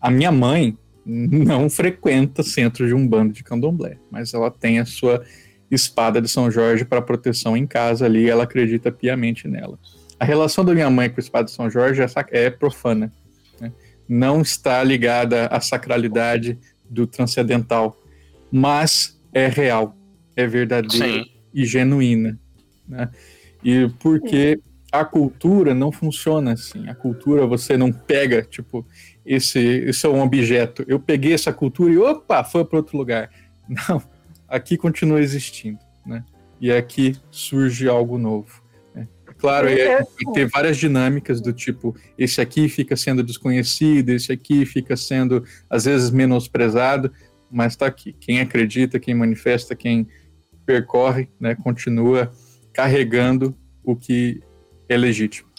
A 0.00 0.10
minha 0.10 0.30
mãe 0.30 0.76
não 1.04 1.70
frequenta 1.70 2.42
centro 2.42 2.86
de 2.86 2.94
Umbanda 2.94 3.32
de 3.32 3.42
Candomblé, 3.42 3.98
mas 4.10 4.34
ela 4.34 4.50
tem 4.50 4.78
a 4.78 4.84
sua 4.84 5.24
espada 5.70 6.20
de 6.20 6.28
São 6.28 6.50
Jorge 6.50 6.84
para 6.84 7.00
proteção 7.00 7.56
em 7.56 7.66
casa 7.66 8.04
ali, 8.04 8.28
ela 8.28 8.44
acredita 8.44 8.92
piamente 8.92 9.48
nela. 9.48 9.78
A 10.20 10.24
relação 10.24 10.64
da 10.64 10.74
minha 10.74 10.90
mãe 10.90 11.08
com 11.08 11.16
a 11.16 11.20
espada 11.20 11.46
de 11.46 11.50
São 11.50 11.68
Jorge 11.70 12.02
é, 12.02 12.06
é 12.30 12.50
profana, 12.50 13.10
né? 13.58 13.72
não 14.06 14.42
está 14.42 14.84
ligada 14.84 15.46
à 15.46 15.60
sacralidade 15.60 16.58
do 16.88 17.06
transcendental, 17.06 17.96
mas 18.50 19.18
é 19.32 19.48
real, 19.48 19.96
é 20.36 20.46
verdadeira 20.46 21.06
Sim. 21.06 21.24
e 21.54 21.64
genuína. 21.64 22.38
Né? 22.86 23.08
E 23.64 23.88
porque 23.98 24.60
a 24.92 25.06
cultura 25.06 25.74
não 25.74 25.90
funciona 25.90 26.52
assim. 26.52 26.86
A 26.86 26.94
cultura 26.94 27.46
você 27.46 27.78
não 27.78 27.90
pega, 27.90 28.42
tipo, 28.42 28.86
esse, 29.24 29.58
esse 29.58 30.04
é 30.04 30.08
um 30.08 30.20
objeto. 30.20 30.84
Eu 30.86 31.00
peguei 31.00 31.32
essa 31.32 31.50
cultura 31.50 31.90
e 31.90 31.96
opa, 31.96 32.44
foi 32.44 32.62
para 32.62 32.76
outro 32.76 32.98
lugar. 32.98 33.30
Não, 33.88 34.02
aqui 34.46 34.76
continua 34.76 35.20
existindo, 35.20 35.78
né? 36.04 36.22
E 36.60 36.70
aqui 36.70 37.16
surge 37.30 37.88
algo 37.88 38.18
novo. 38.18 38.62
Né? 38.94 39.08
Claro, 39.38 39.66
é, 39.68 39.80
é, 39.80 40.04
ter 40.34 40.46
várias 40.46 40.76
dinâmicas 40.76 41.40
do 41.40 41.52
tipo, 41.52 41.96
esse 42.18 42.40
aqui 42.40 42.68
fica 42.68 42.94
sendo 42.94 43.22
desconhecido, 43.22 44.10
esse 44.10 44.30
aqui 44.30 44.66
fica 44.66 44.96
sendo 44.96 45.42
às 45.70 45.86
vezes 45.86 46.10
menosprezado, 46.10 47.10
mas 47.50 47.72
está 47.72 47.86
aqui. 47.86 48.12
Quem 48.12 48.40
acredita, 48.40 49.00
quem 49.00 49.14
manifesta, 49.14 49.74
quem 49.74 50.06
percorre, 50.66 51.28
né, 51.40 51.54
continua 51.54 52.30
carregando 52.72 53.56
o 53.82 53.96
que 53.96 54.42
é 54.88 54.96
legítimo. 54.96 55.50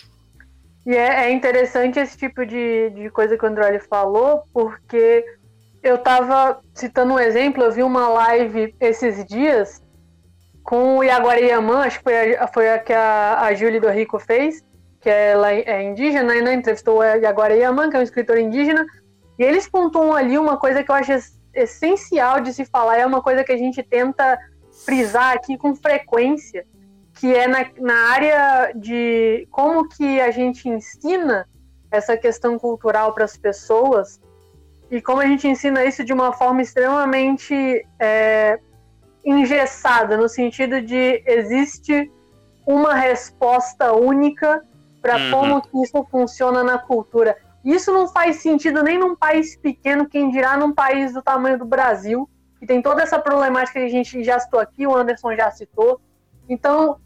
E 0.86 0.96
é, 0.96 1.26
é 1.26 1.32
interessante 1.32 2.00
esse 2.00 2.18
tipo 2.18 2.46
de, 2.46 2.90
de 2.90 3.10
coisa 3.10 3.38
que 3.38 3.46
o 3.46 3.48
André 3.48 3.80
falou, 3.80 4.44
porque 4.54 5.24
eu 5.82 5.96
estava 5.96 6.60
citando 6.74 7.14
um 7.14 7.20
exemplo, 7.20 7.64
eu 7.64 7.72
vi 7.72 7.84
uma 7.84 8.08
live 8.10 8.76
esses 8.80 9.26
dias 9.26 9.82
com 10.64 10.98
o 10.98 11.04
Yaguariamã, 11.04 11.82
acho 11.82 11.98
que 11.98 12.04
foi 12.04 12.36
a, 12.36 12.48
foi 12.48 12.70
a 12.70 12.80
que 12.80 12.94
a, 12.94 13.42
a 13.42 13.54
Julie 13.54 13.80
do 13.80 13.90
Rico 13.90 14.20
fez, 14.20 14.64
que 15.02 15.10
ela 15.10 15.52
é 15.52 15.84
indígena, 15.84 16.34
né, 16.42 16.54
entrevistou 16.54 17.00
o 17.00 17.04
Yaguariamã, 17.04 17.90
que 17.90 17.98
é 17.98 18.00
um 18.00 18.04
escritor 18.04 18.38
indígena, 18.38 18.86
e 19.38 19.44
eles 19.44 19.68
pontuam 19.68 20.14
ali 20.14 20.38
uma 20.38 20.58
coisa 20.58 20.82
que 20.84 20.90
eu 20.90 20.96
acho 20.96 21.12
essencial 21.54 22.40
de 22.40 22.54
se 22.54 22.66
falar, 22.66 22.98
é 22.98 23.06
uma 23.06 23.22
coisa 23.22 23.44
que 23.44 23.52
a 23.52 23.58
gente 23.58 23.84
tenta 23.84 24.38
frisar 24.86 25.34
aqui 25.34 25.58
com 25.58 25.76
frequência, 25.76 26.66
que 27.24 27.34
é 27.34 27.48
na, 27.48 27.66
na 27.80 28.12
área 28.12 28.74
de 28.76 29.48
como 29.50 29.88
que 29.88 30.20
a 30.20 30.30
gente 30.30 30.68
ensina 30.68 31.48
essa 31.90 32.18
questão 32.18 32.60
cultural 32.60 33.14
para 33.14 33.24
as 33.24 33.38
pessoas 33.38 34.20
e 34.92 35.02
como 35.02 35.22
a 35.22 35.26
gente 35.26 35.48
ensina 35.48 35.86
isso 35.86 36.04
de 36.04 36.12
uma 36.12 36.34
forma 36.34 36.62
extremamente 36.62 37.88
é, 37.98 38.60
engessada, 39.24 40.18
no 40.18 40.28
sentido 40.28 40.82
de 40.82 41.24
existe 41.26 42.12
uma 42.68 42.94
resposta 42.94 43.94
única 43.94 44.62
para 45.02 45.16
uhum. 45.16 45.32
como 45.32 45.62
que 45.62 45.82
isso 45.82 46.06
funciona 46.12 46.62
na 46.62 46.78
cultura. 46.78 47.38
Isso 47.64 47.90
não 47.94 48.10
faz 48.10 48.42
sentido 48.42 48.84
nem 48.84 49.00
num 49.00 49.16
país 49.16 49.56
pequeno, 49.56 50.10
quem 50.10 50.30
dirá 50.30 50.58
num 50.58 50.74
país 50.74 51.14
do 51.14 51.22
tamanho 51.22 51.58
do 51.58 51.64
Brasil, 51.66 52.30
que 52.60 52.66
tem 52.66 52.82
toda 52.82 53.02
essa 53.02 53.18
problemática 53.18 53.80
que 53.80 53.86
a 53.86 53.90
gente 53.90 54.22
já 54.26 54.38
citou 54.42 54.60
aqui, 54.60 54.86
o 54.86 54.94
Anderson 54.94 55.34
já 55.38 55.50
citou. 55.52 56.02
Então, 56.50 56.98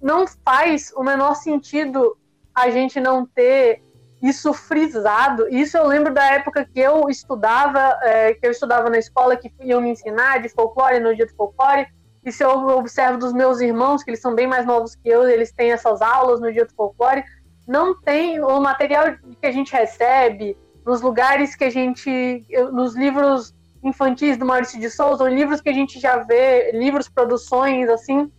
não 0.00 0.26
faz 0.44 0.92
o 0.96 1.02
menor 1.02 1.34
sentido 1.34 2.16
a 2.54 2.70
gente 2.70 3.00
não 3.00 3.26
ter 3.26 3.82
isso 4.22 4.52
frisado. 4.52 5.48
Isso 5.48 5.76
eu 5.76 5.86
lembro 5.86 6.12
da 6.12 6.24
época 6.24 6.64
que 6.64 6.80
eu 6.80 7.08
estudava, 7.08 7.98
é, 8.02 8.34
que 8.34 8.46
eu 8.46 8.50
estudava 8.50 8.88
na 8.88 8.98
escola, 8.98 9.36
que 9.36 9.52
iam 9.60 9.80
me 9.80 9.90
ensinar 9.90 10.38
de 10.40 10.48
folclore 10.48 11.00
no 11.00 11.14
dia 11.14 11.26
do 11.26 11.34
folclore. 11.34 11.86
Se 12.28 12.42
eu 12.42 12.50
observo 12.68 13.18
dos 13.18 13.34
meus 13.34 13.60
irmãos, 13.60 14.02
que 14.02 14.10
eles 14.10 14.20
são 14.20 14.34
bem 14.34 14.46
mais 14.46 14.64
novos 14.64 14.94
que 14.94 15.08
eu, 15.08 15.28
eles 15.28 15.52
têm 15.52 15.72
essas 15.72 16.00
aulas 16.00 16.40
no 16.40 16.50
dia 16.50 16.64
do 16.64 16.72
folclore 16.74 17.22
não 17.66 17.98
tem 17.98 18.40
o 18.40 18.60
material 18.60 19.16
que 19.40 19.46
a 19.46 19.52
gente 19.52 19.72
recebe 19.72 20.56
nos 20.84 21.00
lugares 21.00 21.56
que 21.56 21.64
a 21.64 21.70
gente, 21.70 22.44
nos 22.72 22.94
livros 22.94 23.54
infantis 23.82 24.36
do 24.36 24.44
Maurício 24.44 24.78
de 24.78 24.90
Souza, 24.90 25.24
ou 25.24 25.30
livros 25.30 25.60
que 25.60 25.68
a 25.68 25.72
gente 25.72 25.98
já 25.98 26.18
vê, 26.18 26.72
livros, 26.72 27.08
produções, 27.08 27.88
assim, 27.88 28.30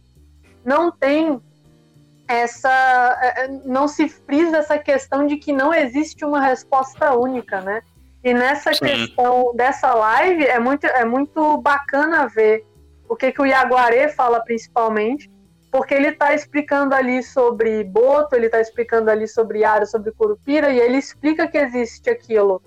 não 0.66 0.92
tem 0.92 1.40
essa, 2.28 3.20
é, 3.22 3.44
é, 3.44 3.48
não 3.66 3.88
se 3.88 4.10
frisa 4.10 4.58
essa 4.58 4.78
questão 4.80 5.28
de 5.28 5.38
que 5.38 5.54
não 5.54 5.74
existe 5.74 6.26
uma 6.26 6.42
resposta 6.42 7.14
única, 7.14 7.62
né? 7.62 7.82
E 8.24 8.34
nessa 8.34 8.74
Sim. 8.74 8.80
questão 8.80 9.54
dessa 9.56 9.94
live 9.94 10.44
é 10.46 10.58
muito, 10.58 10.86
é 10.88 11.06
muito 11.06 11.58
bacana 11.60 12.28
ver 12.28 12.66
o 13.08 13.16
que, 13.16 13.32
que 13.32 13.42
o 13.42 13.46
Iaguaré 13.46 14.08
fala 14.08 14.40
principalmente, 14.40 15.30
porque 15.72 15.94
ele 15.94 16.08
está 16.08 16.34
explicando 16.34 16.96
ali 16.96 17.22
sobre 17.22 17.84
Boto, 17.84 18.36
ele 18.36 18.48
está 18.48 18.60
explicando 18.60 19.12
ali 19.12 19.28
sobre 19.28 19.64
Ara, 19.64 19.86
sobre 19.86 20.12
Curupira, 20.12 20.72
e 20.72 20.80
ele 20.80 20.98
explica 20.98 21.48
que 21.48 21.58
existe 21.58 22.10
aquilo. 22.10 22.62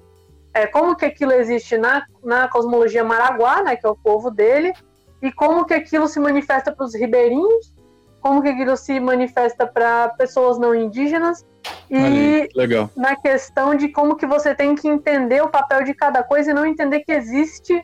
É, 0.55 0.67
como 0.67 0.95
que 0.95 1.05
aquilo 1.05 1.33
existe 1.33 1.77
na, 1.77 2.05
na 2.23 2.47
cosmologia 2.47 3.03
Maraguá, 3.03 3.63
né, 3.63 3.75
que 3.75 3.87
é 3.87 3.89
o 3.89 3.97
povo 3.97 4.31
dele, 4.31 4.73
e 5.21 5.33
como 5.33 5.65
que 5.65 5.75
aquilo 5.75 6.07
se 6.07 6.21
manifesta 6.21 6.71
para 6.71 6.87
os 6.87 6.95
ribeirinhos, 6.95 7.73
como 8.21 8.43
que 8.43 8.49
aquilo 8.49 8.77
se 8.77 8.99
manifesta 9.01 9.67
para 9.67 10.09
pessoas 10.11 10.59
não 10.59 10.75
indígenas, 10.75 11.47
e 11.91 12.49
legal. 12.55 12.91
na 12.97 13.17
questão 13.17 13.75
de 13.75 13.89
como 13.89 14.17
que 14.17 14.27
você 14.27 14.55
tem 14.55 14.75
que 14.75 14.89
entender 14.89 15.43
o 15.43 15.49
papel 15.49 15.85
de 15.85 15.95
cada 15.95 16.23
coisa 16.23 16.51
e 16.51 16.55
não 16.55 16.67
entender 16.67 17.01
que 17.01 17.13
existe 17.13 17.83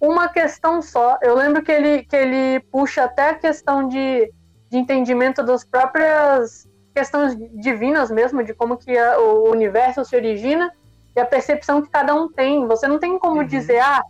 uma 0.00 0.28
questão 0.28 0.80
só. 0.82 1.18
Eu 1.22 1.34
lembro 1.34 1.62
que 1.62 1.72
ele, 1.72 2.04
que 2.04 2.16
ele 2.16 2.60
puxa 2.70 3.04
até 3.04 3.30
a 3.30 3.34
questão 3.34 3.88
de, 3.88 4.30
de 4.70 4.78
entendimento 4.78 5.42
das 5.42 5.64
próprias 5.64 6.68
questões 6.94 7.36
divinas 7.54 8.10
mesmo, 8.10 8.42
de 8.42 8.54
como 8.54 8.76
que 8.76 8.96
a, 8.96 9.18
o 9.18 9.50
universo 9.50 10.04
se 10.04 10.14
origina 10.14 10.72
e 11.16 11.20
a 11.20 11.26
percepção 11.26 11.82
que 11.82 11.90
cada 11.90 12.14
um 12.14 12.30
tem. 12.30 12.66
Você 12.66 12.86
não 12.86 12.98
tem 12.98 13.18
como 13.18 13.40
uhum. 13.40 13.46
dizer, 13.46 13.80
ah, 13.80 14.02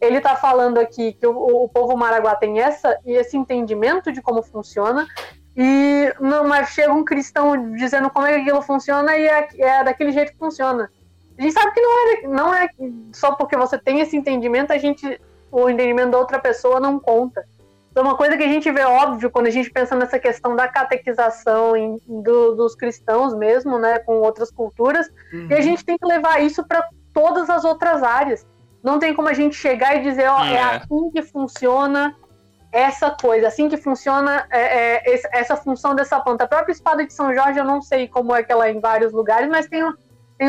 ele 0.00 0.18
está 0.18 0.36
falando 0.36 0.78
aqui 0.78 1.12
que 1.12 1.26
o, 1.26 1.64
o, 1.64 1.68
povo 1.68 1.96
maraguá 1.96 2.34
tem 2.34 2.60
essa 2.60 2.98
e 3.04 3.12
esse 3.12 3.36
entendimento 3.36 4.10
de 4.10 4.22
como 4.22 4.42
funciona, 4.42 5.06
e 5.56 6.12
não, 6.20 6.46
mas 6.46 6.70
chega 6.70 6.92
um 6.92 7.04
cristão 7.04 7.74
dizendo 7.74 8.08
como 8.10 8.26
é 8.26 8.34
que 8.34 8.40
aquilo 8.40 8.62
funciona 8.62 9.16
e 9.16 9.26
é, 9.26 9.48
é 9.58 9.84
daquele 9.84 10.12
jeito 10.12 10.32
que 10.32 10.38
funciona. 10.38 10.90
A 11.38 11.42
gente 11.42 11.52
sabe 11.52 11.72
que 11.72 11.80
não 11.80 11.92
é, 11.92 12.22
não 12.22 12.54
é 12.54 12.68
só 13.12 13.32
porque 13.32 13.56
você 13.56 13.78
tem 13.78 14.00
esse 14.00 14.16
entendimento, 14.16 14.72
a 14.72 14.78
gente 14.78 15.20
o 15.50 15.68
entendimento 15.68 16.10
da 16.10 16.18
outra 16.18 16.38
pessoa 16.38 16.78
não 16.78 16.98
conta. 16.98 17.44
Então, 17.90 18.04
uma 18.04 18.16
coisa 18.16 18.36
que 18.36 18.44
a 18.44 18.48
gente 18.48 18.70
vê 18.70 18.84
óbvio 18.84 19.30
quando 19.30 19.48
a 19.48 19.50
gente 19.50 19.68
pensa 19.70 19.96
nessa 19.96 20.18
questão 20.18 20.54
da 20.54 20.68
catequização 20.68 21.76
em, 21.76 22.00
do, 22.06 22.54
dos 22.54 22.76
cristãos 22.76 23.34
mesmo, 23.34 23.78
né, 23.78 23.98
com 23.98 24.20
outras 24.20 24.50
culturas, 24.50 25.08
uhum. 25.32 25.48
e 25.50 25.54
a 25.54 25.60
gente 25.60 25.84
tem 25.84 25.98
que 25.98 26.06
levar 26.06 26.40
isso 26.40 26.64
para 26.64 26.88
todas 27.12 27.50
as 27.50 27.64
outras 27.64 28.02
áreas. 28.02 28.46
Não 28.82 28.98
tem 28.98 29.14
como 29.14 29.28
a 29.28 29.32
gente 29.34 29.54
chegar 29.56 29.96
e 29.96 30.02
dizer, 30.02 30.28
ó, 30.28 30.44
é, 30.44 30.54
é 30.54 30.62
assim 30.62 31.10
que 31.10 31.22
funciona 31.22 32.16
essa 32.72 33.10
coisa, 33.10 33.48
assim 33.48 33.68
que 33.68 33.76
funciona 33.76 34.46
é, 34.50 35.12
é, 35.12 35.22
essa 35.32 35.56
função 35.56 35.94
dessa 35.94 36.20
planta. 36.20 36.44
A 36.44 36.48
própria 36.48 36.72
espada 36.72 37.04
de 37.04 37.12
São 37.12 37.34
Jorge, 37.34 37.58
eu 37.58 37.64
não 37.64 37.82
sei 37.82 38.06
como 38.06 38.34
é 38.34 38.42
que 38.42 38.52
ela 38.52 38.68
é 38.68 38.72
em 38.72 38.80
vários 38.80 39.12
lugares, 39.12 39.48
mas 39.48 39.66
tem 39.66 39.82
tem 40.40 40.48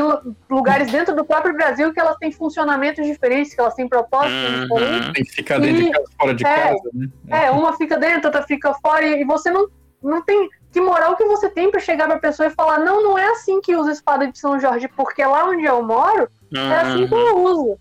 lugares 0.50 0.90
dentro 0.90 1.14
do 1.14 1.26
próprio 1.26 1.54
Brasil 1.54 1.92
que 1.92 2.00
elas 2.00 2.16
têm 2.16 2.32
funcionamentos 2.32 3.06
diferentes, 3.06 3.54
que 3.54 3.60
elas 3.60 3.74
têm 3.74 3.90
propósitos 3.90 4.32
uhum. 4.32 4.62
diferentes. 4.62 5.12
Tem 5.12 5.26
que 5.26 5.32
ficar 5.32 5.60
dentro 5.60 5.84
de 5.84 5.92
casa, 5.92 6.06
fora 6.18 6.34
de 6.34 6.46
é, 6.46 6.56
casa, 6.56 6.90
né? 6.94 7.10
É, 7.30 7.52
uma 7.52 7.76
fica 7.76 7.98
dentro, 7.98 8.28
outra 8.28 8.42
fica 8.44 8.74
fora, 8.76 9.06
e 9.06 9.26
você 9.26 9.52
não, 9.52 9.68
não 10.02 10.22
tem. 10.22 10.50
Que 10.72 10.80
moral 10.80 11.18
que 11.18 11.26
você 11.26 11.50
tem 11.50 11.70
para 11.70 11.82
chegar 11.82 12.08
pra 12.08 12.20
pessoa 12.20 12.48
e 12.48 12.52
falar: 12.52 12.80
não, 12.80 13.04
não 13.04 13.18
é 13.18 13.32
assim 13.32 13.60
que 13.60 13.76
usa 13.76 13.92
espada 13.92 14.32
de 14.32 14.40
São 14.40 14.58
Jorge, 14.58 14.88
porque 14.96 15.26
lá 15.26 15.44
onde 15.50 15.66
eu 15.66 15.84
moro, 15.84 16.30
uhum. 16.56 16.72
é 16.72 16.80
assim 16.80 17.06
que 17.06 17.14
eu 17.14 17.44
uso. 17.44 17.78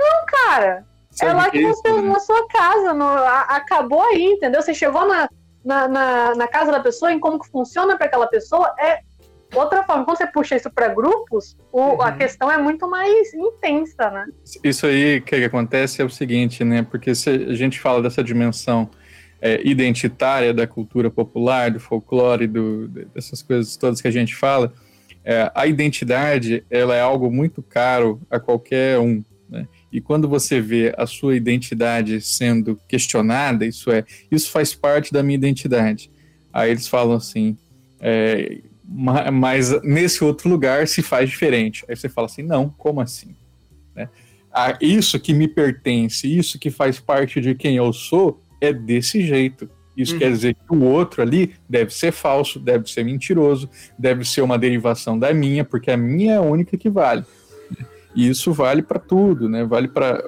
Não, 0.00 0.26
cara. 0.26 0.84
é 1.20 1.32
lá 1.32 1.50
que 1.50 1.58
é 1.58 1.68
você 1.68 1.90
usa 1.90 2.02
na 2.02 2.20
sua 2.20 2.48
casa. 2.48 2.94
No, 2.94 3.04
a, 3.04 3.40
acabou 3.42 4.02
aí, 4.02 4.24
entendeu? 4.24 4.62
Você 4.62 4.72
chegou 4.72 5.06
na, 5.06 5.28
na, 5.64 5.88
na, 5.88 6.34
na 6.34 6.48
casa 6.48 6.72
da 6.72 6.80
pessoa, 6.80 7.12
em 7.12 7.20
como 7.20 7.38
que 7.38 7.50
funciona 7.50 7.96
para 7.96 8.06
aquela 8.06 8.26
pessoa, 8.26 8.74
é 8.78 9.00
outra 9.54 9.82
forma. 9.84 10.04
Quando 10.04 10.16
você 10.16 10.26
puxa 10.26 10.56
isso 10.56 10.70
para 10.70 10.88
grupos, 10.88 11.56
o, 11.72 11.80
uhum. 11.80 12.02
a 12.02 12.12
questão 12.12 12.50
é 12.50 12.56
muito 12.56 12.88
mais 12.88 13.34
intensa, 13.34 14.10
né? 14.10 14.26
Isso 14.64 14.86
aí 14.86 15.20
que, 15.20 15.36
que 15.38 15.44
acontece 15.44 16.00
é 16.00 16.04
o 16.04 16.10
seguinte, 16.10 16.64
né? 16.64 16.82
Porque 16.82 17.14
se 17.14 17.28
a 17.28 17.54
gente 17.54 17.78
fala 17.78 18.02
dessa 18.02 18.22
dimensão 18.22 18.88
é, 19.40 19.60
identitária 19.66 20.52
da 20.52 20.66
cultura 20.66 21.10
popular, 21.10 21.70
do 21.70 21.80
folclore, 21.80 22.46
do, 22.46 22.88
dessas 22.88 23.42
coisas 23.42 23.76
todas 23.76 24.00
que 24.00 24.08
a 24.08 24.12
gente 24.12 24.34
fala, 24.34 24.72
é, 25.24 25.50
a 25.54 25.66
identidade 25.66 26.64
ela 26.70 26.94
é 26.94 27.00
algo 27.00 27.30
muito 27.30 27.62
caro 27.62 28.20
a 28.30 28.38
qualquer 28.38 28.98
um. 28.98 29.22
E 29.92 30.00
quando 30.00 30.28
você 30.28 30.60
vê 30.60 30.94
a 30.96 31.06
sua 31.06 31.36
identidade 31.36 32.20
sendo 32.20 32.78
questionada, 32.86 33.66
isso 33.66 33.90
é, 33.90 34.04
isso 34.30 34.50
faz 34.50 34.74
parte 34.74 35.12
da 35.12 35.22
minha 35.22 35.36
identidade. 35.36 36.10
Aí 36.52 36.70
eles 36.70 36.86
falam 36.86 37.16
assim, 37.16 37.56
é, 38.00 38.60
mas 39.32 39.82
nesse 39.82 40.22
outro 40.24 40.48
lugar 40.48 40.86
se 40.86 41.02
faz 41.02 41.28
diferente. 41.30 41.84
Aí 41.88 41.96
você 41.96 42.08
fala 42.08 42.26
assim, 42.26 42.42
não, 42.42 42.68
como 42.68 43.00
assim? 43.00 43.34
Né? 43.94 44.08
Ah, 44.52 44.76
isso 44.80 45.18
que 45.18 45.32
me 45.32 45.46
pertence, 45.46 46.26
isso 46.26 46.58
que 46.58 46.70
faz 46.70 46.98
parte 46.98 47.40
de 47.40 47.54
quem 47.54 47.76
eu 47.76 47.92
sou, 47.92 48.42
é 48.60 48.72
desse 48.72 49.24
jeito. 49.24 49.68
Isso 49.96 50.14
uhum. 50.14 50.18
quer 50.18 50.30
dizer 50.30 50.54
que 50.54 50.74
o 50.74 50.82
outro 50.82 51.22
ali 51.22 51.54
deve 51.68 51.92
ser 51.92 52.12
falso, 52.12 52.58
deve 52.58 52.90
ser 52.90 53.04
mentiroso, 53.04 53.68
deve 53.98 54.24
ser 54.24 54.40
uma 54.40 54.58
derivação 54.58 55.18
da 55.18 55.32
minha, 55.34 55.64
porque 55.64 55.90
a 55.90 55.96
minha 55.96 56.34
é 56.34 56.36
a 56.36 56.42
única 56.42 56.76
que 56.76 56.88
vale. 56.88 57.24
E 58.14 58.28
isso 58.28 58.52
vale 58.52 58.82
para 58.82 58.98
tudo, 58.98 59.48
né? 59.48 59.64
Vale 59.64 59.88
para 59.88 60.22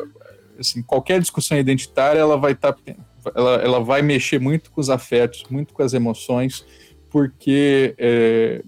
assim, 0.58 0.82
qualquer 0.82 1.20
discussão 1.20 1.58
identitária, 1.58 2.18
ela 2.18 2.36
vai 2.36 2.52
estar 2.52 2.72
tá, 2.72 2.94
ela, 3.34 3.54
ela 3.56 3.80
vai 3.80 4.02
mexer 4.02 4.40
muito 4.40 4.70
com 4.70 4.80
os 4.80 4.90
afetos, 4.90 5.44
muito 5.50 5.74
com 5.74 5.82
as 5.82 5.92
emoções, 5.92 6.64
porque 7.10 7.94
é, 7.98 8.62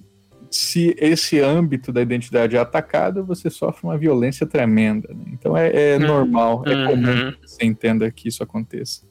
se 0.51 0.95
esse 0.99 1.41
âmbito 1.41 1.93
da 1.93 2.01
identidade 2.01 2.57
é 2.57 2.61
atacado, 2.61 3.25
você 3.25 3.51
sofre 3.51 3.85
uma 3.85 3.99
violência 3.99 4.47
tremenda. 4.47 5.09
Né? 5.13 5.25
Então 5.33 5.57
é, 5.57 5.95
é 5.95 5.97
uhum. 5.97 6.07
normal, 6.07 6.63
é 6.67 6.75
uhum. 6.75 6.87
comum 6.87 7.33
que 7.33 7.49
você 7.49 7.65
entenda 7.65 8.11
que 8.11 8.29
isso 8.29 8.43
aconteça. 8.43 9.03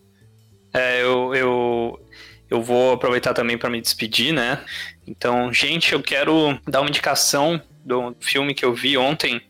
É, 0.74 1.04
eu, 1.04 1.36
eu, 1.36 2.00
eu 2.50 2.62
vou 2.62 2.94
aproveitar 2.94 3.34
também 3.34 3.58
para 3.58 3.70
me 3.70 3.82
despedir, 3.82 4.34
né? 4.34 4.60
Então, 5.06 5.52
gente, 5.54 5.94
eu 5.94 6.02
quero 6.02 6.58
dar 6.68 6.82
uma 6.82 6.90
indicação 6.90 7.62
do 7.86 8.16
filme 8.20 8.54
que 8.54 8.64
eu 8.66 8.74
vi 8.74 8.98
ontem. 8.98 9.42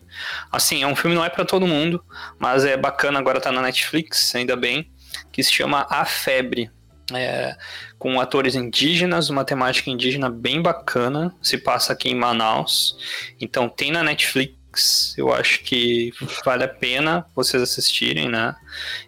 Assim, 0.51 0.83
é 0.83 0.87
um 0.87 0.95
filme 0.95 1.15
não 1.15 1.25
é 1.25 1.29
para 1.29 1.45
todo 1.45 1.67
mundo, 1.67 2.03
mas 2.39 2.65
é 2.65 2.77
bacana, 2.77 3.19
agora 3.19 3.41
tá 3.41 3.51
na 3.51 3.61
Netflix, 3.61 4.33
ainda 4.35 4.55
bem, 4.55 4.91
que 5.31 5.43
se 5.43 5.51
chama 5.51 5.87
A 5.89 6.05
Febre. 6.05 6.71
É, 7.13 7.57
com 7.99 8.19
atores 8.19 8.55
indígenas, 8.55 9.29
uma 9.29 9.43
temática 9.43 9.89
indígena 9.89 10.29
bem 10.29 10.61
bacana, 10.61 11.35
se 11.41 11.57
passa 11.57 11.91
aqui 11.91 12.09
em 12.09 12.15
Manaus. 12.15 12.97
Então 13.39 13.67
tem 13.67 13.91
na 13.91 14.01
Netflix, 14.01 15.13
eu 15.17 15.31
acho 15.31 15.63
que 15.63 16.13
vale 16.45 16.63
a 16.63 16.67
pena 16.67 17.25
vocês 17.35 17.61
assistirem, 17.61 18.29
né? 18.29 18.55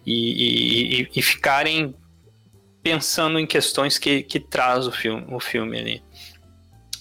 E, 0.05 1.03
e, 1.03 1.09
e 1.15 1.21
ficarem 1.21 1.95
pensando 2.85 3.39
em 3.39 3.47
questões 3.47 3.97
que, 3.97 4.21
que 4.21 4.39
traz 4.39 4.85
o 4.85 4.91
filme, 4.91 5.25
o 5.29 5.39
filme 5.39 5.79
ali. 5.79 6.03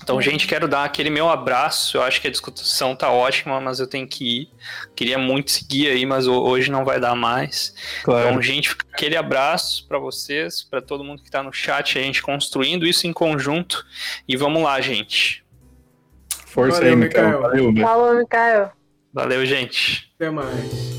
Então, 0.05 0.21
gente, 0.21 0.47
quero 0.47 0.69
dar 0.69 0.85
aquele 0.85 1.09
meu 1.09 1.31
abraço. 1.31 1.97
Eu 1.97 2.03
acho 2.03 2.21
que 2.21 2.29
a 2.29 2.31
discussão 2.31 2.95
tá 2.95 3.11
ótima, 3.11 3.59
mas 3.59 3.81
eu 3.81 3.87
tenho 3.87 4.07
que 4.07 4.43
ir. 4.43 4.51
Queria 4.95 5.17
muito 5.17 5.51
seguir 5.51 5.89
aí, 5.89 6.05
mas 6.05 6.27
hoje 6.27 6.71
não 6.71 6.85
vai 6.85 7.01
dar 7.01 7.15
mais. 7.15 7.75
Claro. 8.03 8.29
Então, 8.29 8.43
gente, 8.43 8.77
aquele 8.93 9.17
abraço 9.17 9.89
para 9.89 9.99
vocês, 9.99 10.63
para 10.63 10.83
todo 10.83 11.03
mundo 11.03 11.23
que 11.23 11.31
tá 11.31 11.43
no 11.43 11.51
chat, 11.55 11.99
a 11.99 12.03
gente 12.03 12.21
construindo 12.21 12.87
isso 12.87 13.07
em 13.07 13.15
conjunto. 13.15 13.83
E 14.29 14.37
vamos 14.37 14.63
lá, 14.63 14.79
gente. 14.79 15.43
Força 16.49 16.81
Valeu, 16.81 16.91
aí, 16.91 16.97
Mikael. 16.97 17.41
Valeu, 17.41 17.75
Falou, 17.81 18.15
Mikael. 18.15 18.73
Valeu, 19.11 19.47
gente. 19.47 20.13
Até 20.17 20.29
mais. 20.29 20.95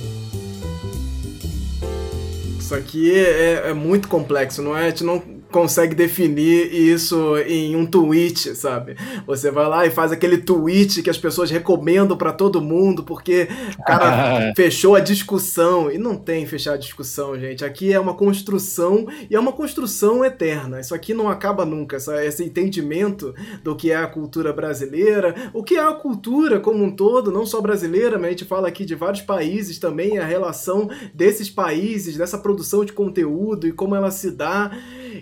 Isso 2.57 2.73
aqui 2.73 3.15
é, 3.15 3.69
é, 3.69 3.73
muito 3.73 4.07
complexo, 4.07 4.63
não 4.63 4.75
é? 4.75 4.87
A 4.87 4.89
gente 4.89 5.03
não 5.03 5.34
consegue 5.55 5.95
definir 5.95 6.73
isso 6.73 7.37
em 7.37 7.77
um 7.77 7.85
tweet, 7.85 8.53
sabe? 8.57 8.97
Você 9.25 9.49
vai 9.49 9.65
lá 9.69 9.85
e 9.85 9.89
faz 9.89 10.11
aquele 10.11 10.39
tweet 10.39 11.01
que 11.01 11.09
as 11.09 11.17
pessoas 11.17 11.49
recomendam 11.49 12.17
para 12.17 12.33
todo 12.33 12.61
mundo 12.61 13.05
porque 13.05 13.47
o 13.79 13.83
cara 13.83 14.51
fechou 14.53 14.95
a 14.95 14.99
discussão. 14.99 15.89
E 15.89 15.97
não 15.97 16.17
tem 16.17 16.45
fechar 16.45 16.73
a 16.73 16.77
discussão, 16.77 17.39
gente. 17.39 17.63
Aqui 17.63 17.93
é 17.93 17.97
uma 17.97 18.15
construção 18.15 19.07
e 19.29 19.33
é 19.33 19.39
uma 19.39 19.53
construção 19.53 20.25
eterna. 20.25 20.81
Isso 20.81 20.93
aqui 20.93 21.13
não 21.13 21.29
acaba 21.29 21.63
nunca. 21.63 21.95
Essa, 21.95 22.25
esse 22.25 22.43
entendimento 22.43 23.33
do 23.63 23.77
que 23.77 23.91
é 23.91 23.95
a 23.95 24.07
cultura 24.07 24.51
brasileira, 24.51 25.33
o 25.53 25.63
que 25.63 25.77
é 25.77 25.87
a 25.87 25.93
cultura 25.93 26.59
como 26.59 26.83
um 26.83 26.91
todo, 26.91 27.31
não 27.31 27.45
só 27.45 27.61
brasileira, 27.61 28.17
mas 28.17 28.27
a 28.27 28.31
gente 28.31 28.43
fala 28.43 28.67
aqui 28.67 28.83
de 28.83 28.93
vários 28.93 29.21
países 29.21 29.79
também, 29.79 30.17
a 30.17 30.25
relação 30.25 30.89
desses 31.13 31.49
países, 31.49 32.17
dessa 32.17 32.37
produção 32.37 32.83
de 32.83 32.91
conteúdo 32.91 33.65
e 33.65 33.71
como 33.71 33.95
ela 33.95 34.11
se 34.11 34.29
dá. 34.31 34.69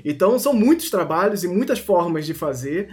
Então 0.04 0.38
são 0.40 0.54
muitos 0.54 0.90
trabalhos 0.90 1.44
e 1.44 1.48
muitas 1.48 1.80
formas 1.80 2.26
de 2.26 2.34
fazer. 2.34 2.90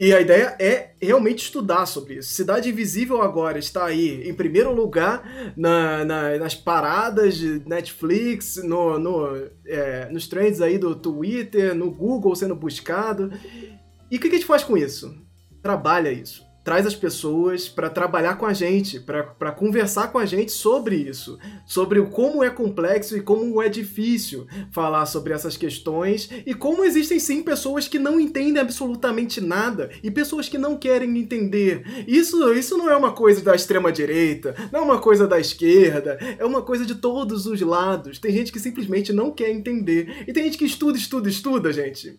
E 0.00 0.12
a 0.12 0.20
ideia 0.20 0.56
é 0.58 0.94
realmente 1.00 1.44
estudar 1.44 1.86
sobre 1.86 2.14
isso. 2.14 2.32
Cidade 2.32 2.68
Invisível 2.68 3.22
agora 3.22 3.58
está 3.58 3.84
aí 3.84 4.28
em 4.28 4.34
primeiro 4.34 4.74
lugar 4.74 5.52
na, 5.56 6.04
na, 6.04 6.38
nas 6.38 6.54
paradas 6.54 7.36
de 7.36 7.62
Netflix, 7.66 8.56
no, 8.64 8.98
no, 8.98 9.48
é, 9.64 10.08
nos 10.10 10.26
trends 10.26 10.60
aí 10.60 10.76
do 10.76 10.96
Twitter, 10.96 11.74
no 11.74 11.90
Google 11.90 12.34
sendo 12.34 12.56
buscado. 12.56 13.30
E 14.10 14.16
o 14.16 14.20
que 14.20 14.26
a 14.26 14.30
gente 14.30 14.44
faz 14.44 14.64
com 14.64 14.76
isso? 14.76 15.16
Trabalha 15.62 16.10
isso 16.10 16.51
traz 16.64 16.86
as 16.86 16.94
pessoas 16.94 17.68
para 17.68 17.90
trabalhar 17.90 18.36
com 18.36 18.46
a 18.46 18.52
gente, 18.52 19.00
para 19.00 19.52
conversar 19.52 20.12
com 20.12 20.18
a 20.18 20.26
gente 20.26 20.52
sobre 20.52 20.96
isso, 20.96 21.38
sobre 21.66 21.98
o 21.98 22.08
como 22.08 22.42
é 22.42 22.50
complexo 22.50 23.16
e 23.16 23.20
como 23.20 23.60
é 23.60 23.68
difícil 23.68 24.46
falar 24.70 25.06
sobre 25.06 25.32
essas 25.32 25.56
questões 25.56 26.28
e 26.46 26.54
como 26.54 26.84
existem 26.84 27.18
sim 27.18 27.42
pessoas 27.42 27.88
que 27.88 27.98
não 27.98 28.20
entendem 28.20 28.60
absolutamente 28.60 29.40
nada 29.40 29.90
e 30.02 30.10
pessoas 30.10 30.48
que 30.48 30.58
não 30.58 30.76
querem 30.76 31.18
entender. 31.18 32.04
Isso, 32.06 32.52
isso 32.52 32.76
não 32.76 32.90
é 32.90 32.96
uma 32.96 33.12
coisa 33.12 33.42
da 33.42 33.54
extrema 33.54 33.90
direita, 33.90 34.54
não 34.72 34.80
é 34.80 34.82
uma 34.82 34.98
coisa 34.98 35.26
da 35.26 35.38
esquerda, 35.38 36.18
é 36.38 36.44
uma 36.44 36.62
coisa 36.62 36.86
de 36.86 36.94
todos 36.94 37.46
os 37.46 37.60
lados. 37.60 38.18
Tem 38.18 38.32
gente 38.32 38.52
que 38.52 38.60
simplesmente 38.60 39.12
não 39.12 39.30
quer 39.30 39.50
entender 39.50 40.24
e 40.26 40.32
tem 40.32 40.44
gente 40.44 40.58
que 40.58 40.64
estuda, 40.64 40.96
estuda, 40.96 41.28
estuda, 41.28 41.72
gente. 41.72 42.16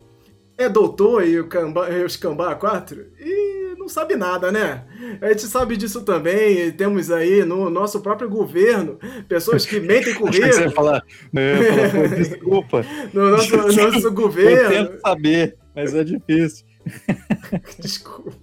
É 0.57 0.69
doutor 0.69 1.25
e, 1.25 1.39
o 1.39 1.49
e 1.91 2.03
os 2.03 2.15
Kambá 2.15 2.53
4 2.55 3.05
e 3.19 3.75
não 3.77 3.89
sabe 3.89 4.15
nada, 4.15 4.51
né? 4.51 4.85
A 5.19 5.29
gente 5.29 5.41
sabe 5.43 5.75
disso 5.75 6.03
também. 6.03 6.71
Temos 6.71 7.11
aí 7.11 7.43
no 7.43 7.69
nosso 7.69 8.01
próprio 8.01 8.29
governo 8.29 8.97
pessoas 9.27 9.65
que 9.65 9.79
mentem 9.79 10.13
com 10.13 10.25
o 10.25 10.29
risco. 10.31 10.53
Você 10.53 10.69
falar, 10.69 11.03
falar 11.33 12.07
desculpa. 12.15 12.85
No 13.13 13.29
nosso, 13.29 13.57
nosso 13.57 14.11
governo. 14.11 14.73
Eu 14.73 14.87
tento 14.87 15.01
saber, 15.01 15.57
mas 15.75 15.93
é 15.93 16.03
difícil. 16.03 16.65
Desculpa 17.79 18.42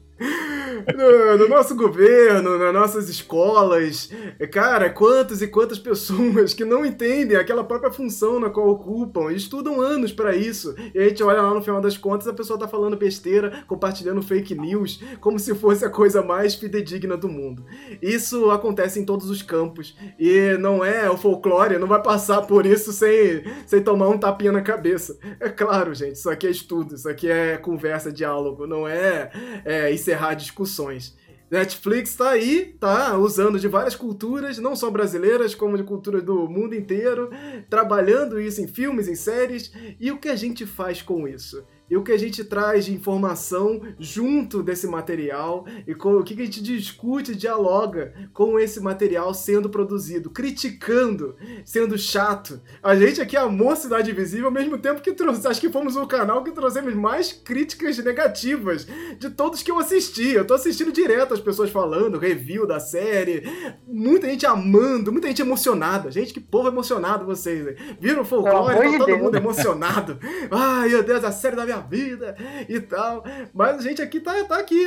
no, 0.97 1.39
no, 1.39 1.49
nosso 1.49 1.75
governo, 1.75 2.59
nas 2.59 2.73
nossas 2.73 3.09
escolas. 3.09 4.11
Cara, 4.51 4.91
quantas 4.91 5.43
e 5.43 5.47
quantas 5.47 5.79
pessoas 5.79 6.53
que 6.55 6.65
não 6.65 6.85
entendem 6.85 7.37
aquela 7.37 7.65
própria 7.65 7.91
função 7.91 8.39
na 8.39 8.51
qual 8.51 8.69
ocupam 8.69 9.31
e 9.33 9.37
estudam 9.37 9.81
anos 9.81 10.13
para 10.13 10.37
isso. 10.37 10.75
E 10.95 10.99
a 10.99 11.09
gente 11.09 11.23
olha 11.23 11.43
lá 11.43 11.55
no 11.55 11.63
final 11.63 11.81
das 11.81 11.97
contas, 11.97 12.29
a 12.29 12.33
pessoa 12.33 12.59
tá 12.59 12.69
falando 12.69 12.97
besteira, 12.97 13.65
compartilhando 13.67 14.23
fake 14.23 14.55
news, 14.55 15.03
como 15.21 15.39
se 15.39 15.55
fosse 15.55 15.85
a 15.85 15.91
coisa 15.91 16.23
mais 16.23 16.55
fidedigna 16.55 17.17
do 17.17 17.29
mundo. 17.29 17.65
Isso 18.03 18.51
acontece 18.51 19.01
em 19.01 19.05
todos 19.05 19.31
os 19.31 19.43
campos. 19.43 19.97
E 20.19 20.57
não 20.59 20.85
é 20.85 21.11
o 21.11 21.17
folclore, 21.17 21.79
não 21.79 21.89
vai 21.89 22.03
passar 22.03 22.43
por 22.43 22.67
isso 22.67 22.93
sem, 22.93 23.43
sem 23.67 23.83
tomar 23.83 24.09
um 24.09 24.19
tapinha 24.19 24.53
na 24.53 24.63
cabeça. 24.63 25.19
É 25.39 25.49
claro, 25.49 25.95
gente, 25.95 26.17
isso 26.17 26.29
aqui 26.29 26.47
é 26.47 26.51
estudo, 26.51 26.95
isso 26.95 27.09
aqui 27.09 27.31
é 27.31 27.57
conversa, 27.57 28.13
diálogo, 28.13 28.67
não 28.67 28.87
é, 28.87 29.31
é 29.65 29.93
encerrar 30.11 30.35
discussões. 30.35 31.17
Netflix 31.51 32.11
está 32.11 32.31
aí, 32.31 32.77
tá 32.79 33.17
usando 33.19 33.59
de 33.59 33.67
várias 33.67 33.97
culturas, 33.97 34.59
não 34.59 34.77
só 34.77 34.89
brasileiras, 34.89 35.55
como 35.55 35.77
de 35.77 35.83
culturas 35.83 36.23
do 36.23 36.49
mundo 36.49 36.77
inteiro, 36.77 37.31
trabalhando 37.69 38.41
isso 38.41 38.61
em 38.61 38.69
filmes, 38.69 39.09
em 39.09 39.17
séries. 39.17 39.73
E 39.99 40.13
o 40.13 40.19
que 40.19 40.29
a 40.29 40.37
gente 40.37 40.65
faz 40.65 41.03
com 41.03 41.27
isso? 41.27 41.65
E 41.91 41.97
o 41.97 42.03
que 42.05 42.13
a 42.13 42.19
gente 42.19 42.45
traz 42.45 42.85
de 42.85 42.95
informação 42.95 43.81
junto 43.99 44.63
desse 44.63 44.87
material 44.87 45.67
e 45.87 45.95
com 45.95 46.15
o 46.15 46.23
que 46.23 46.41
a 46.41 46.45
gente 46.45 46.63
discute, 46.63 47.35
dialoga 47.35 48.15
com 48.33 48.59
esse 48.59 48.81
material 48.81 49.35
sendo 49.35 49.69
produzido, 49.69 50.31
criticando, 50.31 51.35
sendo 51.65 51.99
chato. 51.99 52.61
A 52.81 52.95
gente 52.95 53.21
aqui 53.21 53.37
amou 53.37 53.75
Cidade 53.75 54.11
Invisível 54.11 54.47
ao 54.47 54.53
mesmo 54.53 54.79
tempo 54.79 55.01
que 55.01 55.13
trouxe, 55.13 55.49
acho 55.49 55.61
que 55.61 55.71
fomos 55.71 55.97
o 55.97 56.07
canal 56.07 56.45
que 56.45 56.53
trouxemos 56.53 56.95
mais 56.95 57.33
críticas 57.33 57.99
negativas 57.99 58.87
de 59.19 59.31
todos 59.31 59.63
que 59.63 59.71
eu 59.71 59.79
assisti. 59.79 60.31
Eu 60.31 60.47
tô 60.47 60.55
assistindo 60.55 60.93
direto 60.93 61.35
as 61.35 61.41
pessoas 61.41 61.71
falando, 61.71 62.19
review 62.19 62.67
da 62.67 62.79
série, 62.79 63.43
muita 63.87 64.29
gente 64.29 64.47
amando, 64.47 65.11
muita 65.11 65.27
gente 65.27 65.43
emocionada. 65.43 66.11
Gente, 66.11 66.33
que 66.33 66.41
povo 66.41 66.69
emocionado 66.69 67.25
vocês. 67.25 67.65
Né? 67.65 67.75
Viram 68.01 68.23
o 68.23 68.25
folclore? 68.25 68.77
Tá 68.77 68.99
todo 68.99 69.07
Deus. 69.07 69.19
mundo 69.21 69.37
emocionado. 69.37 70.19
Ai, 70.51 70.91
meu 70.91 71.03
Deus, 71.03 71.25
a 71.25 71.33
série 71.33 71.57
da 71.57 71.65
minha 71.65 71.80
vida 71.81 72.37
e 72.69 72.81
tal. 72.81 73.25
Mas 73.53 73.79
a 73.79 73.83
gente 73.83 74.01
aqui 74.01 74.21
tá, 74.21 74.45
tá 74.45 74.59
aqui, 74.59 74.87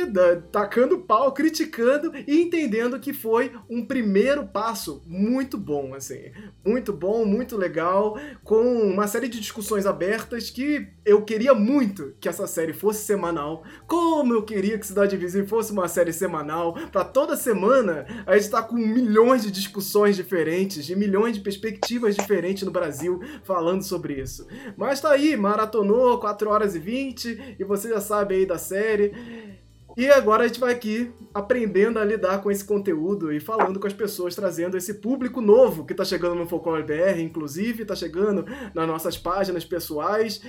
tacando 0.50 0.98
pau, 0.98 1.32
criticando 1.32 2.12
e 2.26 2.42
entendendo 2.42 2.98
que 2.98 3.12
foi 3.12 3.52
um 3.68 3.84
primeiro 3.84 4.46
passo 4.46 5.02
muito 5.06 5.58
bom, 5.58 5.94
assim. 5.94 6.30
Muito 6.64 6.92
bom, 6.92 7.24
muito 7.24 7.56
legal, 7.56 8.18
com 8.42 8.62
uma 8.62 9.06
série 9.06 9.28
de 9.28 9.40
discussões 9.40 9.86
abertas 9.86 10.50
que 10.50 10.88
eu 11.04 11.22
queria 11.22 11.54
muito 11.54 12.14
que 12.20 12.28
essa 12.28 12.46
série 12.46 12.72
fosse 12.72 13.04
semanal. 13.04 13.64
Como 13.86 14.32
eu 14.32 14.42
queria 14.42 14.78
que 14.78 14.86
Cidade 14.86 15.16
Invisível 15.16 15.48
fosse 15.48 15.72
uma 15.72 15.88
série 15.88 16.12
semanal, 16.12 16.74
para 16.92 17.04
toda 17.04 17.36
semana 17.36 18.06
a 18.26 18.36
gente 18.36 18.50
tá 18.50 18.62
com 18.62 18.76
milhões 18.76 19.42
de 19.42 19.50
discussões 19.50 20.16
diferentes, 20.16 20.84
de 20.84 20.96
milhões 20.96 21.34
de 21.34 21.40
perspectivas 21.40 22.16
diferentes 22.16 22.62
no 22.62 22.70
Brasil 22.70 23.20
falando 23.42 23.82
sobre 23.82 24.20
isso. 24.20 24.46
Mas 24.76 25.00
tá 25.00 25.10
aí, 25.10 25.36
maratonou 25.36 26.18
4 26.18 26.48
horas 26.48 26.74
e 26.74 26.78
20 26.84 27.56
e 27.58 27.64
você 27.64 27.88
já 27.88 28.00
sabe 28.00 28.34
aí 28.34 28.46
da 28.46 28.58
série. 28.58 29.12
E 29.96 30.08
agora 30.08 30.42
a 30.42 30.46
gente 30.46 30.58
vai 30.58 30.72
aqui 30.72 31.12
aprendendo 31.32 31.98
a 32.00 32.04
lidar 32.04 32.42
com 32.42 32.50
esse 32.50 32.64
conteúdo 32.64 33.32
e 33.32 33.38
falando 33.38 33.78
com 33.78 33.86
as 33.86 33.92
pessoas, 33.92 34.34
trazendo 34.34 34.76
esse 34.76 34.94
público 34.94 35.40
novo 35.40 35.84
que 35.84 35.92
está 35.92 36.04
chegando 36.04 36.34
no 36.34 36.46
Folclore 36.46 36.82
BR, 36.82 37.20
inclusive, 37.20 37.82
está 37.82 37.94
chegando 37.94 38.44
nas 38.74 38.88
nossas 38.88 39.16
páginas 39.16 39.64
pessoais. 39.64 40.42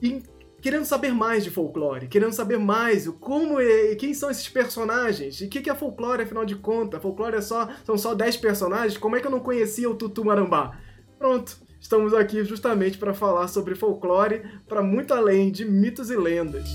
E 0.00 0.22
querendo 0.62 0.84
saber 0.84 1.12
mais 1.12 1.42
de 1.42 1.50
folclore, 1.50 2.06
querendo 2.06 2.32
saber 2.32 2.56
mais 2.56 3.08
como 3.20 3.60
é, 3.60 3.96
quem 3.96 4.14
são 4.14 4.30
esses 4.30 4.48
personagens, 4.48 5.40
e 5.40 5.46
o 5.46 5.48
que, 5.48 5.60
que 5.60 5.68
é 5.68 5.74
folclore 5.74 6.22
afinal 6.22 6.44
de 6.44 6.54
contas. 6.54 7.02
Folclore 7.02 7.34
é 7.34 7.40
só, 7.40 7.68
são 7.84 7.98
só 7.98 8.14
10 8.14 8.36
personagens, 8.36 8.96
como 8.96 9.16
é 9.16 9.20
que 9.20 9.26
eu 9.26 9.30
não 9.30 9.40
conhecia 9.40 9.90
o 9.90 9.96
Tutu 9.96 10.24
Marambá? 10.24 10.78
Pronto, 11.18 11.58
estamos 11.82 12.14
aqui 12.14 12.42
justamente 12.44 12.96
para 12.96 13.12
falar 13.12 13.48
sobre 13.48 13.74
folclore 13.74 14.42
para 14.66 14.82
muito 14.82 15.12
além 15.12 15.50
de 15.50 15.64
mitos 15.64 16.10
e 16.10 16.16
lendas. 16.16 16.70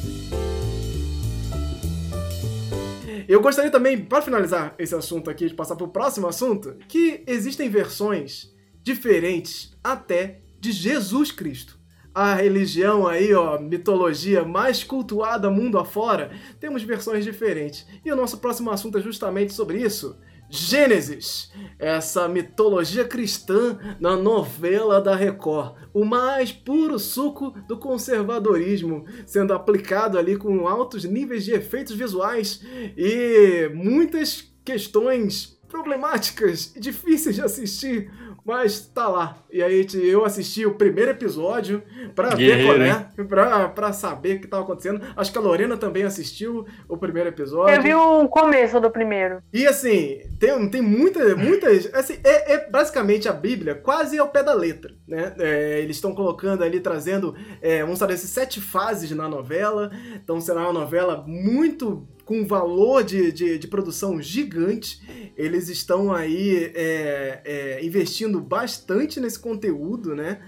Eu 3.27 3.41
gostaria 3.41 3.71
também, 3.71 3.97
para 4.05 4.21
finalizar 4.21 4.75
esse 4.77 4.93
assunto 4.93 5.29
aqui, 5.29 5.47
de 5.47 5.53
passar 5.53 5.75
para 5.75 5.85
o 5.85 5.89
próximo 5.89 6.27
assunto, 6.27 6.75
que 6.88 7.23
existem 7.25 7.69
versões 7.69 8.53
diferentes 8.84 9.75
até 9.84 10.41
de 10.59 10.71
Jesus 10.71 11.31
Cristo. 11.31 11.77
A 12.13 12.34
religião 12.35 13.05
aí, 13.05 13.34
ó, 13.34 13.59
mitologia 13.59 14.43
mais 14.43 14.84
cultuada 14.84 15.51
mundo 15.51 15.77
afora, 15.77 16.31
temos 16.59 16.84
versões 16.84 17.23
diferentes. 17.23 17.85
E 18.03 18.11
o 18.11 18.15
nosso 18.15 18.38
próximo 18.39 18.71
assunto 18.71 18.97
é 18.97 19.01
justamente 19.01 19.53
sobre 19.53 19.81
isso. 19.81 20.17
Gênesis, 20.49 21.52
essa 21.78 22.28
mitologia 22.28 23.03
cristã 23.03 23.78
na 23.99 24.15
novela 24.15 25.02
da 25.02 25.15
Record, 25.15 25.76
o 25.94 26.06
mais 26.06 26.52
puro 26.52 26.98
suco 26.98 27.52
do 27.68 27.78
conservadorismo, 27.78 29.06
sendo 29.26 29.53
aplicado 29.53 30.18
ali 30.18 30.38
com 30.38 30.68
altos 30.68 31.03
níveis 31.03 31.44
de 31.44 31.52
efeitos 31.52 31.95
visuais 31.95 32.61
e 32.95 33.69
muitas 33.74 34.49
questões 34.64 35.57
problemáticas 35.68 36.74
e 36.76 36.80
difíceis 36.80 37.36
de 37.36 37.41
assistir, 37.41 38.10
mas 38.48 38.80
tá 38.80 39.10
lá. 39.10 39.36
E 39.52 39.61
aí 39.61 39.86
eu 40.03 40.24
assisti 40.24 40.65
o 40.65 40.76
primeiro 40.76 41.11
episódio 41.11 41.84
pra 42.15 42.30
ver 42.30 42.65
qual 42.65 42.82
é, 42.82 43.26
pra, 43.28 43.68
pra 43.68 43.91
saber 43.91 44.38
o 44.38 44.40
que 44.40 44.48
tava 44.48 44.64
acontecendo. 44.64 45.02
Acho 45.18 45.34
que 45.34 45.38
a 45.38 45.41
Lorena 45.41 45.76
também 45.76 46.03
assistiu 46.03 46.65
o 46.88 46.95
primeiro 46.95 47.28
episódio. 47.28 47.76
Eu 47.76 47.82
vi 47.82 47.94
o 47.94 48.26
começo 48.30 48.80
do 48.80 48.90
primeiro. 48.90 49.44
E 49.52 49.68
assim, 49.68 50.22
tem, 50.40 50.69
tem 50.69 50.82
muita, 50.82 51.36
muitas. 51.36 51.94
Assim, 51.94 52.19
é, 52.24 52.53
é 52.53 52.69
basicamente 52.69 53.28
a 53.28 53.34
Bíblia 53.34 53.76
quase 53.76 54.18
ao 54.18 54.30
pé 54.30 54.41
da 54.41 54.53
letra. 54.53 54.94
Né? 55.06 55.36
É, 55.40 55.82
eles 55.82 55.98
estão 55.98 56.15
colocando 56.15 56.64
ali, 56.64 56.80
trazendo, 56.80 57.36
é, 57.61 57.82
vamos 57.82 57.99
saber, 57.99 58.15
sete 58.15 58.61
fases 58.61 59.11
na 59.11 59.28
novela. 59.28 59.91
Então 60.15 60.40
será 60.40 60.61
uma 60.61 60.74
novela 60.74 61.22
muito 61.28 62.07
com 62.27 62.45
valor 62.45 63.05
de, 63.05 63.31
de, 63.31 63.57
de 63.57 63.67
produção 63.69 64.21
gigante. 64.21 65.01
Eles 65.37 65.69
estão 65.69 66.11
aí 66.11 66.71
é, 66.75 67.41
é, 67.45 67.85
investindo 67.85 68.41
bastante 68.41 69.21
nesse 69.21 69.39
conteúdo, 69.39 70.13
né? 70.13 70.41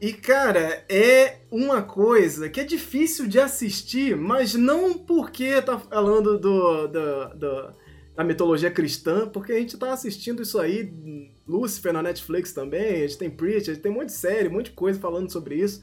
E, 0.00 0.12
cara, 0.12 0.84
é 0.88 1.42
uma 1.48 1.80
coisa 1.80 2.48
que 2.48 2.58
é 2.58 2.64
difícil 2.64 3.28
de 3.28 3.38
assistir, 3.38 4.16
mas 4.16 4.54
não 4.54 4.94
porque 4.94 5.62
tá 5.62 5.78
falando 5.78 6.36
do, 6.38 6.88
do, 6.88 7.28
do, 7.36 7.74
da 8.16 8.24
mitologia 8.24 8.70
cristã, 8.70 9.28
porque 9.28 9.52
a 9.52 9.58
gente 9.58 9.76
tá 9.76 9.92
assistindo 9.92 10.42
isso 10.42 10.58
aí, 10.58 10.92
Lucifer 11.46 11.92
na 11.92 12.02
Netflix 12.02 12.52
também, 12.52 12.96
a 12.96 13.06
gente 13.06 13.18
tem 13.18 13.30
Preach, 13.30 13.70
a 13.70 13.74
gente 13.74 13.82
tem 13.82 13.92
um 13.92 13.96
monte 13.96 14.06
de 14.06 14.14
série, 14.14 14.48
um 14.48 14.52
monte 14.52 14.70
de 14.70 14.72
coisa 14.72 14.98
falando 14.98 15.30
sobre 15.30 15.54
isso. 15.54 15.82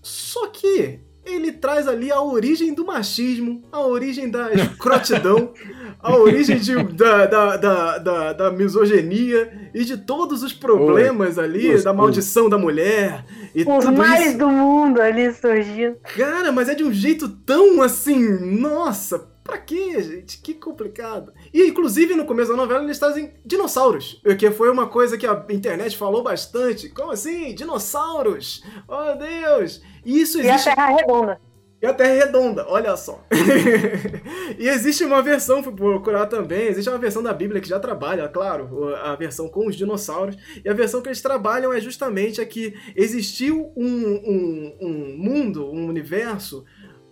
Só 0.00 0.46
que 0.48 1.00
ele 1.34 1.52
traz 1.52 1.86
ali 1.86 2.10
a 2.10 2.20
origem 2.20 2.74
do 2.74 2.84
machismo, 2.84 3.62
a 3.70 3.80
origem 3.80 4.30
da 4.30 4.52
escrotidão, 4.52 5.52
a 6.00 6.16
origem 6.16 6.58
de, 6.58 6.82
da, 6.82 7.26
da, 7.26 7.56
da, 7.56 7.98
da, 7.98 8.32
da 8.32 8.50
misoginia 8.50 9.70
e 9.74 9.84
de 9.84 9.96
todos 9.96 10.42
os 10.42 10.52
problemas 10.52 11.38
Oi. 11.38 11.44
ali, 11.44 11.82
da 11.82 11.92
maldição 11.92 12.48
da 12.48 12.58
mulher. 12.58 13.24
E 13.54 13.62
os 13.62 13.84
males 13.86 14.36
do 14.36 14.48
mundo 14.48 15.00
ali 15.00 15.32
surgindo. 15.32 15.96
Cara, 16.16 16.52
mas 16.52 16.68
é 16.68 16.74
de 16.74 16.84
um 16.84 16.92
jeito 16.92 17.28
tão 17.28 17.82
assim, 17.82 18.28
nossa, 18.60 19.28
Pra 19.48 19.56
quê, 19.56 20.02
gente? 20.02 20.42
Que 20.42 20.52
complicado. 20.52 21.32
E, 21.52 21.66
inclusive, 21.66 22.14
no 22.14 22.24
começo 22.24 22.50
da 22.50 22.56
novela, 22.56 22.84
eles 22.84 22.98
trazem 22.98 23.32
dinossauros. 23.44 24.20
Que 24.38 24.50
foi 24.50 24.70
uma 24.70 24.86
coisa 24.86 25.16
que 25.16 25.26
a 25.26 25.44
internet 25.50 25.96
falou 25.96 26.22
bastante. 26.22 26.88
Como 26.88 27.12
assim? 27.12 27.54
Dinossauros? 27.54 28.62
Oh, 28.86 29.14
Deus! 29.16 29.82
E 30.04 30.20
isso 30.20 30.38
existe... 30.38 30.68
E 30.68 30.70
a 30.70 30.74
Terra 30.74 30.96
Redonda. 30.96 31.48
E 31.80 31.86
a 31.86 31.94
Terra 31.94 32.10
é 32.10 32.24
redonda, 32.24 32.66
olha 32.68 32.96
só. 32.96 33.24
e 34.58 34.68
existe 34.68 35.04
uma 35.04 35.22
versão, 35.22 35.62
fui 35.62 35.72
procurar 35.72 36.26
também, 36.26 36.66
existe 36.66 36.88
uma 36.90 36.98
versão 36.98 37.22
da 37.22 37.32
Bíblia 37.32 37.60
que 37.60 37.68
já 37.68 37.78
trabalha, 37.78 38.28
claro, 38.28 38.96
a 38.96 39.14
versão 39.14 39.48
com 39.48 39.68
os 39.68 39.76
dinossauros. 39.76 40.36
E 40.64 40.68
a 40.68 40.74
versão 40.74 41.00
que 41.00 41.08
eles 41.08 41.22
trabalham 41.22 41.72
é 41.72 41.80
justamente 41.80 42.40
a 42.40 42.46
que 42.46 42.74
existiu 42.96 43.72
um, 43.76 43.86
um, 43.86 44.76
um 44.80 45.16
mundo, 45.16 45.70
um 45.70 45.86
universo 45.86 46.64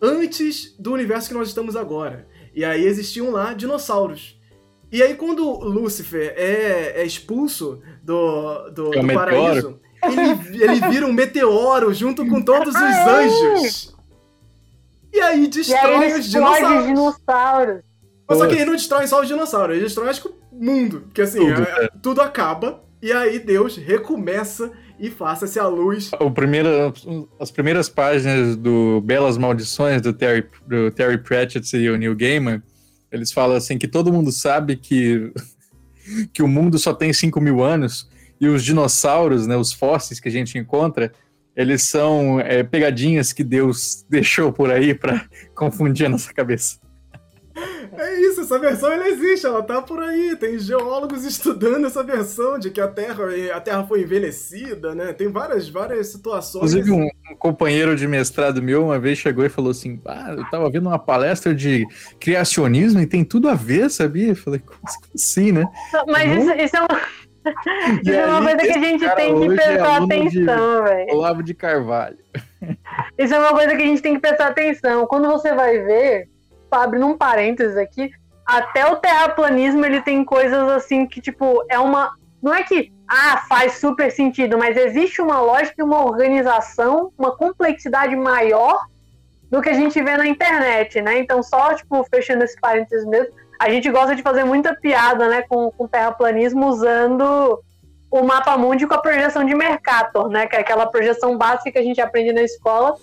antes 0.02 0.74
do 0.76 0.92
universo 0.92 1.28
que 1.28 1.34
nós 1.34 1.46
estamos 1.46 1.76
agora. 1.76 2.26
E 2.56 2.64
aí 2.64 2.86
existiam 2.86 3.30
lá 3.30 3.52
dinossauros. 3.52 4.40
E 4.90 5.02
aí 5.02 5.14
quando 5.14 5.44
Lúcifer 5.60 6.32
é, 6.36 7.02
é 7.02 7.04
expulso 7.04 7.82
do, 8.02 8.70
do, 8.70 8.94
é 8.94 9.02
do 9.02 9.12
paraíso, 9.12 9.78
ele, 10.02 10.62
ele 10.64 10.88
vira 10.88 11.06
um 11.06 11.12
meteoro 11.12 11.92
junto 11.92 12.26
com 12.26 12.40
todos 12.40 12.74
os 12.74 12.80
anjos. 12.80 13.94
E 15.12 15.20
aí 15.20 15.46
destrói 15.48 16.08
e 16.08 16.12
aí 16.12 16.18
os 16.18 16.30
dinossauros. 16.30 16.78
Os 16.78 16.86
dinossauros. 16.86 17.82
Mas 18.26 18.38
só 18.38 18.46
que 18.46 18.54
ele 18.54 18.64
não 18.64 18.72
destrói 18.72 19.06
só 19.06 19.20
os 19.20 19.28
dinossauros, 19.28 19.76
ele 19.76 19.84
destrói 19.84 20.08
acho 20.08 20.22
que 20.22 20.28
o 20.28 20.34
mundo. 20.52 21.02
Porque 21.02 21.22
assim, 21.22 21.38
tudo, 21.38 21.62
é, 21.62 21.84
é. 21.84 21.88
tudo 22.02 22.22
acaba 22.22 22.82
e 23.02 23.12
aí 23.12 23.38
Deus 23.38 23.76
recomeça 23.76 24.72
e 24.98 25.10
faça-se 25.10 25.58
a 25.58 25.66
luz. 25.66 26.10
O 26.20 26.30
primeiro, 26.30 26.92
as 27.38 27.50
primeiras 27.50 27.88
páginas 27.88 28.56
do 28.56 29.00
Belas 29.02 29.36
Maldições 29.36 30.00
do 30.00 30.12
Terry, 30.12 30.46
do 30.66 30.90
Terry 30.90 31.18
Pratchett 31.18 31.76
e 31.76 31.90
o 31.90 31.96
Neil 31.96 32.14
Gaiman, 32.16 32.62
eles 33.10 33.32
falam 33.32 33.56
assim 33.56 33.78
que 33.78 33.88
todo 33.88 34.12
mundo 34.12 34.32
sabe 34.32 34.76
que, 34.76 35.32
que 36.32 36.42
o 36.42 36.48
mundo 36.48 36.78
só 36.78 36.94
tem 36.94 37.12
5 37.12 37.40
mil 37.40 37.62
anos 37.62 38.08
e 38.40 38.48
os 38.48 38.64
dinossauros, 38.64 39.46
né, 39.46 39.56
os 39.56 39.72
fósseis 39.72 40.20
que 40.20 40.28
a 40.28 40.32
gente 40.32 40.58
encontra, 40.58 41.12
eles 41.54 41.82
são 41.82 42.38
é, 42.40 42.62
pegadinhas 42.62 43.32
que 43.32 43.42
Deus 43.42 44.04
deixou 44.10 44.52
por 44.52 44.70
aí 44.70 44.94
para 44.94 45.26
confundir 45.54 46.06
a 46.06 46.10
nossa 46.10 46.32
cabeça. 46.32 46.78
É 47.98 48.20
isso, 48.20 48.40
essa 48.42 48.58
versão 48.58 48.92
ela 48.92 49.08
existe, 49.08 49.46
ela 49.46 49.62
tá 49.62 49.80
por 49.80 50.02
aí. 50.02 50.36
Tem 50.36 50.58
geólogos 50.58 51.24
estudando 51.26 51.86
essa 51.86 52.02
versão 52.02 52.58
de 52.58 52.70
que 52.70 52.80
a 52.80 52.88
Terra, 52.88 53.24
a 53.54 53.60
terra 53.60 53.84
foi 53.84 54.02
envelhecida, 54.02 54.94
né? 54.94 55.12
Tem 55.12 55.28
várias, 55.28 55.68
várias 55.68 56.08
situações. 56.08 56.74
Inclusive, 56.74 56.90
um, 56.92 57.08
um 57.32 57.36
companheiro 57.36 57.96
de 57.96 58.06
mestrado 58.06 58.62
meu 58.62 58.84
uma 58.84 58.98
vez 58.98 59.18
chegou 59.18 59.44
e 59.44 59.48
falou 59.48 59.70
assim: 59.70 60.00
ah, 60.06 60.34
eu 60.36 60.50
tava 60.50 60.70
vendo 60.70 60.88
uma 60.88 60.98
palestra 60.98 61.54
de 61.54 61.86
criacionismo 62.20 63.00
e 63.00 63.06
tem 63.06 63.24
tudo 63.24 63.48
a 63.48 63.54
ver, 63.54 63.90
sabia? 63.90 64.28
Eu 64.28 64.36
falei, 64.36 64.60
como 64.60 64.80
assim, 65.14 65.52
né? 65.52 65.64
Mas 66.06 66.42
isso, 66.42 66.52
isso 66.52 66.76
é 66.76 66.80
uma. 66.80 67.00
Isso 68.02 68.10
é 68.10 68.26
uma 68.26 68.42
coisa 68.42 68.56
que 68.56 68.70
a 68.70 68.82
gente 68.82 69.14
tem 69.14 69.40
que 69.40 69.46
prestar 69.54 70.00
é 70.00 70.04
atenção, 70.04 70.84
velho. 70.84 71.14
Olavo 71.14 71.42
de 71.44 71.54
Carvalho. 71.54 72.18
Isso 73.16 73.34
é 73.34 73.38
uma 73.38 73.52
coisa 73.52 73.76
que 73.76 73.82
a 73.82 73.86
gente 73.86 74.02
tem 74.02 74.14
que 74.14 74.20
prestar 74.20 74.48
atenção. 74.48 75.06
Quando 75.06 75.28
você 75.28 75.54
vai 75.54 75.78
ver, 75.78 76.28
abrindo 76.82 77.06
um 77.06 77.16
parênteses 77.16 77.76
aqui, 77.76 78.10
até 78.46 78.86
o 78.86 78.96
terraplanismo 78.96 79.84
ele 79.84 80.00
tem 80.02 80.24
coisas 80.24 80.68
assim 80.70 81.06
que, 81.06 81.20
tipo, 81.20 81.64
é 81.68 81.78
uma. 81.78 82.12
Não 82.42 82.54
é 82.54 82.62
que 82.62 82.92
ah, 83.08 83.44
faz 83.48 83.74
super 83.74 84.10
sentido, 84.10 84.58
mas 84.58 84.76
existe 84.76 85.20
uma 85.20 85.40
lógica 85.40 85.74
e 85.78 85.82
uma 85.82 86.04
organização, 86.04 87.12
uma 87.18 87.36
complexidade 87.36 88.14
maior 88.14 88.86
do 89.50 89.60
que 89.60 89.68
a 89.68 89.74
gente 89.74 90.00
vê 90.02 90.16
na 90.16 90.26
internet, 90.26 91.00
né? 91.00 91.18
Então, 91.18 91.42
só, 91.42 91.74
tipo, 91.74 92.04
fechando 92.04 92.44
esse 92.44 92.58
parênteses 92.60 93.06
mesmo, 93.06 93.32
a 93.58 93.70
gente 93.70 93.90
gosta 93.90 94.14
de 94.14 94.22
fazer 94.22 94.44
muita 94.44 94.74
piada, 94.74 95.28
né, 95.28 95.42
com, 95.48 95.70
com 95.70 95.88
terraplanismo 95.88 96.66
usando 96.66 97.60
o 98.10 98.22
mapa 98.22 98.56
mundi 98.56 98.86
com 98.86 98.94
a 98.94 99.00
projeção 99.00 99.44
de 99.44 99.54
Mercator, 99.54 100.28
né? 100.28 100.46
Que 100.46 100.56
é 100.56 100.60
aquela 100.60 100.86
projeção 100.86 101.36
básica 101.36 101.72
que 101.72 101.78
a 101.78 101.82
gente 101.82 102.00
aprende 102.00 102.32
na 102.32 102.42
escola. 102.42 102.96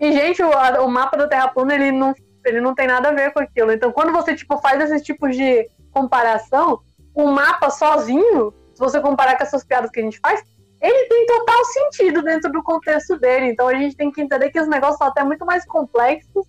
E, 0.00 0.12
gente, 0.12 0.42
o, 0.42 0.50
o 0.84 0.88
mapa 0.88 1.16
do 1.16 1.28
Terra 1.28 1.48
plana, 1.48 1.74
ele 1.74 1.92
não, 1.92 2.14
ele 2.44 2.60
não 2.60 2.74
tem 2.74 2.86
nada 2.86 3.08
a 3.08 3.12
ver 3.12 3.32
com 3.32 3.40
aquilo. 3.40 3.72
Então, 3.72 3.92
quando 3.92 4.12
você, 4.12 4.34
tipo, 4.34 4.58
faz 4.58 4.80
esses 4.82 5.02
tipos 5.02 5.36
de 5.36 5.68
comparação, 5.90 6.80
o 7.14 7.26
mapa 7.28 7.70
sozinho, 7.70 8.52
se 8.74 8.80
você 8.80 9.00
comparar 9.00 9.36
com 9.36 9.42
essas 9.42 9.64
piadas 9.64 9.90
que 9.90 10.00
a 10.00 10.02
gente 10.02 10.18
faz, 10.18 10.42
ele 10.80 11.08
tem 11.08 11.26
total 11.26 11.64
sentido 11.66 12.22
dentro 12.22 12.52
do 12.52 12.62
contexto 12.62 13.18
dele. 13.18 13.46
Então, 13.46 13.68
a 13.68 13.74
gente 13.74 13.96
tem 13.96 14.10
que 14.10 14.20
entender 14.20 14.50
que 14.50 14.60
os 14.60 14.68
negócios 14.68 14.98
são 14.98 15.06
até 15.06 15.24
muito 15.24 15.46
mais 15.46 15.64
complexos 15.64 16.46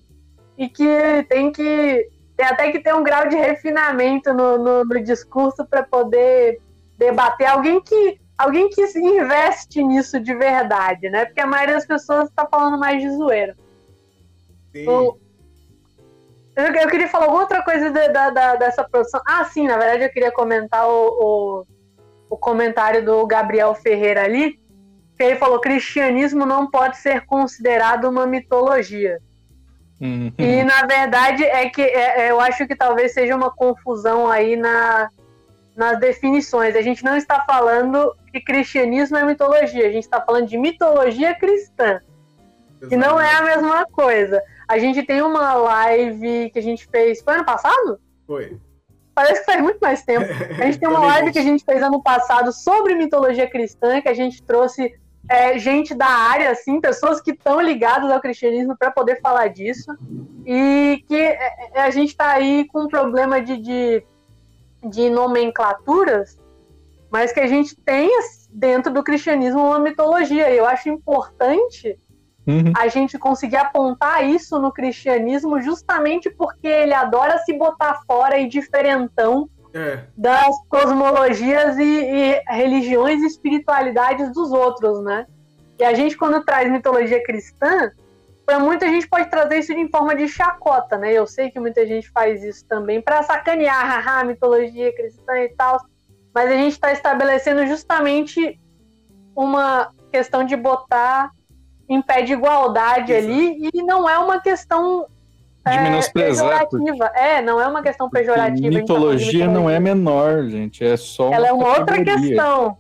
e 0.58 0.68
que 0.68 1.26
tem 1.30 1.52
que 1.52 2.10
tem 2.36 2.46
até 2.46 2.70
que 2.70 2.80
ter 2.80 2.94
um 2.94 3.04
grau 3.04 3.30
de 3.30 3.36
refinamento 3.38 4.34
no, 4.34 4.58
no, 4.58 4.84
no 4.84 5.04
discurso 5.04 5.66
para 5.66 5.84
poder 5.84 6.60
debater 6.98 7.48
alguém 7.48 7.80
que 7.82 8.20
alguém 8.38 8.70
que 8.70 8.82
investe 8.82 9.82
nisso 9.82 10.20
de 10.20 10.36
verdade, 10.36 11.10
né? 11.10 11.26
Porque 11.26 11.40
a 11.40 11.48
maioria 11.48 11.76
das 11.76 11.86
pessoas 11.86 12.30
está 12.30 12.46
falando 12.46 12.78
mais 12.78 13.02
de 13.02 13.10
zoeira. 13.10 13.56
Sim. 14.74 14.88
O, 14.90 15.18
eu, 16.56 16.66
eu, 16.66 16.90
queria 16.90 17.08
falar 17.08 17.26
alguma 17.26 17.42
outra 17.42 17.64
coisa 17.64 17.92
da, 17.92 18.30
da, 18.30 18.56
dessa 18.56 18.84
produção. 18.84 19.22
Ah, 19.26 19.44
sim, 19.46 19.68
na 19.68 19.78
verdade 19.78 20.04
eu 20.04 20.10
queria 20.10 20.32
comentar 20.32 20.88
o, 20.88 21.08
o, 21.20 21.66
o 22.30 22.38
comentário 22.38 23.04
do 23.04 23.26
Gabriel 23.28 23.76
Ferreira 23.76 24.24
ali, 24.24 24.60
que 25.18 25.24
ele 25.24 25.36
falou: 25.36 25.60
cristianismo 25.60 26.46
não 26.46 26.70
pode 26.70 26.98
ser 26.98 27.26
considerado 27.26 28.06
uma 28.06 28.26
mitologia. 28.26 29.20
Uhum. 30.00 30.32
E 30.38 30.64
na 30.64 30.86
verdade 30.86 31.44
é 31.44 31.70
que 31.70 31.82
é, 31.82 32.22
é, 32.22 32.32
eu 32.32 32.40
acho 32.40 32.68
que 32.68 32.76
talvez 32.76 33.14
seja 33.14 33.36
uma 33.36 33.50
confusão 33.50 34.30
aí 34.30 34.56
na, 34.56 35.10
nas 35.76 36.00
definições. 36.00 36.76
A 36.76 36.82
gente 36.82 37.04
não 37.04 37.16
está 37.16 37.42
falando 37.42 38.14
que 38.32 38.40
cristianismo 38.42 39.18
é 39.18 39.26
mitologia, 39.26 39.88
a 39.88 39.92
gente 39.92 40.04
está 40.04 40.22
falando 40.22 40.48
de 40.48 40.58
mitologia 40.58 41.36
cristã. 41.36 42.00
Exatamente. 42.82 42.90
Que 42.90 42.98
não 42.98 43.20
é 43.20 43.36
a 43.36 43.42
mesma 43.42 43.86
coisa. 43.86 44.42
A 44.68 44.80
gente 44.80 45.04
tem 45.04 45.22
uma 45.22 45.54
live 45.54 46.50
que 46.52 46.60
a 46.60 46.62
gente 46.62 46.88
fez. 46.88 47.22
Foi 47.22 47.36
ano 47.36 47.46
passado? 47.46 48.00
Foi. 48.26 48.58
Parece 49.14 49.40
que 49.40 49.46
faz 49.46 49.62
muito 49.62 49.80
mais 49.80 50.04
tempo. 50.04 50.26
A 50.60 50.66
gente 50.66 50.80
tem 50.80 50.90
uma 50.90 51.00
live 51.00 51.32
que 51.32 51.40
a 51.40 51.44
gente 51.44 51.64
fez 51.64 51.82
ano 51.82 52.04
passado 52.04 52.52
sobre 52.52 52.96
mitologia 52.96 53.50
cristã, 53.50 54.02
que 54.02 54.10
a 54.10 54.14
gente 54.14 54.44
trouxe 54.44 54.94
é, 55.30 55.58
gente 55.58 55.96
da 55.96 56.08
área, 56.08 56.52
assim, 56.52 56.82
pessoas 56.82 57.22
que 57.22 57.32
estão 57.32 57.62
ligadas 57.62 58.12
ao 58.12 58.20
cristianismo 58.20 58.76
para 58.78 58.92
poder 58.92 59.22
falar 59.22 59.48
disso. 59.48 59.92
E 60.46 61.04
que 61.08 61.16
é, 61.16 61.72
é, 61.74 61.82
a 61.82 61.90
gente 61.90 62.10
está 62.10 62.32
aí 62.32 62.68
com 62.68 62.84
um 62.84 62.88
problema 62.88 63.42
de, 63.42 63.58
de, 63.58 64.04
de, 64.84 65.10
nomenclaturas, 65.10 66.38
mas 67.10 67.32
que 67.32 67.40
a 67.40 67.48
gente 67.48 67.76
tem 67.76 68.10
dentro 68.52 68.94
do 68.94 69.04
cristianismo 69.04 69.66
uma 69.66 69.80
mitologia. 69.80 70.50
E 70.52 70.58
eu 70.58 70.66
acho 70.66 70.90
importante 70.90 71.98
uhum. 72.48 72.74
a 72.76 72.88
gente 72.88 73.18
conseguir 73.18 73.58
apontar 73.58 74.24
isso 74.24 74.60
no 74.60 74.72
cristianismo 74.72 75.62
justamente 75.62 76.30
porque 76.30 76.68
ele 76.68 76.94
adora 76.94 77.38
se 77.40 77.54
botar 77.54 78.02
fora 78.08 78.40
e 78.40 78.48
diferentão 78.48 79.50
é. 79.74 80.04
das 80.16 80.56
cosmologias 80.70 81.78
e, 81.78 81.84
e, 81.84 82.44
religiões 82.48 83.22
e 83.22 83.28
espiritualidades 83.28 84.32
dos 84.34 84.52
outros, 84.52 85.04
né? 85.04 85.26
E 85.78 85.84
a 85.84 85.94
gente, 85.94 86.16
quando 86.16 86.44
traz 86.46 86.72
mitologia 86.72 87.22
cristã, 87.22 87.92
para 88.46 88.60
muita 88.60 88.88
gente 88.88 89.08
pode 89.10 89.30
trazer 89.30 89.58
isso 89.58 89.74
em 89.74 89.90
forma 89.90 90.16
de 90.16 90.28
chacota, 90.28 90.98
né? 90.98 91.12
Eu 91.12 91.28
sei 91.28 91.52
que 91.52 91.60
muita 91.60 91.86
gente 91.86 92.10
faz 92.12 92.44
isso 92.44 92.66
também 92.66 93.02
para 93.02 93.24
sacanear, 93.24 93.86
haha, 93.86 94.24
mitologia 94.24 94.96
cristã 94.96 95.38
e 95.40 95.50
tal, 95.50 95.84
mas 96.34 96.50
a 96.50 96.54
gente 96.54 96.74
está 96.74 96.94
estabelecendo 96.94 97.66
justamente 97.68 98.60
uma 99.36 99.92
questão 100.12 100.46
de 100.46 100.56
botar 100.56 101.32
em 101.88 102.02
pé 102.02 102.22
de 102.22 102.34
igualdade 102.34 103.14
Exato. 103.14 103.34
ali 103.34 103.70
e 103.74 103.84
não 103.84 104.10
é 104.10 104.18
uma 104.18 104.40
questão 104.40 105.06
de 105.72 105.80
menosprezar. 105.80 106.68
Pejorativa. 106.68 107.06
É, 107.16 107.42
não 107.42 107.60
é 107.60 107.68
uma 107.68 107.82
questão 107.82 108.10
pejorativa. 108.10 108.70
Mitologia, 108.70 109.48
não 109.48 109.70
é 109.70 109.80
menor, 109.80 110.44
gente. 110.48 110.84
É 110.84 110.96
só. 110.96 111.32
Ela 111.32 111.48
é 111.48 111.52
uma 111.52 111.80
outra 111.80 112.04
questão. 112.04 112.78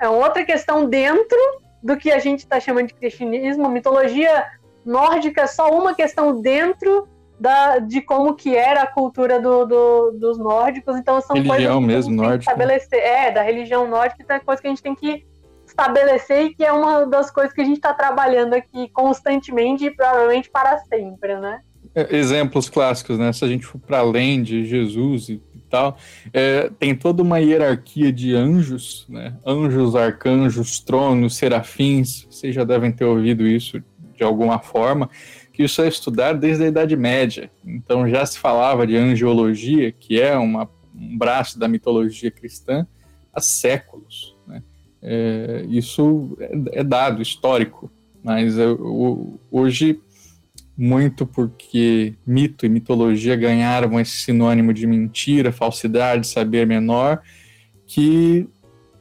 É 0.00 0.08
uma 0.08 0.24
outra 0.24 0.44
questão 0.44 0.88
dentro 0.88 1.38
do 1.82 1.96
que 1.96 2.10
a 2.10 2.18
gente 2.18 2.40
está 2.40 2.60
chamando 2.60 2.88
de 2.88 2.94
cristianismo. 2.94 3.68
Mitologia 3.68 4.46
nórdica 4.84 5.42
é 5.42 5.46
só 5.46 5.68
uma 5.70 5.94
questão 5.94 6.40
dentro 6.40 7.08
da, 7.38 7.78
de 7.78 8.00
como 8.00 8.34
que 8.34 8.54
era 8.54 8.82
a 8.82 8.86
cultura 8.86 9.40
do, 9.40 9.64
do, 9.64 10.10
dos 10.12 10.38
nórdicos. 10.38 10.96
Então 10.96 11.20
são 11.20 11.36
religião 11.36 11.56
coisas 11.56 11.78
que 11.78 11.86
mesmo, 11.86 12.22
nórdica. 12.22 12.52
estabelecer. 12.52 13.00
É, 13.00 13.30
da 13.30 13.42
religião 13.42 13.88
nórdica, 13.88 14.22
então 14.22 14.36
é 14.36 14.40
coisa 14.40 14.60
que 14.62 14.68
a 14.68 14.70
gente 14.70 14.82
tem 14.82 14.94
que 14.94 15.24
estabelecer 15.70 16.46
e 16.46 16.54
que 16.54 16.64
é 16.64 16.72
uma 16.72 17.06
das 17.06 17.30
coisas 17.30 17.52
que 17.52 17.60
a 17.60 17.64
gente 17.64 17.76
está 17.76 17.94
trabalhando 17.94 18.54
aqui 18.54 18.88
constantemente 18.90 19.86
e 19.86 19.90
provavelmente 19.90 20.50
para 20.50 20.78
sempre, 20.78 21.36
né? 21.38 21.60
É, 21.94 22.16
exemplos 22.16 22.68
clássicos, 22.68 23.18
né? 23.18 23.32
Se 23.32 23.44
a 23.44 23.48
gente 23.48 23.66
for 23.66 23.78
para 23.78 23.98
além 23.98 24.42
de 24.42 24.64
Jesus 24.64 25.28
e, 25.28 25.42
tal, 25.68 25.96
é, 26.32 26.68
tem 26.78 26.96
toda 26.96 27.22
uma 27.22 27.38
hierarquia 27.38 28.12
de 28.12 28.34
anjos, 28.34 29.06
né? 29.08 29.36
Anjos, 29.46 29.94
arcanjos, 29.94 30.80
tronos, 30.80 31.36
serafins. 31.36 32.26
Vocês 32.28 32.54
já 32.54 32.64
devem 32.64 32.90
ter 32.90 33.04
ouvido 33.04 33.46
isso 33.46 33.82
de 34.16 34.24
alguma 34.24 34.58
forma. 34.58 35.08
Que 35.52 35.64
isso 35.64 35.80
é 35.82 35.88
estudado 35.88 36.40
desde 36.40 36.64
a 36.64 36.68
Idade 36.68 36.96
Média. 36.96 37.50
Então 37.64 38.08
já 38.08 38.26
se 38.26 38.38
falava 38.38 38.86
de 38.86 38.96
angiologia, 38.96 39.92
que 39.92 40.20
é 40.20 40.36
uma, 40.36 40.68
um 40.94 41.16
braço 41.16 41.58
da 41.58 41.68
mitologia 41.68 42.30
cristã, 42.30 42.86
há 43.32 43.40
séculos. 43.40 44.29
É, 45.02 45.64
isso 45.68 46.36
é, 46.40 46.80
é, 46.80 46.84
dado 46.84 47.22
histórico, 47.22 47.90
mas 48.22 48.58
é, 48.58 48.66
hoje 49.50 50.00
muito 50.76 51.26
porque 51.26 52.14
mito 52.26 52.64
e 52.64 52.68
mitologia 52.68 53.36
ganharam 53.36 54.00
esse 54.00 54.12
sinônimo 54.12 54.72
de 54.72 54.86
mentira, 54.86 55.52
falsidade, 55.52 56.26
saber 56.26 56.66
menor, 56.66 57.22
que 57.86 58.48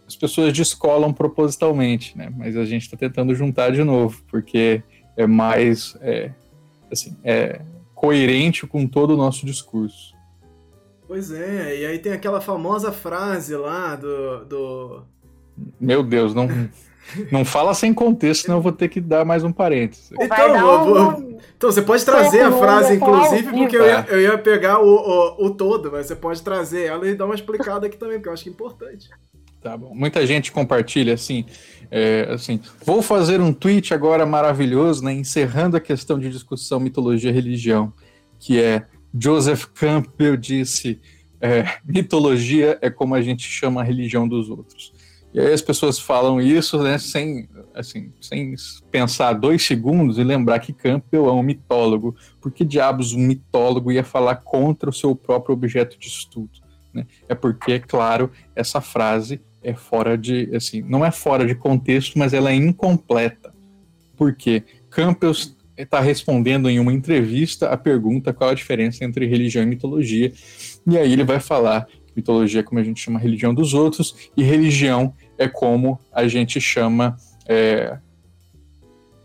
as 0.06 0.16
pessoas 0.16 0.52
descolam 0.52 1.14
propositalmente, 1.14 2.18
né? 2.18 2.34
Mas 2.36 2.58
a 2.58 2.66
gente 2.66 2.82
está 2.82 2.98
tentando 2.98 3.34
juntar 3.36 3.72
de 3.72 3.84
novo, 3.84 4.22
porque 4.28 4.84
é 5.16 5.28
mais 5.28 5.96
é, 6.02 6.32
assim, 6.92 7.16
é 7.24 7.62
coerente 7.94 8.66
com 8.66 8.88
todo 8.88 9.14
o 9.14 9.18
nosso 9.18 9.46
discurso. 9.46 10.16
Pois 11.08 11.32
é, 11.32 11.80
e 11.80 11.86
aí 11.86 12.00
tem 12.00 12.12
aquela 12.12 12.40
famosa 12.40 12.92
frase 12.92 13.56
lá 13.56 13.96
do. 13.96 14.46
do... 14.46 15.04
Meu 15.80 16.04
Deus, 16.04 16.34
não. 16.34 16.48
Não 17.32 17.44
fala 17.44 17.74
sem 17.74 17.94
contexto, 17.94 18.44
senão 18.44 18.58
eu 18.58 18.62
vou 18.62 18.72
ter 18.72 18.88
que 18.88 19.02
dar 19.02 19.26
mais 19.26 19.44
um 19.44 19.52
parênteses. 19.52 20.12
Então, 20.12 20.86
vou, 20.86 21.40
então 21.58 21.72
você 21.72 21.82
pode 21.82 22.06
trazer 22.06 22.42
a 22.42 22.52
frase, 22.52 22.96
inclusive, 22.96 23.52
porque 23.52 23.76
eu 23.76 23.86
ia, 23.86 24.06
eu 24.10 24.22
ia 24.22 24.38
pegar 24.38 24.80
o, 24.80 24.88
o, 24.88 25.46
o, 25.48 25.50
todo, 25.50 25.92
mas 25.92 26.06
você 26.06 26.16
pode 26.16 26.42
trazer 26.42 26.86
ela 26.86 27.08
e 27.08 27.16
dar 27.16 27.26
uma 27.26 27.36
explicada 27.36 27.88
aqui 27.88 27.98
também, 27.98 28.18
porque 28.18 28.30
eu 28.30 28.34
acho 28.34 28.44
que 28.44 28.50
é 28.50 28.54
importante. 28.54 29.10
Tá 29.62 29.76
bom. 29.76 29.94
Muita 29.94 30.26
gente 30.26 30.52
compartilha 30.52 31.16
assim, 31.16 31.46
é, 31.92 32.28
assim, 32.32 32.62
vou 32.86 33.02
fazer 33.02 33.42
um 33.42 33.52
tweet 33.52 33.94
agora 33.94 34.26
maravilhoso, 34.26 35.04
né, 35.04 35.12
encerrando 35.12 35.76
a 35.76 35.82
questão 35.82 36.18
de 36.18 36.30
discussão 36.30 36.80
mitologia 36.80 37.30
e 37.30 37.34
religião, 37.34 37.92
que 38.40 38.62
é 38.62 38.86
Joseph 39.14 39.66
Campbell 39.74 40.38
disse, 40.38 41.02
é, 41.42 41.66
mitologia 41.86 42.78
é 42.82 42.90
como 42.90 43.16
a 43.16 43.22
gente 43.22 43.44
chama 43.44 43.82
a 43.82 43.84
religião 43.84 44.28
dos 44.28 44.50
outros. 44.50 44.94
E 45.34 45.40
aí 45.40 45.54
as 45.54 45.62
pessoas 45.62 46.00
falam 46.00 46.42
isso, 46.42 46.82
né, 46.82 46.98
sem, 46.98 47.48
assim, 47.74 48.12
sem 48.20 48.56
pensar 48.92 49.34
dois 49.34 49.64
segundos 49.64 50.18
e 50.18 50.24
lembrar 50.24 50.60
que 50.60 50.74
Campbell 50.74 51.28
é 51.28 51.32
um 51.32 51.44
mitólogo. 51.44 52.16
Por 52.42 52.52
que 52.52 52.66
diabos 52.66 53.14
um 53.14 53.20
mitólogo 53.20 53.92
ia 53.92 54.04
falar 54.04 54.38
contra 54.38 54.90
o 54.90 54.94
seu 54.94 55.16
próprio 55.16 55.54
objeto 55.54 56.00
de 56.00 56.08
estudo? 56.08 56.50
Né? 56.94 57.06
É 57.28 57.36
porque, 57.36 57.74
é 57.74 57.80
claro, 57.80 58.32
essa 58.56 58.82
frase 58.82 59.40
é 59.62 59.74
fora 59.74 60.18
de, 60.18 60.50
assim, 60.56 60.82
não 60.82 61.06
é 61.06 61.12
fora 61.12 61.46
de 61.46 61.54
contexto, 61.54 62.18
mas 62.18 62.34
ela 62.34 62.50
é 62.50 62.56
incompleta. 62.56 63.54
Porque 64.18 64.64
Campbell 64.90 65.34
está 65.78 66.00
respondendo 66.00 66.70
em 66.70 66.80
uma 66.80 66.92
entrevista 66.92 67.70
a 67.70 67.78
pergunta 67.78 68.34
qual 68.34 68.50
a 68.50 68.54
diferença 68.54 69.06
entre 69.06 69.26
religião 69.26 69.64
e 69.64 69.68
mitologia, 69.68 70.32
e 70.86 70.98
aí 70.98 71.14
ele 71.14 71.24
vai 71.24 71.40
falar 71.40 71.88
mitologia 72.20 72.60
é 72.60 72.64
como 72.64 72.80
a 72.80 72.84
gente 72.84 73.02
chama 73.02 73.20
a 73.20 73.22
religião 73.22 73.54
dos 73.54 73.74
outros, 73.74 74.30
e 74.36 74.44
religião 74.44 75.14
é 75.38 75.48
como 75.48 76.00
a 76.12 76.28
gente 76.28 76.60
chama 76.60 77.18
é, 77.48 77.98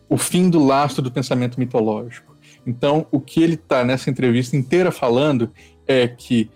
o 0.08 0.16
fim 0.16 0.48
do 0.48 0.64
lastro 0.64 1.02
do 1.02 1.10
pensamento 1.10 1.58
mitológico. 1.58 2.34
Então, 2.66 3.06
o 3.10 3.20
que 3.20 3.42
ele 3.42 3.54
está 3.54 3.84
nessa 3.84 4.08
entrevista 4.08 4.56
inteira 4.56 4.90
falando 4.90 5.50
é 5.86 6.08
que 6.08 6.48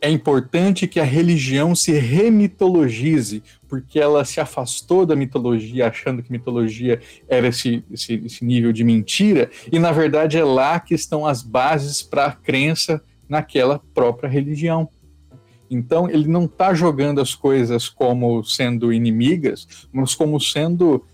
é 0.00 0.08
importante 0.08 0.88
que 0.88 0.98
a 0.98 1.04
religião 1.04 1.74
se 1.74 1.92
remitologize, 1.92 3.42
porque 3.68 4.00
ela 4.00 4.24
se 4.24 4.40
afastou 4.40 5.04
da 5.04 5.14
mitologia, 5.14 5.88
achando 5.88 6.22
que 6.22 6.32
mitologia 6.32 7.00
era 7.28 7.48
esse, 7.48 7.84
esse, 7.90 8.14
esse 8.24 8.44
nível 8.44 8.72
de 8.72 8.82
mentira, 8.82 9.50
e 9.70 9.78
na 9.78 9.92
verdade 9.92 10.38
é 10.38 10.44
lá 10.44 10.80
que 10.80 10.94
estão 10.94 11.26
as 11.26 11.42
bases 11.42 12.02
para 12.02 12.26
a 12.26 12.32
crença 12.32 13.02
naquela 13.28 13.80
própria 13.94 14.28
religião. 14.28 14.88
Então, 15.70 16.10
ele 16.10 16.26
não 16.26 16.46
está 16.46 16.74
jogando 16.74 17.20
as 17.20 17.34
coisas 17.34 17.88
como 17.88 18.42
sendo 18.42 18.92
inimigas, 18.92 19.86
mas 19.92 20.14
como 20.14 20.40
sendo 20.40 21.04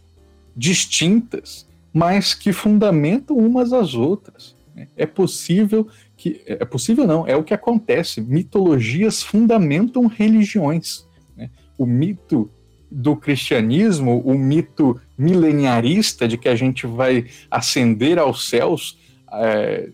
distintas, 0.57 1.69
mas 1.93 2.33
que 2.33 2.53
fundamentam 2.53 3.37
umas 3.37 3.73
às 3.73 3.95
outras. 3.95 4.57
É 4.97 5.07
possível 5.07 5.87
que 6.17 6.43
é 6.47 6.65
possível 6.65 7.07
não, 7.07 7.27
é 7.27 7.37
o 7.37 7.45
que 7.45 7.53
acontece. 7.53 8.21
Mitologias 8.21 9.23
fundamentam 9.23 10.07
religiões. 10.07 11.07
Né? 11.37 11.51
O 11.77 11.85
mito 11.85 12.51
do 12.91 13.15
cristianismo, 13.17 14.21
o 14.25 14.39
mito 14.39 14.99
mileniarista 15.19 16.27
de 16.27 16.39
que 16.39 16.49
a 16.49 16.55
gente 16.55 16.87
vai 16.87 17.27
ascender 17.51 18.19
aos 18.19 18.49
céus 18.49 18.99
é, 19.33 19.91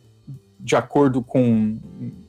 de 0.60 0.76
acordo 0.76 1.22
com 1.22 1.78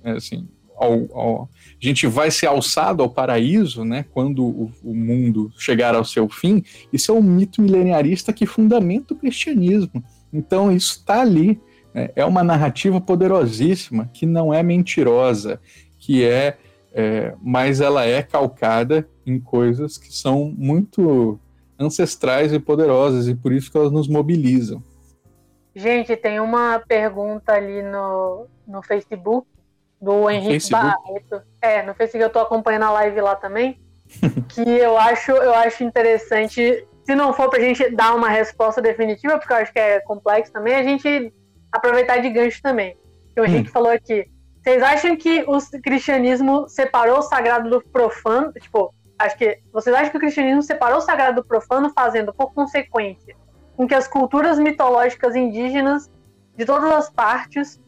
assim, 0.03 0.47
ao, 0.75 1.17
ao, 1.17 1.49
a 1.83 1.85
gente 1.85 2.07
vai 2.07 2.31
ser 2.31 2.47
alçado 2.47 3.03
ao 3.03 3.09
paraíso, 3.09 3.83
né, 3.83 4.05
quando 4.13 4.45
o, 4.45 4.71
o, 4.81 4.95
mundo 4.95 5.51
chegar 5.57 5.93
ao 5.93 6.05
seu 6.05 6.29
fim, 6.29 6.63
isso 6.93 7.11
é 7.11 7.13
um 7.13 7.21
mito 7.21 7.61
mileniarista 7.61 8.31
que 8.31 8.45
fundamenta 8.45 9.13
o 9.13 9.17
cristianismo. 9.17 10.01
Então 10.31 10.71
isso 10.71 10.99
está 10.99 11.19
ali. 11.19 11.59
Né, 11.93 12.09
é 12.15 12.23
uma 12.23 12.41
narrativa 12.41 13.01
poderosíssima 13.01 14.09
que 14.13 14.25
não 14.25 14.53
é 14.53 14.63
mentirosa, 14.63 15.59
que 15.99 16.23
é, 16.23 16.57
é, 16.93 17.35
mas 17.41 17.81
ela 17.81 18.05
é 18.05 18.23
calcada 18.23 19.05
em 19.25 19.37
coisas 19.37 19.97
que 19.97 20.13
são 20.13 20.53
muito 20.57 21.37
ancestrais 21.77 22.53
e 22.53 22.59
poderosas 22.59 23.27
e 23.27 23.35
por 23.35 23.51
isso 23.51 23.69
que 23.69 23.77
elas 23.77 23.91
nos 23.91 24.07
mobilizam. 24.07 24.81
Gente, 25.75 26.15
tem 26.15 26.39
uma 26.39 26.79
pergunta 26.79 27.51
ali 27.51 27.81
no, 27.83 28.47
no 28.65 28.81
Facebook 28.81 29.47
do 30.03 30.29
Henrique 30.29 30.69
Barreto. 30.69 31.41
É, 31.61 31.81
no 31.81 31.93
Facebook 31.95 32.23
eu 32.23 32.29
tô 32.29 32.39
acompanhando 32.39 32.83
a 32.83 32.91
live 32.91 33.21
lá 33.21 33.35
também. 33.35 33.79
que 34.49 34.61
eu 34.61 34.97
acho, 34.97 35.31
eu 35.31 35.53
acho 35.53 35.83
interessante. 35.83 36.85
Se 37.05 37.15
não 37.15 37.33
for 37.33 37.49
pra 37.49 37.59
gente 37.59 37.89
dar 37.89 38.13
uma 38.13 38.29
resposta 38.29 38.81
definitiva, 38.81 39.37
porque 39.37 39.53
eu 39.53 39.57
acho 39.57 39.73
que 39.73 39.79
é 39.79 39.99
complexo 40.01 40.51
também, 40.51 40.75
a 40.75 40.83
gente 40.83 41.33
aproveitar 41.71 42.17
de 42.17 42.29
gancho 42.29 42.61
também. 42.61 42.97
Que 43.33 43.41
o 43.41 43.45
Henrique 43.45 43.69
hum. 43.69 43.73
falou 43.73 43.91
aqui. 43.91 44.29
Vocês 44.61 44.83
acham 44.83 45.15
que 45.15 45.43
o 45.47 45.57
cristianismo 45.81 46.67
separou 46.67 47.19
o 47.19 47.21
sagrado 47.21 47.69
do 47.69 47.81
profano? 47.81 48.51
Tipo, 48.53 48.93
acho 49.17 49.37
que 49.37 49.59
vocês 49.71 49.95
acham 49.95 50.11
que 50.11 50.17
o 50.17 50.21
cristianismo 50.21 50.61
separou 50.61 50.99
o 50.99 51.01
sagrado 51.01 51.41
do 51.41 51.47
profano, 51.47 51.91
fazendo, 51.93 52.33
por 52.33 52.53
consequência, 52.53 53.35
com 53.75 53.87
que 53.87 53.95
as 53.95 54.07
culturas 54.07 54.59
mitológicas 54.59 55.35
indígenas 55.35 56.09
de 56.55 56.65
todas 56.65 56.91
as 56.91 57.09
partes 57.09 57.81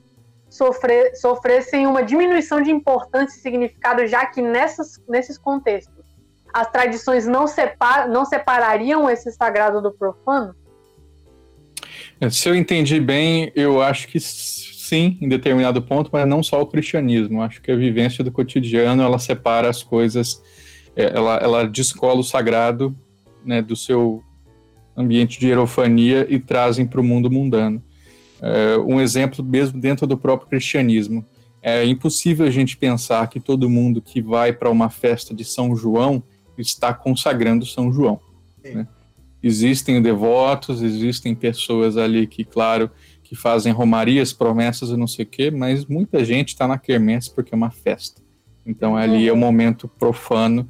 sofressem 1.13 1.85
uma 1.85 2.03
diminuição 2.03 2.61
de 2.61 2.71
importância 2.71 3.37
e 3.37 3.41
significado, 3.41 4.07
já 4.07 4.25
que 4.25 4.41
nessas, 4.41 5.01
nesses 5.07 5.37
contextos 5.37 6.05
as 6.53 6.71
tradições 6.71 7.27
não, 7.27 7.47
separ, 7.47 8.07
não 8.07 8.23
separariam 8.23 9.09
esse 9.09 9.29
sagrado 9.33 9.81
do 9.81 9.91
profano? 9.91 10.55
É, 12.21 12.29
se 12.29 12.47
eu 12.47 12.55
entendi 12.55 12.99
bem, 13.01 13.51
eu 13.53 13.81
acho 13.81 14.07
que 14.07 14.21
sim, 14.21 15.17
em 15.19 15.27
determinado 15.27 15.81
ponto, 15.81 16.09
mas 16.13 16.25
não 16.25 16.41
só 16.41 16.61
o 16.61 16.65
cristianismo. 16.65 17.41
Acho 17.41 17.61
que 17.61 17.71
a 17.71 17.75
vivência 17.75 18.23
do 18.23 18.31
cotidiano 18.31 19.03
ela 19.03 19.19
separa 19.19 19.69
as 19.69 19.83
coisas, 19.83 20.41
é, 20.95 21.13
ela, 21.13 21.35
ela 21.37 21.67
descola 21.67 22.21
o 22.21 22.23
sagrado 22.23 22.95
né, 23.43 23.61
do 23.61 23.75
seu 23.75 24.23
ambiente 24.95 25.37
de 25.37 25.47
hierofania 25.47 26.25
e 26.29 26.39
trazem 26.39 26.87
para 26.87 27.01
o 27.01 27.03
mundo 27.03 27.29
mundano. 27.29 27.83
É, 28.41 28.77
um 28.77 28.99
exemplo 28.99 29.43
mesmo 29.43 29.79
dentro 29.79 30.05
do 30.05 30.17
próprio 30.17 30.49
cristianismo. 30.49 31.25
É 31.61 31.83
impossível 31.85 32.45
a 32.45 32.51
gente 32.51 32.77
pensar 32.77 33.27
que 33.27 33.39
todo 33.39 33.69
mundo 33.69 34.01
que 34.01 34.21
vai 34.21 34.53
para 34.53 34.69
uma 34.69 34.89
festa 34.89 35.33
de 35.33 35.43
São 35.43 35.75
João 35.75 36.21
está 36.57 36.93
consagrando 36.93 37.65
São 37.65 37.91
João. 37.91 38.19
Né? 38.63 38.87
Existem 39.41 40.01
devotos, 40.01 40.81
existem 40.81 41.35
pessoas 41.35 41.97
ali 41.97 42.27
que, 42.27 42.43
claro, 42.43 42.89
que 43.23 43.35
fazem 43.35 43.73
romarias, 43.73 44.31
promessas 44.31 44.89
e 44.89 44.97
não 44.97 45.07
sei 45.07 45.25
o 45.25 45.27
quê, 45.27 45.49
mas 45.51 45.85
muita 45.85 46.23
gente 46.23 46.49
está 46.49 46.67
na 46.67 46.77
quermesse 46.77 47.33
porque 47.33 47.53
é 47.53 47.57
uma 47.57 47.71
festa. 47.71 48.21
Então 48.65 48.95
ali 48.95 49.27
é 49.27 49.33
o 49.33 49.37
momento 49.37 49.87
profano 49.87 50.67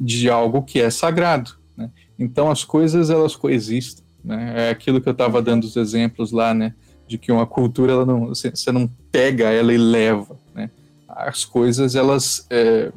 de 0.00 0.28
algo 0.28 0.62
que 0.62 0.80
é 0.80 0.90
sagrado. 0.90 1.52
Né? 1.76 1.90
Então 2.18 2.50
as 2.50 2.64
coisas 2.64 3.10
elas 3.10 3.36
coexistem. 3.36 4.04
Né? 4.24 4.68
É 4.68 4.70
aquilo 4.70 5.00
que 5.00 5.08
eu 5.08 5.12
estava 5.12 5.40
dando 5.40 5.64
os 5.64 5.76
exemplos 5.76 6.32
lá, 6.32 6.52
né? 6.52 6.74
De 7.06 7.18
que 7.18 7.30
uma 7.30 7.46
cultura 7.46 7.92
ela 7.92 8.06
não 8.06 8.28
você 8.28 8.72
não 8.72 8.88
pega 9.10 9.50
ela 9.50 9.72
e 9.72 9.78
leva 9.78 10.38
né? 10.54 10.70
as 11.08 11.44
coisas 11.44 11.94
elas 11.94 12.46
é, 12.50 12.92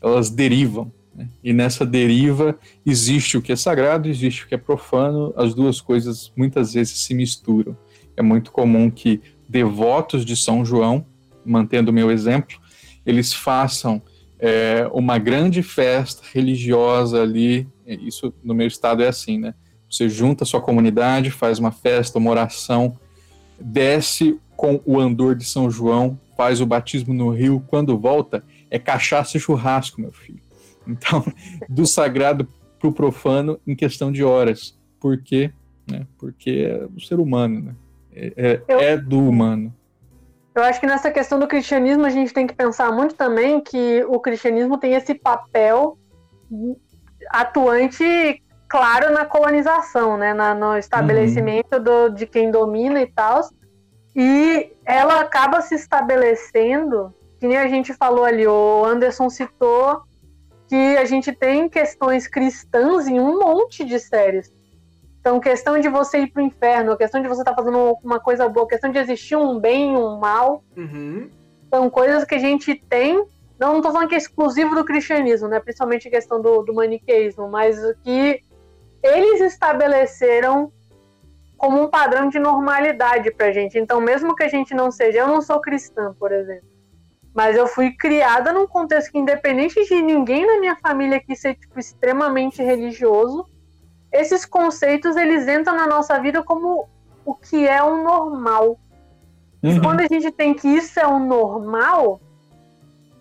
elas 0.00 0.30
derivam 0.30 0.90
né? 1.14 1.28
e 1.42 1.52
nessa 1.52 1.84
deriva 1.84 2.58
existe 2.86 3.36
o 3.36 3.42
que 3.42 3.52
é 3.52 3.56
sagrado 3.56 4.08
existe 4.08 4.44
o 4.44 4.48
que 4.48 4.54
é 4.54 4.58
profano 4.58 5.34
as 5.36 5.54
duas 5.54 5.80
coisas 5.80 6.32
muitas 6.36 6.74
vezes 6.74 6.98
se 7.00 7.14
misturam 7.14 7.76
é 8.16 8.22
muito 8.22 8.52
comum 8.52 8.90
que 8.90 9.20
devotos 9.48 10.24
de 10.24 10.36
São 10.36 10.64
João 10.64 11.04
mantendo 11.44 11.90
o 11.90 11.94
meu 11.94 12.10
exemplo 12.10 12.58
eles 13.04 13.32
façam 13.32 14.00
é, 14.38 14.88
uma 14.92 15.18
grande 15.18 15.62
festa 15.62 16.22
religiosa 16.32 17.20
ali 17.20 17.68
isso 17.84 18.32
no 18.44 18.54
meu 18.54 18.68
estado 18.68 19.02
é 19.02 19.08
assim 19.08 19.38
né 19.38 19.54
você 19.90 20.08
junta 20.08 20.44
a 20.44 20.46
sua 20.46 20.60
comunidade 20.60 21.32
faz 21.32 21.58
uma 21.58 21.72
festa 21.72 22.18
uma 22.18 22.30
oração 22.30 22.96
desce 23.60 24.38
com 24.56 24.80
o 24.84 24.98
andor 25.00 25.34
de 25.34 25.44
São 25.44 25.70
João, 25.70 26.18
faz 26.36 26.60
o 26.60 26.66
batismo 26.66 27.14
no 27.14 27.30
rio, 27.30 27.64
quando 27.68 27.98
volta, 27.98 28.44
é 28.70 28.78
cachaça 28.78 29.36
e 29.36 29.40
churrasco, 29.40 30.00
meu 30.00 30.12
filho. 30.12 30.40
Então, 30.86 31.24
do 31.68 31.86
sagrado 31.86 32.48
para 32.78 32.88
o 32.88 32.92
profano 32.92 33.60
em 33.66 33.74
questão 33.74 34.10
de 34.10 34.24
horas. 34.24 34.78
Por 34.98 35.22
quê? 35.22 35.52
Né? 35.90 36.06
Porque 36.18 36.66
é 36.66 36.86
o 36.94 37.00
ser 37.00 37.20
humano, 37.20 37.60
né? 37.60 37.74
É, 38.12 38.32
é, 38.36 38.62
eu, 38.66 38.80
é 38.80 38.96
do 38.96 39.18
humano. 39.18 39.74
Eu 40.54 40.62
acho 40.62 40.80
que 40.80 40.86
nessa 40.86 41.10
questão 41.10 41.38
do 41.38 41.46
cristianismo 41.46 42.04
a 42.04 42.10
gente 42.10 42.32
tem 42.32 42.46
que 42.46 42.54
pensar 42.54 42.90
muito 42.92 43.14
também 43.14 43.60
que 43.60 44.04
o 44.08 44.18
cristianismo 44.18 44.76
tem 44.78 44.94
esse 44.94 45.14
papel 45.14 45.96
atuante 47.28 48.42
claro 48.70 49.12
na 49.12 49.26
colonização, 49.26 50.16
né, 50.16 50.32
na, 50.32 50.54
no 50.54 50.78
estabelecimento 50.78 51.74
uhum. 51.74 51.82
do, 51.82 52.08
de 52.10 52.24
quem 52.24 52.52
domina 52.52 53.02
e 53.02 53.06
tal. 53.06 53.40
E 54.14 54.72
ela 54.86 55.20
acaba 55.20 55.60
se 55.60 55.74
estabelecendo, 55.74 57.12
que 57.40 57.48
nem 57.48 57.58
a 57.58 57.66
gente 57.66 57.92
falou 57.92 58.24
ali, 58.24 58.46
o 58.46 58.84
Anderson 58.84 59.28
citou 59.28 60.02
que 60.68 60.96
a 60.96 61.04
gente 61.04 61.32
tem 61.32 61.68
questões 61.68 62.28
cristãs 62.28 63.08
em 63.08 63.18
um 63.18 63.40
monte 63.40 63.84
de 63.84 63.98
séries. 63.98 64.52
Então, 65.20 65.40
questão 65.40 65.78
de 65.80 65.88
você 65.88 66.20
ir 66.20 66.28
pro 66.28 66.40
inferno, 66.40 66.96
questão 66.96 67.20
de 67.20 67.26
você 67.26 67.42
estar 67.42 67.50
tá 67.50 67.56
fazendo 67.56 67.98
uma 68.04 68.20
coisa 68.20 68.48
boa, 68.48 68.68
questão 68.68 68.90
de 68.90 68.98
existir 68.98 69.34
um 69.34 69.58
bem 69.58 69.94
e 69.94 69.96
um 69.96 70.16
mal. 70.16 70.62
Uhum. 70.76 71.28
São 71.68 71.90
coisas 71.90 72.24
que 72.24 72.36
a 72.36 72.38
gente 72.38 72.74
tem. 72.88 73.16
Não, 73.58 73.74
não 73.74 73.82
tô 73.82 73.90
falando 73.90 74.08
que 74.08 74.14
é 74.14 74.18
exclusivo 74.18 74.76
do 74.76 74.84
cristianismo, 74.84 75.48
né? 75.48 75.58
Principalmente 75.58 76.06
a 76.06 76.10
questão 76.10 76.40
do, 76.40 76.62
do 76.62 76.72
maniqueísmo, 76.72 77.50
mas 77.50 77.78
que 78.04 78.40
eles 79.02 79.40
estabeleceram 79.40 80.72
como 81.56 81.82
um 81.82 81.88
padrão 81.88 82.28
de 82.28 82.38
normalidade 82.38 83.30
pra 83.30 83.52
gente. 83.52 83.78
Então, 83.78 84.00
mesmo 84.00 84.34
que 84.34 84.42
a 84.42 84.48
gente 84.48 84.74
não 84.74 84.90
seja, 84.90 85.18
eu 85.18 85.28
não 85.28 85.42
sou 85.42 85.60
cristã, 85.60 86.14
por 86.18 86.32
exemplo, 86.32 86.68
mas 87.34 87.56
eu 87.56 87.66
fui 87.66 87.92
criada 87.92 88.52
num 88.52 88.66
contexto 88.66 89.12
que, 89.12 89.18
independente 89.18 89.84
de 89.84 90.02
ninguém 90.02 90.46
na 90.46 90.58
minha 90.58 90.76
família 90.76 91.18
aqui 91.18 91.36
ser 91.36 91.54
tipo, 91.54 91.78
extremamente 91.78 92.62
religioso, 92.62 93.46
esses 94.12 94.44
conceitos 94.44 95.16
eles 95.16 95.46
entram 95.46 95.76
na 95.76 95.86
nossa 95.86 96.18
vida 96.18 96.42
como 96.42 96.88
o 97.24 97.34
que 97.34 97.68
é 97.68 97.82
o 97.82 98.02
normal. 98.02 98.80
Uhum. 99.62 99.76
E 99.76 99.80
quando 99.80 100.00
a 100.00 100.06
gente 100.06 100.30
tem 100.32 100.54
que 100.54 100.66
isso 100.66 100.98
é 100.98 101.06
o 101.06 101.18
normal, 101.18 102.20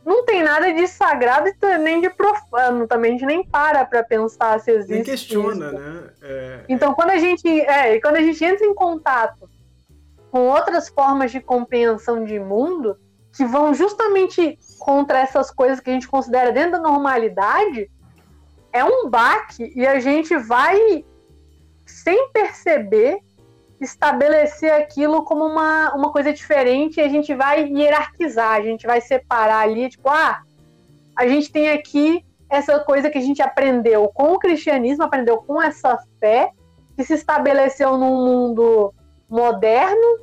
não 0.10 0.26
tem 0.26 0.42
nada 0.42 0.74
de 0.74 0.88
sagrado 0.88 1.48
e 1.48 1.78
nem 1.78 2.02
de 2.02 2.10
profano 2.10 2.88
também. 2.88 3.12
A 3.12 3.14
gente 3.14 3.26
nem 3.28 3.44
para 3.44 3.86
para 3.86 4.04
pensar 4.04 4.60
se 4.60 4.72
existe. 4.72 4.94
Nem 4.94 5.04
questiona, 5.04 5.68
isso. 5.68 5.78
né? 5.78 6.10
É, 6.24 6.60
então, 6.68 6.92
é... 6.92 6.96
quando 6.96 7.12
a 7.12 7.18
gente 7.18 7.48
é, 7.48 8.02
quando 8.02 8.16
a 8.16 8.22
gente 8.22 8.44
entra 8.44 8.66
em 8.66 8.74
contato 8.74 9.48
com 10.32 10.48
outras 10.48 10.90
formas 10.90 11.32
de 11.32 11.40
compreensão 11.40 12.26
de 12.26 12.40
mundo 12.40 12.98
que 13.32 13.46
vão 13.46 13.72
justamente 13.72 14.58
contra 14.80 15.20
essas 15.20 15.52
coisas 15.52 15.80
que 15.80 15.92
a 15.92 15.94
gente 15.94 16.08
considera 16.08 16.52
dentro 16.52 16.72
da 16.72 16.80
normalidade, 16.80 17.88
é 18.74 18.84
um 18.84 19.08
baque 19.08 19.72
e 19.76 19.86
a 19.86 20.00
gente 20.00 20.36
vai 20.38 21.06
sem 21.86 22.32
perceber 22.32 23.20
estabelecer 23.80 24.74
aquilo 24.74 25.24
como 25.24 25.46
uma, 25.46 25.94
uma 25.96 26.12
coisa 26.12 26.34
diferente 26.34 26.98
e 26.98 27.02
a 27.02 27.08
gente 27.08 27.34
vai 27.34 27.64
hierarquizar, 27.66 28.54
a 28.56 28.62
gente 28.62 28.86
vai 28.86 29.00
separar 29.00 29.62
ali, 29.62 29.90
tipo, 29.90 30.10
ah, 30.10 30.42
a 31.16 31.28
gente 31.28 31.52
tem 31.52 31.70
aqui 31.70 32.26
essa 32.50 32.80
coisa 32.80 33.10
que 33.10 33.18
a 33.18 33.22
gente 33.22 33.42
aprendeu 33.42 34.10
com 34.10 34.34
o 34.34 34.40
cristianismo, 34.40 35.04
aprendeu 35.04 35.38
com 35.38 35.62
essa 35.62 35.98
fé, 36.20 36.52
que 36.96 37.04
se 37.04 37.14
estabeleceu 37.14 37.98
num 37.98 38.26
mundo 38.26 38.94
moderno 39.30 40.20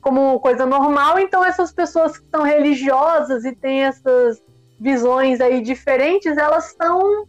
como 0.00 0.40
coisa 0.40 0.64
normal, 0.64 1.18
então 1.18 1.44
essas 1.44 1.72
pessoas 1.72 2.18
que 2.18 2.26
são 2.30 2.42
religiosas 2.42 3.44
e 3.44 3.52
têm 3.52 3.84
essas 3.84 4.42
visões 4.80 5.40
aí 5.40 5.60
diferentes, 5.60 6.36
elas 6.36 6.74
são 6.80 7.26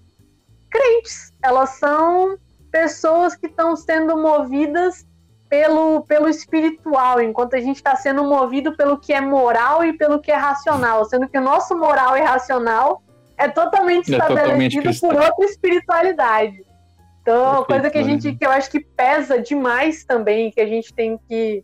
crentes, 0.69 1.33
elas 1.43 1.71
são 1.71 2.37
pessoas 2.71 3.35
que 3.35 3.47
estão 3.47 3.75
sendo 3.75 4.15
movidas 4.15 5.05
pelo, 5.49 6.01
pelo 6.03 6.29
espiritual, 6.29 7.19
enquanto 7.19 7.55
a 7.55 7.59
gente 7.59 7.77
está 7.77 7.95
sendo 7.95 8.23
movido 8.23 8.77
pelo 8.77 8.99
que 8.99 9.11
é 9.11 9.19
moral 9.19 9.83
e 9.83 9.93
pelo 9.93 10.19
que 10.19 10.31
é 10.31 10.35
racional, 10.35 11.03
sendo 11.05 11.27
que 11.27 11.37
o 11.37 11.41
nosso 11.41 11.75
moral 11.75 12.15
e 12.15 12.21
racional 12.21 13.01
é 13.35 13.47
totalmente 13.47 14.13
é 14.13 14.17
estabelecido 14.17 14.83
totalmente 14.83 14.99
por 14.99 15.15
outra 15.15 15.45
espiritualidade. 15.45 16.63
Então, 17.21 17.35
é 17.35 17.49
uma 17.49 17.65
coisa 17.65 17.89
que 17.89 17.97
a 17.97 18.03
gente, 18.03 18.35
que 18.35 18.45
eu 18.45 18.51
acho 18.51 18.69
que 18.69 18.79
pesa 18.79 19.41
demais 19.41 20.03
também, 20.03 20.51
que 20.51 20.61
a 20.61 20.67
gente 20.67 20.93
tem 20.93 21.19
que, 21.27 21.63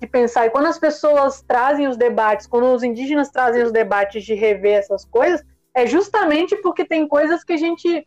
que 0.00 0.06
pensar. 0.06 0.46
E 0.46 0.50
quando 0.50 0.66
as 0.66 0.78
pessoas 0.78 1.42
trazem 1.42 1.88
os 1.88 1.96
debates, 1.96 2.46
quando 2.46 2.66
os 2.72 2.82
indígenas 2.82 3.30
trazem 3.30 3.62
os 3.62 3.72
debates 3.72 4.24
de 4.24 4.34
rever 4.34 4.78
essas 4.78 5.04
coisas, 5.04 5.44
é 5.74 5.86
justamente 5.86 6.56
porque 6.56 6.84
tem 6.84 7.06
coisas 7.06 7.42
que 7.42 7.52
a 7.52 7.56
gente 7.56 8.06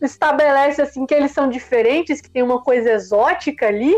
estabelece 0.00 0.80
assim 0.80 1.06
que 1.06 1.14
eles 1.14 1.30
são 1.32 1.48
diferentes, 1.48 2.20
que 2.20 2.30
tem 2.30 2.42
uma 2.42 2.62
coisa 2.62 2.90
exótica 2.90 3.66
ali, 3.66 3.94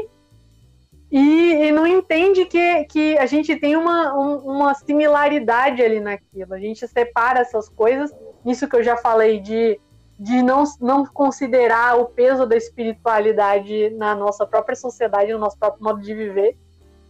e, 1.11 1.67
e 1.67 1.73
não 1.73 1.87
entende 1.87 2.47
que, 2.47 2.85
que 2.85 3.19
a 3.19 3.27
gente 3.27 3.55
tem 3.57 3.77
uma, 3.77 4.15
um, 4.15 4.37
uma 4.39 4.75
similaridade 4.75 5.83
ali 5.83 6.01
naquilo. 6.01 6.55
A 6.55 6.59
gente 6.59 6.89
separa 6.89 7.41
essas 7.41 7.69
coisas, 7.69 8.11
isso 8.47 8.67
que 8.67 8.77
eu 8.77 8.83
já 8.83 8.97
falei 8.97 9.39
de, 9.39 9.79
de 10.19 10.43
não, 10.43 10.65
não 10.81 11.05
considerar 11.05 11.99
o 11.99 12.07
peso 12.07 12.47
da 12.47 12.57
espiritualidade 12.57 13.91
na 13.91 14.15
nossa 14.15 14.47
própria 14.47 14.75
sociedade, 14.75 15.33
no 15.33 15.39
nosso 15.39 15.59
próprio 15.59 15.85
modo 15.85 16.01
de 16.01 16.15
viver, 16.15 16.57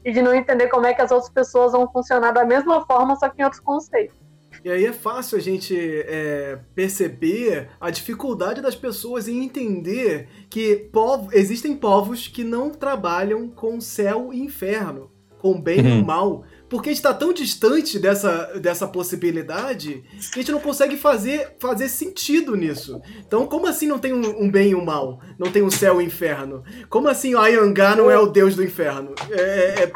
e 0.05 0.11
de 0.11 0.21
não 0.21 0.35
entender 0.35 0.69
como 0.69 0.87
é 0.87 0.93
que 0.93 1.01
as 1.01 1.13
outras 1.13 1.31
pessoas 1.31 1.71
vão 1.71 1.89
funcionar 1.91 2.33
da 2.33 2.45
mesma 2.45 2.85
forma, 2.85 3.15
só 3.15 3.29
que 3.29 3.41
em 3.41 3.45
outros 3.45 3.61
conceitos. 3.61 4.22
E 4.65 4.71
aí 4.71 4.87
é 4.87 4.93
fácil 4.93 5.37
a 5.37 5.41
gente 5.41 5.77
é, 5.77 6.59
perceber 6.75 7.69
a 7.81 7.91
dificuldade 7.91 8.61
das 8.61 8.77
pessoas 8.77 9.27
em 9.27 9.45
entender 9.45 10.29
que 10.49 10.77
povo, 10.93 11.31
existem 11.33 11.77
povos 11.77 12.29
que 12.29 12.45
não 12.45 12.71
trabalham 12.71 13.49
com 13.49 13.81
céu 13.81 14.31
e 14.33 14.41
inferno, 14.41 15.11
com 15.39 15.61
bem 15.61 15.81
uhum. 15.81 15.99
e 15.99 16.05
mal, 16.05 16.45
porque 16.69 16.89
a 16.89 16.93
gente 16.93 17.01
está 17.01 17.13
tão 17.13 17.33
distante 17.33 17.99
dessa, 17.99 18.59
dessa 18.61 18.87
possibilidade 18.87 20.05
que 20.33 20.39
a 20.39 20.43
gente 20.43 20.53
não 20.53 20.61
consegue 20.61 20.97
fazer, 20.97 21.57
fazer 21.59 21.89
sentido 21.89 22.55
nisso. 22.55 23.03
Então, 23.19 23.47
como 23.47 23.67
assim 23.67 23.89
não 23.89 23.99
tem 23.99 24.13
um, 24.13 24.45
um 24.45 24.51
bem 24.51 24.71
e 24.71 24.75
um 24.77 24.85
mal? 24.85 25.21
Não 25.39 25.51
tem 25.51 25.63
um 25.63 25.71
céu 25.71 26.01
e 26.01 26.05
um 26.05 26.07
inferno? 26.07 26.63
Como 26.89 27.09
assim 27.09 27.35
o 27.35 27.39
Ayangá 27.41 27.97
não 27.97 28.09
é 28.09 28.17
o 28.17 28.27
deus 28.27 28.55
do 28.55 28.63
inferno? 28.63 29.13
É, 29.29 29.41
é, 29.41 29.83
é 29.83 29.93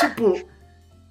tipo 0.00 0.51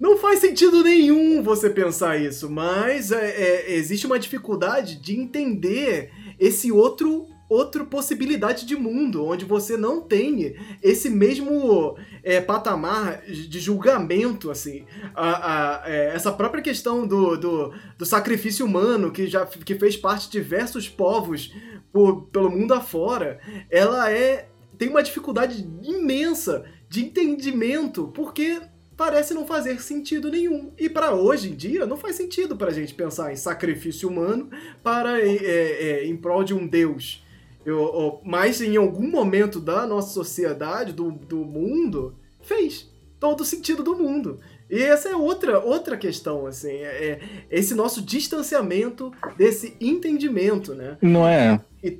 não 0.01 0.17
faz 0.17 0.39
sentido 0.39 0.83
nenhum 0.83 1.43
você 1.43 1.69
pensar 1.69 2.19
isso, 2.19 2.49
mas 2.49 3.11
é, 3.11 3.29
é, 3.29 3.75
existe 3.75 4.07
uma 4.07 4.17
dificuldade 4.17 4.95
de 4.95 5.15
entender 5.15 6.11
esse 6.39 6.71
outro 6.71 7.27
outra 7.47 7.83
possibilidade 7.83 8.65
de 8.65 8.77
mundo, 8.77 9.25
onde 9.25 9.43
você 9.43 9.75
não 9.75 9.99
tem 9.99 10.55
esse 10.81 11.09
mesmo 11.09 11.97
é, 12.23 12.39
patamar 12.39 13.23
de 13.25 13.59
julgamento, 13.59 14.49
assim. 14.49 14.85
A, 15.13 15.81
a, 15.83 15.89
é, 15.89 16.15
essa 16.15 16.31
própria 16.31 16.63
questão 16.63 17.05
do, 17.05 17.35
do, 17.35 17.73
do, 17.97 18.05
sacrifício 18.05 18.65
humano, 18.65 19.11
que 19.11 19.27
já 19.27 19.45
que 19.45 19.75
fez 19.75 19.97
parte 19.97 20.27
de 20.27 20.31
diversos 20.31 20.87
povos 20.87 21.53
por, 21.91 22.23
pelo 22.27 22.49
mundo 22.49 22.73
afora, 22.73 23.41
ela 23.69 24.09
é 24.09 24.47
tem 24.77 24.89
uma 24.89 25.03
dificuldade 25.03 25.69
imensa 25.83 26.63
de 26.89 27.03
entendimento, 27.03 28.07
porque 28.15 28.61
parece 29.01 29.33
não 29.33 29.47
fazer 29.47 29.81
sentido 29.81 30.29
nenhum. 30.29 30.69
E 30.77 30.87
para 30.87 31.11
hoje 31.11 31.49
em 31.49 31.55
dia, 31.55 31.87
não 31.87 31.97
faz 31.97 32.15
sentido 32.15 32.55
para 32.55 32.67
a 32.67 32.71
gente 32.71 32.93
pensar 32.93 33.33
em 33.33 33.35
sacrifício 33.35 34.07
humano 34.07 34.51
para 34.83 35.19
é, 35.19 35.37
é, 35.37 36.05
em 36.05 36.15
prol 36.15 36.43
de 36.43 36.53
um 36.53 36.67
Deus. 36.67 37.25
Eu, 37.65 38.21
mas 38.23 38.61
em 38.61 38.77
algum 38.77 39.09
momento 39.09 39.59
da 39.59 39.87
nossa 39.87 40.13
sociedade, 40.13 40.93
do, 40.93 41.09
do 41.13 41.37
mundo, 41.37 42.15
fez 42.43 42.91
todo 43.19 43.41
o 43.41 43.45
sentido 43.45 43.81
do 43.81 43.95
mundo. 43.95 44.39
E 44.69 44.79
essa 44.83 45.09
é 45.09 45.15
outra, 45.15 45.59
outra 45.59 45.97
questão, 45.97 46.45
assim, 46.45 46.69
é, 46.69 46.83
é 46.85 47.19
esse 47.49 47.73
nosso 47.73 48.03
distanciamento 48.03 49.11
desse 49.35 49.75
entendimento, 49.81 50.75
né? 50.75 50.99
Não 51.01 51.27
é? 51.27 51.59
E... 51.83 51.97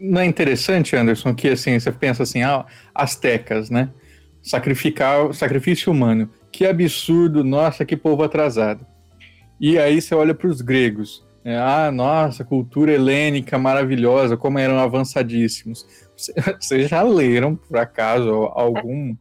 Não 0.00 0.22
é 0.22 0.24
interessante, 0.24 0.96
Anderson, 0.96 1.34
que 1.34 1.48
assim, 1.48 1.78
você 1.78 1.92
pensa 1.92 2.22
assim, 2.22 2.42
ah, 2.42 2.64
astecas, 2.94 3.68
né? 3.68 3.90
Sacrificar 4.42 5.32
sacrifício 5.32 5.92
humano. 5.92 6.28
Que 6.50 6.66
absurdo, 6.66 7.44
nossa, 7.44 7.84
que 7.84 7.96
povo 7.96 8.22
atrasado. 8.22 8.84
E 9.60 9.78
aí 9.78 10.02
você 10.02 10.14
olha 10.14 10.34
para 10.34 10.48
os 10.48 10.60
gregos. 10.60 11.24
Né? 11.44 11.56
Ah, 11.56 11.90
nossa, 11.92 12.44
cultura 12.44 12.92
helênica 12.92 13.58
maravilhosa, 13.58 14.36
como 14.36 14.58
eram 14.58 14.78
avançadíssimos. 14.78 15.86
Vocês 16.60 16.90
já 16.90 17.02
leram, 17.02 17.56
por 17.56 17.78
acaso, 17.78 18.30
algum 18.54 19.16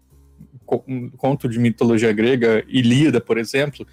conto 1.17 1.49
de 1.49 1.59
mitologia 1.59 2.11
grega, 2.13 2.63
Ilíada, 2.67 3.19
por 3.19 3.37
exemplo? 3.37 3.85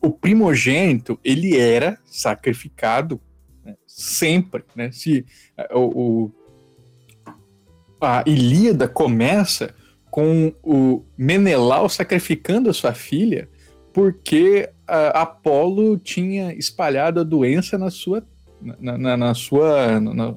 O 0.00 0.10
primogênito, 0.10 1.18
ele 1.24 1.56
era 1.56 1.98
sacrificado 2.04 3.20
né? 3.64 3.74
sempre. 3.86 4.62
Né? 4.76 4.90
Se 4.92 5.24
o, 5.72 6.26
o 6.26 6.32
a 8.00 8.22
Ilíada 8.26 8.86
começa 8.86 9.74
com 10.18 10.52
o 10.64 11.04
Menelau 11.16 11.88
sacrificando 11.88 12.68
a 12.68 12.74
sua 12.74 12.92
filha 12.92 13.48
porque 13.92 14.68
a 14.84 15.22
Apolo 15.22 15.96
tinha 15.96 16.52
espalhado 16.54 17.20
a 17.20 17.22
doença 17.22 17.78
na 17.78 17.88
sua, 17.88 18.26
na, 18.60 18.98
na, 18.98 19.16
na 19.16 19.34
sua, 19.34 20.00
na, 20.00 20.34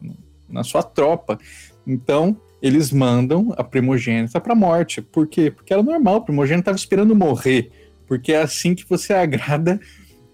na, 0.47 0.63
sua 0.63 0.83
tropa. 0.83 1.39
Então, 1.85 2.39
eles 2.61 2.91
mandam 2.91 3.55
a 3.57 3.63
primogênita 3.63 4.39
para 4.39 4.53
a 4.53 4.55
morte. 4.55 5.01
Por 5.01 5.25
quê? 5.25 5.49
Porque 5.49 5.73
era 5.73 5.81
normal, 5.81 6.17
o 6.17 6.25
primogênito 6.25 6.61
estava 6.61 6.77
esperando 6.77 7.15
morrer. 7.15 7.71
Porque 8.05 8.33
é 8.33 8.41
assim 8.41 8.75
que 8.75 8.87
você 8.87 9.13
agrada, 9.13 9.79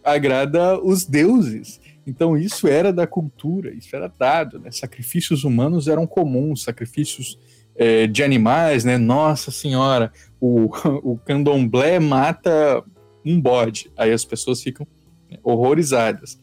agrada 0.04 0.78
os 0.78 1.06
deuses. 1.06 1.80
Então, 2.06 2.38
isso 2.38 2.68
era 2.68 2.92
da 2.92 3.08
cultura, 3.08 3.74
isso 3.74 3.96
era 3.96 4.08
dado. 4.08 4.60
Né? 4.60 4.72
Sacrifícios 4.72 5.46
humanos 5.46 5.88
eram 5.88 6.06
comuns, 6.06 6.64
sacrifícios 6.64 7.40
é, 7.78 8.08
de 8.08 8.24
animais, 8.24 8.84
né? 8.84 8.98
Nossa 8.98 9.52
senhora, 9.52 10.12
o, 10.40 10.70
o 11.04 11.18
candomblé 11.18 12.00
mata 12.00 12.84
um 13.26 13.40
bode. 13.40 13.92
Aí 13.98 14.12
as 14.12 14.26
pessoas 14.26 14.62
ficam 14.62 14.88
né, 15.30 15.38
horrorizadas. 15.44 16.40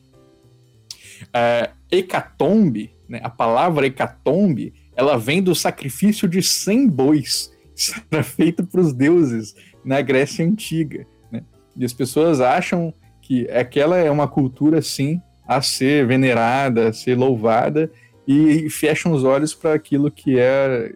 É, 1.33 1.71
hecatombe, 1.91 2.95
né, 3.09 3.21
a 3.23 3.31
palavra 3.31 3.87
hecatombe, 3.87 4.73
ela 4.97 5.19
vem 5.19 5.43
do 5.43 5.55
sacrifício 5.55 6.29
de 6.29 6.43
100 6.43 6.89
bois. 6.89 7.53
Isso 7.75 8.01
era 8.11 8.23
feito 8.23 8.65
para 8.65 8.81
os 8.81 8.93
deuses 8.93 9.55
na 9.85 10.01
Grécia 10.01 10.47
Antiga. 10.47 11.07
Né? 11.33 11.43
E 11.77 11.85
as 11.85 11.93
pessoas 11.93 12.41
acham 12.41 12.95
que 13.21 13.49
aquela 13.51 13.97
é 13.97 14.11
uma 14.11 14.29
cultura, 14.29 14.83
sim, 14.83 15.21
a 15.47 15.61
ser 15.61 16.07
venerada, 16.07 16.89
a 16.89 16.93
ser 16.93 17.17
louvada, 17.17 17.91
e 18.27 18.69
fecham 18.71 19.13
os 19.13 19.25
olhos 19.25 19.55
para 19.55 19.75
aquilo 19.75 20.11
que 20.11 20.39
é 20.39 20.93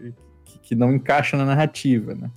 que 0.68 0.74
não 0.74 0.92
encaixa 0.92 1.34
na 1.34 1.46
narrativa, 1.46 2.14
né? 2.14 2.30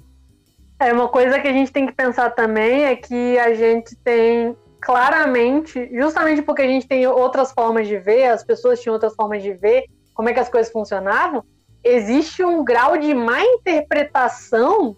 É, 0.80 0.94
uma 0.94 1.10
coisa 1.10 1.38
que 1.40 1.48
a 1.50 1.52
gente 1.52 1.70
tem 1.70 1.86
que 1.86 1.92
pensar 1.92 2.30
também 2.30 2.86
é 2.86 2.96
que 2.96 3.38
a 3.38 3.54
gente 3.54 3.94
tem 3.98 4.56
claramente, 4.80 5.90
justamente 5.94 6.42
porque 6.42 6.62
a 6.62 6.68
gente 6.68 6.88
tem 6.88 7.06
outras 7.06 7.52
formas 7.52 7.90
de 7.90 8.00
ver, 8.00 8.28
as 8.28 8.42
pessoas 8.42 8.80
tinham 8.80 8.94
outras 8.94 9.14
formas 9.14 9.44
de 9.44 9.54
ver 9.54 9.84
como 10.14 10.30
é 10.30 10.34
que 10.34 10.40
as 10.40 10.50
coisas 10.50 10.72
funcionavam, 10.72 11.44
existe 11.84 12.44
um 12.44 12.64
grau 12.64 12.98
de 12.98 13.14
má 13.14 13.44
interpretação 13.44 14.96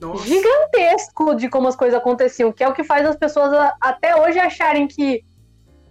Nossa. 0.00 0.24
gigantesco 0.24 1.34
de 1.34 1.48
como 1.48 1.66
as 1.66 1.76
coisas 1.76 1.98
aconteciam, 1.98 2.52
que 2.52 2.62
é 2.62 2.68
o 2.68 2.72
que 2.72 2.84
faz 2.84 3.04
as 3.04 3.16
pessoas 3.16 3.52
até 3.80 4.14
hoje 4.14 4.38
acharem 4.38 4.86
que, 4.86 5.22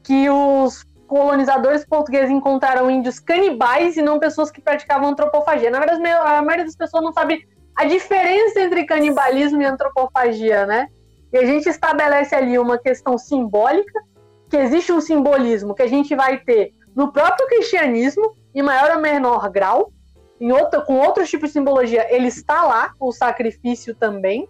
que 0.02 0.30
os 0.30 0.84
colonizadores 1.10 1.84
portugueses 1.84 2.30
encontraram 2.30 2.90
índios 2.90 3.20
canibais 3.20 3.98
e 3.98 4.02
não 4.02 4.20
pessoas 4.20 4.52
que 4.52 4.62
praticavam 4.62 5.10
antropofagia. 5.10 5.72
Na 5.72 5.80
verdade, 5.80 6.08
a 6.08 6.42
maioria 6.42 6.66
das 6.66 6.76
pessoas 6.76 7.04
não 7.04 7.12
sabe 7.12 7.48
a 7.76 7.84
diferença 7.84 8.62
entre 8.62 8.86
canibalismo 8.86 9.60
e 9.60 9.66
antropofagia, 9.66 10.68
né? 10.68 10.88
E 11.34 11.38
a 11.38 11.46
gente 11.46 11.68
estabelece 11.68 12.36
ali 12.36 12.60
uma 12.60 12.78
questão 12.78 13.18
simbólica, 13.18 14.00
que 14.50 14.58
existe 14.58 14.92
um 14.92 15.02
simbolismo 15.02 15.74
que 15.74 15.82
a 15.82 15.88
gente 15.88 16.16
vai 16.16 16.38
ter 16.38 16.74
no 16.96 17.12
próprio 17.12 17.48
cristianismo, 17.48 18.36
em 18.54 18.62
maior 18.62 18.96
ou 18.96 19.02
menor 19.02 19.50
grau, 19.50 19.92
em 20.40 20.52
outra, 20.52 20.82
com 20.82 20.98
outros 20.98 21.30
tipos 21.30 21.50
de 21.50 21.54
simbologia, 21.54 22.08
ele 22.14 22.28
está 22.28 22.64
lá, 22.64 22.94
o 23.00 23.12
sacrifício 23.12 23.96
também. 23.96 24.48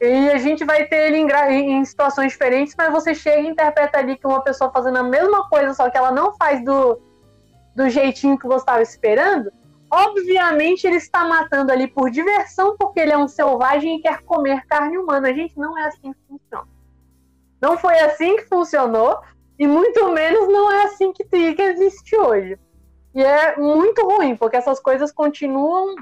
E 0.00 0.30
a 0.30 0.38
gente 0.38 0.64
vai 0.64 0.86
ter 0.86 1.06
ele 1.06 1.18
em, 1.18 1.78
em, 1.78 1.84
situações 1.84 2.32
diferentes, 2.32 2.74
mas 2.76 2.92
você 2.92 3.14
chega 3.14 3.40
e 3.40 3.48
interpreta 3.48 3.98
ali 3.98 4.16
que 4.16 4.26
uma 4.26 4.42
pessoa 4.42 4.70
fazendo 4.70 4.98
a 4.98 5.02
mesma 5.02 5.48
coisa, 5.48 5.72
só 5.72 5.88
que 5.88 5.96
ela 5.96 6.12
não 6.12 6.34
faz 6.34 6.62
do, 6.62 7.00
do 7.74 7.88
jeitinho 7.88 8.38
que 8.38 8.46
você 8.46 8.58
estava 8.58 8.82
esperando. 8.82 9.50
Obviamente 9.90 10.86
ele 10.86 10.96
está 10.96 11.24
matando 11.24 11.72
ali 11.72 11.86
por 11.86 12.10
diversão, 12.10 12.76
porque 12.76 13.00
ele 13.00 13.12
é 13.12 13.18
um 13.18 13.28
selvagem 13.28 13.96
e 13.96 14.02
quer 14.02 14.22
comer 14.22 14.66
carne 14.66 14.98
humana. 14.98 15.32
Gente, 15.32 15.56
não 15.56 15.78
é 15.78 15.86
assim 15.86 16.12
que 16.12 16.18
funciona. 16.28 16.68
Não 17.60 17.78
foi 17.78 17.98
assim 18.00 18.36
que 18.36 18.44
funcionou, 18.44 19.18
e 19.58 19.66
muito 19.66 20.08
menos 20.10 20.46
não 20.48 20.70
é 20.70 20.84
assim 20.84 21.12
que, 21.12 21.24
que 21.24 21.62
existe 21.62 22.14
hoje. 22.16 22.58
E 23.14 23.22
é 23.22 23.56
muito 23.56 24.04
ruim, 24.04 24.36
porque 24.36 24.56
essas 24.56 24.78
coisas 24.78 25.10
continuam 25.10 25.94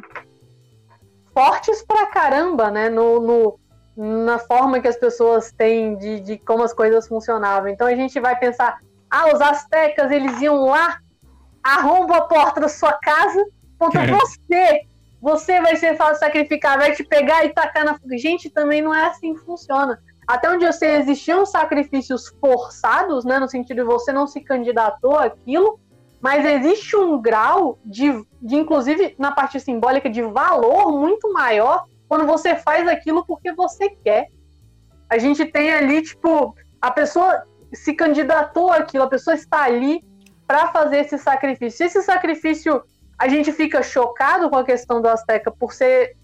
fortes 1.33 1.83
pra 1.83 2.07
caramba, 2.07 2.71
né? 2.73 2.89
No, 2.89 3.21
no, 3.21 3.61
na 3.97 4.39
forma 4.39 4.81
que 4.81 4.89
as 4.89 4.97
pessoas 4.97 5.53
têm 5.53 5.97
de, 5.97 6.21
de 6.21 6.39
como 6.39 6.63
as 6.63 6.73
coisas 6.73 7.07
funcionavam. 7.07 7.69
Então 7.69 7.87
a 7.87 7.95
gente 7.95 8.19
vai 8.21 8.37
pensar, 8.39 8.79
ah, 9.11 9.33
os 9.33 9.41
astecas, 9.41 10.11
eles 10.11 10.41
iam 10.41 10.65
lá, 10.65 10.99
arrombam 11.63 12.17
a 12.17 12.23
porta 12.23 12.61
da 12.61 12.69
sua 12.69 12.93
casa, 12.93 13.45
contra 13.79 14.07
você. 14.07 14.83
Você 15.21 15.61
vai 15.61 15.77
ser 15.77 15.97
sacrificar, 15.97 16.79
vai 16.79 16.93
te 16.93 17.03
pegar 17.03 17.45
e 17.45 17.51
tacar 17.51 17.85
na. 17.85 17.99
Gente, 18.19 18.51
também 18.51 18.83
não 18.83 18.95
é 18.95 19.07
assim 19.07 19.35
que 19.35 19.41
funciona. 19.41 19.99
Até 20.27 20.51
onde 20.51 20.65
eu 20.65 20.73
sei, 20.73 20.97
existiam 20.97 21.47
sacrifícios 21.47 22.29
forçados, 22.41 23.25
né? 23.25 23.39
No 23.39 23.49
sentido 23.49 23.79
de 23.79 23.85
você 23.85 24.13
não 24.13 24.27
se 24.27 24.41
candidatou 24.41 25.17
àquilo, 25.17 25.79
mas 26.21 26.45
existe 26.45 26.97
um 26.97 27.21
grau 27.21 27.79
de, 27.85 28.25
de, 28.41 28.57
inclusive 28.57 29.15
na 29.19 29.33
parte 29.33 29.61
simbólica, 29.61 30.11
de 30.11 30.23
valor 30.23 30.93
muito 30.93 31.33
maior 31.33 31.85
quando 32.09 32.27
você 32.27 32.55
faz 32.57 32.87
aquilo 32.89 33.25
porque 33.25 33.53
você 33.53 33.91
quer. 33.91 34.29
A 35.09 35.19
gente 35.19 35.45
tem 35.45 35.73
ali, 35.73 36.03
tipo, 36.03 36.55
a 36.81 36.91
pessoa 36.91 37.45
se 37.73 37.95
candidatou 37.95 38.71
àquilo, 38.73 39.05
a 39.05 39.09
pessoa 39.09 39.35
está 39.35 39.63
ali 39.63 40.05
para 40.47 40.69
fazer 40.69 40.99
esse 40.99 41.19
sacrifício. 41.19 41.79
Se 41.79 41.85
esse 41.85 42.03
sacrifício 42.03 42.83
a 43.19 43.29
gente 43.29 43.53
fica 43.53 43.83
chocado 43.83 44.51
com 44.51 44.57
a 44.57 44.65
questão 44.65 45.01
do 45.01 45.09
Azteca 45.09 45.51
por 45.51 45.73
ser 45.73 46.17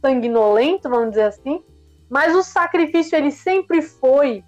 sanguinolento, 0.00 0.88
vamos 0.88 1.10
dizer 1.10 1.24
assim, 1.24 1.62
mas 2.08 2.34
o 2.34 2.42
sacrifício 2.42 3.16
ele 3.16 3.30
sempre 3.30 3.82
foi 3.82 4.42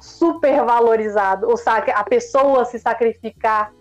super 0.00 0.64
valorizado. 0.64 1.48
O 1.48 1.56
sac 1.56 1.90
a 1.90 2.04
pessoa 2.04 2.64
se 2.64 2.78
sacrificar 2.78 3.72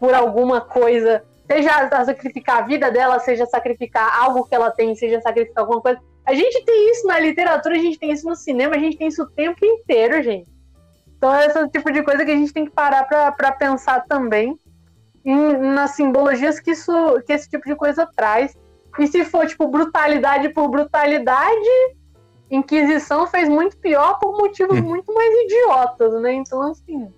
por 0.00 0.14
alguma 0.14 0.60
coisa, 0.60 1.24
seja 1.50 2.04
sacrificar 2.04 2.58
a 2.58 2.66
vida 2.66 2.90
dela, 2.90 3.18
seja 3.18 3.46
sacrificar 3.46 4.22
algo 4.22 4.44
que 4.44 4.54
ela 4.54 4.70
tem, 4.70 4.94
seja 4.94 5.20
sacrificar 5.20 5.64
alguma 5.64 5.80
coisa. 5.80 6.00
A 6.26 6.34
gente 6.34 6.62
tem 6.64 6.90
isso 6.90 7.06
na 7.06 7.18
literatura, 7.18 7.74
a 7.74 7.78
gente 7.78 7.98
tem 7.98 8.12
isso 8.12 8.28
no 8.28 8.36
cinema, 8.36 8.76
a 8.76 8.78
gente 8.78 8.98
tem 8.98 9.08
isso 9.08 9.22
o 9.22 9.30
tempo 9.30 9.64
inteiro, 9.64 10.22
gente. 10.22 10.48
Então, 11.16 11.34
é 11.34 11.46
esse 11.46 11.68
tipo 11.70 11.90
de 11.90 12.02
coisa 12.02 12.24
que 12.24 12.30
a 12.30 12.36
gente 12.36 12.52
tem 12.52 12.66
que 12.66 12.70
parar 12.70 13.04
para 13.04 13.52
pensar 13.52 14.04
também 14.04 14.56
em, 15.24 15.56
nas 15.56 15.92
simbologias 15.92 16.60
que, 16.60 16.72
isso, 16.72 16.92
que 17.26 17.32
esse 17.32 17.48
tipo 17.48 17.66
de 17.66 17.74
coisa 17.74 18.06
traz. 18.14 18.56
E 18.98 19.06
se 19.06 19.24
for, 19.24 19.46
tipo, 19.46 19.66
brutalidade 19.66 20.50
por 20.50 20.68
brutalidade, 20.68 21.96
Inquisição 22.50 23.26
fez 23.26 23.48
muito 23.48 23.76
pior 23.76 24.18
por 24.18 24.36
motivos 24.36 24.78
hum. 24.78 24.82
muito 24.82 25.12
mais 25.12 25.34
idiotas, 25.44 26.20
né? 26.20 26.32
Então, 26.32 26.62
assim. 26.62 27.12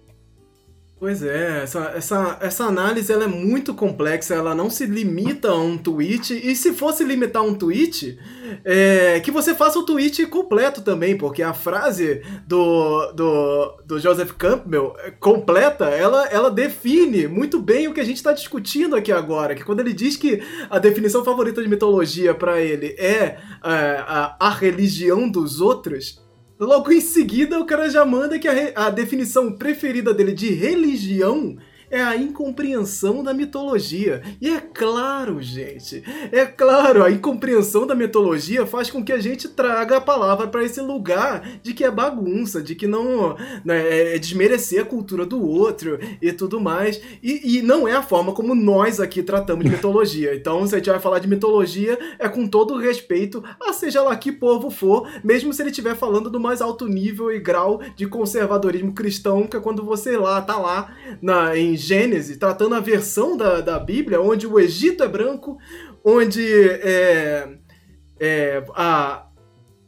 Pois 1.00 1.22
é, 1.22 1.62
essa, 1.62 1.92
essa, 1.96 2.38
essa 2.42 2.64
análise 2.64 3.10
ela 3.10 3.24
é 3.24 3.26
muito 3.26 3.72
complexa, 3.72 4.34
ela 4.34 4.54
não 4.54 4.68
se 4.68 4.84
limita 4.84 5.48
a 5.48 5.58
um 5.58 5.78
tweet, 5.78 6.34
e 6.34 6.54
se 6.54 6.74
fosse 6.74 7.02
limitar 7.02 7.42
um 7.42 7.54
tweet, 7.54 8.18
é, 8.62 9.18
que 9.20 9.30
você 9.30 9.54
faça 9.54 9.78
o 9.78 9.82
tweet 9.82 10.26
completo 10.26 10.82
também, 10.82 11.16
porque 11.16 11.42
a 11.42 11.54
frase 11.54 12.20
do, 12.46 13.12
do, 13.12 13.78
do 13.86 13.98
Joseph 13.98 14.32
Campbell 14.32 14.94
é, 14.98 15.10
completa, 15.10 15.86
ela, 15.86 16.26
ela 16.26 16.50
define 16.50 17.26
muito 17.26 17.62
bem 17.62 17.88
o 17.88 17.94
que 17.94 18.00
a 18.00 18.04
gente 18.04 18.18
está 18.18 18.34
discutindo 18.34 18.94
aqui 18.94 19.10
agora, 19.10 19.54
que 19.54 19.64
quando 19.64 19.80
ele 19.80 19.94
diz 19.94 20.18
que 20.18 20.42
a 20.68 20.78
definição 20.78 21.24
favorita 21.24 21.62
de 21.62 21.68
mitologia 21.70 22.34
para 22.34 22.60
ele 22.60 22.94
é, 22.98 23.38
é 23.64 24.04
a, 24.06 24.36
a 24.38 24.50
religião 24.50 25.30
dos 25.30 25.62
outros, 25.62 26.20
Logo 26.60 26.92
em 26.92 27.00
seguida, 27.00 27.58
o 27.58 27.64
cara 27.64 27.88
já 27.88 28.04
manda 28.04 28.38
que 28.38 28.46
a, 28.46 28.52
a 28.86 28.90
definição 28.90 29.50
preferida 29.50 30.12
dele 30.12 30.32
de 30.32 30.50
religião 30.50 31.56
é 31.90 32.00
a 32.00 32.16
incompreensão 32.16 33.22
da 33.22 33.34
mitologia. 33.34 34.22
E 34.40 34.48
é 34.48 34.60
claro, 34.60 35.42
gente, 35.42 36.02
é 36.30 36.46
claro, 36.46 37.02
a 37.02 37.10
incompreensão 37.10 37.86
da 37.86 37.94
mitologia 37.94 38.64
faz 38.64 38.90
com 38.90 39.04
que 39.04 39.12
a 39.12 39.18
gente 39.18 39.48
traga 39.48 39.96
a 39.96 40.00
palavra 40.00 40.46
para 40.46 40.64
esse 40.64 40.80
lugar 40.80 41.46
de 41.62 41.74
que 41.74 41.84
é 41.84 41.90
bagunça, 41.90 42.62
de 42.62 42.74
que 42.74 42.86
não 42.86 43.36
né, 43.64 44.14
é 44.14 44.18
desmerecer 44.18 44.82
a 44.82 44.84
cultura 44.84 45.26
do 45.26 45.44
outro 45.44 45.98
e 46.22 46.32
tudo 46.32 46.60
mais. 46.60 47.00
E, 47.22 47.58
e, 47.58 47.62
não 47.62 47.86
é 47.86 47.92
a 47.92 48.02
forma 48.02 48.32
como 48.32 48.54
nós 48.54 49.00
aqui 49.00 49.22
tratamos 49.22 49.64
de 49.64 49.70
mitologia. 49.70 50.30
Então, 50.40 50.66
se 50.66 50.74
a 50.74 50.78
gente 50.78 50.90
vai 50.90 50.98
falar 50.98 51.18
de 51.18 51.28
mitologia, 51.28 51.98
é 52.18 52.28
com 52.28 52.46
todo 52.46 52.74
o 52.74 52.78
respeito 52.78 53.42
a 53.60 53.72
seja 53.72 54.02
lá 54.02 54.16
que 54.16 54.32
povo 54.32 54.70
for, 54.70 55.08
mesmo 55.22 55.52
se 55.52 55.60
ele 55.60 55.70
estiver 55.70 55.94
falando 55.94 56.30
do 56.30 56.40
mais 56.40 56.62
alto 56.62 56.86
nível 56.86 57.30
e 57.30 57.38
grau 57.38 57.80
de 57.94 58.06
conservadorismo 58.06 58.92
cristão, 58.92 59.46
que 59.46 59.56
é 59.56 59.60
quando 59.60 59.84
você 59.84 60.16
lá 60.16 60.40
tá 60.40 60.56
lá 60.56 60.94
na, 61.20 61.56
em 61.56 61.76
Gênesis, 61.80 62.36
tratando 62.36 62.74
a 62.74 62.80
versão 62.80 63.36
da, 63.36 63.60
da 63.60 63.78
Bíblia 63.78 64.20
onde 64.20 64.46
o 64.46 64.60
Egito 64.60 65.02
é 65.02 65.08
branco, 65.08 65.58
onde 66.04 66.46
é, 66.82 67.48
é, 68.18 68.64
a, 68.74 69.26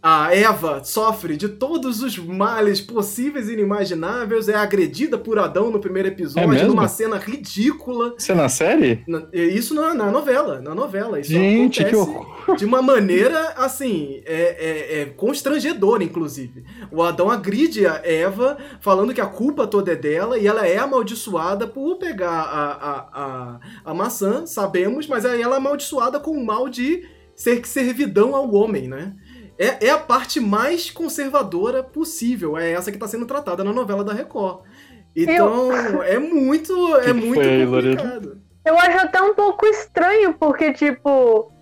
a 0.03 0.35
Eva 0.35 0.83
sofre 0.83 1.37
de 1.37 1.49
todos 1.49 2.03
os 2.03 2.19
males 2.19 2.81
possíveis 2.81 3.49
e 3.49 3.53
inimagináveis, 3.53 4.49
é 4.49 4.57
agredida 4.57 5.17
por 5.17 5.39
Adão 5.39 5.71
no 5.71 5.79
primeiro 5.79 6.09
episódio, 6.09 6.55
é 6.55 6.65
numa 6.65 6.89
cena 6.89 7.19
ridícula. 7.19 8.17
Isso 8.19 8.33
é 8.33 8.35
na 8.35 8.49
série? 8.49 9.05
Na, 9.07 9.29
isso 9.33 9.75
na, 9.75 9.95
na, 9.95 10.11
novela, 10.11 10.61
na 10.61 10.75
novela. 10.75 11.21
Isso 11.21 11.31
Gente, 11.31 11.85
que 11.85 11.95
horror. 11.95 12.57
De 12.57 12.65
uma 12.65 12.83
maneira, 12.83 13.55
assim, 13.57 14.21
é, 14.27 14.41
é, 14.59 15.01
é, 15.03 15.05
constrangedora, 15.07 16.03
inclusive. 16.03 16.65
O 16.91 17.01
Adão 17.01 17.31
agride 17.31 17.87
a 17.87 18.01
Eva, 18.05 18.59
falando 18.81 19.15
que 19.15 19.21
a 19.21 19.27
culpa 19.27 19.69
toda 19.69 19.93
é 19.93 19.97
dela, 19.97 20.37
e 20.37 20.49
ela 20.49 20.67
é 20.67 20.79
amaldiçoada 20.79 21.65
por 21.69 21.99
pegar 21.99 22.29
a, 22.29 22.73
a, 22.73 23.09
a, 23.13 23.61
a 23.85 23.95
maçã, 23.95 24.47
sabemos, 24.47 25.07
mas 25.07 25.25
aí 25.25 25.41
ela 25.41 25.55
é 25.55 25.59
amaldiçoada 25.59 26.19
com 26.19 26.33
o 26.33 26.45
mal 26.45 26.69
de 26.69 27.05
ser 27.37 27.65
servidão 27.67 28.35
ao 28.35 28.53
homem, 28.55 28.89
né? 28.89 29.15
É, 29.59 29.87
é 29.87 29.91
a 29.91 29.99
parte 29.99 30.41
mais 30.41 30.91
conservadora 30.91 31.83
possível. 31.83 32.57
É 32.57 32.73
essa 32.73 32.91
que 32.91 32.97
está 32.97 33.09
sendo 33.09 33.27
tratada 33.27 33.63
na 33.63 33.73
novela 33.73 34.05
da 34.05 34.13
Record. 34.13 34.61
Então, 35.15 35.73
eu... 35.73 36.03
é 36.03 36.19
muito, 36.19 36.75
que 37.03 37.11
é 37.11 37.13
muito 37.13 37.35
foi, 37.35 37.67
complicado. 37.67 38.39
Eu 38.65 38.79
acho 38.79 38.99
até 38.99 39.21
um 39.21 39.35
pouco 39.35 39.67
estranho, 39.67 40.35
porque, 40.35 40.73
tipo, 40.73 41.53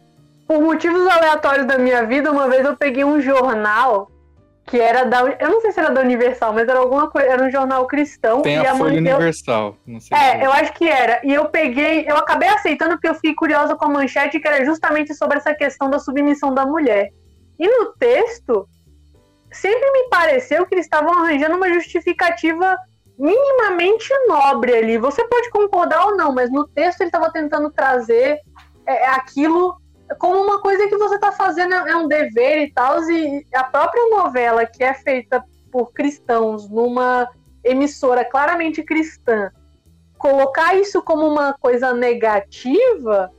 por 0.46 0.60
motivos 0.60 1.06
aleatórios 1.06 1.66
da 1.66 1.78
minha 1.78 2.04
vida, 2.04 2.30
uma 2.30 2.48
vez 2.48 2.64
eu 2.64 2.76
peguei 2.76 3.04
um 3.04 3.20
jornal 3.20 4.10
que 4.66 4.78
era 4.78 5.04
da. 5.04 5.20
Eu 5.40 5.50
não 5.50 5.60
sei 5.60 5.72
se 5.72 5.80
era 5.80 5.90
da 5.90 6.00
Universal, 6.00 6.52
mas 6.52 6.68
era 6.68 6.78
alguma 6.78 7.10
coisa. 7.10 7.28
Era 7.28 7.42
um 7.42 7.50
jornal 7.50 7.86
cristão. 7.86 8.42
Tem 8.42 8.56
e 8.56 8.66
a, 8.66 8.72
a 8.72 8.76
Folha 8.76 8.98
Universal. 8.98 9.76
Não 9.84 9.98
sei 9.98 10.16
é, 10.16 10.46
eu 10.46 10.52
acho 10.52 10.72
que 10.74 10.88
era. 10.88 11.20
E 11.24 11.34
eu 11.34 11.46
peguei. 11.46 12.04
Eu 12.08 12.16
acabei 12.16 12.48
aceitando 12.48 12.92
porque 12.92 13.08
eu 13.08 13.14
fiquei 13.14 13.34
curiosa 13.34 13.74
com 13.74 13.86
a 13.86 13.88
manchete, 13.88 14.38
que 14.38 14.46
era 14.46 14.64
justamente 14.64 15.12
sobre 15.14 15.38
essa 15.38 15.52
questão 15.54 15.90
da 15.90 15.98
submissão 15.98 16.54
da 16.54 16.64
mulher. 16.64 17.10
E 17.60 17.68
no 17.68 17.92
texto, 17.92 18.66
sempre 19.52 19.92
me 19.92 20.08
pareceu 20.08 20.64
que 20.64 20.74
eles 20.74 20.86
estavam 20.86 21.12
arranjando 21.12 21.56
uma 21.56 21.70
justificativa 21.70 22.74
minimamente 23.18 24.08
nobre 24.26 24.74
ali. 24.74 24.96
Você 24.96 25.22
pode 25.28 25.50
concordar 25.50 26.06
ou 26.06 26.16
não, 26.16 26.32
mas 26.32 26.50
no 26.50 26.66
texto 26.66 27.02
ele 27.02 27.08
estava 27.08 27.30
tentando 27.30 27.70
trazer 27.70 28.40
é, 28.86 29.08
aquilo 29.08 29.76
como 30.18 30.42
uma 30.42 30.60
coisa 30.60 30.88
que 30.88 30.96
você 30.96 31.16
está 31.16 31.30
fazendo 31.30 31.74
é 31.74 31.94
um 31.94 32.08
dever 32.08 32.62
e 32.62 32.72
tal. 32.72 32.98
E 33.10 33.46
a 33.54 33.64
própria 33.64 34.08
novela, 34.08 34.64
que 34.64 34.82
é 34.82 34.94
feita 34.94 35.44
por 35.70 35.92
cristãos 35.92 36.66
numa 36.66 37.28
emissora 37.62 38.24
claramente 38.24 38.82
cristã, 38.82 39.50
colocar 40.16 40.74
isso 40.76 41.02
como 41.02 41.26
uma 41.26 41.52
coisa 41.52 41.92
negativa 41.92 43.30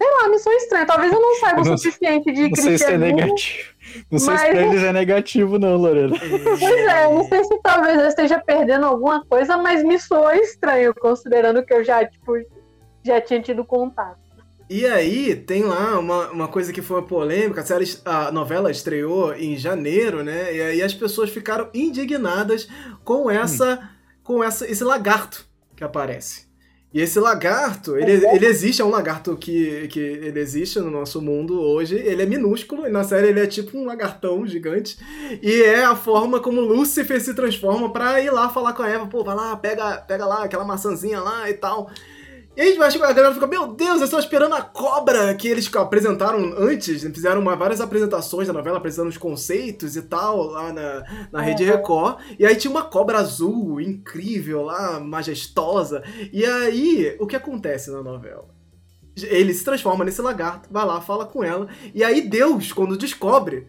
Sei 0.00 0.10
lá, 0.10 0.28
me 0.28 0.38
sou 0.38 0.52
estranho. 0.52 0.86
Talvez 0.86 1.12
eu 1.12 1.20
não 1.20 1.34
saiba 1.36 1.60
o 1.60 1.64
suficiente 1.64 2.32
de 2.32 2.42
não 2.42 2.50
cristianismo. 2.50 2.68
Não 2.68 2.78
sei 2.78 2.78
se 2.78 2.92
é 2.92 2.98
negativo. 2.98 3.76
Não 4.10 4.18
sei 4.18 4.34
mas... 4.34 4.40
se 4.40 4.48
pra 4.48 4.62
eles 4.62 4.82
é 4.82 4.92
negativo, 4.92 5.58
não, 5.58 5.76
Lorena. 5.76 6.16
Pois 6.18 6.60
é, 6.60 7.04
não 7.08 7.24
sei 7.24 7.44
se 7.44 7.58
talvez 7.62 7.98
eu 7.98 8.06
esteja 8.06 8.38
perdendo 8.38 8.86
alguma 8.86 9.24
coisa, 9.24 9.56
mas 9.56 9.82
me 9.82 9.98
soa 9.98 10.36
estranho, 10.36 10.94
considerando 10.94 11.64
que 11.64 11.72
eu 11.72 11.84
já, 11.84 12.04
tipo, 12.04 12.32
já 13.04 13.20
tinha 13.20 13.40
tido 13.40 13.64
contato. 13.64 14.18
E 14.68 14.84
aí, 14.84 15.36
tem 15.36 15.62
lá 15.62 15.98
uma, 15.98 16.28
uma 16.30 16.48
coisa 16.48 16.72
que 16.72 16.82
foi 16.82 16.96
uma 16.96 17.06
polêmica, 17.06 17.60
a, 17.60 17.64
série, 17.64 17.84
a 18.04 18.32
novela 18.32 18.70
estreou 18.70 19.32
em 19.32 19.56
janeiro, 19.56 20.24
né? 20.24 20.54
E 20.54 20.60
aí 20.60 20.82
as 20.82 20.92
pessoas 20.92 21.30
ficaram 21.30 21.70
indignadas 21.72 22.68
com 23.04 23.30
essa. 23.30 23.78
Hum. 23.80 23.88
com 24.24 24.44
essa, 24.44 24.68
esse 24.68 24.82
lagarto 24.82 25.46
que 25.76 25.84
aparece. 25.84 26.45
E 26.96 27.00
esse 27.02 27.20
lagarto, 27.20 27.94
ele, 27.98 28.26
ele 28.26 28.46
existe, 28.46 28.80
é 28.80 28.84
um 28.84 28.88
lagarto 28.88 29.36
que, 29.36 29.86
que 29.88 30.00
ele 30.00 30.40
existe 30.40 30.80
no 30.80 30.90
nosso 30.90 31.20
mundo 31.20 31.60
hoje. 31.60 31.94
Ele 31.94 32.22
é 32.22 32.24
minúsculo, 32.24 32.86
e 32.86 32.88
na 32.88 33.04
série 33.04 33.28
ele 33.28 33.40
é 33.40 33.46
tipo 33.46 33.76
um 33.76 33.84
lagartão 33.84 34.46
gigante. 34.46 34.96
E 35.42 35.62
é 35.62 35.84
a 35.84 35.94
forma 35.94 36.40
como 36.40 36.58
Lúcifer 36.58 37.20
se 37.20 37.34
transforma 37.34 37.92
pra 37.92 38.18
ir 38.22 38.30
lá 38.30 38.48
falar 38.48 38.72
com 38.72 38.82
a 38.82 38.88
Eva. 38.88 39.06
Pô, 39.08 39.22
vai 39.22 39.36
lá, 39.36 39.54
pega, 39.58 39.98
pega 40.08 40.24
lá 40.24 40.44
aquela 40.44 40.64
maçãzinha 40.64 41.20
lá 41.20 41.50
e 41.50 41.52
tal. 41.52 41.90
E 42.56 42.60
aí 42.62 42.78
a 42.78 43.12
galera 43.12 43.34
fica, 43.34 43.46
meu 43.46 43.66
Deus, 43.66 43.98
eu 43.98 44.06
estou 44.06 44.18
esperando 44.18 44.54
a 44.54 44.62
cobra 44.62 45.34
que 45.34 45.46
eles 45.46 45.70
apresentaram 45.76 46.54
antes, 46.56 47.02
fizeram 47.02 47.42
uma, 47.42 47.54
várias 47.54 47.82
apresentações 47.82 48.46
da 48.48 48.54
novela, 48.54 48.78
apresentando 48.78 49.10
os 49.10 49.18
conceitos 49.18 49.94
e 49.94 50.00
tal, 50.00 50.44
lá 50.44 50.72
na, 50.72 51.28
na 51.30 51.42
Rede 51.42 51.64
Record. 51.64 52.18
E 52.38 52.46
aí 52.46 52.56
tinha 52.56 52.70
uma 52.70 52.84
cobra 52.84 53.18
azul, 53.18 53.78
incrível 53.78 54.62
lá, 54.62 54.98
majestosa. 54.98 56.02
E 56.32 56.46
aí, 56.46 57.14
o 57.20 57.26
que 57.26 57.36
acontece 57.36 57.90
na 57.90 58.02
novela? 58.02 58.48
Ele 59.24 59.52
se 59.52 59.62
transforma 59.62 60.02
nesse 60.02 60.22
lagarto, 60.22 60.70
vai 60.72 60.86
lá, 60.86 60.98
fala 61.02 61.26
com 61.26 61.44
ela. 61.44 61.68
E 61.94 62.02
aí 62.02 62.22
Deus, 62.22 62.72
quando 62.72 62.96
descobre, 62.96 63.66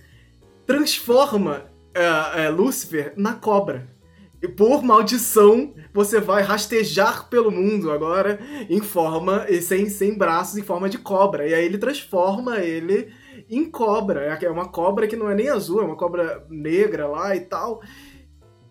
transforma 0.66 1.66
é, 1.94 2.46
é, 2.46 2.50
Lúcifer 2.50 3.12
na 3.18 3.34
cobra. 3.34 3.97
E 4.42 4.48
por 4.48 4.84
maldição, 4.84 5.74
você 5.92 6.20
vai 6.20 6.44
rastejar 6.44 7.28
pelo 7.28 7.52
mundo 7.52 7.92
agora 7.92 8.40
em 8.70 8.82
forma, 8.82 9.46
sem, 9.62 9.90
sem 9.90 10.16
braços, 10.16 10.58
em 10.58 10.64
forma 10.64 10.88
de 10.88 11.00
cobra. 11.00 11.48
E 11.48 11.54
aí 11.54 11.66
ele 11.66 11.78
transforma 11.78 12.60
ele 12.60 13.12
em 13.50 13.66
cobra. 13.66 14.26
É, 14.26 14.46
é 14.46 14.50
uma 14.50 14.68
cobra 14.68 15.08
que 15.08 15.16
não 15.16 15.30
é 15.30 15.36
nem 15.36 15.50
azul, 15.50 15.82
é 15.82 15.86
uma 15.86 15.96
cobra 15.96 16.46
negra 16.50 17.08
lá 17.08 17.36
e 17.36 17.42
tal. 17.42 17.82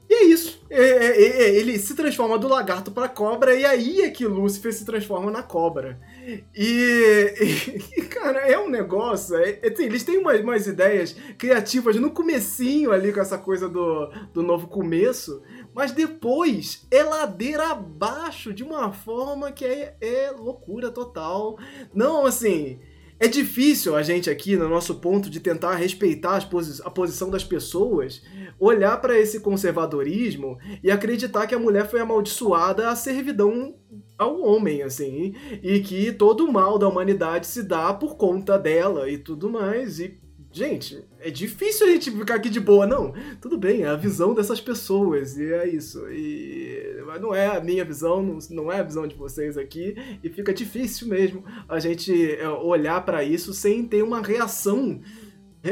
E 0.09 0.15
é 0.15 0.25
isso. 0.25 0.65
É, 0.71 0.81
é, 0.81 1.43
é, 1.43 1.55
ele 1.57 1.79
se 1.79 1.95
transforma 1.95 2.39
do 2.39 2.47
lagarto 2.47 2.93
para 2.93 3.09
cobra 3.09 3.55
e 3.55 3.65
aí 3.65 4.03
é 4.03 4.11
que 4.11 4.25
Lúcifer 4.25 4.73
se 4.73 4.85
transforma 4.85 5.33
na 5.33 5.43
cobra. 5.43 5.99
E, 6.55 7.35
e 7.97 8.03
cara, 8.03 8.39
é 8.41 8.57
um 8.59 8.71
negócio. 8.71 9.35
É, 9.37 9.59
é, 9.63 9.69
assim, 9.69 9.85
eles 9.85 10.05
têm 10.05 10.19
umas, 10.19 10.41
umas 10.41 10.67
ideias 10.67 11.17
criativas 11.37 11.97
no 11.97 12.13
comecinho 12.13 12.93
ali 12.93 13.13
com 13.13 13.21
essa 13.21 13.37
coisa 13.37 13.69
do, 13.69 14.09
do 14.33 14.43
novo 14.43 14.69
começo, 14.69 15.43
mas 15.77 15.93
depois 15.93 16.87
é 16.91 17.03
ladeira 17.03 17.69
abaixo 17.69 18.55
de 18.55 18.65
uma 18.65 18.91
forma 18.95 19.53
que 19.53 19.63
é, 19.63 19.95
é 20.01 20.31
loucura 20.31 20.91
total. 20.91 21.59
Não, 21.95 22.25
assim. 22.25 22.79
É 23.21 23.29
difícil 23.29 23.95
a 23.95 24.03
gente 24.03 24.29
aqui, 24.29 24.57
no 24.57 24.69
nosso 24.69 24.95
ponto 24.97 25.31
de 25.31 25.41
tentar 25.41 25.75
respeitar 25.75 26.49
posi 26.49 26.83
a 26.85 26.91
posição 26.91 27.31
das 27.31 27.45
pessoas, 27.45 28.23
olhar 28.59 29.01
para 29.01 29.19
esse 29.19 29.41
conservadorismo 29.41 30.59
e 30.83 30.91
acreditar 30.91 31.47
que 31.47 31.55
a 31.55 31.59
mulher 31.59 31.89
foi 31.89 32.01
amaldiçoada 32.01 32.91
à 32.91 32.97
servidão 32.97 33.75
ao 34.19 34.43
homem, 34.43 34.83
assim, 34.83 35.35
e 35.63 35.81
que 35.81 36.13
todo 36.13 36.45
o 36.45 36.53
mal 36.53 36.79
da 36.79 36.89
humanidade 36.89 37.47
se 37.47 37.63
dá 37.63 37.93
por 37.93 38.17
conta 38.17 38.59
dela 38.59 39.11
e 39.11 39.17
tudo 39.17 39.49
mais. 39.49 39.99
E 39.99 40.21
Gente, 40.57 41.05
é 41.21 41.31
difícil 41.31 41.87
a 41.87 41.91
gente 41.91 42.11
ficar 42.11 42.37
aqui 42.37 42.49
de 42.49 42.59
boa, 42.59 42.87
não. 42.87 43.13
Tudo 43.43 43.59
bem, 43.59 43.83
é 43.83 43.89
a 43.89 43.95
visão 43.95 44.33
dessas 44.33 44.59
pessoas, 44.59 45.37
e 45.37 45.53
é 45.53 45.69
isso. 45.69 46.09
E 46.09 47.03
mas 47.05 47.21
não 47.21 47.35
é 47.35 47.47
a 47.47 47.61
minha 47.61 47.85
visão, 47.85 48.39
não 48.49 48.73
é 48.73 48.81
a 48.81 48.83
visão 48.83 49.07
de 49.07 49.15
vocês 49.15 49.59
aqui, 49.59 50.19
e 50.25 50.31
fica 50.31 50.55
difícil 50.55 51.09
mesmo 51.09 51.45
a 51.69 51.79
gente 51.79 52.35
é, 52.37 52.49
olhar 52.49 53.05
para 53.05 53.23
isso 53.23 53.53
sem 53.53 53.85
ter 53.85 54.03
uma 54.03 54.23
reação 54.23 54.99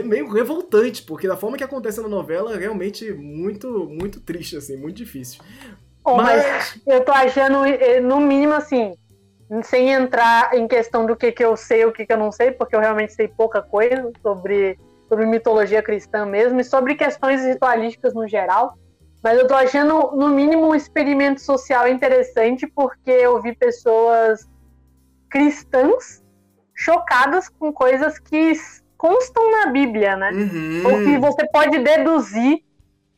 meio 0.04 0.28
revoltante, 0.28 1.02
porque 1.02 1.26
da 1.26 1.36
forma 1.36 1.56
que 1.56 1.64
acontece 1.64 2.02
na 2.02 2.08
novela 2.08 2.52
é 2.52 2.58
realmente 2.58 3.10
muito, 3.10 3.88
muito 3.88 4.20
triste, 4.20 4.54
assim, 4.54 4.76
muito 4.76 4.96
difícil. 4.96 5.40
Oh, 6.04 6.16
mas... 6.16 6.44
mas 6.44 6.80
eu 6.86 7.02
tô 7.02 7.12
achando, 7.12 7.64
eh, 7.64 8.00
no 8.00 8.20
mínimo, 8.20 8.52
assim, 8.52 8.94
sem 9.62 9.90
entrar 9.90 10.54
em 10.54 10.66
questão 10.66 11.06
do 11.06 11.16
que, 11.16 11.30
que 11.32 11.44
eu 11.44 11.56
sei 11.56 11.82
e 11.82 11.86
o 11.86 11.92
que, 11.92 12.06
que 12.06 12.12
eu 12.12 12.18
não 12.18 12.32
sei, 12.32 12.50
porque 12.50 12.74
eu 12.74 12.80
realmente 12.80 13.12
sei 13.12 13.28
pouca 13.28 13.62
coisa 13.62 14.10
sobre, 14.22 14.78
sobre 15.08 15.26
mitologia 15.26 15.82
cristã 15.82 16.24
mesmo 16.24 16.60
e 16.60 16.64
sobre 16.64 16.94
questões 16.94 17.44
ritualísticas 17.44 18.14
no 18.14 18.26
geral. 18.26 18.76
Mas 19.22 19.38
eu 19.38 19.46
tô 19.46 19.54
achando, 19.54 20.12
no 20.12 20.28
mínimo, 20.28 20.66
um 20.66 20.74
experimento 20.74 21.40
social 21.40 21.88
interessante, 21.88 22.66
porque 22.66 23.10
eu 23.10 23.40
vi 23.40 23.54
pessoas 23.54 24.48
cristãs 25.30 26.22
chocadas 26.74 27.48
com 27.48 27.72
coisas 27.72 28.18
que 28.18 28.52
constam 28.96 29.50
na 29.50 29.66
Bíblia, 29.66 30.16
né? 30.16 30.30
Uhum. 30.30 30.82
Ou 30.84 31.04
que 31.04 31.18
você 31.18 31.46
pode 31.48 31.78
deduzir 31.78 32.62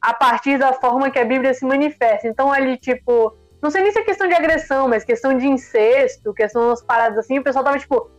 a 0.00 0.14
partir 0.14 0.58
da 0.58 0.72
forma 0.72 1.10
que 1.10 1.18
a 1.18 1.24
Bíblia 1.24 1.52
se 1.54 1.64
manifesta. 1.64 2.28
Então, 2.28 2.52
ali, 2.52 2.76
tipo, 2.76 3.36
não 3.66 3.70
sei 3.70 3.82
nem 3.82 3.90
se 3.90 3.98
é 3.98 4.04
questão 4.04 4.28
de 4.28 4.34
agressão, 4.34 4.88
mas 4.88 5.04
questão 5.04 5.36
de 5.36 5.44
incesto, 5.44 6.32
questão 6.32 6.68
das 6.68 6.82
paradas 6.82 7.18
assim, 7.18 7.38
o 7.38 7.42
pessoal 7.42 7.64
tava 7.64 7.78
tipo. 7.78 8.10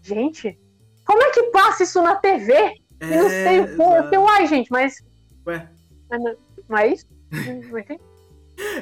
Gente, 0.00 0.58
como 1.04 1.22
é 1.22 1.30
que 1.30 1.44
passa 1.44 1.82
isso 1.82 2.02
na 2.02 2.16
TV? 2.16 2.52
É, 2.52 2.74
e 3.00 3.16
não 3.16 3.28
sei 3.28 3.60
o 3.60 3.76
que. 3.76 3.82
Eu 3.82 4.10
tenho, 4.10 4.26
ai, 4.26 4.46
gente, 4.46 4.70
mas. 4.70 5.04
Ué. 5.46 5.68
Não, 6.10 6.36
não 6.68 6.78
é 6.78 6.88
isso? 6.88 7.06
Não 7.70 7.78
entendi. 7.78 8.00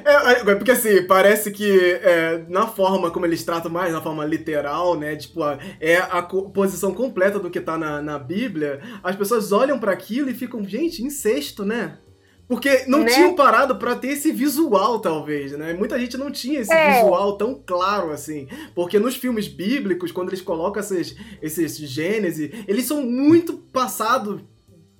É, 0.04 0.50
é, 0.50 0.54
porque 0.54 0.70
assim, 0.70 1.06
parece 1.06 1.50
que 1.50 1.92
é, 2.02 2.44
na 2.46 2.66
forma 2.66 3.10
como 3.10 3.24
eles 3.24 3.42
tratam 3.42 3.70
mais, 3.70 3.90
na 3.90 4.02
forma 4.02 4.24
literal, 4.24 4.98
né? 4.98 5.16
Tipo, 5.16 5.40
é 5.80 5.96
a 5.96 6.22
posição 6.22 6.92
completa 6.92 7.38
do 7.38 7.50
que 7.50 7.60
tá 7.60 7.78
na, 7.78 8.02
na 8.02 8.18
Bíblia, 8.18 8.82
as 9.02 9.16
pessoas 9.16 9.50
olham 9.50 9.78
para 9.78 9.92
aquilo 9.92 10.28
e 10.28 10.34
ficam, 10.34 10.62
gente, 10.62 11.02
incesto, 11.02 11.64
né? 11.64 11.98
Porque 12.48 12.84
não 12.86 13.00
né? 13.00 13.12
tinham 13.12 13.34
parado 13.34 13.76
para 13.76 13.96
ter 13.96 14.08
esse 14.08 14.30
visual, 14.30 15.00
talvez, 15.00 15.52
né? 15.52 15.72
Muita 15.72 15.98
gente 15.98 16.16
não 16.18 16.30
tinha 16.30 16.60
esse 16.60 16.72
é. 16.72 16.94
visual 16.94 17.36
tão 17.36 17.54
claro 17.54 18.10
assim. 18.10 18.46
Porque 18.74 18.98
nos 18.98 19.16
filmes 19.16 19.48
bíblicos, 19.48 20.12
quando 20.12 20.28
eles 20.28 20.42
colocam 20.42 20.80
esses, 20.80 21.16
esses 21.40 21.78
gênesis, 21.78 22.50
eles 22.68 22.84
são 22.84 23.02
muito 23.02 23.54
passados 23.54 24.42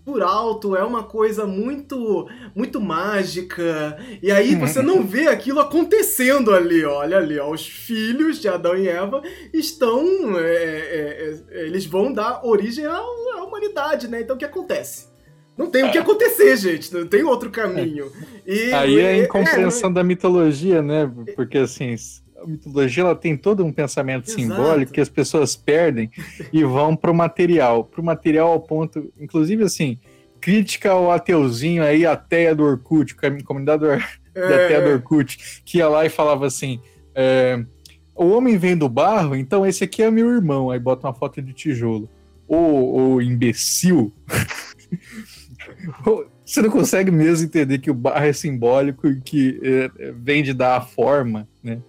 por 0.05 0.23
alto, 0.23 0.75
é 0.75 0.83
uma 0.83 1.05
coisa 1.05 1.47
muito 1.47 2.29
muito 2.55 2.81
mágica. 2.81 3.97
E 4.23 4.31
aí 4.33 4.55
você 4.55 4.83
não 4.83 5.03
vê 5.03 5.29
aquilo 5.29 5.61
acontecendo 5.61 6.53
ali, 6.53 6.85
olha 6.85 7.19
ali, 7.19 7.39
ó, 7.39 7.51
os 7.51 7.67
filhos 7.67 8.41
de 8.41 8.49
Adão 8.49 8.77
e 8.77 8.89
Eva 8.89 9.23
estão, 9.53 10.05
é, 10.39 10.55
é, 10.55 11.39
é, 11.51 11.67
eles 11.67 11.87
vão 11.87 12.13
dar 12.13 12.45
origem 12.45 12.85
à, 12.87 12.97
à 12.97 13.45
humanidade, 13.45 14.09
né? 14.09 14.21
Então 14.21 14.37
o 14.37 14.39
que 14.39 14.45
acontece? 14.45 15.12
Não 15.57 15.71
tem 15.71 15.85
o 15.85 15.93
que 15.93 15.99
acontecer, 15.99 16.57
gente. 16.57 16.93
Não 16.93 17.07
tem 17.07 17.23
outro 17.23 17.51
caminho. 17.51 18.11
E, 18.47 18.73
Aí 18.75 18.99
é 18.99 19.11
a 19.11 19.19
incompreensão 19.19 19.91
é, 19.91 19.93
da 19.93 20.05
mitologia, 20.05 20.83
né? 20.83 21.11
Porque 21.37 21.59
assim, 21.59 21.95
a 22.43 22.47
mitologia 22.47 23.03
ela 23.03 23.15
tem 23.15 23.37
todo 23.37 23.65
um 23.65 23.73
pensamento 23.73 24.29
Exato. 24.29 24.41
simbólico 24.41 24.93
que 24.93 25.01
as 25.01 25.09
pessoas 25.09 25.55
perdem 25.55 26.11
e 26.53 26.65
vão 26.65 26.97
pro 26.97 27.15
material. 27.15 27.85
Pro 27.85 28.03
material 28.03 28.51
ao 28.51 28.61
ponto. 28.61 29.13
Inclusive, 29.21 29.65
assim, 29.65 29.99
crítica 30.41 30.91
ao 30.91 31.11
ateuzinho 31.11 31.85
aí, 31.85 32.07
a 32.07 32.17
Teia 32.17 32.55
do 32.55 32.65
Orkut, 32.65 33.15
a 33.23 33.45
comunidade 33.45 33.83
do, 33.83 33.91
é. 33.91 33.99
da 34.35 34.69
Teia 34.69 34.81
do 34.81 34.91
Orkut, 34.91 35.63
que 35.65 35.79
ia 35.79 35.89
lá 35.89 36.05
e 36.05 36.09
falava 36.09 36.47
assim. 36.47 36.81
É, 37.15 37.63
o 38.15 38.29
homem 38.29 38.57
vem 38.59 38.77
do 38.77 38.89
barro, 38.89 39.35
então 39.37 39.67
esse 39.67 39.85
aqui 39.85 40.03
é 40.03 40.11
meu 40.11 40.31
irmão. 40.31 40.71
Aí 40.71 40.79
bota 40.79 41.07
uma 41.07 41.15
foto 41.15 41.41
de 41.43 41.53
tijolo. 41.53 42.09
O, 42.49 43.15
o 43.15 43.23
imbecil. 43.23 44.13
Você 46.45 46.61
não 46.61 46.71
consegue 46.71 47.11
mesmo 47.11 47.47
entender 47.47 47.79
que 47.79 47.91
o 47.91 47.95
barro 47.95 48.25
é 48.25 48.33
simbólico 48.33 49.07
e 49.07 49.21
que 49.21 49.61
é, 49.63 49.91
é, 49.99 50.13
vem 50.13 50.43
de 50.43 50.53
dar 50.53 50.77
a 50.77 50.81
forma, 50.81 51.49
né? 51.63 51.81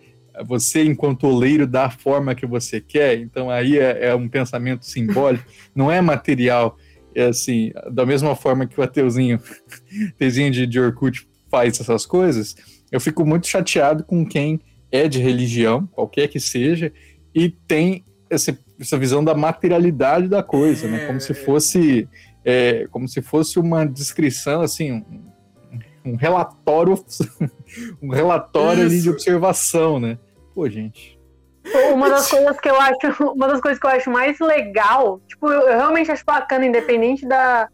Você, 0.45 0.84
enquanto 0.84 1.28
oleiro, 1.28 1.68
dá 1.68 1.86
a 1.86 1.90
forma 1.91 2.34
que 2.34 2.45
você 2.45 2.82
quer, 2.82 3.20
então 3.20 3.52
aí 3.52 3.78
é, 3.78 4.07
é 4.07 4.15
um 4.15 4.28
pensamento 4.28 4.84
simbólico, 4.86 5.45
não 5.76 5.91
é 5.91 6.02
material. 6.02 6.78
É 7.15 7.26
assim, 7.26 7.72
da 7.91 8.06
mesma 8.06 8.36
forma 8.36 8.65
que 8.65 8.80
o 8.80 8.84
ateuzinho, 8.84 9.40
ateuzinho 10.15 10.49
de, 10.52 10.65
de 10.65 10.80
Orkut 10.80 11.28
faz 11.52 11.80
essas 11.80 12.06
coisas, 12.07 12.56
eu 12.91 12.99
fico 12.99 13.24
muito 13.24 13.48
chateado 13.48 14.03
com 14.03 14.26
quem 14.26 14.60
é 14.91 15.07
de 15.07 15.20
religião, 15.20 15.86
qualquer 15.88 16.28
que 16.28 16.40
seja, 16.40 16.91
e 17.34 17.49
tem 17.49 18.03
essa, 18.30 18.57
essa 18.80 18.98
visão 18.98 19.24
da 19.24 19.36
materialidade 19.36 20.28
da 20.28 20.41
coisa, 20.41 20.88
né? 20.88 21.06
Como 21.06 21.20
se 21.20 21.34
fosse 21.34 22.07
é, 22.45 22.88
como 22.91 23.07
se 23.07 23.22
fosse 23.22 23.60
uma 23.60 23.86
descrição, 23.86 24.61
assim, 24.61 24.91
um, 24.91 25.32
um 26.06 26.15
relatório, 26.15 26.95
um 28.02 28.10
relatório 28.10 28.84
ali 28.84 29.02
de 29.02 29.10
observação, 29.10 29.99
né? 29.99 30.18
Pô, 30.53 30.70
gente. 30.70 31.20
Uma 31.94 32.10
das 32.10 32.28
coisas 32.30 32.60
que 32.60 32.70
eu 32.70 32.80
acho, 32.80 33.24
uma 33.32 33.48
das 33.48 33.61
coisas 33.61 33.80
que 33.80 33.86
eu 33.86 33.91
acho 33.91 34.10
mais 34.10 34.40
legal, 34.40 35.22
tipo, 35.28 35.49
eu, 35.49 35.61
eu 35.61 35.78
realmente 35.78 36.11
acho 36.11 36.26
bacana, 36.26 36.65
independente 36.65 37.26
da, 37.26 37.70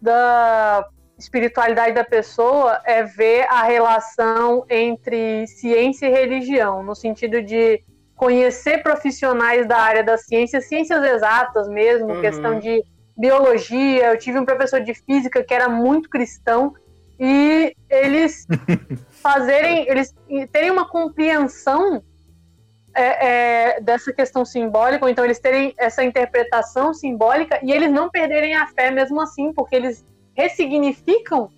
da 0.00 0.86
espiritualidade 1.18 1.94
da 1.94 2.04
pessoa, 2.04 2.80
é 2.84 3.02
ver 3.02 3.46
a 3.48 3.62
relação 3.62 4.64
entre 4.68 5.46
ciência 5.46 6.06
e 6.06 6.10
religião, 6.10 6.82
no 6.82 6.94
sentido 6.94 7.42
de 7.42 7.80
conhecer 8.14 8.82
profissionais 8.82 9.66
da 9.66 9.78
área 9.78 10.04
da 10.04 10.16
ciência, 10.16 10.60
ciências 10.60 11.02
exatas 11.02 11.68
mesmo, 11.68 12.12
uhum. 12.12 12.20
questão 12.20 12.58
de 12.58 12.82
biologia, 13.16 14.10
eu 14.10 14.18
tive 14.18 14.38
um 14.38 14.44
professor 14.44 14.80
de 14.80 14.94
física 14.94 15.42
que 15.42 15.54
era 15.54 15.68
muito 15.68 16.08
cristão 16.08 16.74
e 17.18 17.74
eles 17.88 18.46
fazerem, 19.22 19.88
eles 19.88 20.14
terem 20.50 20.70
uma 20.70 20.88
compreensão 20.88 22.02
é, 22.94 23.26
é, 23.74 23.80
dessa 23.80 24.12
questão 24.12 24.44
simbólica, 24.44 25.04
ou 25.04 25.10
então 25.10 25.24
eles 25.24 25.38
terem 25.38 25.74
essa 25.76 26.02
interpretação 26.04 26.94
simbólica 26.94 27.58
e 27.62 27.72
eles 27.72 27.90
não 27.90 28.10
perderem 28.10 28.54
a 28.54 28.66
fé 28.68 28.90
mesmo 28.90 29.20
assim, 29.20 29.52
porque 29.52 29.74
eles 29.74 30.04
ressignificam 30.34 31.50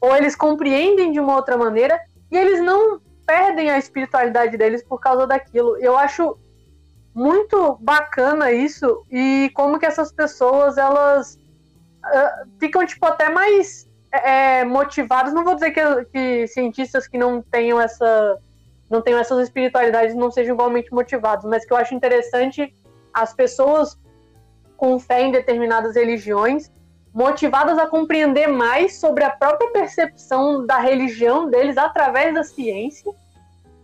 ou 0.00 0.16
eles 0.16 0.34
compreendem 0.34 1.12
de 1.12 1.20
uma 1.20 1.36
outra 1.36 1.56
maneira 1.56 2.00
e 2.30 2.36
eles 2.36 2.60
não 2.60 3.00
perdem 3.26 3.70
a 3.70 3.78
espiritualidade 3.78 4.56
deles 4.56 4.82
por 4.82 5.00
causa 5.00 5.26
daquilo. 5.26 5.76
Eu 5.78 5.96
acho 5.96 6.36
muito 7.14 7.76
bacana 7.80 8.52
isso 8.52 9.04
e 9.10 9.50
como 9.54 9.78
que 9.78 9.86
essas 9.86 10.12
pessoas 10.12 10.78
elas 10.78 11.34
uh, 11.34 12.48
ficam 12.58 12.84
tipo 12.86 13.04
até 13.06 13.28
mais 13.28 13.88
é, 14.10 14.64
motivadas. 14.64 15.32
Não 15.32 15.44
vou 15.44 15.54
dizer 15.54 15.70
que, 15.70 16.04
que 16.06 16.46
cientistas 16.48 17.06
que 17.06 17.18
não 17.18 17.42
tenham 17.42 17.80
essa 17.80 18.38
não 18.90 19.00
tenham 19.00 19.18
essas 19.18 19.44
espiritualidades 19.44 20.14
não 20.14 20.30
sejam 20.30 20.54
igualmente 20.54 20.92
motivados, 20.92 21.46
mas 21.46 21.64
que 21.64 21.72
eu 21.72 21.78
acho 21.78 21.94
interessante 21.94 22.74
as 23.12 23.32
pessoas 23.32 23.98
com 24.76 24.98
fé 24.98 25.22
em 25.22 25.30
determinadas 25.30 25.94
religiões 25.94 26.70
motivadas 27.14 27.78
a 27.78 27.86
compreender 27.86 28.48
mais 28.48 28.98
sobre 28.98 29.24
a 29.24 29.30
própria 29.30 29.70
percepção 29.70 30.66
da 30.66 30.78
religião 30.78 31.48
deles 31.48 31.76
através 31.76 32.34
da 32.34 32.42
ciência. 32.42 33.12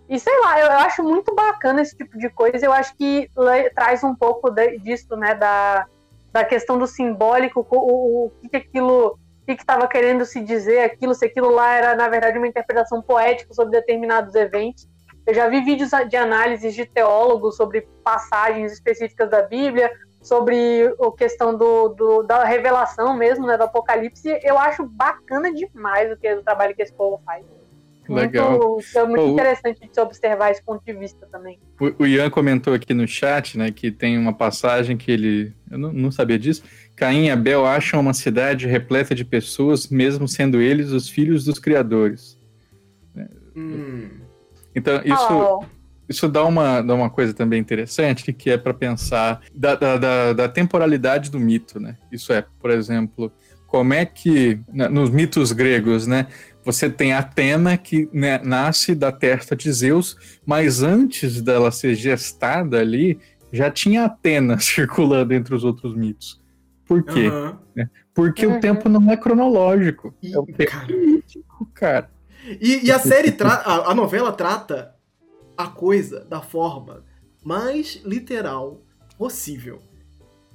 E 0.09 0.18
sei 0.18 0.40
lá, 0.40 0.59
eu, 0.59 0.66
eu 0.66 0.78
acho 0.78 1.02
muito 1.02 1.35
bacana 1.35 1.82
esse 1.82 1.97
tipo 1.97 2.16
de 2.16 2.30
coisa. 2.30 2.64
Eu 2.64 2.72
acho 2.72 2.97
que 2.97 3.30
traz 3.74 4.02
um 4.02 4.14
pouco 4.14 4.51
de, 4.51 4.78
disso, 4.78 5.14
né, 5.16 5.35
da, 5.35 5.86
da 6.32 6.44
questão 6.44 6.78
do 6.78 6.86
simbólico, 6.86 7.66
o, 7.68 7.76
o, 7.76 8.26
o 8.26 8.30
que, 8.40 8.48
que 8.48 8.56
aquilo 8.56 9.18
que 9.47 9.52
estava 9.62 9.86
que 9.86 9.98
querendo 9.98 10.24
se 10.24 10.40
dizer 10.40 10.80
aquilo, 10.80 11.14
se 11.14 11.24
aquilo 11.24 11.51
lá 11.51 11.74
era, 11.74 11.94
na 11.94 12.09
verdade, 12.09 12.39
uma 12.39 12.47
interpretação 12.47 13.01
poética 13.01 13.52
sobre 13.55 13.72
determinados 13.72 14.35
eventos. 14.35 14.86
Eu 15.26 15.35
já 15.35 15.48
vi 15.48 15.62
vídeos 15.62 15.90
de 16.09 16.16
análises 16.16 16.74
de 16.74 16.86
teólogos 16.86 17.56
sobre 17.56 17.86
passagens 18.02 18.72
específicas 18.72 19.28
da 19.28 19.43
Bíblia, 19.43 19.90
sobre 20.22 20.86
a 20.86 21.16
questão 21.16 21.56
do, 21.56 21.89
do, 21.90 22.22
da 22.22 22.44
revelação 22.44 23.14
mesmo, 23.14 23.47
né, 23.47 23.56
do 23.56 23.64
Apocalipse. 23.64 24.39
Eu 24.43 24.59
acho 24.59 24.86
bacana 24.86 25.52
demais 25.52 26.10
o, 26.12 26.16
que, 26.16 26.32
o 26.35 26.43
trabalho 26.43 26.74
que 26.74 26.82
esse 26.82 26.93
povo 26.93 27.20
faz. 27.24 27.44
Legal. 28.09 28.59
Muito, 28.59 28.98
é 28.98 29.06
muito 29.06 29.22
oh, 29.22 29.32
interessante 29.32 29.80
de 29.80 29.93
se 29.93 30.01
observar 30.01 30.51
esse 30.51 30.62
ponto 30.62 30.82
de 30.85 30.93
vista 30.93 31.26
também. 31.30 31.59
O, 31.80 32.02
o, 32.02 32.06
Ian 32.06 32.30
comentou 32.30 32.72
aqui 32.72 32.94
no 32.94 33.06
chat, 33.06 33.59
né, 33.59 33.70
que 33.70 33.90
tem 33.90 34.18
uma 34.18 34.32
passagem 34.32 34.97
que 34.97 35.10
ele, 35.10 35.52
eu 35.70 35.78
não, 35.78 35.93
não 35.93 36.10
sabia 36.10 36.39
disso, 36.39 36.62
Caim 36.97 37.26
e 37.26 37.30
Abel 37.30 37.64
acham 37.64 38.01
uma 38.01 38.14
cidade 38.14 38.66
repleta 38.66 39.14
de 39.14 39.24
pessoas, 39.24 39.89
mesmo 39.89 40.26
sendo 40.26 40.60
eles 40.60 40.90
os 40.90 41.09
filhos 41.09 41.44
dos 41.44 41.59
criadores. 41.59 42.36
Hum. 43.55 44.09
Então, 44.74 45.01
isso, 45.05 45.32
oh. 45.32 45.64
isso 46.09 46.28
dá, 46.28 46.44
uma, 46.44 46.80
dá 46.80 46.94
uma 46.94 47.10
coisa 47.10 47.32
também 47.35 47.60
interessante, 47.60 48.32
que 48.32 48.51
é 48.51 48.56
para 48.56 48.74
pensar 48.74 49.40
da, 49.55 49.74
da, 49.74 50.32
da, 50.32 50.48
temporalidade 50.48 51.30
do 51.30 51.39
mito, 51.39 51.80
né? 51.80 51.97
Isso 52.10 52.32
é, 52.32 52.44
por 52.60 52.70
exemplo, 52.70 53.32
como 53.66 53.93
é 53.94 54.05
que, 54.05 54.60
nos 54.72 55.10
mitos 55.10 55.52
gregos, 55.52 56.06
né? 56.06 56.26
Você 56.68 56.90
tem 56.90 57.14
Atena, 57.14 57.78
que 57.78 58.10
né, 58.12 58.38
nasce 58.44 58.94
da 58.94 59.10
testa 59.10 59.56
de 59.56 59.72
Zeus, 59.72 60.38
mas 60.44 60.82
antes 60.82 61.40
dela 61.40 61.70
ser 61.70 61.94
gestada 61.94 62.78
ali, 62.78 63.18
já 63.50 63.70
tinha 63.70 64.04
Atena 64.04 64.58
circulando 64.60 65.32
entre 65.32 65.54
os 65.54 65.64
outros 65.64 65.96
mitos. 65.96 66.38
Por 66.84 67.02
quê? 67.02 67.30
Uhum. 67.30 67.56
Porque 68.12 68.46
uhum. 68.46 68.58
o 68.58 68.60
tempo 68.60 68.86
não 68.86 69.10
é 69.10 69.16
cronológico. 69.16 70.14
E, 70.22 70.34
é 70.34 70.38
o 70.38 70.44
tempo 70.44 70.70
cara. 70.70 70.86
político, 70.86 71.70
cara. 71.72 72.10
E, 72.60 72.84
e 72.84 72.92
a 72.92 72.98
série 72.98 73.32
trata. 73.32 73.66
A, 73.66 73.90
a 73.90 73.94
novela 73.94 74.30
trata 74.30 74.94
a 75.56 75.68
coisa 75.68 76.22
da 76.26 76.42
forma 76.42 77.02
mais 77.42 77.98
literal 78.04 78.82
possível. 79.16 79.78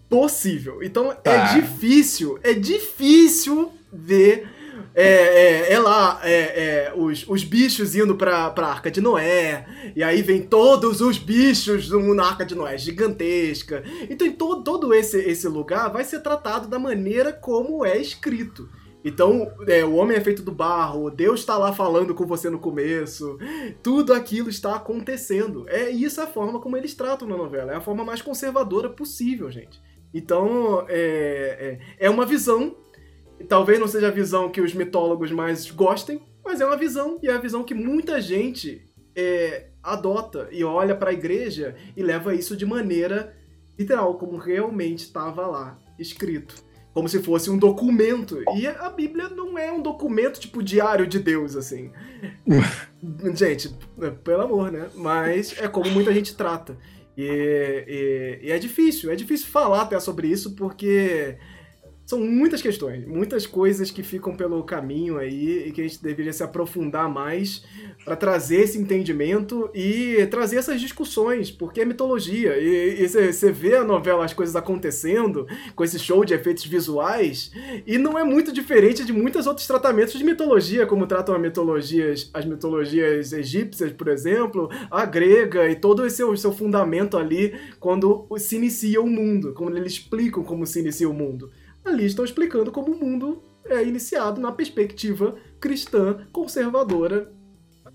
Possível. 0.08 0.84
Então 0.84 1.12
tá. 1.16 1.32
é 1.32 1.54
difícil, 1.56 2.38
é 2.44 2.54
difícil 2.54 3.72
ver 3.92 4.48
é, 4.94 5.06
é, 5.06 5.74
é 5.74 5.80
lá 5.80 6.20
é, 6.24 6.32
é, 6.32 6.94
os, 6.96 7.28
os 7.28 7.44
bichos 7.44 7.96
indo 7.96 8.16
pra, 8.16 8.50
pra 8.52 8.68
Arca 8.68 8.92
de 8.92 9.02
Noé, 9.02 9.66
e 9.96 10.04
aí 10.04 10.22
vem 10.22 10.42
todos 10.42 11.02
os 11.02 11.18
bichos 11.18 11.90
na 11.90 12.26
Arca 12.26 12.46
de 12.46 12.56
Noé, 12.56 12.78
gigantesca. 12.78 13.84
Então, 14.10 14.32
todo, 14.34 14.64
todo 14.64 14.94
esse, 14.94 15.20
esse 15.20 15.48
lugar 15.48 15.92
vai 15.92 16.04
ser 16.04 16.20
tratado 16.22 16.68
da 16.68 16.80
maneira 16.80 17.34
como 17.34 17.86
é 17.86 17.98
escrito. 17.98 18.70
Então, 19.06 19.52
é, 19.68 19.84
o 19.84 19.96
homem 19.96 20.16
é 20.16 20.22
feito 20.22 20.42
do 20.42 20.52
barro, 20.52 21.10
Deus 21.10 21.42
está 21.42 21.58
lá 21.58 21.74
falando 21.74 22.16
com 22.16 22.26
você 22.26 22.50
no 22.50 22.58
começo, 22.58 23.38
tudo 23.82 24.14
aquilo 24.14 24.50
está 24.50 24.76
acontecendo. 24.76 25.66
É 25.68 25.90
isso 25.90 26.22
a 26.22 26.28
forma 26.28 26.60
como 26.60 26.78
eles 26.78 26.94
tratam 26.94 27.28
na 27.28 27.36
novela, 27.36 27.74
é 27.74 27.76
a 27.76 27.82
forma 27.82 28.06
mais 28.06 28.22
conservadora 28.22 28.90
possível, 28.90 29.52
gente. 29.52 29.82
Então, 30.14 30.86
é, 30.88 31.80
é, 32.00 32.06
é 32.06 32.10
uma 32.10 32.26
visão, 32.26 32.78
talvez 33.48 33.80
não 33.80 33.88
seja 33.88 34.08
a 34.08 34.12
visão 34.12 34.50
que 34.50 34.62
os 34.62 34.74
mitólogos 34.74 35.32
mais 35.32 35.70
gostem, 35.70 36.22
mas 36.44 36.62
é 36.62 36.66
uma 36.66 36.78
visão, 36.78 37.20
e 37.22 37.30
é 37.30 37.34
a 37.34 37.38
visão 37.38 37.64
que 37.64 37.74
muita 37.74 38.20
gente 38.22 38.86
é, 39.16 39.68
adota 39.82 40.48
e 40.52 40.64
olha 40.64 40.96
para 40.96 41.10
a 41.10 41.14
igreja 41.14 41.76
e 41.96 42.04
leva 42.04 42.36
isso 42.36 42.56
de 42.56 42.66
maneira 42.66 43.36
literal, 43.78 44.18
como 44.18 44.38
realmente 44.38 45.06
estava 45.06 45.48
lá 45.48 45.80
escrito 45.98 46.64
como 46.94 47.10
se 47.10 47.22
fosse 47.22 47.50
um 47.50 47.58
documento. 47.58 48.44
E 48.56 48.68
a 48.68 48.90
Bíblia 48.90 49.28
não 49.28 49.58
é 49.58 49.72
um 49.72 49.82
documento 49.82 50.40
tipo 50.40 50.62
diário 50.62 51.08
de 51.08 51.18
Deus, 51.20 51.56
assim. 51.56 51.92
gente, 53.36 53.76
pelo 54.24 54.44
amor, 54.44 54.72
né? 54.72 54.90
Mas 54.94 55.56
é 55.60 55.68
como 55.68 55.90
muita 55.90 56.14
gente 56.14 56.36
trata. 56.36 56.78
E, 57.18 58.40
e, 58.44 58.48
e, 58.48 58.52
é 58.52 58.60
difícil, 58.60 59.12
é 59.12 59.16
difícil 59.16 59.48
falar 59.48 59.82
até 59.82 60.00
sobre 60.00 60.28
isso, 60.28 60.56
porque 60.56 61.38
são 62.06 62.20
muitas 62.20 62.62
questões, 62.62 63.06
muitas 63.08 63.46
coisas 63.46 63.90
que 63.90 64.04
ficam 64.04 64.36
pelo 64.36 64.62
caminho 64.64 65.18
aí 65.18 65.68
e 65.68 65.72
que 65.72 65.82
a 65.82 65.84
gente 65.88 66.04
deveria 66.04 66.34
se 66.34 66.44
aprofundar 66.44 67.10
mais 67.10 67.64
para 68.04 68.16
trazer 68.16 68.58
esse 68.58 68.78
entendimento 68.78 69.70
e 69.74 70.28
trazer 70.30 70.58
essas 70.58 70.82
discussões, 70.82 71.50
porque 71.50 71.82
é 71.82 71.86
mitologia. 71.86 72.58
E 72.58 73.08
você 73.08 73.52
vê 73.52 73.78
a 73.78 73.84
novela, 73.84 74.26
as 74.26 74.34
coisas 74.34 74.56
acontecendo 74.56 75.48
com 75.76 75.84
esse 75.84 75.98
show 75.98 76.26
de 76.26 76.34
efeitos 76.34 76.66
visuais, 76.66 77.52
e 77.88 77.98
não 77.98 78.20
é 78.20 78.24
muito 78.24 78.52
diferente 78.52 79.06
de 79.06 79.14
muitos 79.14 79.48
outros 79.48 79.66
tratamentos 79.66 80.14
de 80.14 80.24
mitologia, 80.26 80.86
como 80.86 81.08
tratam 81.08 81.36
as 81.36 81.42
mitologias, 81.42 82.30
as 82.34 82.46
mitologias 82.46 83.32
egípcias, 83.32 83.94
por 83.94 84.10
exemplo, 84.10 84.70
a 84.92 85.06
grega 85.06 85.70
e 85.70 85.76
todo 85.76 86.06
esse 86.06 86.18
seu, 86.18 86.36
seu 86.36 86.52
fundamento 86.52 87.18
ali 87.18 87.54
quando 87.80 88.28
se 88.38 88.58
inicia 88.58 89.02
o 89.02 89.08
mundo, 89.08 89.54
quando 89.54 89.78
eles 89.78 89.94
explicam 89.94 90.44
como 90.44 90.66
se 90.66 90.80
inicia 90.80 91.10
o 91.10 91.14
mundo 91.14 91.50
ali 91.86 92.06
estão 92.06 92.26
explicando 92.26 92.72
como 92.72 92.94
o 92.94 93.00
mundo 93.00 93.44
é 93.66 93.84
iniciado 93.84 94.42
na 94.42 94.52
perspectiva 94.52 95.36
cristã 95.60 96.28
conservadora. 96.32 97.32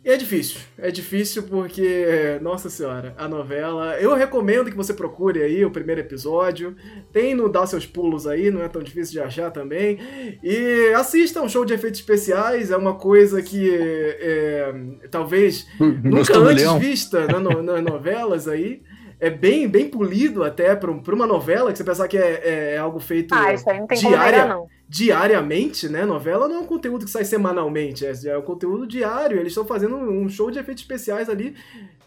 E 0.04 0.10
é 0.10 0.16
difícil, 0.16 0.60
é 0.78 0.90
difícil 0.92 1.42
porque, 1.42 2.38
nossa 2.40 2.70
senhora, 2.70 3.14
a 3.18 3.26
novela. 3.26 3.98
Eu 4.00 4.14
recomendo 4.14 4.70
que 4.70 4.76
você 4.76 4.94
procure 4.94 5.42
aí 5.42 5.64
o 5.64 5.72
primeiro 5.72 6.00
episódio. 6.00 6.76
Tem 7.12 7.34
no 7.34 7.48
Dá 7.48 7.66
Seus 7.66 7.84
Pulos 7.84 8.26
aí, 8.26 8.48
não 8.50 8.62
é 8.62 8.68
tão 8.68 8.80
difícil 8.80 9.14
de 9.14 9.20
achar 9.20 9.50
também. 9.50 9.98
E 10.42 10.92
assista 10.94 11.42
um 11.42 11.48
show 11.48 11.64
de 11.64 11.74
efeitos 11.74 11.98
especiais, 11.98 12.70
é 12.70 12.76
uma 12.76 12.94
coisa 12.94 13.42
que 13.42 13.70
é, 13.74 14.72
talvez 15.10 15.66
nunca 15.78 16.38
antes 16.38 16.72
vista 16.74 17.26
nas 17.26 17.42
no, 17.42 17.82
novelas 17.82 18.46
aí 18.46 18.82
é 19.20 19.30
bem, 19.30 19.68
bem 19.68 19.88
polido 19.88 20.44
até 20.44 20.74
para 20.76 20.90
uma 20.90 21.26
novela, 21.26 21.72
que 21.72 21.78
você 21.78 21.84
pensar 21.84 22.06
que 22.06 22.16
é, 22.16 22.74
é 22.74 22.78
algo 22.78 23.00
feito 23.00 23.34
ah, 23.34 23.52
isso 23.52 23.68
aí 23.68 23.80
não 23.80 23.86
tem 23.86 23.98
diária, 23.98 24.18
como 24.18 24.32
negar, 24.32 24.48
não. 24.48 24.68
diariamente, 24.88 25.88
né? 25.88 26.04
Novela 26.06 26.48
não 26.48 26.56
é 26.56 26.58
um 26.60 26.66
conteúdo 26.66 27.04
que 27.04 27.10
sai 27.10 27.24
semanalmente, 27.24 28.06
é, 28.06 28.12
é 28.26 28.38
um 28.38 28.42
conteúdo 28.42 28.86
diário. 28.86 29.38
Eles 29.38 29.48
estão 29.48 29.64
fazendo 29.64 29.96
um 29.96 30.28
show 30.28 30.50
de 30.50 30.58
efeitos 30.58 30.82
especiais 30.82 31.28
ali 31.28 31.56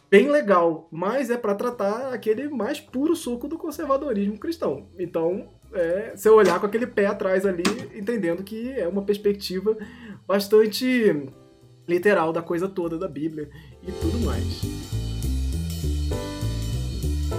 bem 0.10 0.30
legal, 0.30 0.88
mas 0.92 1.30
é 1.30 1.38
para 1.38 1.56
tratar 1.56 2.14
aquele 2.14 2.50
mais 2.50 2.80
puro 2.80 3.16
suco 3.16 3.48
do 3.48 3.58
conservadorismo 3.58 4.38
cristão. 4.38 4.88
Então, 5.00 5.48
é, 5.74 6.12
você 6.16 6.30
olhar 6.30 6.60
com 6.60 6.66
aquele 6.66 6.86
pé 6.86 7.06
atrás 7.06 7.46
ali, 7.46 7.64
entendendo 7.96 8.44
que 8.44 8.72
é 8.72 8.88
uma 8.88 9.02
perspectiva 9.04 9.78
bastante 10.28 11.30
literal 11.88 12.32
da 12.32 12.42
coisa 12.42 12.68
toda 12.68 12.98
da 12.98 13.08
Bíblia 13.08 13.50
e 13.82 13.92
tudo 13.92 14.20
mais. 14.20 15.01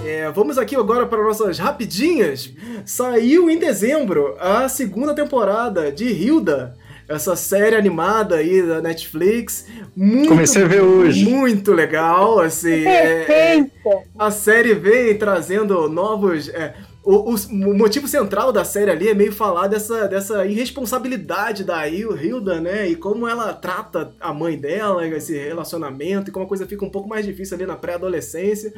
É, 0.05 0.29
vamos 0.31 0.57
aqui 0.57 0.75
agora 0.75 1.05
para 1.05 1.23
nossas 1.23 1.57
rapidinhas. 1.57 2.51
Saiu 2.85 3.49
em 3.49 3.57
dezembro 3.57 4.35
a 4.37 4.67
segunda 4.67 5.15
temporada 5.15 5.91
de 5.91 6.05
Hilda, 6.05 6.75
essa 7.07 7.37
série 7.37 7.75
animada 7.75 8.35
aí 8.35 8.61
da 8.61 8.81
Netflix. 8.81 9.65
Muito, 9.95 10.27
Comecei 10.27 10.63
a 10.63 10.67
ver 10.67 10.81
hoje. 10.81 11.23
Muito 11.23 11.71
legal, 11.71 12.39
assim. 12.39 12.85
É, 12.85 13.31
é, 13.31 13.65
a 14.19 14.29
série 14.29 14.73
vem 14.73 15.17
trazendo 15.17 15.87
novos. 15.87 16.49
É, 16.49 16.73
o, 17.01 17.35
o, 17.35 17.73
motivo 17.73 18.07
central 18.07 18.51
da 18.51 18.65
série 18.65 18.91
ali 18.91 19.07
é 19.09 19.13
meio 19.13 19.31
falar 19.31 19.67
dessa, 19.67 20.07
dessa 20.07 20.45
irresponsabilidade 20.45 21.63
da 21.63 21.87
Hilda, 21.87 22.59
né? 22.59 22.89
E 22.89 22.95
como 22.95 23.27
ela 23.27 23.53
trata 23.53 24.13
a 24.19 24.33
mãe 24.33 24.57
dela, 24.57 25.05
esse 25.07 25.37
relacionamento, 25.37 26.29
e 26.29 26.33
como 26.33 26.45
a 26.45 26.47
coisa 26.47 26.65
fica 26.65 26.83
um 26.83 26.89
pouco 26.89 27.07
mais 27.07 27.25
difícil 27.25 27.55
ali 27.55 27.65
na 27.65 27.75
pré-adolescência. 27.75 28.73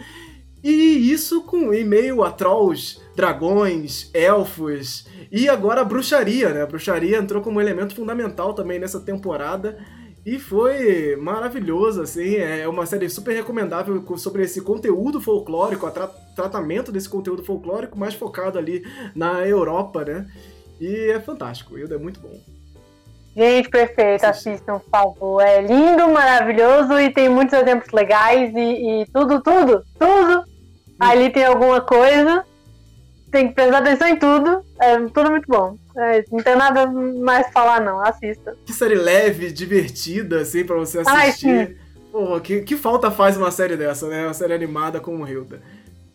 E 0.68 1.12
isso 1.12 1.44
com 1.44 1.72
em 1.72 1.86
meio 1.86 2.24
a 2.24 2.32
trolls, 2.32 3.00
dragões, 3.16 4.10
elfos 4.16 5.06
e 5.32 5.48
agora 5.48 5.82
a 5.82 5.86
bruxaria, 5.86 6.50
né? 6.50 6.64
A 6.64 6.66
bruxaria 6.66 7.20
entrou 7.20 7.40
como 7.40 7.62
elemento 7.62 7.94
fundamental 7.94 8.52
também 8.52 8.80
nessa 8.80 9.00
temporada. 9.00 9.78
E 10.26 10.40
foi 10.40 11.16
maravilhoso, 11.18 12.02
assim, 12.02 12.38
é 12.38 12.68
uma 12.68 12.88
série 12.88 13.08
super 13.12 13.36
recomendável 13.36 14.04
sobre 14.18 14.42
esse 14.42 14.60
conteúdo 14.60 15.22
folclórico, 15.22 15.86
o 15.86 15.92
tra 15.92 16.08
tratamento 16.36 16.92
desse 16.92 17.08
conteúdo 17.08 17.44
folclórico 17.44 17.96
mais 17.96 18.16
focado 18.16 18.58
ali 18.58 18.84
na 19.14 19.46
Europa, 19.46 20.04
né? 20.04 20.26
E 20.82 21.12
é 21.12 21.20
fantástico, 21.20 21.78
Hilda 21.78 21.94
é 21.94 22.00
muito 22.00 22.20
bom. 22.20 22.40
Gente, 23.38 23.70
perfeito, 23.70 24.24
assistam, 24.24 24.80
por 24.80 24.90
favor. 24.90 25.42
É 25.44 25.62
lindo, 25.62 26.10
maravilhoso 26.10 27.00
e 27.00 27.14
tem 27.14 27.30
muitos 27.30 27.54
exemplos 27.54 27.92
legais 27.92 28.52
e, 28.56 29.02
e 29.02 29.06
tudo, 29.14 29.44
tudo, 29.44 29.86
tudo. 30.00 30.55
Ali 30.99 31.30
tem 31.30 31.45
alguma 31.45 31.81
coisa 31.81 32.45
tem 33.35 33.49
que 33.49 33.53
prestar 33.53 33.80
atenção 33.80 34.07
em 34.07 34.17
tudo. 34.17 34.61
É 34.80 34.97
tudo 35.09 35.30
muito 35.30 35.45
bom. 35.45 35.77
É, 35.97 36.23
não 36.31 36.41
tem 36.41 36.55
nada 36.55 36.88
mais 36.88 37.43
pra 37.47 37.51
falar, 37.51 37.81
não. 37.81 37.99
Assista. 37.99 38.55
Que 38.65 38.72
série 38.72 38.95
leve, 38.95 39.51
divertida, 39.51 40.39
assim, 40.39 40.63
pra 40.63 40.77
você 40.77 40.99
assistir. 40.99 41.49
Ai, 41.49 41.76
Pô, 42.13 42.39
que, 42.39 42.61
que 42.61 42.77
falta 42.77 43.11
faz 43.11 43.35
uma 43.35 43.51
série 43.51 43.76
dessa, 43.76 44.07
né? 44.07 44.26
Uma 44.26 44.34
série 44.34 44.53
animada 44.53 45.01
como 45.01 45.27
Hilda. 45.27 45.61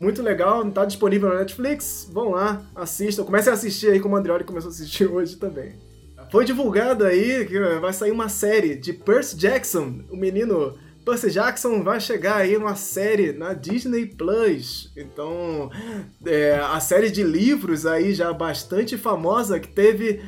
Muito 0.00 0.22
legal, 0.22 0.64
tá 0.70 0.86
disponível 0.86 1.28
na 1.28 1.40
Netflix. 1.40 2.08
Vão 2.10 2.30
lá, 2.30 2.62
assistam. 2.74 3.22
Comecem 3.22 3.50
a 3.50 3.54
assistir 3.54 3.90
aí 3.90 4.00
como 4.00 4.14
o 4.14 4.18
Andrioli 4.18 4.44
começou 4.44 4.70
a 4.70 4.72
assistir 4.72 5.04
hoje 5.12 5.36
também. 5.36 5.74
Foi 6.32 6.44
divulgado 6.44 7.04
aí 7.04 7.44
que 7.44 7.58
vai 7.80 7.92
sair 7.92 8.12
uma 8.12 8.30
série 8.30 8.76
de 8.76 8.94
Percy 8.94 9.36
Jackson, 9.36 10.04
o 10.10 10.16
menino 10.16 10.74
Percy 11.04 11.30
Jackson 11.30 11.82
vai 11.82 12.00
chegar 12.00 12.36
aí 12.36 12.56
uma 12.56 12.74
série 12.74 13.32
na 13.32 13.52
Disney 13.52 14.06
Plus. 14.06 14.92
Então, 14.96 15.70
é, 16.26 16.60
a 16.62 16.78
série 16.80 17.10
de 17.10 17.22
livros 17.22 17.86
aí 17.86 18.14
já 18.14 18.32
bastante 18.32 18.96
famosa 18.96 19.58
que 19.58 19.68
teve 19.68 20.22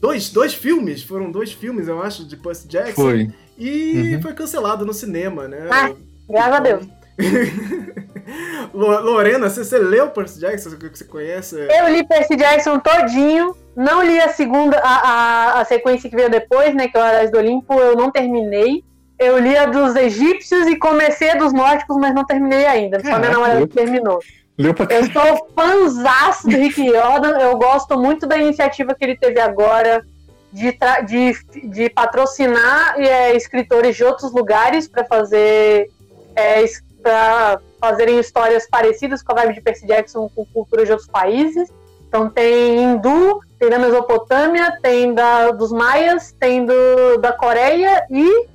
dois, 0.00 0.30
dois 0.30 0.54
filmes, 0.54 1.02
foram 1.02 1.30
dois 1.30 1.52
filmes, 1.52 1.88
eu 1.88 2.02
acho, 2.02 2.26
de 2.26 2.36
Percy 2.36 2.68
Jackson. 2.68 3.02
Foi. 3.02 3.30
E 3.56 4.14
uhum. 4.14 4.22
foi 4.22 4.34
cancelado 4.34 4.86
no 4.86 4.92
cinema, 4.92 5.48
né? 5.48 5.66
Ah, 5.70 5.92
graças 6.28 6.54
a 6.54 6.60
Deus. 6.60 6.86
Lorena, 8.72 9.48
você, 9.48 9.64
você 9.64 9.78
leu 9.78 10.10
Percy 10.10 10.38
Jackson? 10.40 10.76
Que 10.76 10.88
você 10.88 11.04
conhece? 11.04 11.56
Eu 11.56 11.88
li 11.88 12.06
Percy 12.06 12.36
Jackson 12.36 12.78
todinho. 12.78 13.56
Não 13.74 14.02
li 14.02 14.20
a 14.20 14.28
segunda, 14.28 14.78
a, 14.78 14.88
a, 14.88 15.60
a 15.60 15.64
sequência 15.64 16.10
que 16.10 16.16
veio 16.16 16.30
depois, 16.30 16.74
né? 16.74 16.88
Que 16.88 16.96
é 16.96 17.00
o 17.00 17.02
Aras 17.02 17.30
do 17.30 17.38
Olimpo, 17.38 17.74
eu 17.74 17.96
não 17.96 18.10
terminei. 18.10 18.84
Eu 19.18 19.38
li 19.38 19.56
a 19.56 19.66
dos 19.66 19.96
egípcios 19.96 20.66
e 20.66 20.76
comecei 20.76 21.30
a 21.30 21.34
dos 21.34 21.52
nórdicos, 21.52 21.96
mas 21.96 22.14
não 22.14 22.24
terminei 22.24 22.66
ainda. 22.66 23.00
Só 23.00 23.18
minha 23.18 23.30
namorada 23.30 23.66
terminou. 23.66 24.20
Leu 24.56 24.74
pra... 24.74 24.86
Eu 24.94 25.04
sou 25.10 25.48
fãzaço 25.54 26.48
do 26.48 26.56
Rick 26.56 26.80
Riordan. 26.80 27.38
Eu 27.38 27.56
gosto 27.56 27.98
muito 27.98 28.26
da 28.26 28.36
iniciativa 28.36 28.94
que 28.94 29.04
ele 29.04 29.16
teve 29.16 29.40
agora 29.40 30.04
de, 30.52 30.76
de, 31.06 31.68
de 31.68 31.90
patrocinar 31.90 32.98
é, 32.98 33.36
escritores 33.36 33.96
de 33.96 34.04
outros 34.04 34.32
lugares 34.32 34.88
para 34.88 35.04
fazer 35.04 35.90
é, 36.34 36.64
para 37.02 37.60
fazerem 37.80 38.18
histórias 38.18 38.68
parecidas 38.68 39.22
com 39.22 39.32
a 39.32 39.36
vibe 39.36 39.54
de 39.54 39.60
Percy 39.60 39.86
Jackson 39.86 40.28
com 40.34 40.44
culturas 40.46 40.86
de 40.86 40.92
outros 40.92 41.08
países. 41.08 41.70
Então 42.08 42.28
tem 42.28 42.82
hindu, 42.82 43.40
tem 43.58 43.68
da 43.68 43.78
Mesopotâmia, 43.78 44.78
tem 44.82 45.14
da, 45.14 45.50
dos 45.50 45.70
maias, 45.70 46.32
tem 46.32 46.64
do, 46.64 47.18
da 47.20 47.32
Coreia 47.32 48.06
e 48.10 48.46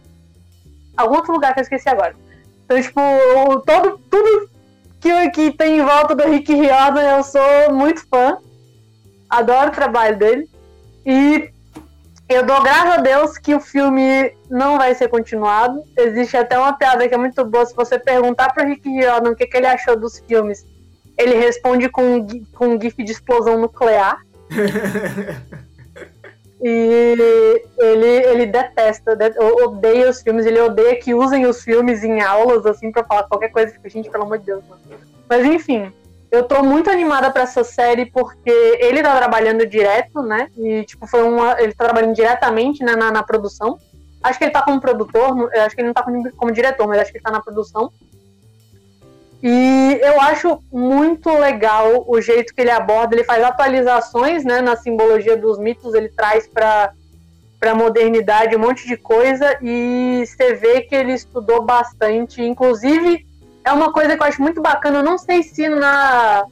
algum 0.96 1.16
outro 1.16 1.34
lugar 1.34 1.54
que 1.54 1.60
eu 1.60 1.64
esqueci 1.64 1.90
agora. 1.90 2.16
Então, 2.66 2.82
tipo, 2.82 3.02
todo, 3.66 4.00
tudo 4.10 4.50
que, 5.00 5.30
que 5.32 5.52
tem 5.52 5.80
em 5.80 5.84
volta 5.84 6.16
do 6.16 6.24
Rick 6.24 6.54
Riordan, 6.54 7.02
eu 7.02 7.24
sou 7.24 7.74
muito 7.74 8.06
fã. 8.08 8.38
Adoro 9.30 9.70
o 9.70 9.74
trabalho 9.74 10.18
dele. 10.18 10.50
E 11.06 11.50
eu 12.30 12.46
dou 12.46 12.62
graças 12.62 12.94
a 12.94 12.98
Deus 12.98 13.38
que 13.38 13.54
o 13.54 13.60
filme 13.60 14.34
não 14.50 14.78
vai 14.78 14.96
ser 14.96 15.10
continuado. 15.10 15.84
Existe 15.98 16.38
até 16.38 16.58
uma 16.58 16.74
piada 16.74 17.08
que 17.08 17.14
é 17.14 17.18
muito 17.18 17.44
boa. 17.46 17.66
Se 17.66 17.76
você 17.76 18.00
perguntar 18.00 18.54
pro 18.54 18.66
Rick 18.66 18.88
Riordan 18.90 19.32
o 19.32 19.36
que, 19.36 19.46
que 19.46 19.58
ele 19.58 19.68
achou 19.68 20.00
dos 20.00 20.20
filmes, 20.20 20.66
ele 21.18 21.36
responde 21.36 21.90
com, 21.90 22.26
com 22.54 22.70
um 22.70 22.82
gif 22.82 23.04
de 23.04 23.12
explosão 23.12 23.60
nuclear. 23.60 24.20
E 26.64 27.62
ele, 27.78 28.06
ele 28.08 28.46
detesta, 28.46 29.18
odeia 29.66 30.10
os 30.10 30.22
filmes, 30.22 30.46
ele 30.46 30.62
odeia 30.62 30.96
que 30.96 31.14
usem 31.14 31.46
os 31.46 31.62
filmes 31.62 32.06
em 32.06 32.22
aulas, 32.22 32.66
assim, 32.66 32.90
pra 32.90 33.04
falar 33.04 33.24
qualquer 33.24 33.50
coisa. 33.50 33.74
Tipo, 33.74 33.90
gente, 33.90 34.10
pelo 34.10 34.24
amor 34.24 34.38
de 34.38 34.46
Deus, 34.46 34.64
mano. 34.70 34.82
Mas 35.30 35.46
enfim, 35.46 35.92
eu 36.32 36.44
tô 36.44 36.64
muito 36.64 36.90
animada 36.90 37.30
pra 37.30 37.42
essa 37.42 37.66
série 37.66 38.06
porque 38.06 38.50
ele 38.80 39.04
tá 39.04 39.18
trabalhando 39.18 39.66
direto, 39.66 40.22
né? 40.22 40.48
E, 40.58 40.84
tipo, 40.86 41.06
foi 41.06 41.22
uma. 41.22 41.62
Ele 41.62 41.74
tá 41.74 41.84
trabalhando 41.84 42.16
diretamente 42.16 42.82
né, 42.82 42.96
na, 42.96 43.12
na 43.12 43.24
produção. 43.24 43.78
Acho 44.24 44.40
que 44.40 44.46
ele 44.46 44.52
tá 44.52 44.62
como 44.62 44.80
produtor, 44.80 45.52
acho 45.54 45.76
que 45.76 45.82
ele 45.82 45.88
não 45.88 45.94
tá 45.94 46.02
como, 46.02 46.32
como 46.38 46.52
diretor, 46.54 46.88
mas 46.88 47.00
acho 47.00 47.12
que 47.12 47.18
ele 47.18 47.24
tá 47.26 47.32
na 47.32 47.42
produção. 47.42 47.92
E 49.46 50.00
eu 50.02 50.22
acho 50.22 50.64
muito 50.72 51.30
legal 51.30 52.06
o 52.08 52.22
jeito 52.22 52.56
que 52.56 52.62
ele 52.62 52.72
aborda, 52.72 53.14
ele 53.14 53.26
faz 53.26 53.44
atualizações 53.44 54.46
né, 54.46 54.62
na 54.62 54.78
simbologia 54.78 55.36
dos 55.36 55.60
mitos, 55.60 55.94
ele 55.94 56.08
traz 56.08 56.48
para 56.48 56.94
a 57.62 57.76
modernidade 57.76 58.56
um 58.56 58.60
monte 58.60 58.88
de 58.88 58.96
coisa 58.96 59.58
e 59.62 60.24
você 60.26 60.54
vê 60.54 60.80
que 60.80 60.96
ele 60.96 61.12
estudou 61.12 61.62
bastante. 61.62 62.42
Inclusive, 62.42 63.26
é 63.66 63.74
uma 63.74 63.92
coisa 63.92 64.16
que 64.16 64.24
eu 64.24 64.28
acho 64.28 64.42
muito 64.42 64.62
bacana, 64.62 65.00
eu 65.00 65.04
não 65.04 65.18
sei 65.18 65.44
se 65.44 65.68
na. 65.68 66.46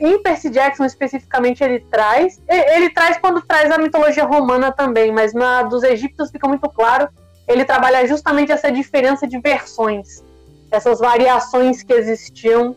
Em 0.00 0.20
Percy 0.20 0.50
Jackson 0.50 0.84
especificamente 0.84 1.62
ele 1.62 1.78
traz. 1.78 2.40
Ele 2.48 2.90
traz 2.90 3.18
quando 3.18 3.40
traz 3.40 3.70
a 3.70 3.78
mitologia 3.78 4.24
romana 4.24 4.72
também, 4.72 5.12
mas 5.12 5.32
na 5.32 5.62
dos 5.62 5.84
egípcios 5.84 6.32
fica 6.32 6.48
muito 6.48 6.68
claro. 6.70 7.08
Ele 7.46 7.64
trabalha 7.64 8.04
justamente 8.04 8.50
essa 8.50 8.72
diferença 8.72 9.28
de 9.28 9.38
versões 9.38 10.26
essas 10.70 10.98
variações 10.98 11.82
que 11.82 11.92
existiam 11.92 12.76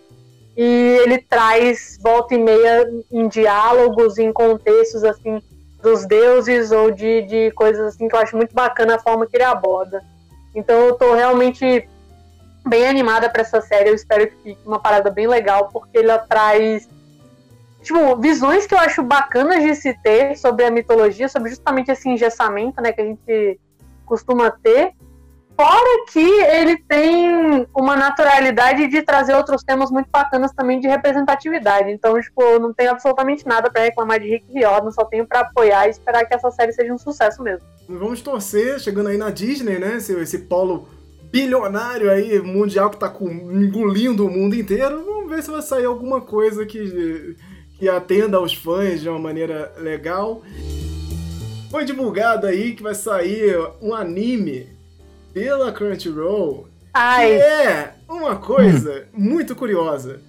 e 0.55 0.99
ele 1.03 1.19
traz 1.19 1.97
volta 2.01 2.35
e 2.35 2.37
meia 2.37 2.89
em 3.11 3.27
diálogos, 3.27 4.17
em 4.17 4.31
contextos 4.31 5.03
assim 5.03 5.41
dos 5.81 6.05
deuses 6.05 6.71
ou 6.71 6.91
de, 6.91 7.23
de 7.23 7.51
coisas 7.51 7.93
assim 7.93 8.07
que 8.07 8.15
eu 8.15 8.19
acho 8.19 8.37
muito 8.37 8.53
bacana 8.53 8.95
a 8.95 8.99
forma 8.99 9.25
que 9.25 9.35
ele 9.35 9.43
aborda. 9.43 10.03
Então 10.53 10.75
eu 10.87 10.95
tô 10.95 11.13
realmente 11.13 11.87
bem 12.67 12.87
animada 12.87 13.29
para 13.29 13.41
essa 13.41 13.59
série, 13.61 13.89
eu 13.89 13.95
espero 13.95 14.27
que 14.27 14.35
fique 14.43 14.61
uma 14.65 14.79
parada 14.79 15.09
bem 15.09 15.27
legal 15.27 15.69
porque 15.71 15.97
ela 15.97 16.19
traz 16.19 16.87
tipo, 17.81 18.15
visões 18.17 18.67
que 18.67 18.73
eu 18.73 18.79
acho 18.79 19.01
bacanas 19.01 19.63
de 19.63 19.75
se 19.75 19.93
ter 20.01 20.37
sobre 20.37 20.65
a 20.65 20.71
mitologia, 20.71 21.27
sobre 21.27 21.49
justamente 21.49 21.91
esse 21.91 22.07
engessamento, 22.07 22.81
né, 22.81 22.91
que 22.91 23.01
a 23.01 23.05
gente 23.05 23.59
costuma 24.05 24.51
ter, 24.51 24.93
Fora 25.61 26.05
que 26.11 26.19
ele 26.19 26.75
tem 26.89 27.67
uma 27.77 27.95
naturalidade 27.95 28.87
de 28.87 29.03
trazer 29.03 29.35
outros 29.35 29.63
temas 29.63 29.91
muito 29.91 30.09
bacanas 30.09 30.51
também 30.53 30.79
de 30.79 30.87
representatividade. 30.87 31.91
Então, 31.91 32.19
tipo, 32.19 32.41
eu 32.41 32.59
não 32.59 32.73
tenho 32.73 32.89
absolutamente 32.89 33.45
nada 33.45 33.69
para 33.69 33.83
reclamar 33.83 34.19
de 34.19 34.27
Rick 34.27 34.51
Riordan, 34.51 34.89
só 34.89 35.05
tenho 35.05 35.27
para 35.27 35.41
apoiar 35.41 35.85
e 35.85 35.91
esperar 35.91 36.25
que 36.25 36.33
essa 36.33 36.49
série 36.49 36.73
seja 36.73 36.91
um 36.91 36.97
sucesso 36.97 37.43
mesmo. 37.43 37.61
Vamos 37.87 38.23
torcer, 38.23 38.79
chegando 38.79 39.09
aí 39.09 39.17
na 39.17 39.29
Disney, 39.29 39.77
né? 39.77 39.97
Esse, 39.97 40.13
esse 40.13 40.39
polo 40.39 40.89
bilionário 41.31 42.09
aí, 42.09 42.41
mundial, 42.41 42.89
que 42.89 42.97
tá 42.97 43.07
com, 43.07 43.29
engolindo 43.29 44.25
o 44.25 44.31
mundo 44.31 44.55
inteiro. 44.55 45.05
Vamos 45.05 45.29
ver 45.29 45.43
se 45.43 45.51
vai 45.51 45.61
sair 45.61 45.85
alguma 45.85 46.21
coisa 46.21 46.65
que, 46.65 47.35
que 47.77 47.87
atenda 47.87 48.37
aos 48.37 48.55
fãs 48.55 48.99
de 48.99 49.09
uma 49.09 49.19
maneira 49.19 49.71
legal. 49.77 50.41
Foi 51.69 51.85
divulgado 51.85 52.47
aí 52.47 52.73
que 52.73 52.81
vai 52.81 52.95
sair 52.95 53.55
um 53.79 53.93
anime 53.93 54.80
pela 55.33 55.71
Crunchyroll, 55.71 56.67
Ai. 56.93 57.27
que 57.27 57.33
é 57.33 57.93
uma 58.07 58.35
coisa 58.35 59.07
muito 59.13 59.55
curiosa. 59.55 60.21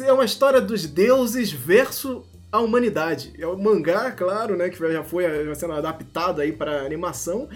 É 0.00 0.12
uma 0.12 0.24
história 0.24 0.60
dos 0.60 0.86
deuses 0.86 1.52
versus 1.52 2.22
a 2.50 2.60
humanidade. 2.60 3.32
É 3.38 3.46
o 3.46 3.58
mangá, 3.58 4.10
claro, 4.12 4.56
né, 4.56 4.68
que 4.68 4.78
já 4.92 5.02
foi 5.02 5.24
sendo 5.54 5.72
adaptado 5.72 6.40
aí 6.40 6.52
para 6.52 6.82
animação. 6.82 7.48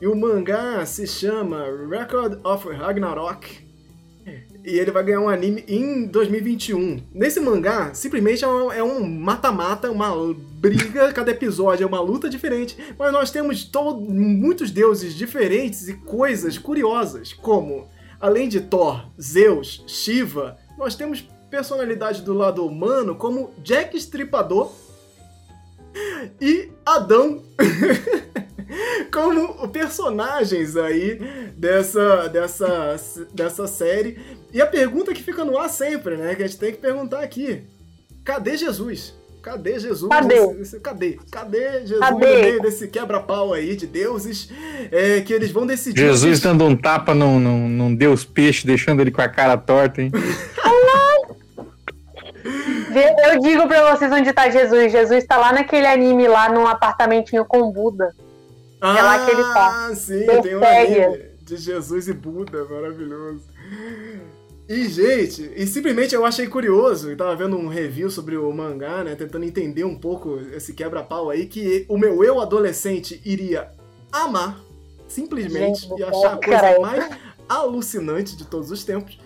E 0.00 0.06
o 0.06 0.16
mangá 0.16 0.84
se 0.84 1.06
chama 1.06 1.64
Record 1.88 2.44
of 2.44 2.68
Ragnarok. 2.68 3.68
E 4.64 4.78
ele 4.78 4.90
vai 4.90 5.04
ganhar 5.04 5.20
um 5.20 5.28
anime 5.28 5.64
em 5.66 6.06
2021. 6.06 7.02
Nesse 7.14 7.40
mangá, 7.40 7.94
simplesmente 7.94 8.44
é 8.44 8.82
um 8.82 9.06
mata-mata, 9.06 9.90
uma 9.90 10.12
briga, 10.60 11.10
cada 11.10 11.30
episódio 11.30 11.84
é 11.84 11.86
uma 11.86 12.02
luta 12.02 12.28
diferente, 12.28 12.76
mas 12.98 13.10
nós 13.10 13.30
temos 13.30 13.64
todo, 13.64 13.98
muitos 13.98 14.70
deuses 14.70 15.14
diferentes 15.14 15.88
e 15.88 15.94
coisas 15.94 16.58
curiosas, 16.58 17.32
como, 17.32 17.88
além 18.20 18.46
de 18.46 18.60
Thor, 18.60 19.06
Zeus, 19.18 19.82
Shiva, 19.86 20.58
nós 20.76 20.94
temos 20.94 21.26
personalidade 21.50 22.20
do 22.20 22.34
lado 22.34 22.64
humano 22.64 23.14
como 23.16 23.54
Jack 23.62 23.96
Estripador 23.96 24.70
e 26.38 26.70
Adão 26.84 27.42
como 29.10 29.66
personagens 29.68 30.76
aí 30.76 31.18
dessa, 31.56 32.28
dessa, 32.28 32.96
dessa 33.32 33.66
série. 33.66 34.20
E 34.52 34.60
a 34.60 34.66
pergunta 34.66 35.14
que 35.14 35.22
fica 35.22 35.42
no 35.42 35.58
ar 35.58 35.70
sempre, 35.70 36.18
né? 36.18 36.34
Que 36.34 36.42
a 36.42 36.46
gente 36.46 36.58
tem 36.58 36.72
que 36.72 36.78
perguntar 36.78 37.20
aqui: 37.20 37.64
cadê 38.22 38.56
Jesus? 38.56 39.18
Cadê 39.42 39.78
Jesus? 39.78 40.08
Cadê? 40.08 40.80
cadê? 40.82 41.18
Cadê 41.30 41.80
Jesus 41.80 42.00
cadê? 42.00 42.14
no 42.14 42.42
meio 42.42 42.62
desse 42.62 42.88
quebra-pau 42.88 43.54
aí 43.54 43.74
de 43.74 43.86
deuses 43.86 44.50
é, 44.92 45.20
que 45.20 45.32
eles 45.32 45.50
vão 45.50 45.66
decidir? 45.66 46.00
Jesus 46.00 46.40
dando 46.40 46.64
um 46.64 46.76
tapa 46.76 47.14
num, 47.14 47.40
num, 47.40 47.68
num 47.68 47.94
deus 47.94 48.24
peixe, 48.24 48.66
deixando 48.66 49.00
ele 49.00 49.10
com 49.10 49.22
a 49.22 49.28
cara 49.28 49.56
torta, 49.56 50.02
hein? 50.02 50.12
Eu 52.92 53.38
digo 53.40 53.68
pra 53.68 53.94
vocês 53.94 54.10
onde 54.12 54.32
tá 54.32 54.50
Jesus. 54.50 54.90
Jesus 54.90 55.24
tá 55.24 55.36
lá 55.36 55.52
naquele 55.52 55.86
anime, 55.86 56.26
lá 56.26 56.48
num 56.48 56.66
apartamentinho 56.66 57.44
com 57.44 57.70
Buda. 57.70 58.14
Ah, 58.80 58.98
é 58.98 59.02
lá 59.02 59.24
que 59.24 59.30
ele 59.30 59.42
tá. 59.42 59.88
Ah, 59.88 59.94
sim, 59.94 60.26
tem 60.42 60.56
um 60.56 60.64
anime 60.64 61.30
de 61.42 61.56
Jesus 61.56 62.08
e 62.08 62.12
Buda, 62.12 62.64
maravilhoso. 62.64 63.42
E, 64.70 64.88
gente, 64.88 65.50
e 65.56 65.66
simplesmente 65.66 66.14
eu 66.14 66.24
achei 66.24 66.46
curioso, 66.46 67.10
eu 67.10 67.16
tava 67.16 67.34
vendo 67.34 67.56
um 67.56 67.66
review 67.66 68.08
sobre 68.08 68.36
o 68.36 68.52
mangá, 68.52 69.02
né, 69.02 69.16
tentando 69.16 69.44
entender 69.44 69.82
um 69.82 69.98
pouco 69.98 70.38
esse 70.54 70.72
quebra-pau 70.74 71.28
aí, 71.28 71.46
que 71.46 71.84
o 71.88 71.98
meu 71.98 72.22
eu 72.22 72.40
adolescente 72.40 73.20
iria 73.24 73.68
amar, 74.12 74.60
simplesmente, 75.08 75.88
gente, 75.88 76.00
e 76.00 76.04
achar 76.04 76.34
a 76.34 76.36
coisa 76.36 76.80
mais 76.80 77.10
alucinante 77.48 78.36
de 78.36 78.46
todos 78.46 78.70
os 78.70 78.84
tempos, 78.84 79.18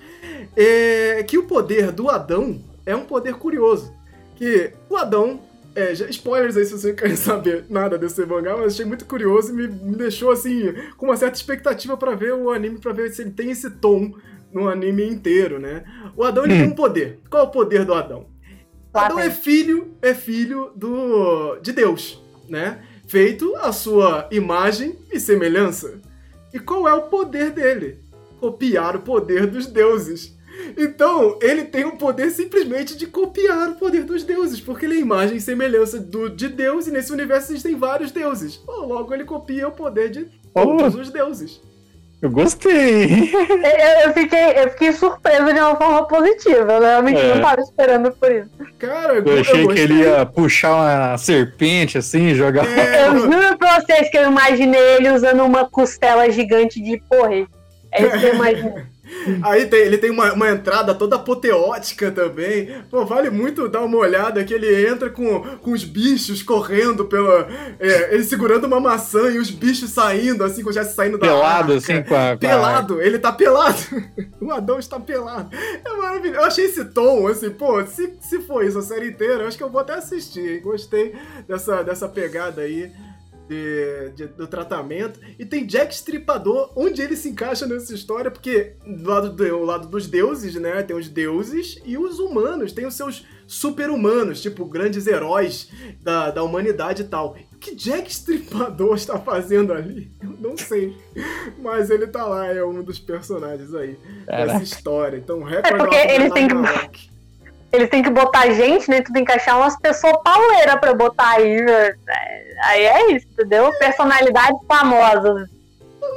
é 0.56 1.22
que 1.24 1.36
o 1.36 1.42
poder 1.42 1.92
do 1.92 2.08
Adão 2.08 2.58
é 2.86 2.96
um 2.96 3.04
poder 3.04 3.34
curioso. 3.34 3.92
Que 4.36 4.72
o 4.88 4.96
Adão 4.96 5.40
é, 5.74 5.94
já, 5.94 6.06
spoilers 6.06 6.56
aí 6.56 6.64
se 6.64 6.72
você 6.72 6.94
quer 6.96 7.14
saber 7.18 7.66
nada 7.68 7.98
desse 7.98 8.24
mangá, 8.24 8.56
mas 8.56 8.72
achei 8.72 8.86
muito 8.86 9.04
curioso 9.04 9.52
e 9.52 9.54
me, 9.54 9.68
me 9.68 9.94
deixou 9.94 10.30
assim, 10.30 10.72
com 10.96 11.04
uma 11.04 11.18
certa 11.18 11.36
expectativa 11.36 11.98
para 11.98 12.14
ver 12.14 12.32
o 12.32 12.50
anime, 12.50 12.78
para 12.78 12.94
ver 12.94 13.12
se 13.12 13.20
ele 13.20 13.32
tem 13.32 13.50
esse 13.50 13.68
tom 13.68 14.14
no 14.54 14.68
anime 14.68 15.04
inteiro, 15.04 15.58
né? 15.58 15.84
O 16.16 16.22
Adão 16.22 16.44
ele 16.44 16.54
hum. 16.54 16.58
tem 16.58 16.68
um 16.68 16.74
poder. 16.74 17.18
Qual 17.28 17.42
é 17.42 17.46
o 17.46 17.50
poder 17.50 17.84
do 17.84 17.92
Adão? 17.92 18.26
Adão 18.94 19.18
é 19.18 19.28
filho, 19.28 19.96
é 20.00 20.14
filho 20.14 20.70
do 20.76 21.56
de 21.56 21.72
Deus, 21.72 22.22
né? 22.48 22.80
Feito 23.08 23.54
a 23.56 23.72
sua 23.72 24.28
imagem 24.30 24.96
e 25.12 25.18
semelhança. 25.18 26.00
E 26.52 26.60
qual 26.60 26.88
é 26.88 26.94
o 26.94 27.02
poder 27.02 27.50
dele? 27.50 27.98
Copiar 28.38 28.94
o 28.94 29.00
poder 29.00 29.46
dos 29.48 29.66
deuses. 29.66 30.32
Então, 30.76 31.36
ele 31.42 31.64
tem 31.64 31.84
o 31.84 31.96
poder 31.96 32.30
simplesmente 32.30 32.96
de 32.96 33.08
copiar 33.08 33.70
o 33.70 33.74
poder 33.74 34.04
dos 34.04 34.22
deuses, 34.22 34.60
porque 34.60 34.84
ele 34.84 34.94
é 34.94 35.00
imagem 35.00 35.36
e 35.36 35.40
semelhança 35.40 35.98
do, 35.98 36.30
de 36.30 36.48
Deus, 36.48 36.86
e 36.86 36.92
nesse 36.92 37.12
universo 37.12 37.50
existem 37.50 37.74
vários 37.74 38.12
deuses. 38.12 38.62
logo, 38.66 39.12
ele 39.12 39.24
copia 39.24 39.66
o 39.66 39.72
poder 39.72 40.10
de 40.10 40.26
todos 40.54 40.94
oh. 40.94 41.00
os 41.00 41.10
deuses. 41.10 41.60
Eu 42.24 42.30
gostei. 42.30 43.34
Eu, 43.34 44.06
eu, 44.06 44.12
fiquei, 44.14 44.52
eu 44.56 44.70
fiquei 44.70 44.92
surpreso 44.94 45.52
de 45.52 45.60
uma 45.60 45.76
forma 45.76 46.08
positiva. 46.08 46.72
Eu 46.72 46.80
realmente 46.80 47.20
é. 47.20 47.28
não 47.28 47.36
estava 47.36 47.60
esperando 47.60 48.12
por 48.12 48.32
isso. 48.32 48.48
Cara, 48.78 49.16
eu, 49.16 49.26
eu 49.26 49.40
achei 49.42 49.68
que 49.68 49.78
ele 49.78 49.94
ia 50.00 50.24
puxar 50.24 50.74
uma 50.74 51.18
serpente 51.18 51.98
assim, 51.98 52.34
jogar. 52.34 52.66
É, 52.66 53.08
eu 53.08 53.18
juro 53.18 53.58
pra 53.58 53.78
vocês 53.78 54.08
que 54.08 54.16
eu 54.16 54.30
imaginei 54.30 54.80
ele 54.96 55.10
usando 55.10 55.44
uma 55.44 55.68
costela 55.68 56.30
gigante 56.30 56.80
de 56.80 56.96
porre. 57.10 57.46
É 57.92 58.04
isso 58.04 58.18
que 58.18 58.24
eu 58.24 58.34
imaginei. 58.36 58.93
Aí 59.42 59.66
tem, 59.66 59.80
ele 59.80 59.98
tem 59.98 60.10
uma, 60.10 60.32
uma, 60.32 60.50
entrada 60.50 60.94
toda 60.94 61.16
apoteótica 61.16 62.10
também. 62.10 62.82
Pô, 62.90 63.04
vale 63.04 63.30
muito 63.30 63.68
dar 63.68 63.82
uma 63.82 63.98
olhada 63.98 64.44
que 64.44 64.52
ele 64.52 64.86
entra 64.86 65.08
com, 65.10 65.40
com 65.58 65.72
os 65.72 65.84
bichos 65.84 66.42
correndo 66.42 67.04
pela. 67.06 67.48
É, 67.78 68.14
ele 68.14 68.24
segurando 68.24 68.66
uma 68.66 68.80
maçã 68.80 69.30
e 69.30 69.38
os 69.38 69.50
bichos 69.50 69.90
saindo, 69.90 70.44
assim, 70.44 70.62
com 70.62 70.70
o 70.70 70.72
Jesse 70.72 70.94
saindo 70.94 71.18
da 71.18 71.26
Pelado, 71.26 71.72
arca. 71.72 71.74
assim, 71.74 72.02
com 72.02 72.14
a. 72.14 72.36
Pelado, 72.36 73.00
ele 73.00 73.18
tá 73.18 73.32
pelado. 73.32 73.78
o 74.40 74.50
Adão 74.50 74.78
está 74.78 75.00
pelado. 75.00 75.50
É 75.84 75.96
maravilhoso. 75.96 76.40
Eu 76.40 76.44
achei 76.44 76.64
esse 76.66 76.84
tom, 76.86 77.26
assim, 77.26 77.50
pô, 77.50 77.84
se, 77.86 78.14
se 78.20 78.40
for 78.40 78.64
isso 78.64 78.78
a 78.78 78.82
série 78.82 79.08
inteira, 79.08 79.42
eu 79.42 79.48
acho 79.48 79.56
que 79.56 79.64
eu 79.64 79.70
vou 79.70 79.80
até 79.80 79.94
assistir. 79.94 80.60
Gostei 80.60 81.14
dessa, 81.48 81.82
dessa 81.82 82.08
pegada 82.08 82.62
aí 82.62 82.92
de, 83.48 84.10
de, 84.14 84.26
do 84.28 84.46
tratamento. 84.46 85.20
E 85.38 85.44
tem 85.44 85.66
Jack 85.66 85.94
Stripador, 85.94 86.72
onde 86.76 87.02
ele 87.02 87.16
se 87.16 87.28
encaixa 87.28 87.66
nessa 87.66 87.94
história, 87.94 88.30
porque 88.30 88.74
do 88.86 89.08
lado, 89.08 89.30
do, 89.30 89.64
lado 89.64 89.88
dos 89.88 90.06
deuses, 90.06 90.54
né? 90.54 90.82
Tem 90.82 90.96
os 90.96 91.08
deuses 91.08 91.80
e 91.84 91.96
os 91.98 92.18
humanos, 92.18 92.72
tem 92.72 92.86
os 92.86 92.94
seus 92.94 93.26
super-humanos, 93.46 94.40
tipo 94.40 94.64
grandes 94.64 95.06
heróis 95.06 95.70
da, 96.00 96.30
da 96.30 96.42
humanidade 96.42 97.02
e 97.02 97.06
tal. 97.06 97.36
O 97.52 97.56
que 97.58 97.74
Jack 97.74 98.10
Stripador 98.10 98.96
está 98.96 99.18
fazendo 99.18 99.72
ali? 99.72 100.10
Eu 100.22 100.30
não 100.40 100.56
sei. 100.56 100.96
Mas 101.58 101.90
ele 101.90 102.06
tá 102.06 102.24
lá, 102.24 102.46
é 102.46 102.64
um 102.64 102.82
dos 102.82 102.98
personagens 102.98 103.74
aí 103.74 103.98
Caraca. 104.26 104.52
dessa 104.52 104.64
história. 104.64 105.16
Então, 105.16 105.42
recorde 105.42 105.74
é 105.74 105.78
porque 105.78 105.96
eles 105.96 106.32
têm 106.32 106.48
que 106.48 107.13
eles 107.74 107.90
têm 107.90 108.02
que 108.02 108.10
botar 108.10 108.48
gente, 108.50 108.88
né? 108.88 109.02
Tu 109.02 109.12
tem 109.12 109.24
que 109.24 109.32
achar 109.32 109.56
umas 109.56 109.76
pessoas 109.78 110.16
pauleiras 110.22 110.78
pra 110.78 110.94
botar 110.94 111.30
aí. 111.30 111.60
Né? 111.60 111.96
Aí 112.64 112.84
é 112.84 113.12
isso, 113.12 113.26
entendeu? 113.32 113.72
Personalidades 113.78 114.60
famosas. 114.68 115.48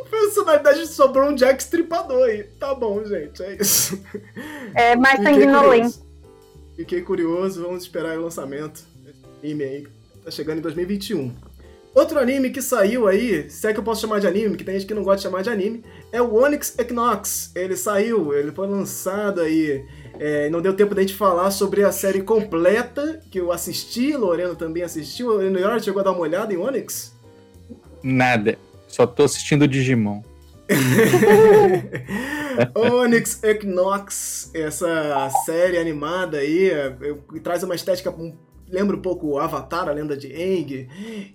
Personalidade 0.10 0.86
sobrou 0.88 1.30
um 1.30 1.36
Jack 1.36 1.62
Stripador 1.62 2.24
aí. 2.26 2.44
Tá 2.60 2.76
bom, 2.76 3.04
gente, 3.04 3.42
é 3.42 3.58
isso. 3.60 4.02
É 4.76 4.96
mais 4.96 5.22
sanguinolento. 5.22 6.06
Fiquei 6.76 7.02
curioso, 7.02 7.64
vamos 7.64 7.84
esperar 7.84 8.18
o 8.18 8.22
lançamento. 8.22 8.84
Anime 9.44 9.64
aí, 9.64 9.88
tá 10.24 10.30
chegando 10.30 10.60
em 10.60 10.62
2021. 10.62 11.34
Outro 11.96 12.20
anime 12.20 12.52
que 12.52 12.62
saiu 12.62 13.08
aí, 13.08 13.50
se 13.50 13.68
é 13.68 13.74
que 13.74 13.80
eu 13.80 13.84
posso 13.84 14.02
chamar 14.02 14.20
de 14.20 14.28
anime, 14.28 14.56
que 14.56 14.64
tem 14.64 14.76
gente 14.76 14.86
que 14.86 14.94
não 14.94 15.02
gosta 15.02 15.18
de 15.18 15.24
chamar 15.24 15.42
de 15.42 15.50
anime, 15.50 15.84
é 16.12 16.22
o 16.22 16.36
Onyx 16.36 16.78
Equinox. 16.78 17.52
Ele 17.56 17.76
saiu, 17.76 18.36
ele 18.36 18.52
foi 18.52 18.68
lançado 18.68 19.42
aí 19.42 19.84
é, 20.20 20.50
não 20.50 20.62
deu 20.62 20.74
tempo 20.74 20.96
da 20.96 21.02
gente 21.02 21.14
falar 21.14 21.52
sobre 21.52 21.84
a 21.84 21.92
série 21.92 22.22
completa 22.22 23.22
que 23.30 23.40
eu 23.40 23.52
assisti, 23.52 24.16
Lorena 24.16 24.56
também 24.56 24.84
assistiu. 24.84 25.32
Lorena 25.32 25.80
chegou 25.80 26.02
a 26.02 26.04
dar 26.04 26.12
uma 26.12 26.22
olhada 26.22 26.54
em 26.54 26.58
Onyx? 26.58 27.16
Nada. 28.04 28.58
Só 28.88 29.06
tô 29.06 29.24
assistindo 29.24 29.68
Digimon. 29.68 30.22
Onyx 32.76 33.42
Equinox, 33.44 34.52
essa 34.54 35.30
série 35.46 35.78
animada 35.78 36.38
aí, 36.38 36.72
que 37.32 37.40
traz 37.40 37.64
uma 37.64 37.76
estética 37.76 38.12
lembra 38.70 38.96
um 38.96 39.02
pouco 39.02 39.38
Avatar, 39.38 39.88
a 39.88 39.92
lenda 39.92 40.16
de 40.16 40.28
Aang, 40.28 40.88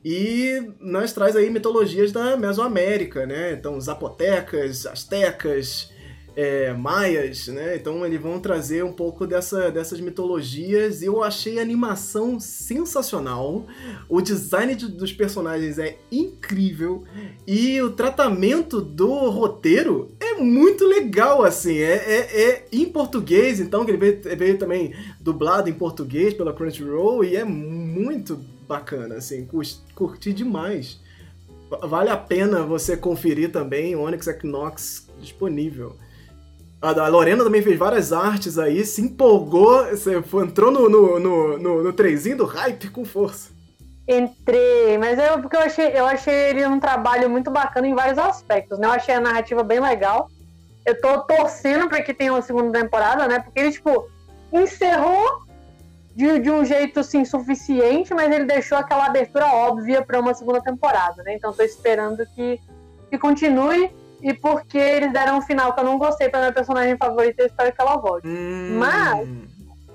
e 0.05 0.63
nós 0.81 1.13
traz 1.13 1.35
aí 1.35 1.51
mitologias 1.51 2.13
da 2.13 2.37
Mesoamérica, 2.37 3.27
né? 3.27 3.53
Então, 3.53 3.81
zapotecas, 3.81 4.87
astecas, 4.87 5.91
é, 6.35 6.73
maias, 6.73 7.49
né? 7.49 7.77
Então 7.77 8.05
eles 8.05 8.21
vão 8.21 8.41
trazer 8.41 8.85
um 8.85 8.93
pouco 8.93 9.27
dessa, 9.27 9.71
dessas 9.71 10.01
mitologias. 10.01 11.03
Eu 11.03 11.23
achei 11.23 11.59
a 11.59 11.63
animação 11.63 12.41
sensacional. 12.41 13.67
O 14.09 14.21
design 14.21 14.75
de, 14.75 14.89
dos 14.89 15.13
personagens 15.13 15.79
é 15.79 15.99
incrível 16.11 17.05
e 17.47 17.81
o 17.83 17.91
tratamento 17.91 18.81
do 18.81 19.29
roteiro 19.31 20.13
é 20.19 20.35
muito 20.35 20.87
legal, 20.87 21.45
assim. 21.45 21.77
É, 21.77 21.95
é, 21.95 22.43
é 22.43 22.67
em 22.73 22.87
português, 22.87 23.61
então 23.61 23.85
que 23.85 23.91
ele 23.91 23.99
veio, 23.99 24.37
veio, 24.37 24.59
também 24.59 24.95
dublado 25.21 25.69
em 25.69 25.75
português 25.75 26.35
pela 26.35 26.53
Crunchyroll 26.53 27.25
e 27.25 27.37
é 27.37 27.45
muito 27.45 28.41
bacana, 28.67 29.17
assim. 29.17 29.47
Curti 29.95 30.33
demais. 30.33 31.01
Vale 31.83 32.11
a 32.11 32.17
pena 32.17 32.63
você 32.63 32.97
conferir 32.97 33.51
também 33.51 33.97
Onyx 33.97 34.27
Equinox 34.27 35.09
disponível. 35.19 35.97
A 36.83 37.07
Lorena 37.07 37.45
também 37.45 37.63
fez 37.63 37.79
várias 37.79 38.13
artes 38.13 38.59
aí, 38.59 38.85
se 38.85 39.01
empolgou, 39.01 39.87
entrou 40.43 40.73
no, 40.73 40.89
no, 40.89 41.21
no, 41.21 41.59
no, 41.59 41.83
no 41.85 41.93
do 41.93 42.45
hype 42.45 42.91
com 42.91 43.05
força. 43.05 43.51
Entrei, 44.09 44.99
mas 44.99 45.17
é 45.17 45.39
porque 45.39 45.57
eu 45.57 45.61
achei, 45.61 45.93
eu 45.95 46.05
achei 46.05 46.35
ele 46.35 46.67
um 46.67 46.81
trabalho 46.81 47.31
muito 47.31 47.53
bacana 47.53 47.87
em 47.87 47.95
vários 47.95 48.19
aspectos, 48.19 48.81
né? 48.81 48.89
Eu 48.89 48.93
achei 48.93 49.15
a 49.15 49.21
narrativa 49.21 49.63
bem 49.63 49.79
legal. 49.79 50.29
Eu 50.85 51.01
tô 51.01 51.21
torcendo 51.21 51.89
para 51.89 52.03
que 52.03 52.13
tenha 52.13 52.33
uma 52.33 52.43
segunda 52.43 52.77
temporada, 52.81 53.29
né? 53.29 53.39
Porque 53.39 53.61
ele, 53.61 53.71
tipo, 53.71 54.09
encerrou 54.53 55.43
de, 56.17 56.41
de 56.41 56.51
um 56.51 56.65
jeito, 56.65 56.99
assim, 56.99 57.25
suficiente, 57.25 58.13
mas 58.13 58.29
ele 58.35 58.45
deixou 58.45 58.77
aquela 58.77 59.07
abertura 59.07 59.47
óbvia 59.47 60.03
para 60.03 60.19
uma 60.19 60.35
segunda 60.35 60.61
temporada, 60.61 61.23
né? 61.23 61.37
Então 61.37 61.53
tô 61.53 61.63
esperando 61.63 62.27
que, 62.35 62.61
que 63.09 63.17
continue 63.17 63.89
e 64.23 64.33
porque 64.33 64.79
eles 64.79 65.13
deram 65.13 65.39
um 65.39 65.43
final 65.43 65.73
que 65.75 65.81
eu 65.81 65.85
não 65.85 65.99
gostei 65.99 66.29
pra 66.29 66.41
minha 66.41 66.53
personagem 66.53 66.97
favorita, 66.97 67.43
eu 67.43 67.47
espero 67.47 67.73
que 67.73 67.81
ela 67.81 67.97
volte. 67.97 68.27
Hum. 68.27 68.79
Mas, 68.79 69.29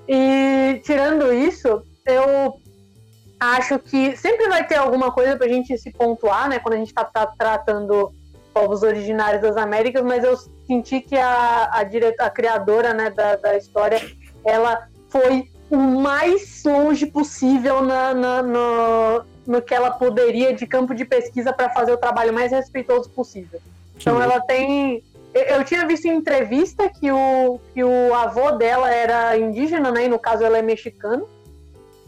e 0.06 0.80
tirando 0.84 1.32
isso, 1.32 1.82
eu 2.06 2.60
acho 3.40 3.78
que 3.78 4.16
sempre 4.16 4.48
vai 4.48 4.66
ter 4.66 4.76
alguma 4.76 5.10
coisa 5.10 5.36
pra 5.36 5.48
gente 5.48 5.76
se 5.78 5.90
pontuar, 5.90 6.48
né, 6.48 6.58
quando 6.58 6.74
a 6.74 6.78
gente 6.78 6.92
tá, 6.92 7.04
tá 7.04 7.26
tratando 7.26 8.12
povos 8.52 8.82
originários 8.82 9.40
das 9.40 9.56
Américas, 9.56 10.02
mas 10.04 10.24
eu 10.24 10.36
senti 10.66 11.00
que 11.00 11.16
a, 11.16 11.70
a, 11.72 11.82
direta, 11.84 12.24
a 12.24 12.30
criadora, 12.30 12.92
né, 12.92 13.10
da, 13.10 13.36
da 13.36 13.56
história 13.56 14.00
ela 14.44 14.88
foi 15.08 15.50
o 15.70 15.76
mais 15.76 16.62
longe 16.64 17.06
possível 17.06 17.82
na, 17.82 18.12
na, 18.14 18.42
no, 18.42 19.24
no 19.46 19.62
que 19.62 19.74
ela 19.74 19.90
poderia 19.90 20.52
de 20.54 20.66
campo 20.66 20.94
de 20.94 21.04
pesquisa 21.04 21.52
para 21.52 21.70
fazer 21.70 21.92
o 21.92 21.98
trabalho 21.98 22.32
mais 22.32 22.50
respeitoso 22.50 23.08
possível. 23.10 23.60
Então 24.00 24.22
ela 24.22 24.40
tem. 24.40 25.02
Eu 25.34 25.62
tinha 25.64 25.86
visto 25.86 26.06
em 26.06 26.16
entrevista 26.16 26.88
que 26.88 27.12
o, 27.12 27.60
que 27.74 27.84
o 27.84 28.14
avô 28.14 28.52
dela 28.52 28.90
era 28.90 29.36
indígena, 29.36 29.90
né? 29.90 30.06
E 30.06 30.08
no 30.08 30.18
caso 30.18 30.44
ela 30.44 30.58
é 30.58 30.62
mexicana. 30.62 31.22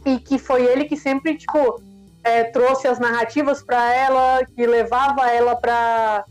E 0.05 0.19
que 0.19 0.39
foi 0.39 0.65
ele 0.65 0.87
que 0.87 0.97
sempre, 0.97 1.37
tipo, 1.37 1.83
é, 2.25 2.45
trouxe 2.45 2.89
as 2.89 2.99
narrativas 2.99 3.63
para 3.63 3.95
ela, 3.95 4.41
que 4.45 4.67
levava 4.67 5.29
ela 5.31 5.55
para 5.55 6.25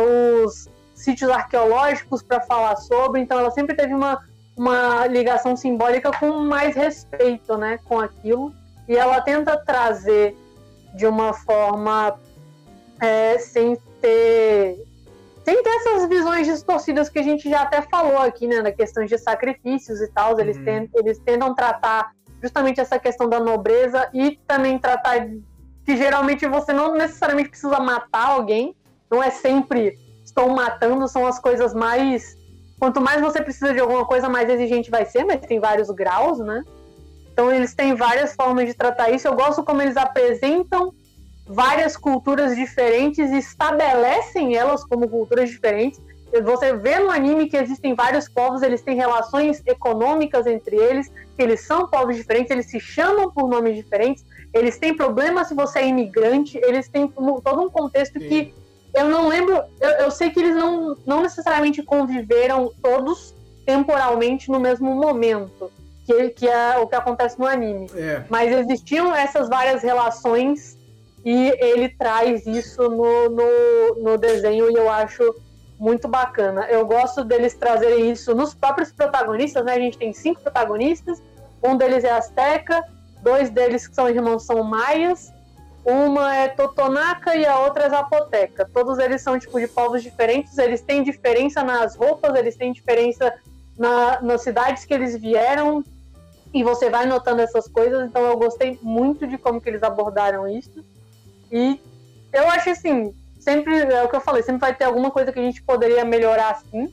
os 0.00 0.68
sítios 0.94 1.30
arqueológicos 1.30 2.22
para 2.22 2.40
falar 2.40 2.76
sobre. 2.76 3.20
Então 3.20 3.38
ela 3.38 3.50
sempre 3.50 3.76
teve 3.76 3.92
uma, 3.92 4.24
uma 4.56 5.06
ligação 5.06 5.54
simbólica 5.56 6.10
com 6.18 6.40
mais 6.40 6.74
respeito, 6.74 7.56
né? 7.58 7.78
Com 7.84 8.00
aquilo. 8.00 8.54
E 8.88 8.96
ela 8.96 9.20
tenta 9.20 9.56
trazer 9.58 10.36
de 10.94 11.06
uma 11.06 11.32
forma 11.32 12.18
é, 13.00 13.38
sem 13.38 13.76
ter 14.00 14.89
sem 15.44 15.62
ter 15.62 15.70
essas 15.70 16.08
visões 16.08 16.46
distorcidas 16.46 17.08
que 17.08 17.18
a 17.18 17.22
gente 17.22 17.48
já 17.48 17.62
até 17.62 17.82
falou 17.82 18.18
aqui, 18.18 18.46
né, 18.46 18.60
na 18.60 18.72
questão 18.72 19.04
de 19.04 19.16
sacrifícios 19.18 20.00
e 20.00 20.08
tal, 20.08 20.38
eles, 20.38 20.56
uhum. 20.58 20.64
tentam, 20.64 21.00
eles 21.00 21.18
tentam 21.18 21.54
tratar 21.54 22.12
justamente 22.42 22.80
essa 22.80 22.98
questão 22.98 23.28
da 23.28 23.40
nobreza 23.40 24.08
e 24.12 24.38
também 24.46 24.78
tratar 24.78 25.26
que 25.84 25.96
geralmente 25.96 26.46
você 26.46 26.72
não 26.72 26.94
necessariamente 26.94 27.50
precisa 27.50 27.80
matar 27.80 28.28
alguém, 28.28 28.74
não 29.10 29.22
é 29.22 29.30
sempre 29.30 29.98
estou 30.24 30.48
matando, 30.50 31.08
são 31.08 31.26
as 31.26 31.38
coisas 31.38 31.74
mais 31.74 32.38
quanto 32.78 33.00
mais 33.00 33.20
você 33.20 33.42
precisa 33.42 33.74
de 33.74 33.80
alguma 33.80 34.06
coisa, 34.06 34.28
mais 34.28 34.48
exigente 34.48 34.90
vai 34.90 35.04
ser, 35.04 35.24
mas 35.24 35.40
tem 35.40 35.60
vários 35.60 35.90
graus, 35.90 36.38
né? 36.38 36.64
Então 37.30 37.52
eles 37.52 37.74
têm 37.74 37.94
várias 37.94 38.34
formas 38.34 38.66
de 38.66 38.74
tratar 38.74 39.10
isso. 39.10 39.28
Eu 39.28 39.34
gosto 39.34 39.62
como 39.62 39.82
eles 39.82 39.98
apresentam 39.98 40.92
várias 41.50 41.96
culturas 41.96 42.54
diferentes 42.54 43.30
e 43.30 43.38
estabelecem 43.38 44.54
elas 44.54 44.84
como 44.84 45.08
culturas 45.08 45.50
diferentes. 45.50 46.00
Você 46.44 46.74
vê 46.76 47.00
no 47.00 47.10
anime 47.10 47.48
que 47.48 47.56
existem 47.56 47.92
vários 47.92 48.28
povos, 48.28 48.62
eles 48.62 48.82
têm 48.82 48.94
relações 48.94 49.60
econômicas 49.66 50.46
entre 50.46 50.76
eles, 50.76 51.10
eles 51.36 51.66
são 51.66 51.88
povos 51.88 52.14
diferentes, 52.14 52.52
eles 52.52 52.66
se 52.66 52.78
chamam 52.78 53.32
por 53.32 53.48
nomes 53.48 53.74
diferentes, 53.74 54.24
eles 54.54 54.78
têm 54.78 54.96
problemas 54.96 55.48
se 55.48 55.54
você 55.54 55.80
é 55.80 55.88
imigrante, 55.88 56.56
eles 56.58 56.88
têm 56.88 57.08
todo 57.08 57.62
um 57.62 57.68
contexto 57.68 58.20
Sim. 58.20 58.28
que 58.28 58.54
eu 58.94 59.08
não 59.08 59.26
lembro, 59.26 59.60
eu, 59.80 59.90
eu 59.90 60.10
sei 60.10 60.30
que 60.30 60.38
eles 60.38 60.54
não, 60.54 60.96
não 61.04 61.22
necessariamente 61.22 61.82
conviveram 61.82 62.72
todos 62.80 63.34
temporalmente 63.66 64.50
no 64.50 64.60
mesmo 64.60 64.94
momento 64.94 65.70
que, 66.06 66.30
que 66.30 66.48
é 66.48 66.78
o 66.78 66.86
que 66.86 66.94
acontece 66.94 67.38
no 67.38 67.46
anime. 67.46 67.88
É. 67.94 68.22
Mas 68.28 68.52
existiam 68.52 69.14
essas 69.14 69.48
várias 69.48 69.82
relações 69.82 70.78
e 71.24 71.54
ele 71.58 71.88
traz 71.88 72.46
isso 72.46 72.88
no, 72.88 73.28
no, 73.28 74.02
no 74.02 74.18
desenho 74.18 74.70
e 74.70 74.74
eu 74.74 74.88
acho 74.88 75.34
muito 75.78 76.08
bacana. 76.08 76.66
Eu 76.68 76.86
gosto 76.86 77.24
deles 77.24 77.54
trazerem 77.54 78.10
isso 78.10 78.34
nos 78.34 78.54
próprios 78.54 78.92
protagonistas, 78.92 79.64
né? 79.64 79.74
A 79.74 79.78
gente 79.78 79.98
tem 79.98 80.12
cinco 80.12 80.40
protagonistas, 80.42 81.22
um 81.62 81.76
deles 81.76 82.04
é 82.04 82.10
Azteca, 82.10 82.82
dois 83.22 83.50
deles 83.50 83.86
que 83.86 83.94
são 83.94 84.08
irmãos 84.08 84.44
são 84.44 84.62
maias, 84.62 85.32
uma 85.84 86.34
é 86.34 86.48
Totonaca 86.48 87.34
e 87.34 87.46
a 87.46 87.58
outra 87.60 87.84
é 87.84 87.90
Zapoteca. 87.90 88.68
Todos 88.72 88.98
eles 88.98 89.22
são 89.22 89.38
tipo 89.38 89.58
de 89.58 89.66
povos 89.66 90.02
diferentes, 90.02 90.56
eles 90.58 90.80
têm 90.82 91.02
diferença 91.02 91.62
nas 91.62 91.96
roupas, 91.96 92.34
eles 92.34 92.56
têm 92.56 92.72
diferença 92.72 93.32
na, 93.78 94.20
nas 94.20 94.42
cidades 94.42 94.84
que 94.84 94.92
eles 94.92 95.16
vieram, 95.16 95.82
e 96.52 96.64
você 96.64 96.90
vai 96.90 97.06
notando 97.06 97.40
essas 97.40 97.68
coisas, 97.68 98.08
então 98.08 98.22
eu 98.22 98.36
gostei 98.36 98.78
muito 98.82 99.26
de 99.26 99.38
como 99.38 99.60
que 99.60 99.68
eles 99.68 99.82
abordaram 99.82 100.48
isso. 100.48 100.84
E 101.50 101.80
eu 102.32 102.48
acho 102.50 102.70
assim, 102.70 103.14
sempre 103.38 103.76
é 103.80 104.02
o 104.02 104.08
que 104.08 104.16
eu 104.16 104.20
falei, 104.20 104.42
sempre 104.42 104.60
vai 104.60 104.74
ter 104.74 104.84
alguma 104.84 105.10
coisa 105.10 105.32
que 105.32 105.38
a 105.38 105.42
gente 105.42 105.62
poderia 105.62 106.04
melhorar 106.04 106.50
assim. 106.50 106.92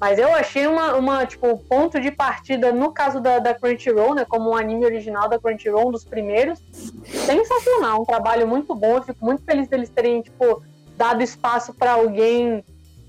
Mas 0.00 0.18
eu 0.18 0.34
achei 0.34 0.66
uma, 0.66 0.94
uma 0.94 1.24
tipo, 1.24 1.56
ponto 1.68 2.00
de 2.00 2.10
partida, 2.10 2.72
no 2.72 2.90
caso 2.90 3.20
da, 3.20 3.38
da 3.38 3.54
Crunchyroll, 3.54 4.16
né? 4.16 4.24
Como 4.24 4.50
um 4.50 4.56
anime 4.56 4.84
original 4.84 5.28
da 5.28 5.38
Crunchyroll, 5.38 5.88
um 5.88 5.92
dos 5.92 6.04
primeiros. 6.04 6.58
Sensacional, 7.04 8.02
um 8.02 8.04
trabalho 8.04 8.48
muito 8.48 8.74
bom. 8.74 8.96
Eu 8.96 9.02
fico 9.04 9.24
muito 9.24 9.44
feliz 9.44 9.68
deles 9.68 9.88
terem, 9.90 10.20
tipo, 10.20 10.60
dado 10.96 11.22
espaço 11.22 11.72
para 11.72 11.92
alguém 11.92 12.64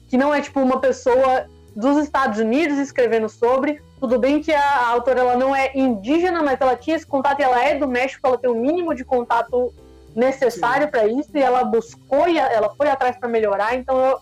que 0.08 0.18
não 0.18 0.32
é, 0.32 0.40
tipo, 0.40 0.60
uma 0.60 0.80
pessoa 0.80 1.48
dos 1.76 1.98
Estados 1.98 2.38
Unidos 2.38 2.78
escrevendo 2.78 3.28
sobre. 3.28 3.82
Tudo 4.00 4.20
bem 4.20 4.40
que 4.40 4.54
a 4.54 4.90
autora 4.90 5.22
ela 5.22 5.36
não 5.36 5.56
é 5.56 5.72
indígena, 5.74 6.44
mas 6.44 6.62
ela 6.62 6.76
tinha 6.76 6.96
esse 6.96 7.08
contato 7.08 7.40
e 7.40 7.44
ela 7.44 7.60
é 7.64 7.76
do 7.76 7.88
México, 7.88 8.28
ela 8.28 8.38
tem 8.38 8.52
o 8.52 8.56
mínimo 8.56 8.94
de 8.94 9.04
contato 9.04 9.74
necessário 10.16 10.90
para 10.90 11.08
isso 11.08 11.32
e 11.34 11.42
ela 11.42 11.64
buscou 11.64 12.28
e 12.28 12.38
ela 12.38 12.74
foi 12.76 12.90
atrás 12.90 13.18
para 13.18 13.30
melhorar. 13.30 13.76
Então 13.76 14.00
eu 14.06 14.18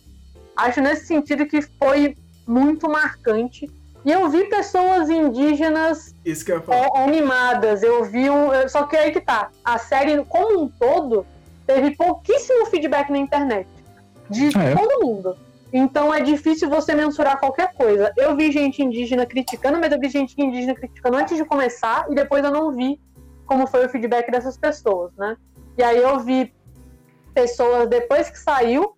acho 0.55 0.81
nesse 0.81 1.05
sentido 1.05 1.45
que 1.45 1.61
foi 1.61 2.15
muito 2.47 2.89
marcante. 2.89 3.69
E 4.03 4.11
eu 4.11 4.27
vi 4.29 4.45
pessoas 4.45 5.09
indígenas 5.09 6.15
eu 6.25 6.73
é, 6.73 7.03
animadas. 7.03 7.83
Eu 7.83 8.03
vi 8.03 8.29
um. 8.29 8.67
Só 8.67 8.83
que 8.83 8.97
aí 8.97 9.11
que 9.11 9.21
tá. 9.21 9.51
A 9.63 9.77
série, 9.77 10.23
como 10.25 10.63
um 10.63 10.67
todo, 10.67 11.25
teve 11.67 11.95
pouquíssimo 11.95 12.65
feedback 12.65 13.11
na 13.11 13.19
internet. 13.19 13.67
De 14.29 14.49
ah, 14.55 14.63
é? 14.63 14.75
todo 14.75 15.05
mundo. 15.05 15.37
Então 15.73 16.13
é 16.13 16.19
difícil 16.19 16.69
você 16.69 16.93
mensurar 16.95 17.39
qualquer 17.39 17.73
coisa. 17.73 18.11
Eu 18.17 18.35
vi 18.35 18.51
gente 18.51 18.81
indígena 18.81 19.25
criticando, 19.25 19.79
mas 19.79 19.91
eu 19.91 19.99
vi 19.99 20.09
gente 20.09 20.35
indígena 20.37 20.73
criticando 20.73 21.17
antes 21.17 21.37
de 21.37 21.45
começar 21.45 22.07
e 22.09 22.15
depois 22.15 22.43
eu 22.43 22.51
não 22.51 22.71
vi 22.71 22.99
como 23.45 23.67
foi 23.67 23.85
o 23.85 23.89
feedback 23.89 24.31
dessas 24.31 24.57
pessoas, 24.57 25.11
né? 25.17 25.37
E 25.77 25.83
aí 25.83 25.97
eu 25.97 26.19
vi 26.19 26.53
pessoas 27.33 27.87
depois 27.87 28.29
que 28.29 28.37
saiu 28.37 28.95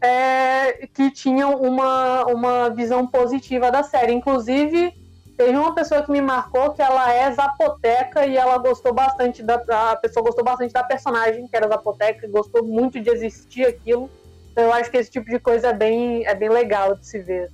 é, 0.00 0.86
que 0.86 1.10
tinham 1.10 1.60
uma, 1.60 2.24
uma 2.26 2.70
visão 2.70 3.06
positiva 3.06 3.70
da 3.70 3.82
série. 3.82 4.12
Inclusive, 4.12 4.94
teve 5.36 5.56
uma 5.56 5.74
pessoa 5.74 6.02
que 6.02 6.10
me 6.10 6.20
marcou 6.20 6.72
que 6.72 6.82
ela 6.82 7.12
é 7.12 7.30
zapoteca 7.30 8.26
e 8.26 8.36
ela 8.36 8.58
gostou 8.58 8.92
bastante 8.92 9.42
da. 9.42 9.62
A 9.92 9.96
pessoa 9.96 10.24
gostou 10.24 10.44
bastante 10.44 10.72
da 10.72 10.82
personagem, 10.82 11.46
que 11.46 11.56
era 11.56 11.68
zapoteca, 11.68 12.26
gostou 12.28 12.64
muito 12.64 13.00
de 13.00 13.10
existir 13.10 13.66
aquilo. 13.66 14.10
Então 14.50 14.64
eu 14.64 14.72
acho 14.72 14.90
que 14.90 14.96
esse 14.96 15.10
tipo 15.10 15.30
de 15.30 15.38
coisa 15.38 15.68
é 15.68 15.72
bem, 15.72 16.26
é 16.26 16.34
bem 16.34 16.48
legal 16.48 16.94
de 16.94 17.06
se 17.06 17.20
ver. 17.20 17.50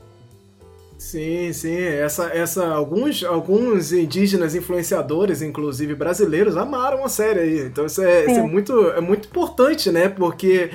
Sim, 0.99 1.53
sim. 1.53 1.77
Essa, 1.77 2.25
essa, 2.31 2.67
alguns, 2.69 3.23
alguns 3.23 3.93
indígenas 3.93 4.55
influenciadores, 4.55 5.43
inclusive 5.43 5.95
brasileiros, 5.95 6.57
amaram 6.57 7.05
a 7.05 7.09
série 7.09 7.41
aí. 7.41 7.61
Então 7.67 7.85
isso 7.85 8.03
é, 8.03 8.25
isso 8.25 8.41
é, 8.41 8.43
muito, 8.43 8.73
é 8.91 9.01
muito 9.01 9.29
importante, 9.29 9.91
né? 9.91 10.09
Porque 10.09 10.71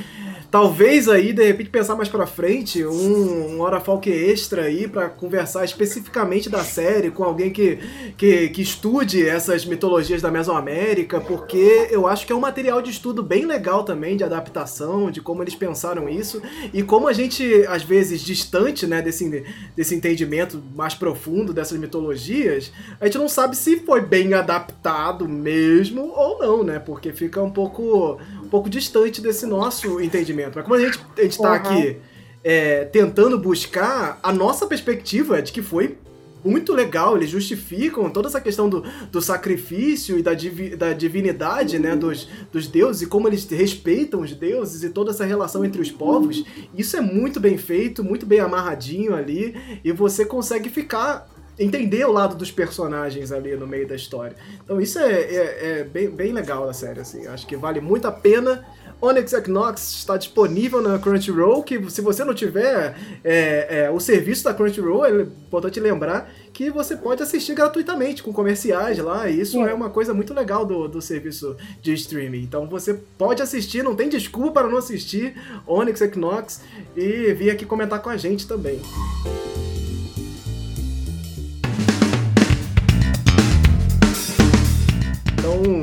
Talvez 0.52 1.08
aí, 1.08 1.32
de 1.32 1.46
repente, 1.46 1.70
pensar 1.70 1.96
mais 1.96 2.10
pra 2.10 2.28
frente, 2.28 2.86
um, 2.86 3.56
um 3.56 3.62
Hora 3.62 3.80
Falk 3.80 4.12
extra 4.12 4.64
aí 4.64 4.86
para 4.86 5.08
conversar 5.08 5.64
especificamente 5.64 6.50
da 6.50 6.62
série 6.62 7.10
com 7.10 7.24
alguém 7.24 7.52
que, 7.52 7.80
que, 8.18 8.50
que 8.50 8.62
estude 8.62 9.26
essas 9.26 9.66
mitologias 9.66 10.22
da 10.22 10.30
Mesoamérica, 10.30 11.22
porque 11.22 11.88
eu 11.90 12.06
acho 12.06 12.28
que 12.28 12.34
é 12.34 12.36
um 12.36 12.42
material 12.42 12.82
de 12.82 12.90
estudo 12.90 13.24
bem 13.24 13.46
legal 13.46 13.86
também, 13.86 14.18
de 14.18 14.26
adaptação, 14.26 15.10
de 15.10 15.22
como 15.22 15.42
eles 15.42 15.56
pensaram 15.56 16.10
isso, 16.10 16.42
e 16.74 16.84
como 16.84 17.08
a 17.08 17.14
gente, 17.14 17.66
às 17.70 17.84
vezes, 17.84 18.20
distante 18.20 18.86
né, 18.86 19.02
desse, 19.02 19.46
desse 19.74 19.96
entendimento 19.96 20.62
mais 20.76 20.94
profundo 20.94 21.54
dessas 21.54 21.80
mitologias, 21.80 22.74
a 23.00 23.06
gente 23.06 23.18
não 23.18 23.30
sabe 23.30 23.56
se 23.56 23.78
foi 23.78 24.02
bem 24.02 24.34
adaptado 24.34 25.30
mesmo 25.30 26.12
ou 26.14 26.40
não, 26.40 26.62
né? 26.62 26.78
Porque 26.78 27.14
fica 27.14 27.42
um 27.42 27.52
pouco 27.52 28.20
pouco 28.52 28.70
distante 28.70 29.22
desse 29.22 29.46
nosso 29.46 30.02
entendimento. 30.02 30.52
Mas 30.56 30.64
como 30.66 30.76
a 30.76 30.80
gente 30.80 31.00
está 31.18 31.50
uhum. 31.50 31.56
aqui 31.56 31.98
é, 32.44 32.84
tentando 32.86 33.40
buscar, 33.40 34.20
a 34.22 34.34
nossa 34.34 34.68
perspectiva 34.68 35.40
é 35.40 35.42
de 35.42 35.54
que 35.54 35.62
foi 35.62 35.98
muito 36.44 36.74
legal, 36.74 37.16
eles 37.16 37.30
justificam 37.30 38.10
toda 38.10 38.28
essa 38.28 38.42
questão 38.42 38.68
do, 38.68 38.84
do 39.12 39.22
sacrifício 39.22 40.18
e 40.18 40.24
da, 40.24 40.34
divi, 40.34 40.76
da 40.76 40.92
divinidade 40.92 41.78
né, 41.78 41.96
dos, 41.96 42.28
dos 42.52 42.68
deuses 42.68 43.04
e 43.04 43.06
como 43.06 43.28
eles 43.28 43.48
respeitam 43.48 44.22
os 44.22 44.34
deuses 44.34 44.84
e 44.84 44.90
toda 44.90 45.12
essa 45.12 45.24
relação 45.24 45.64
entre 45.64 45.82
os 45.82 45.92
povos. 45.92 46.44
Isso 46.76 46.98
é 46.98 47.02
muito 47.02 47.40
bem 47.40 47.58
feito, 47.58 48.04
muito 48.04 48.26
bem 48.26 48.40
amarradinho 48.40 49.16
ali 49.16 49.56
e 49.84 49.92
você 49.92 50.26
consegue 50.26 50.70
ficar 50.70 51.30
entender 51.58 52.06
o 52.06 52.12
lado 52.12 52.36
dos 52.36 52.52
personagens 52.52 53.32
ali 53.32 53.56
no 53.56 53.68
meio 53.68 53.88
da 53.88 53.96
história. 53.96 54.36
Então 54.64 54.80
isso 54.80 55.00
é, 55.00 55.12
é, 55.12 55.80
é 55.80 55.84
bem, 55.84 56.10
bem 56.10 56.32
legal 56.32 56.66
da 56.66 56.74
série, 56.74 57.00
assim. 57.00 57.28
Acho 57.28 57.46
que 57.46 57.56
vale 57.56 57.80
muito 57.80 58.08
a 58.08 58.12
pena. 58.12 58.66
Onyx 59.02 59.34
Equinox 59.34 59.82
está 59.96 60.16
disponível 60.16 60.80
na 60.80 61.00
Crunchyroll, 61.00 61.64
que 61.64 61.90
se 61.90 62.02
você 62.02 62.24
não 62.24 62.36
tiver 62.36 62.96
é, 63.24 63.86
é, 63.86 63.90
o 63.90 64.00
serviço 64.00 64.44
da 64.44 64.54
Crunchyroll, 64.54 65.06
é 65.06 65.22
importante 65.24 65.80
lembrar 65.80 66.32
que 66.54 66.70
você 66.70 66.96
pode 66.96 67.24
assistir 67.24 67.56
gratuitamente, 67.56 68.22
com 68.22 68.32
comerciais 68.32 69.00
lá, 69.00 69.28
e 69.28 69.42
isso 69.42 69.54
Sim. 69.54 69.64
é 69.64 69.74
uma 69.74 69.90
coisa 69.90 70.14
muito 70.14 70.36
legal 70.36 70.66
do, 70.66 70.88
do 70.88 71.02
serviço 71.02 71.58
de 71.82 71.94
streaming. 71.94 72.44
Então 72.44 72.68
você 72.68 72.94
pode 73.18 73.42
assistir, 73.42 73.84
não 73.84 73.96
tem 73.96 74.08
desculpa 74.08 74.62
para 74.62 74.68
não 74.68 74.78
assistir 74.78 75.34
Onyx 75.66 76.02
Equinox 76.02 76.62
e 76.96 77.34
vir 77.34 77.50
aqui 77.50 77.66
comentar 77.66 78.00
com 78.04 78.10
a 78.10 78.18
gente 78.18 78.48
também. 78.48 78.80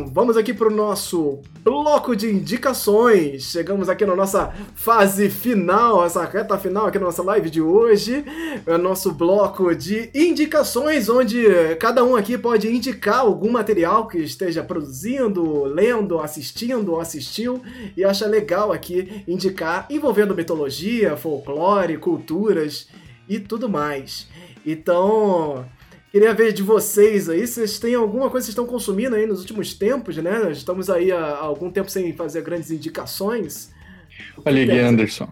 Vamos 0.06 0.36
aqui 0.36 0.54
para 0.54 0.68
o 0.68 0.70
nosso 0.70 1.40
bloco 1.62 2.14
de 2.14 2.30
indicações. 2.30 3.44
Chegamos 3.44 3.88
aqui 3.88 4.06
na 4.06 4.14
nossa 4.14 4.52
fase 4.74 5.28
final, 5.28 6.04
essa 6.04 6.24
reta 6.24 6.56
final 6.58 6.86
aqui 6.86 6.98
na 6.98 7.06
nossa 7.06 7.22
live 7.22 7.50
de 7.50 7.60
hoje. 7.60 8.24
É 8.66 8.74
o 8.74 8.78
nosso 8.78 9.12
bloco 9.12 9.74
de 9.74 10.10
indicações, 10.14 11.08
onde 11.08 11.44
cada 11.80 12.04
um 12.04 12.16
aqui 12.16 12.38
pode 12.38 12.68
indicar 12.68 13.20
algum 13.20 13.50
material 13.50 14.06
que 14.06 14.18
esteja 14.18 14.62
produzindo, 14.62 15.64
lendo, 15.64 16.18
assistindo 16.18 16.92
ou 16.92 17.00
assistiu 17.00 17.62
e 17.96 18.04
acha 18.04 18.26
legal 18.26 18.72
aqui 18.72 19.24
indicar 19.26 19.86
envolvendo 19.90 20.34
mitologia, 20.34 21.16
folclore, 21.16 21.98
culturas 21.98 22.88
e 23.28 23.38
tudo 23.38 23.68
mais. 23.68 24.28
Então, 24.64 25.64
Queria 26.10 26.32
ver 26.32 26.55
de 26.55 26.62
vocês 26.62 27.28
aí, 27.28 27.47
vocês 27.47 27.78
têm 27.78 27.94
alguma 27.94 28.30
coisa 28.30 28.47
que 28.47 28.47
vocês 28.47 28.48
estão 28.48 28.66
consumindo 28.66 29.14
aí 29.14 29.26
nos 29.26 29.40
últimos 29.40 29.74
tempos, 29.74 30.16
né? 30.16 30.51
Estamos 30.51 30.89
aí 30.89 31.12
há 31.12 31.36
algum 31.36 31.70
tempo 31.70 31.90
sem 31.90 32.14
fazer 32.14 32.40
grandes 32.40 32.70
indicações. 32.70 33.70
Olha 34.43 34.64
aqui, 34.64 34.78
Anderson. 34.78 35.30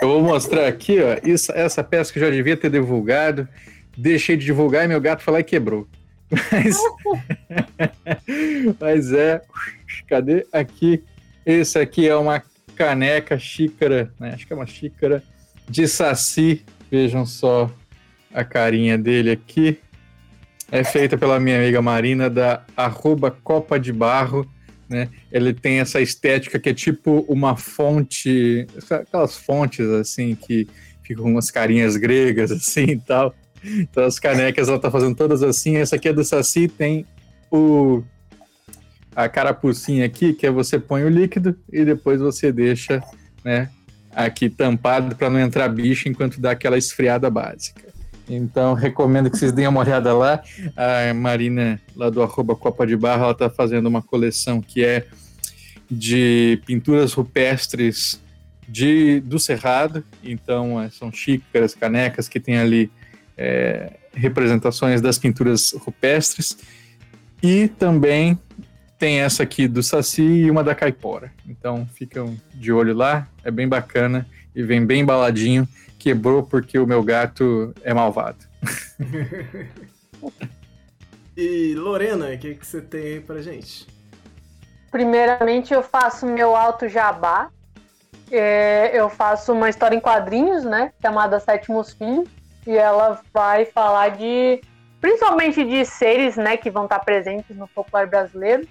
Eu 0.00 0.08
vou 0.08 0.22
mostrar 0.22 0.66
aqui, 0.68 0.98
ó, 1.00 1.26
isso, 1.26 1.50
essa 1.52 1.82
peça 1.82 2.12
que 2.12 2.18
eu 2.18 2.24
já 2.24 2.30
devia 2.30 2.56
ter 2.56 2.70
divulgado. 2.70 3.48
Deixei 3.96 4.36
de 4.36 4.44
divulgar 4.44 4.84
e 4.84 4.88
meu 4.88 5.00
gato 5.00 5.22
foi 5.22 5.32
lá 5.32 5.40
e 5.40 5.44
quebrou. 5.44 5.88
Mas, 6.52 6.78
mas 8.78 9.12
é. 9.12 9.42
Cadê? 10.06 10.46
Aqui. 10.52 11.02
Esse 11.44 11.76
aqui 11.76 12.06
é 12.06 12.14
uma 12.14 12.40
caneca, 12.76 13.36
xícara, 13.36 14.12
né? 14.20 14.34
Acho 14.34 14.46
que 14.46 14.52
é 14.52 14.56
uma 14.56 14.66
xícara 14.66 15.24
de 15.68 15.88
saci. 15.88 16.64
Vejam 16.88 17.26
só 17.26 17.68
a 18.32 18.44
carinha 18.44 18.96
dele 18.96 19.32
aqui 19.32 19.80
é 20.70 20.84
feita 20.84 21.18
pela 21.18 21.40
minha 21.40 21.56
amiga 21.56 21.82
Marina 21.82 22.30
da 22.30 22.62
arroba 22.76 23.30
Copa 23.30 23.78
de 23.78 23.92
Barro. 23.92 24.48
Né? 24.88 25.08
Ele 25.30 25.52
tem 25.52 25.80
essa 25.80 26.00
estética 26.00 26.58
que 26.58 26.68
é 26.68 26.74
tipo 26.74 27.24
uma 27.28 27.56
fonte, 27.56 28.66
aquelas 28.90 29.36
fontes 29.36 29.86
assim 29.86 30.34
que 30.34 30.68
ficam 31.02 31.26
umas 31.26 31.50
carinhas 31.50 31.96
gregas 31.96 32.50
assim 32.52 32.84
e 32.84 33.00
tal. 33.00 33.34
Então 33.64 34.04
as 34.04 34.18
canecas 34.18 34.68
ela 34.68 34.78
tá 34.78 34.90
fazendo 34.90 35.14
todas 35.14 35.42
assim. 35.42 35.76
Essa 35.76 35.96
aqui 35.96 36.08
é 36.08 36.12
do 36.12 36.24
Saci, 36.24 36.68
tem 36.68 37.04
o 37.50 38.02
a 39.14 39.28
carapucinha 39.28 40.06
aqui, 40.06 40.32
que 40.32 40.46
é 40.46 40.50
você 40.50 40.78
põe 40.78 41.02
o 41.02 41.08
líquido 41.08 41.58
e 41.72 41.84
depois 41.84 42.20
você 42.20 42.52
deixa, 42.52 43.02
né, 43.44 43.68
aqui 44.14 44.48
tampado 44.48 45.16
para 45.16 45.28
não 45.28 45.38
entrar 45.38 45.68
bicho 45.68 46.08
enquanto 46.08 46.40
dá 46.40 46.52
aquela 46.52 46.78
esfriada 46.78 47.28
básica. 47.28 47.89
Então, 48.32 48.74
recomendo 48.74 49.28
que 49.28 49.36
vocês 49.36 49.50
deem 49.50 49.66
uma 49.66 49.80
olhada 49.80 50.14
lá. 50.14 50.40
A 50.76 51.12
Marina, 51.12 51.80
lá 51.96 52.08
do 52.08 52.22
arroba 52.22 52.54
Copa 52.54 52.86
de 52.86 52.96
Barra, 52.96 53.24
ela 53.24 53.32
está 53.32 53.50
fazendo 53.50 53.86
uma 53.86 54.00
coleção 54.00 54.60
que 54.60 54.84
é 54.84 55.04
de 55.90 56.62
pinturas 56.64 57.12
rupestres 57.12 58.20
de, 58.68 59.18
do 59.20 59.36
Cerrado. 59.36 60.04
Então, 60.22 60.80
é, 60.80 60.88
são 60.90 61.10
xícaras, 61.10 61.74
canecas 61.74 62.28
que 62.28 62.38
tem 62.38 62.56
ali 62.56 62.88
é, 63.36 63.94
representações 64.14 65.00
das 65.00 65.18
pinturas 65.18 65.72
rupestres. 65.72 66.56
E 67.42 67.66
também 67.66 68.38
tem 68.96 69.18
essa 69.18 69.42
aqui 69.42 69.66
do 69.66 69.82
Saci 69.82 70.22
e 70.22 70.50
uma 70.52 70.62
da 70.62 70.72
Caipora. 70.72 71.32
Então, 71.48 71.84
ficam 71.94 72.36
de 72.54 72.70
olho 72.70 72.94
lá, 72.94 73.26
é 73.42 73.50
bem 73.50 73.66
bacana 73.66 74.24
e 74.54 74.62
vem 74.62 74.86
bem 74.86 75.00
embaladinho 75.00 75.66
quebrou 76.00 76.42
porque 76.42 76.78
o 76.78 76.86
meu 76.86 77.02
gato 77.02 77.74
é 77.82 77.92
malvado. 77.92 78.38
e 81.36 81.74
Lorena, 81.74 82.30
o 82.30 82.38
que, 82.38 82.54
que 82.54 82.66
você 82.66 82.80
tem 82.80 83.02
aí 83.02 83.20
pra 83.20 83.42
gente? 83.42 83.86
Primeiramente, 84.90 85.74
eu 85.74 85.82
faço 85.82 86.26
meu 86.26 86.56
alto 86.56 86.88
jabá. 86.88 87.50
É, 88.32 88.90
eu 88.94 89.10
faço 89.10 89.52
uma 89.52 89.68
história 89.68 89.94
em 89.94 90.00
quadrinhos, 90.00 90.64
né? 90.64 90.92
Chamada 91.00 91.38
Sétimos 91.38 91.92
Filhos. 91.92 92.28
E 92.66 92.76
ela 92.76 93.20
vai 93.32 93.66
falar 93.66 94.10
de. 94.10 94.60
Principalmente 95.00 95.64
de 95.64 95.84
seres, 95.84 96.36
né? 96.36 96.56
Que 96.56 96.70
vão 96.70 96.84
estar 96.84 97.00
presentes 97.00 97.56
no 97.56 97.66
folclore 97.66 98.08
brasileiro 98.08 98.66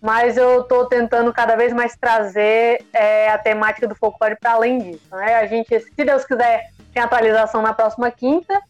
mas 0.00 0.36
eu 0.36 0.60
estou 0.60 0.86
tentando 0.86 1.32
cada 1.32 1.56
vez 1.56 1.72
mais 1.72 1.96
trazer 1.96 2.84
é, 2.92 3.28
a 3.30 3.38
temática 3.38 3.88
do 3.88 3.94
folclore 3.94 4.36
para 4.36 4.52
além 4.52 4.78
disso. 4.78 5.08
Né? 5.10 5.34
A 5.36 5.46
gente, 5.46 5.78
se 5.80 6.04
Deus 6.04 6.24
quiser, 6.24 6.70
tem 6.92 7.02
atualização 7.02 7.62
na 7.62 7.72
próxima 7.72 8.10
quinta 8.10 8.60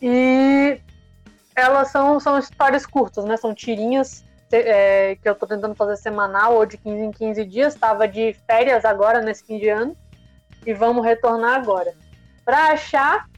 e 0.00 0.80
elas 1.54 1.88
são, 1.88 2.18
são 2.18 2.38
histórias 2.38 2.86
curtas, 2.86 3.24
né? 3.24 3.36
São 3.36 3.54
tirinhas 3.54 4.24
é, 4.50 5.16
que 5.16 5.28
eu 5.28 5.32
estou 5.32 5.48
tentando 5.48 5.74
fazer 5.74 5.96
semanal 5.96 6.54
ou 6.54 6.66
de 6.66 6.76
15 6.78 7.02
em 7.02 7.10
15 7.10 7.44
dias. 7.44 7.74
Estava 7.74 8.08
de 8.08 8.34
férias 8.46 8.84
agora 8.84 9.20
nesse 9.20 9.44
fim 9.44 9.58
de 9.58 9.68
ano 9.68 9.96
e 10.66 10.72
vamos 10.72 11.04
retornar 11.04 11.56
agora. 11.56 11.92
Para 12.44 12.72
achar 12.72 13.28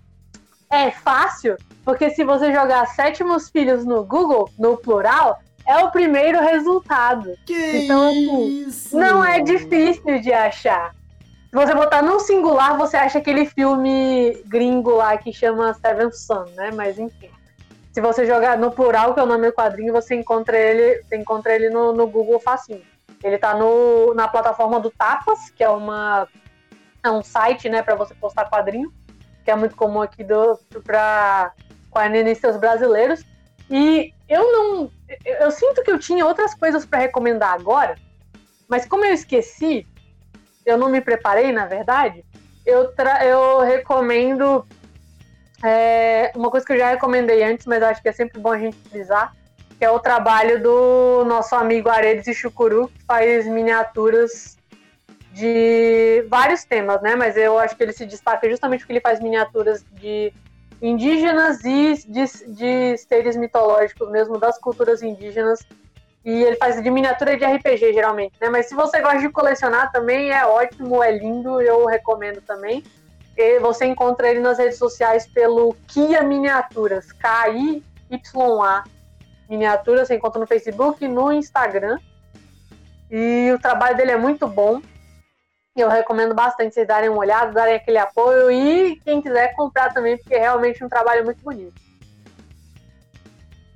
é 0.71 0.91
fácil, 0.91 1.57
porque 1.85 2.09
se 2.09 2.25
você 2.25 2.51
jogar 2.51 2.87
Sétimos 2.87 3.51
Filhos 3.51 3.85
no 3.85 4.03
Google, 4.05 4.49
no 4.59 4.79
plural, 4.79 5.42
é 5.67 5.79
o 5.79 5.91
primeiro 5.91 6.41
resultado. 6.41 7.37
Que 7.47 7.85
então, 7.85 8.09
assim, 8.09 8.67
isso? 8.67 8.97
não 8.97 9.25
é 9.25 9.41
difícil 9.41 10.21
de 10.21 10.33
achar. 10.33 10.95
Se 11.51 11.57
você 11.57 11.75
botar 11.75 12.03
no 12.03 12.19
singular, 12.19 12.77
você 12.77 12.97
acha 12.97 13.19
aquele 13.19 13.45
filme 13.45 14.43
gringo 14.47 14.97
lá 14.97 15.17
que 15.19 15.33
chama 15.33 15.75
Seven 15.75 16.11
Son, 16.11 16.45
né? 16.55 16.71
Mas 16.75 16.99
enfim. 16.99 17.31
Se 17.93 18.01
você 18.01 18.25
jogar 18.25 18.57
no 18.57 18.71
plural, 18.71 19.13
que 19.13 19.21
é 19.21 19.23
o 19.23 19.27
nome 19.27 19.49
do 19.49 19.53
quadrinho, 19.53 19.93
você 19.93 20.15
encontra 20.15 20.57
ele, 20.57 21.03
você 21.03 21.17
encontra 21.17 21.55
ele 21.55 21.69
no, 21.69 21.93
no 21.93 22.07
Google 22.07 22.41
facinho. 22.41 22.83
Ele 23.23 23.37
tá 23.37 23.55
no, 23.55 24.15
na 24.15 24.27
plataforma 24.27 24.81
do 24.81 24.91
Tapas, 24.91 25.51
que 25.51 25.63
é 25.63 25.69
uma 25.69 26.27
é 27.05 27.11
um 27.11 27.23
site, 27.23 27.69
né, 27.69 27.83
para 27.83 27.97
você 27.97 28.15
postar 28.15 28.49
quadrinho, 28.49 28.93
que 29.45 29.51
é 29.51 29.57
muito 29.57 29.75
comum 29.75 30.01
aqui 30.01 30.23
do 30.23 30.59
para 30.85 31.53
quadrinistas 31.91 32.57
brasileiros. 32.57 33.25
E 33.69 34.13
eu 34.29 34.53
não. 34.53 34.91
Eu 35.25 35.51
sinto 35.51 35.83
que 35.83 35.91
eu 35.91 35.99
tinha 35.99 36.25
outras 36.27 36.55
coisas 36.55 36.85
para 36.85 37.01
recomendar 37.01 37.53
agora, 37.53 37.97
mas 38.69 38.87
como 38.87 39.05
eu 39.05 39.13
esqueci, 39.13 39.87
eu 40.65 40.79
não 40.79 40.89
me 40.89 41.01
preparei, 41.01 41.53
na 41.53 41.67
verdade, 41.67 42.25
eu, 42.65 42.93
eu 43.25 43.61
recomendo 43.61 44.67
é, 45.63 46.33
uma 46.35 46.51
coisa 46.51 46.65
que 46.67 46.73
eu 46.73 46.79
já 46.79 46.91
recomendei 46.91 47.43
antes, 47.43 47.67
mas 47.67 47.83
acho 47.83 48.03
que 48.03 48.09
é 48.09 48.13
sempre 48.13 48.41
bom 48.41 48.53
a 48.53 48.59
gente 48.59 48.77
frisar, 48.89 49.35
que 49.79 49.85
é 49.85 49.91
o 49.91 50.01
trabalho 50.01 50.63
do 50.63 51.25
nosso 51.25 51.55
amigo 51.55 51.89
Aredes 51.89 52.27
e 52.27 52.35
Chucuru, 52.35 52.89
que 52.89 53.03
faz 53.05 53.47
miniaturas 53.47 54.57
de 55.33 56.25
vários 56.29 56.65
temas, 56.65 57.01
né? 57.01 57.17
Mas 57.17 57.37
eu 57.37 57.59
acho 57.59 57.77
que 57.77 57.83
ele 57.83 57.93
se 57.93 58.05
destaca 58.05 58.49
justamente 58.49 58.81
porque 58.81 58.93
ele 58.93 59.01
faz 59.01 59.21
miniaturas 59.21 59.85
de 59.93 60.33
indígenas 60.83 61.65
e 61.65 61.95
de, 62.09 62.25
de 62.49 62.97
seres 62.99 63.37
mitológicos 63.37 64.11
mesmo, 64.11 64.37
das 64.37 64.59
culturas 64.59 65.01
indígenas. 65.01 65.61
E 66.25 66.43
ele 66.43 66.57
faz 66.57 66.83
de 66.83 66.91
miniatura 66.91 67.37
de 67.37 67.45
RPG, 67.45 67.95
geralmente, 67.95 68.35
né? 68.41 68.49
Mas 68.49 68.67
se 68.67 68.75
você 68.75 69.01
gosta 69.01 69.21
de 69.21 69.29
colecionar 69.29 69.91
também, 69.91 70.31
é 70.31 70.45
ótimo, 70.45 71.03
é 71.03 71.17
lindo, 71.17 71.61
eu 71.61 71.87
recomendo 71.87 72.41
também. 72.43 72.83
E 73.37 73.59
você 73.61 73.87
encontra 73.87 74.29
ele 74.29 74.41
nas 74.41 74.59
redes 74.59 74.79
sociais 74.79 75.27
pelo 75.27 75.75
Kia 75.89 76.23
Miniaturas, 76.23 77.11
K-I-Y-A 77.13 78.85
Miniaturas, 79.49 80.09
você 80.09 80.17
encontra 80.17 80.41
no 80.41 80.47
Facebook 80.47 81.05
e 81.05 81.09
no 81.09 81.33
Instagram. 81.33 81.99
E 83.11 83.53
o 83.53 83.59
trabalho 83.59 83.97
dele 83.97 84.13
é 84.13 84.17
muito 84.17 84.47
bom. 84.47 84.81
Eu 85.75 85.89
recomendo 85.89 86.35
bastante 86.35 86.75
vocês 86.75 86.87
darem 86.87 87.09
uma 87.09 87.21
olhada, 87.21 87.51
darem 87.51 87.77
aquele 87.77 87.97
apoio 87.97 88.51
e 88.51 88.97
quem 88.97 89.23
quiser 89.23 89.55
comprar 89.55 89.93
também, 89.95 90.19
porque 90.19 90.35
é 90.35 90.41
realmente 90.41 90.85
um 90.85 90.89
trabalho 90.89 91.25
muito 91.25 91.43
bonito. 91.43 91.73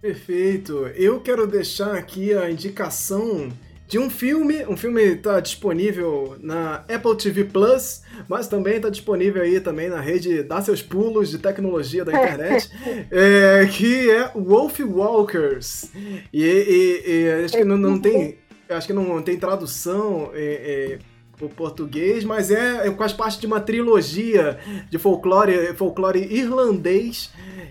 Perfeito. 0.02 0.88
Eu 0.94 1.20
quero 1.22 1.46
deixar 1.46 1.96
aqui 1.96 2.34
a 2.34 2.50
indicação 2.50 3.50
de 3.88 3.98
um 3.98 4.10
filme. 4.10 4.66
Um 4.66 4.76
filme 4.76 5.02
está 5.02 5.40
disponível 5.40 6.36
na 6.38 6.84
Apple 6.86 7.16
TV 7.16 7.44
Plus, 7.44 8.02
mas 8.28 8.46
também 8.46 8.76
está 8.76 8.90
disponível 8.90 9.42
aí 9.42 9.58
também 9.58 9.88
na 9.88 9.98
rede 9.98 10.42
Dá 10.42 10.60
Seus 10.60 10.82
Pulos 10.82 11.30
de 11.30 11.38
tecnologia 11.38 12.04
da 12.04 12.12
internet, 12.12 12.70
é, 13.10 13.66
que 13.72 14.10
é 14.10 14.32
Wolf 14.34 14.80
Walkers. 14.80 15.90
E, 16.30 16.44
e, 16.44 17.10
e 17.10 17.44
acho 17.46 17.56
que 17.56 17.64
não, 17.64 17.78
não 17.78 17.98
tem. 17.98 18.38
Acho 18.68 18.86
que 18.86 18.92
não 18.92 19.22
tem 19.22 19.38
tradução. 19.38 20.30
É, 20.34 20.98
é, 21.00 21.15
o 21.40 21.48
português, 21.48 22.24
mas 22.24 22.50
é, 22.50 22.86
é, 22.86 22.92
faz 22.92 23.12
parte 23.12 23.40
de 23.40 23.46
uma 23.46 23.60
trilogia 23.60 24.58
de 24.90 24.98
folclore, 24.98 25.74
folclore 25.74 26.20
irlandês, 26.20 27.30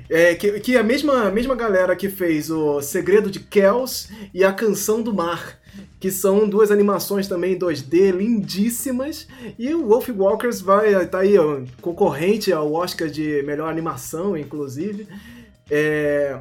é, 0.09 0.35
que, 0.35 0.59
que 0.59 0.75
é 0.75 0.79
a 0.79 0.83
mesma, 0.83 1.31
mesma 1.31 1.55
galera 1.55 1.95
que 1.95 2.09
fez 2.09 2.49
o 2.49 2.81
Segredo 2.81 3.29
de 3.29 3.39
Kells 3.39 4.09
e 4.33 4.43
a 4.43 4.53
Canção 4.53 5.01
do 5.01 5.13
Mar, 5.13 5.59
que 5.99 6.11
são 6.11 6.47
duas 6.47 6.71
animações 6.71 7.27
também 7.27 7.57
2D 7.57 8.11
lindíssimas, 8.11 9.27
e 9.57 9.73
o 9.73 9.87
Wolf 9.87 10.09
Walkers 10.09 10.61
vai 10.61 11.05
tá 11.07 11.19
aí 11.19 11.37
ó, 11.37 11.61
concorrente 11.81 12.53
ao 12.53 12.71
Oscar 12.73 13.09
de 13.09 13.41
melhor 13.43 13.69
animação, 13.69 14.37
inclusive. 14.37 15.07
É, 15.69 16.39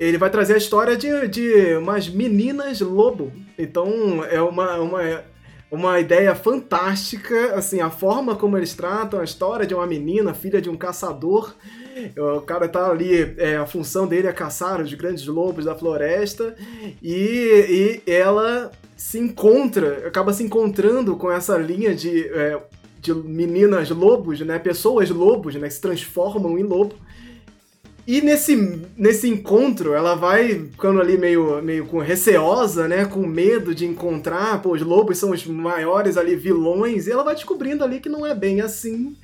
ele 0.00 0.16
vai 0.16 0.30
trazer 0.30 0.54
a 0.54 0.56
história 0.56 0.96
de, 0.96 1.28
de 1.28 1.76
umas 1.76 2.08
meninas 2.08 2.80
lobo 2.80 3.30
Então 3.58 4.24
é 4.24 4.40
uma, 4.40 4.78
uma, 4.78 5.22
uma 5.70 6.00
ideia 6.00 6.34
fantástica, 6.34 7.54
assim, 7.54 7.80
a 7.80 7.90
forma 7.90 8.34
como 8.34 8.56
eles 8.56 8.74
tratam 8.74 9.20
a 9.20 9.24
história 9.24 9.64
de 9.64 9.74
uma 9.74 9.86
menina, 9.86 10.34
filha 10.34 10.60
de 10.60 10.68
um 10.68 10.76
caçador. 10.76 11.54
O 12.36 12.40
cara 12.40 12.68
tá 12.68 12.90
ali, 12.90 13.34
é, 13.36 13.56
a 13.56 13.66
função 13.66 14.06
dele 14.06 14.26
é 14.26 14.32
caçar 14.32 14.80
os 14.80 14.92
grandes 14.94 15.26
lobos 15.26 15.66
da 15.66 15.74
floresta 15.74 16.56
e, 17.02 18.00
e 18.06 18.10
ela 18.10 18.70
se 18.96 19.18
encontra, 19.18 20.06
acaba 20.06 20.32
se 20.32 20.42
encontrando 20.42 21.16
com 21.16 21.30
essa 21.30 21.56
linha 21.56 21.94
de, 21.94 22.26
é, 22.28 22.60
de 23.00 23.14
meninas 23.14 23.90
lobos, 23.90 24.40
né? 24.40 24.58
Pessoas 24.58 25.08
lobos, 25.10 25.54
né? 25.54 25.68
Que 25.68 25.74
se 25.74 25.80
transformam 25.80 26.58
em 26.58 26.62
lobo. 26.62 26.94
E 28.06 28.20
nesse, 28.20 28.56
nesse 28.96 29.28
encontro, 29.28 29.92
ela 29.92 30.14
vai 30.14 30.48
ficando 30.70 31.00
ali 31.00 31.16
meio, 31.16 31.62
meio 31.62 31.86
com 31.86 31.98
receosa, 31.98 32.88
né? 32.88 33.04
Com 33.04 33.26
medo 33.26 33.74
de 33.74 33.86
encontrar, 33.86 34.60
pô, 34.62 34.72
os 34.72 34.82
lobos 34.82 35.18
são 35.18 35.30
os 35.30 35.46
maiores 35.46 36.16
ali 36.16 36.34
vilões, 36.34 37.06
e 37.06 37.12
ela 37.12 37.22
vai 37.22 37.34
descobrindo 37.34 37.84
ali 37.84 38.00
que 38.00 38.08
não 38.08 38.26
é 38.26 38.34
bem 38.34 38.60
assim. 38.60 39.16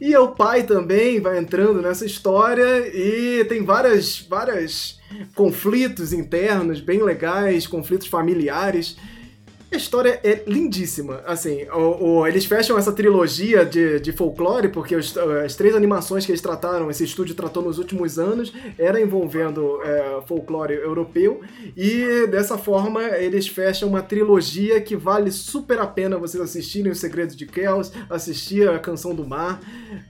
E 0.00 0.14
o 0.16 0.28
pai 0.28 0.64
também 0.64 1.20
vai 1.20 1.38
entrando 1.38 1.80
nessa 1.80 2.04
história 2.04 2.86
e 2.94 3.44
tem 3.44 3.64
várias, 3.64 4.26
várias 4.28 4.98
conflitos 5.34 6.12
internos 6.12 6.80
bem 6.80 7.02
legais, 7.02 7.66
conflitos 7.66 8.08
familiares. 8.08 8.96
A 9.70 9.76
história 9.76 10.18
é 10.24 10.42
lindíssima. 10.46 11.20
Assim, 11.26 11.64
o, 11.70 12.20
o, 12.20 12.26
eles 12.26 12.46
fecham 12.46 12.78
essa 12.78 12.90
trilogia 12.90 13.66
de, 13.66 14.00
de 14.00 14.12
folclore, 14.12 14.70
porque 14.70 14.96
os, 14.96 15.14
as 15.44 15.54
três 15.56 15.74
animações 15.74 16.24
que 16.24 16.32
eles 16.32 16.40
trataram, 16.40 16.90
esse 16.90 17.04
estúdio 17.04 17.34
tratou 17.34 17.62
nos 17.62 17.76
últimos 17.76 18.18
anos, 18.18 18.50
era 18.78 18.98
envolvendo 18.98 19.82
é, 19.82 20.22
folclore 20.26 20.72
europeu. 20.72 21.42
E 21.76 22.26
dessa 22.28 22.56
forma, 22.56 23.02
eles 23.18 23.46
fecham 23.46 23.90
uma 23.90 24.00
trilogia 24.00 24.80
que 24.80 24.96
vale 24.96 25.30
super 25.30 25.78
a 25.80 25.86
pena 25.86 26.16
vocês 26.16 26.42
assistirem 26.42 26.90
Os 26.90 26.98
Segredos 26.98 27.36
de 27.36 27.44
Kells, 27.44 27.92
assistir 28.08 28.66
a 28.70 28.78
Canção 28.78 29.14
do 29.14 29.26
Mar, 29.26 29.60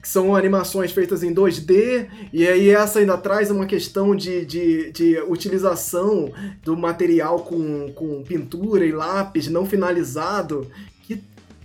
que 0.00 0.08
são 0.08 0.36
animações 0.36 0.92
feitas 0.92 1.24
em 1.24 1.34
2D. 1.34 2.06
E 2.32 2.46
aí, 2.46 2.70
essa 2.70 3.00
ainda 3.00 3.18
traz 3.18 3.50
uma 3.50 3.66
questão 3.66 4.14
de, 4.14 4.44
de, 4.46 4.92
de 4.92 5.20
utilização 5.22 6.30
do 6.62 6.76
material 6.76 7.40
com, 7.40 7.92
com 7.92 8.22
pintura 8.22 8.86
e 8.86 8.92
lápis 8.92 9.47
não 9.50 9.66
finalizado 9.66 10.70
que 11.02 11.22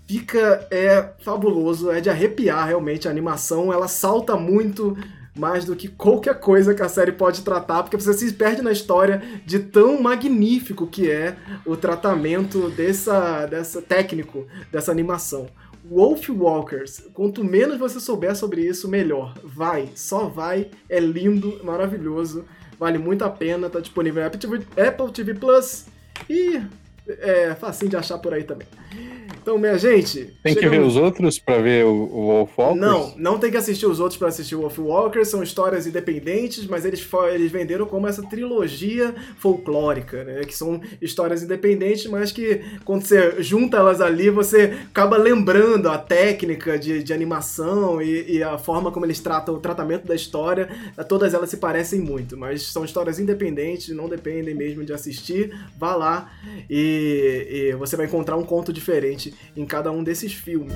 fica 0.08 0.68
é 0.72 1.10
fabuloso, 1.20 1.92
é 1.92 2.02
de 2.02 2.10
arrepiar 2.10 2.68
realmente 2.68 3.08
a 3.08 3.12
animação, 3.12 3.72
ela 3.72 3.88
salta 3.88 4.36
muito 4.36 4.98
mais 5.36 5.66
do 5.66 5.76
que 5.76 5.88
qualquer 5.88 6.40
coisa 6.40 6.76
que 6.76 6.82
a 6.82 6.90
série 6.90 7.12
pode 7.12 7.42
tratar, 7.42 7.84
porque 7.84 7.98
você 7.98 8.14
se 8.14 8.34
perde 8.34 8.62
na 8.62 8.72
história 8.72 9.22
de 9.46 9.60
tão 9.60 10.02
magnífico 10.02 10.86
que 10.86 11.10
é 11.10 11.36
o 11.66 11.76
tratamento 11.76 12.70
dessa, 12.70 13.46
dessa 13.48 13.82
técnico 13.82 14.46
dessa 14.72 14.92
animação. 14.92 15.48
Wolf 15.86 16.30
Walkers, 16.30 17.04
quanto 17.14 17.44
menos 17.44 17.78
você 17.78 18.00
souber 18.00 18.36
sobre 18.36 18.62
isso, 18.62 18.88
melhor. 18.88 19.34
Vai, 19.44 19.90
só 19.96 20.28
vai, 20.28 20.70
é 20.88 21.00
lindo, 21.00 21.60
maravilhoso, 21.64 22.46
vale 22.80 22.98
muito 22.98 23.26
a 23.26 23.30
pena, 23.30 23.70
tá 23.70 23.80
disponível 23.80 24.22
no 24.22 24.28
Apple 24.28 24.40
TV, 24.40 24.82
Apple 24.82 25.12
TV 25.12 25.34
Plus 25.34 25.86
e 26.30 26.62
é 27.08 27.56
facinho 27.56 27.92
de 27.92 27.98
achar 27.98 28.18
por 28.18 28.34
aí 28.34 28.44
também. 28.44 28.68
Então, 29.42 29.58
minha 29.58 29.78
gente. 29.78 30.34
Tem 30.42 30.54
chegamos... 30.54 30.62
que 30.62 30.70
ver 30.70 30.82
os 30.82 30.96
outros 30.96 31.40
para 31.40 31.62
ver 31.62 31.86
o, 31.86 31.90
o 31.90 32.28
Wolf 32.28 32.58
Walkers? 32.58 32.82
Não, 32.82 33.14
não 33.18 33.40
tem 33.40 33.52
que 33.52 33.58
assistir 33.58 33.86
os 33.86 34.00
outros 34.00 34.18
para 34.18 34.28
assistir 34.28 34.56
o 34.56 34.62
Wolf 34.62 34.80
Walkers. 34.80 35.28
São 35.28 35.44
histórias 35.44 35.88
independentes, 35.88 36.66
mas 36.66 36.86
eles, 36.86 37.06
eles 37.34 37.52
venderam 37.52 37.86
como 37.86 38.08
essa 38.08 38.24
trilogia 38.24 39.14
folclórica, 39.38 40.24
né? 40.24 40.42
Que 40.42 40.56
são 40.56 40.82
histórias 41.02 41.44
independentes, 41.44 42.06
mas 42.08 42.32
que 42.32 42.62
quando 42.86 43.04
você 43.04 43.42
junta 43.42 43.78
elas 43.78 44.02
ali, 44.02 44.30
você 44.30 44.74
acaba 44.90 45.18
lembrando 45.18 45.90
a 45.90 45.98
técnica 45.98 46.78
de, 46.78 47.04
de 47.04 47.14
animação 47.14 48.02
e, 48.02 48.38
e 48.38 48.44
a 48.44 48.58
forma 48.58 48.92
como 48.92 49.06
eles 49.06 49.20
tratam 49.20 49.56
o 49.56 49.60
tratamento 49.60 50.08
da 50.08 50.16
história. 50.16 50.70
Todas 51.08 51.34
elas 51.34 51.50
se 51.50 51.58
parecem 51.58 52.00
muito, 52.00 52.38
mas 52.38 52.64
são 52.64 52.86
histórias 52.86 53.20
independentes, 53.20 53.96
não 53.96 54.08
dependem 54.08 54.54
mesmo 54.54 54.84
de 54.84 54.94
assistir. 54.94 55.54
Vá 55.78 55.96
lá 55.96 56.32
e, 56.70 57.72
e 57.72 57.76
você 57.76 57.96
vai 57.96 58.06
encontrar 58.06 58.38
um 58.38 58.44
conto 58.44 58.72
diferente 58.72 59.23
em 59.56 59.66
cada 59.66 59.92
um 59.92 60.04
desses 60.04 60.34
filmes. 60.34 60.74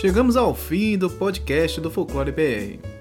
Chegamos 0.00 0.36
ao 0.36 0.54
fim 0.54 0.96
do 0.96 1.10
podcast 1.10 1.80
do 1.80 1.90
Folclore 1.90 2.30
BR. 2.30 2.98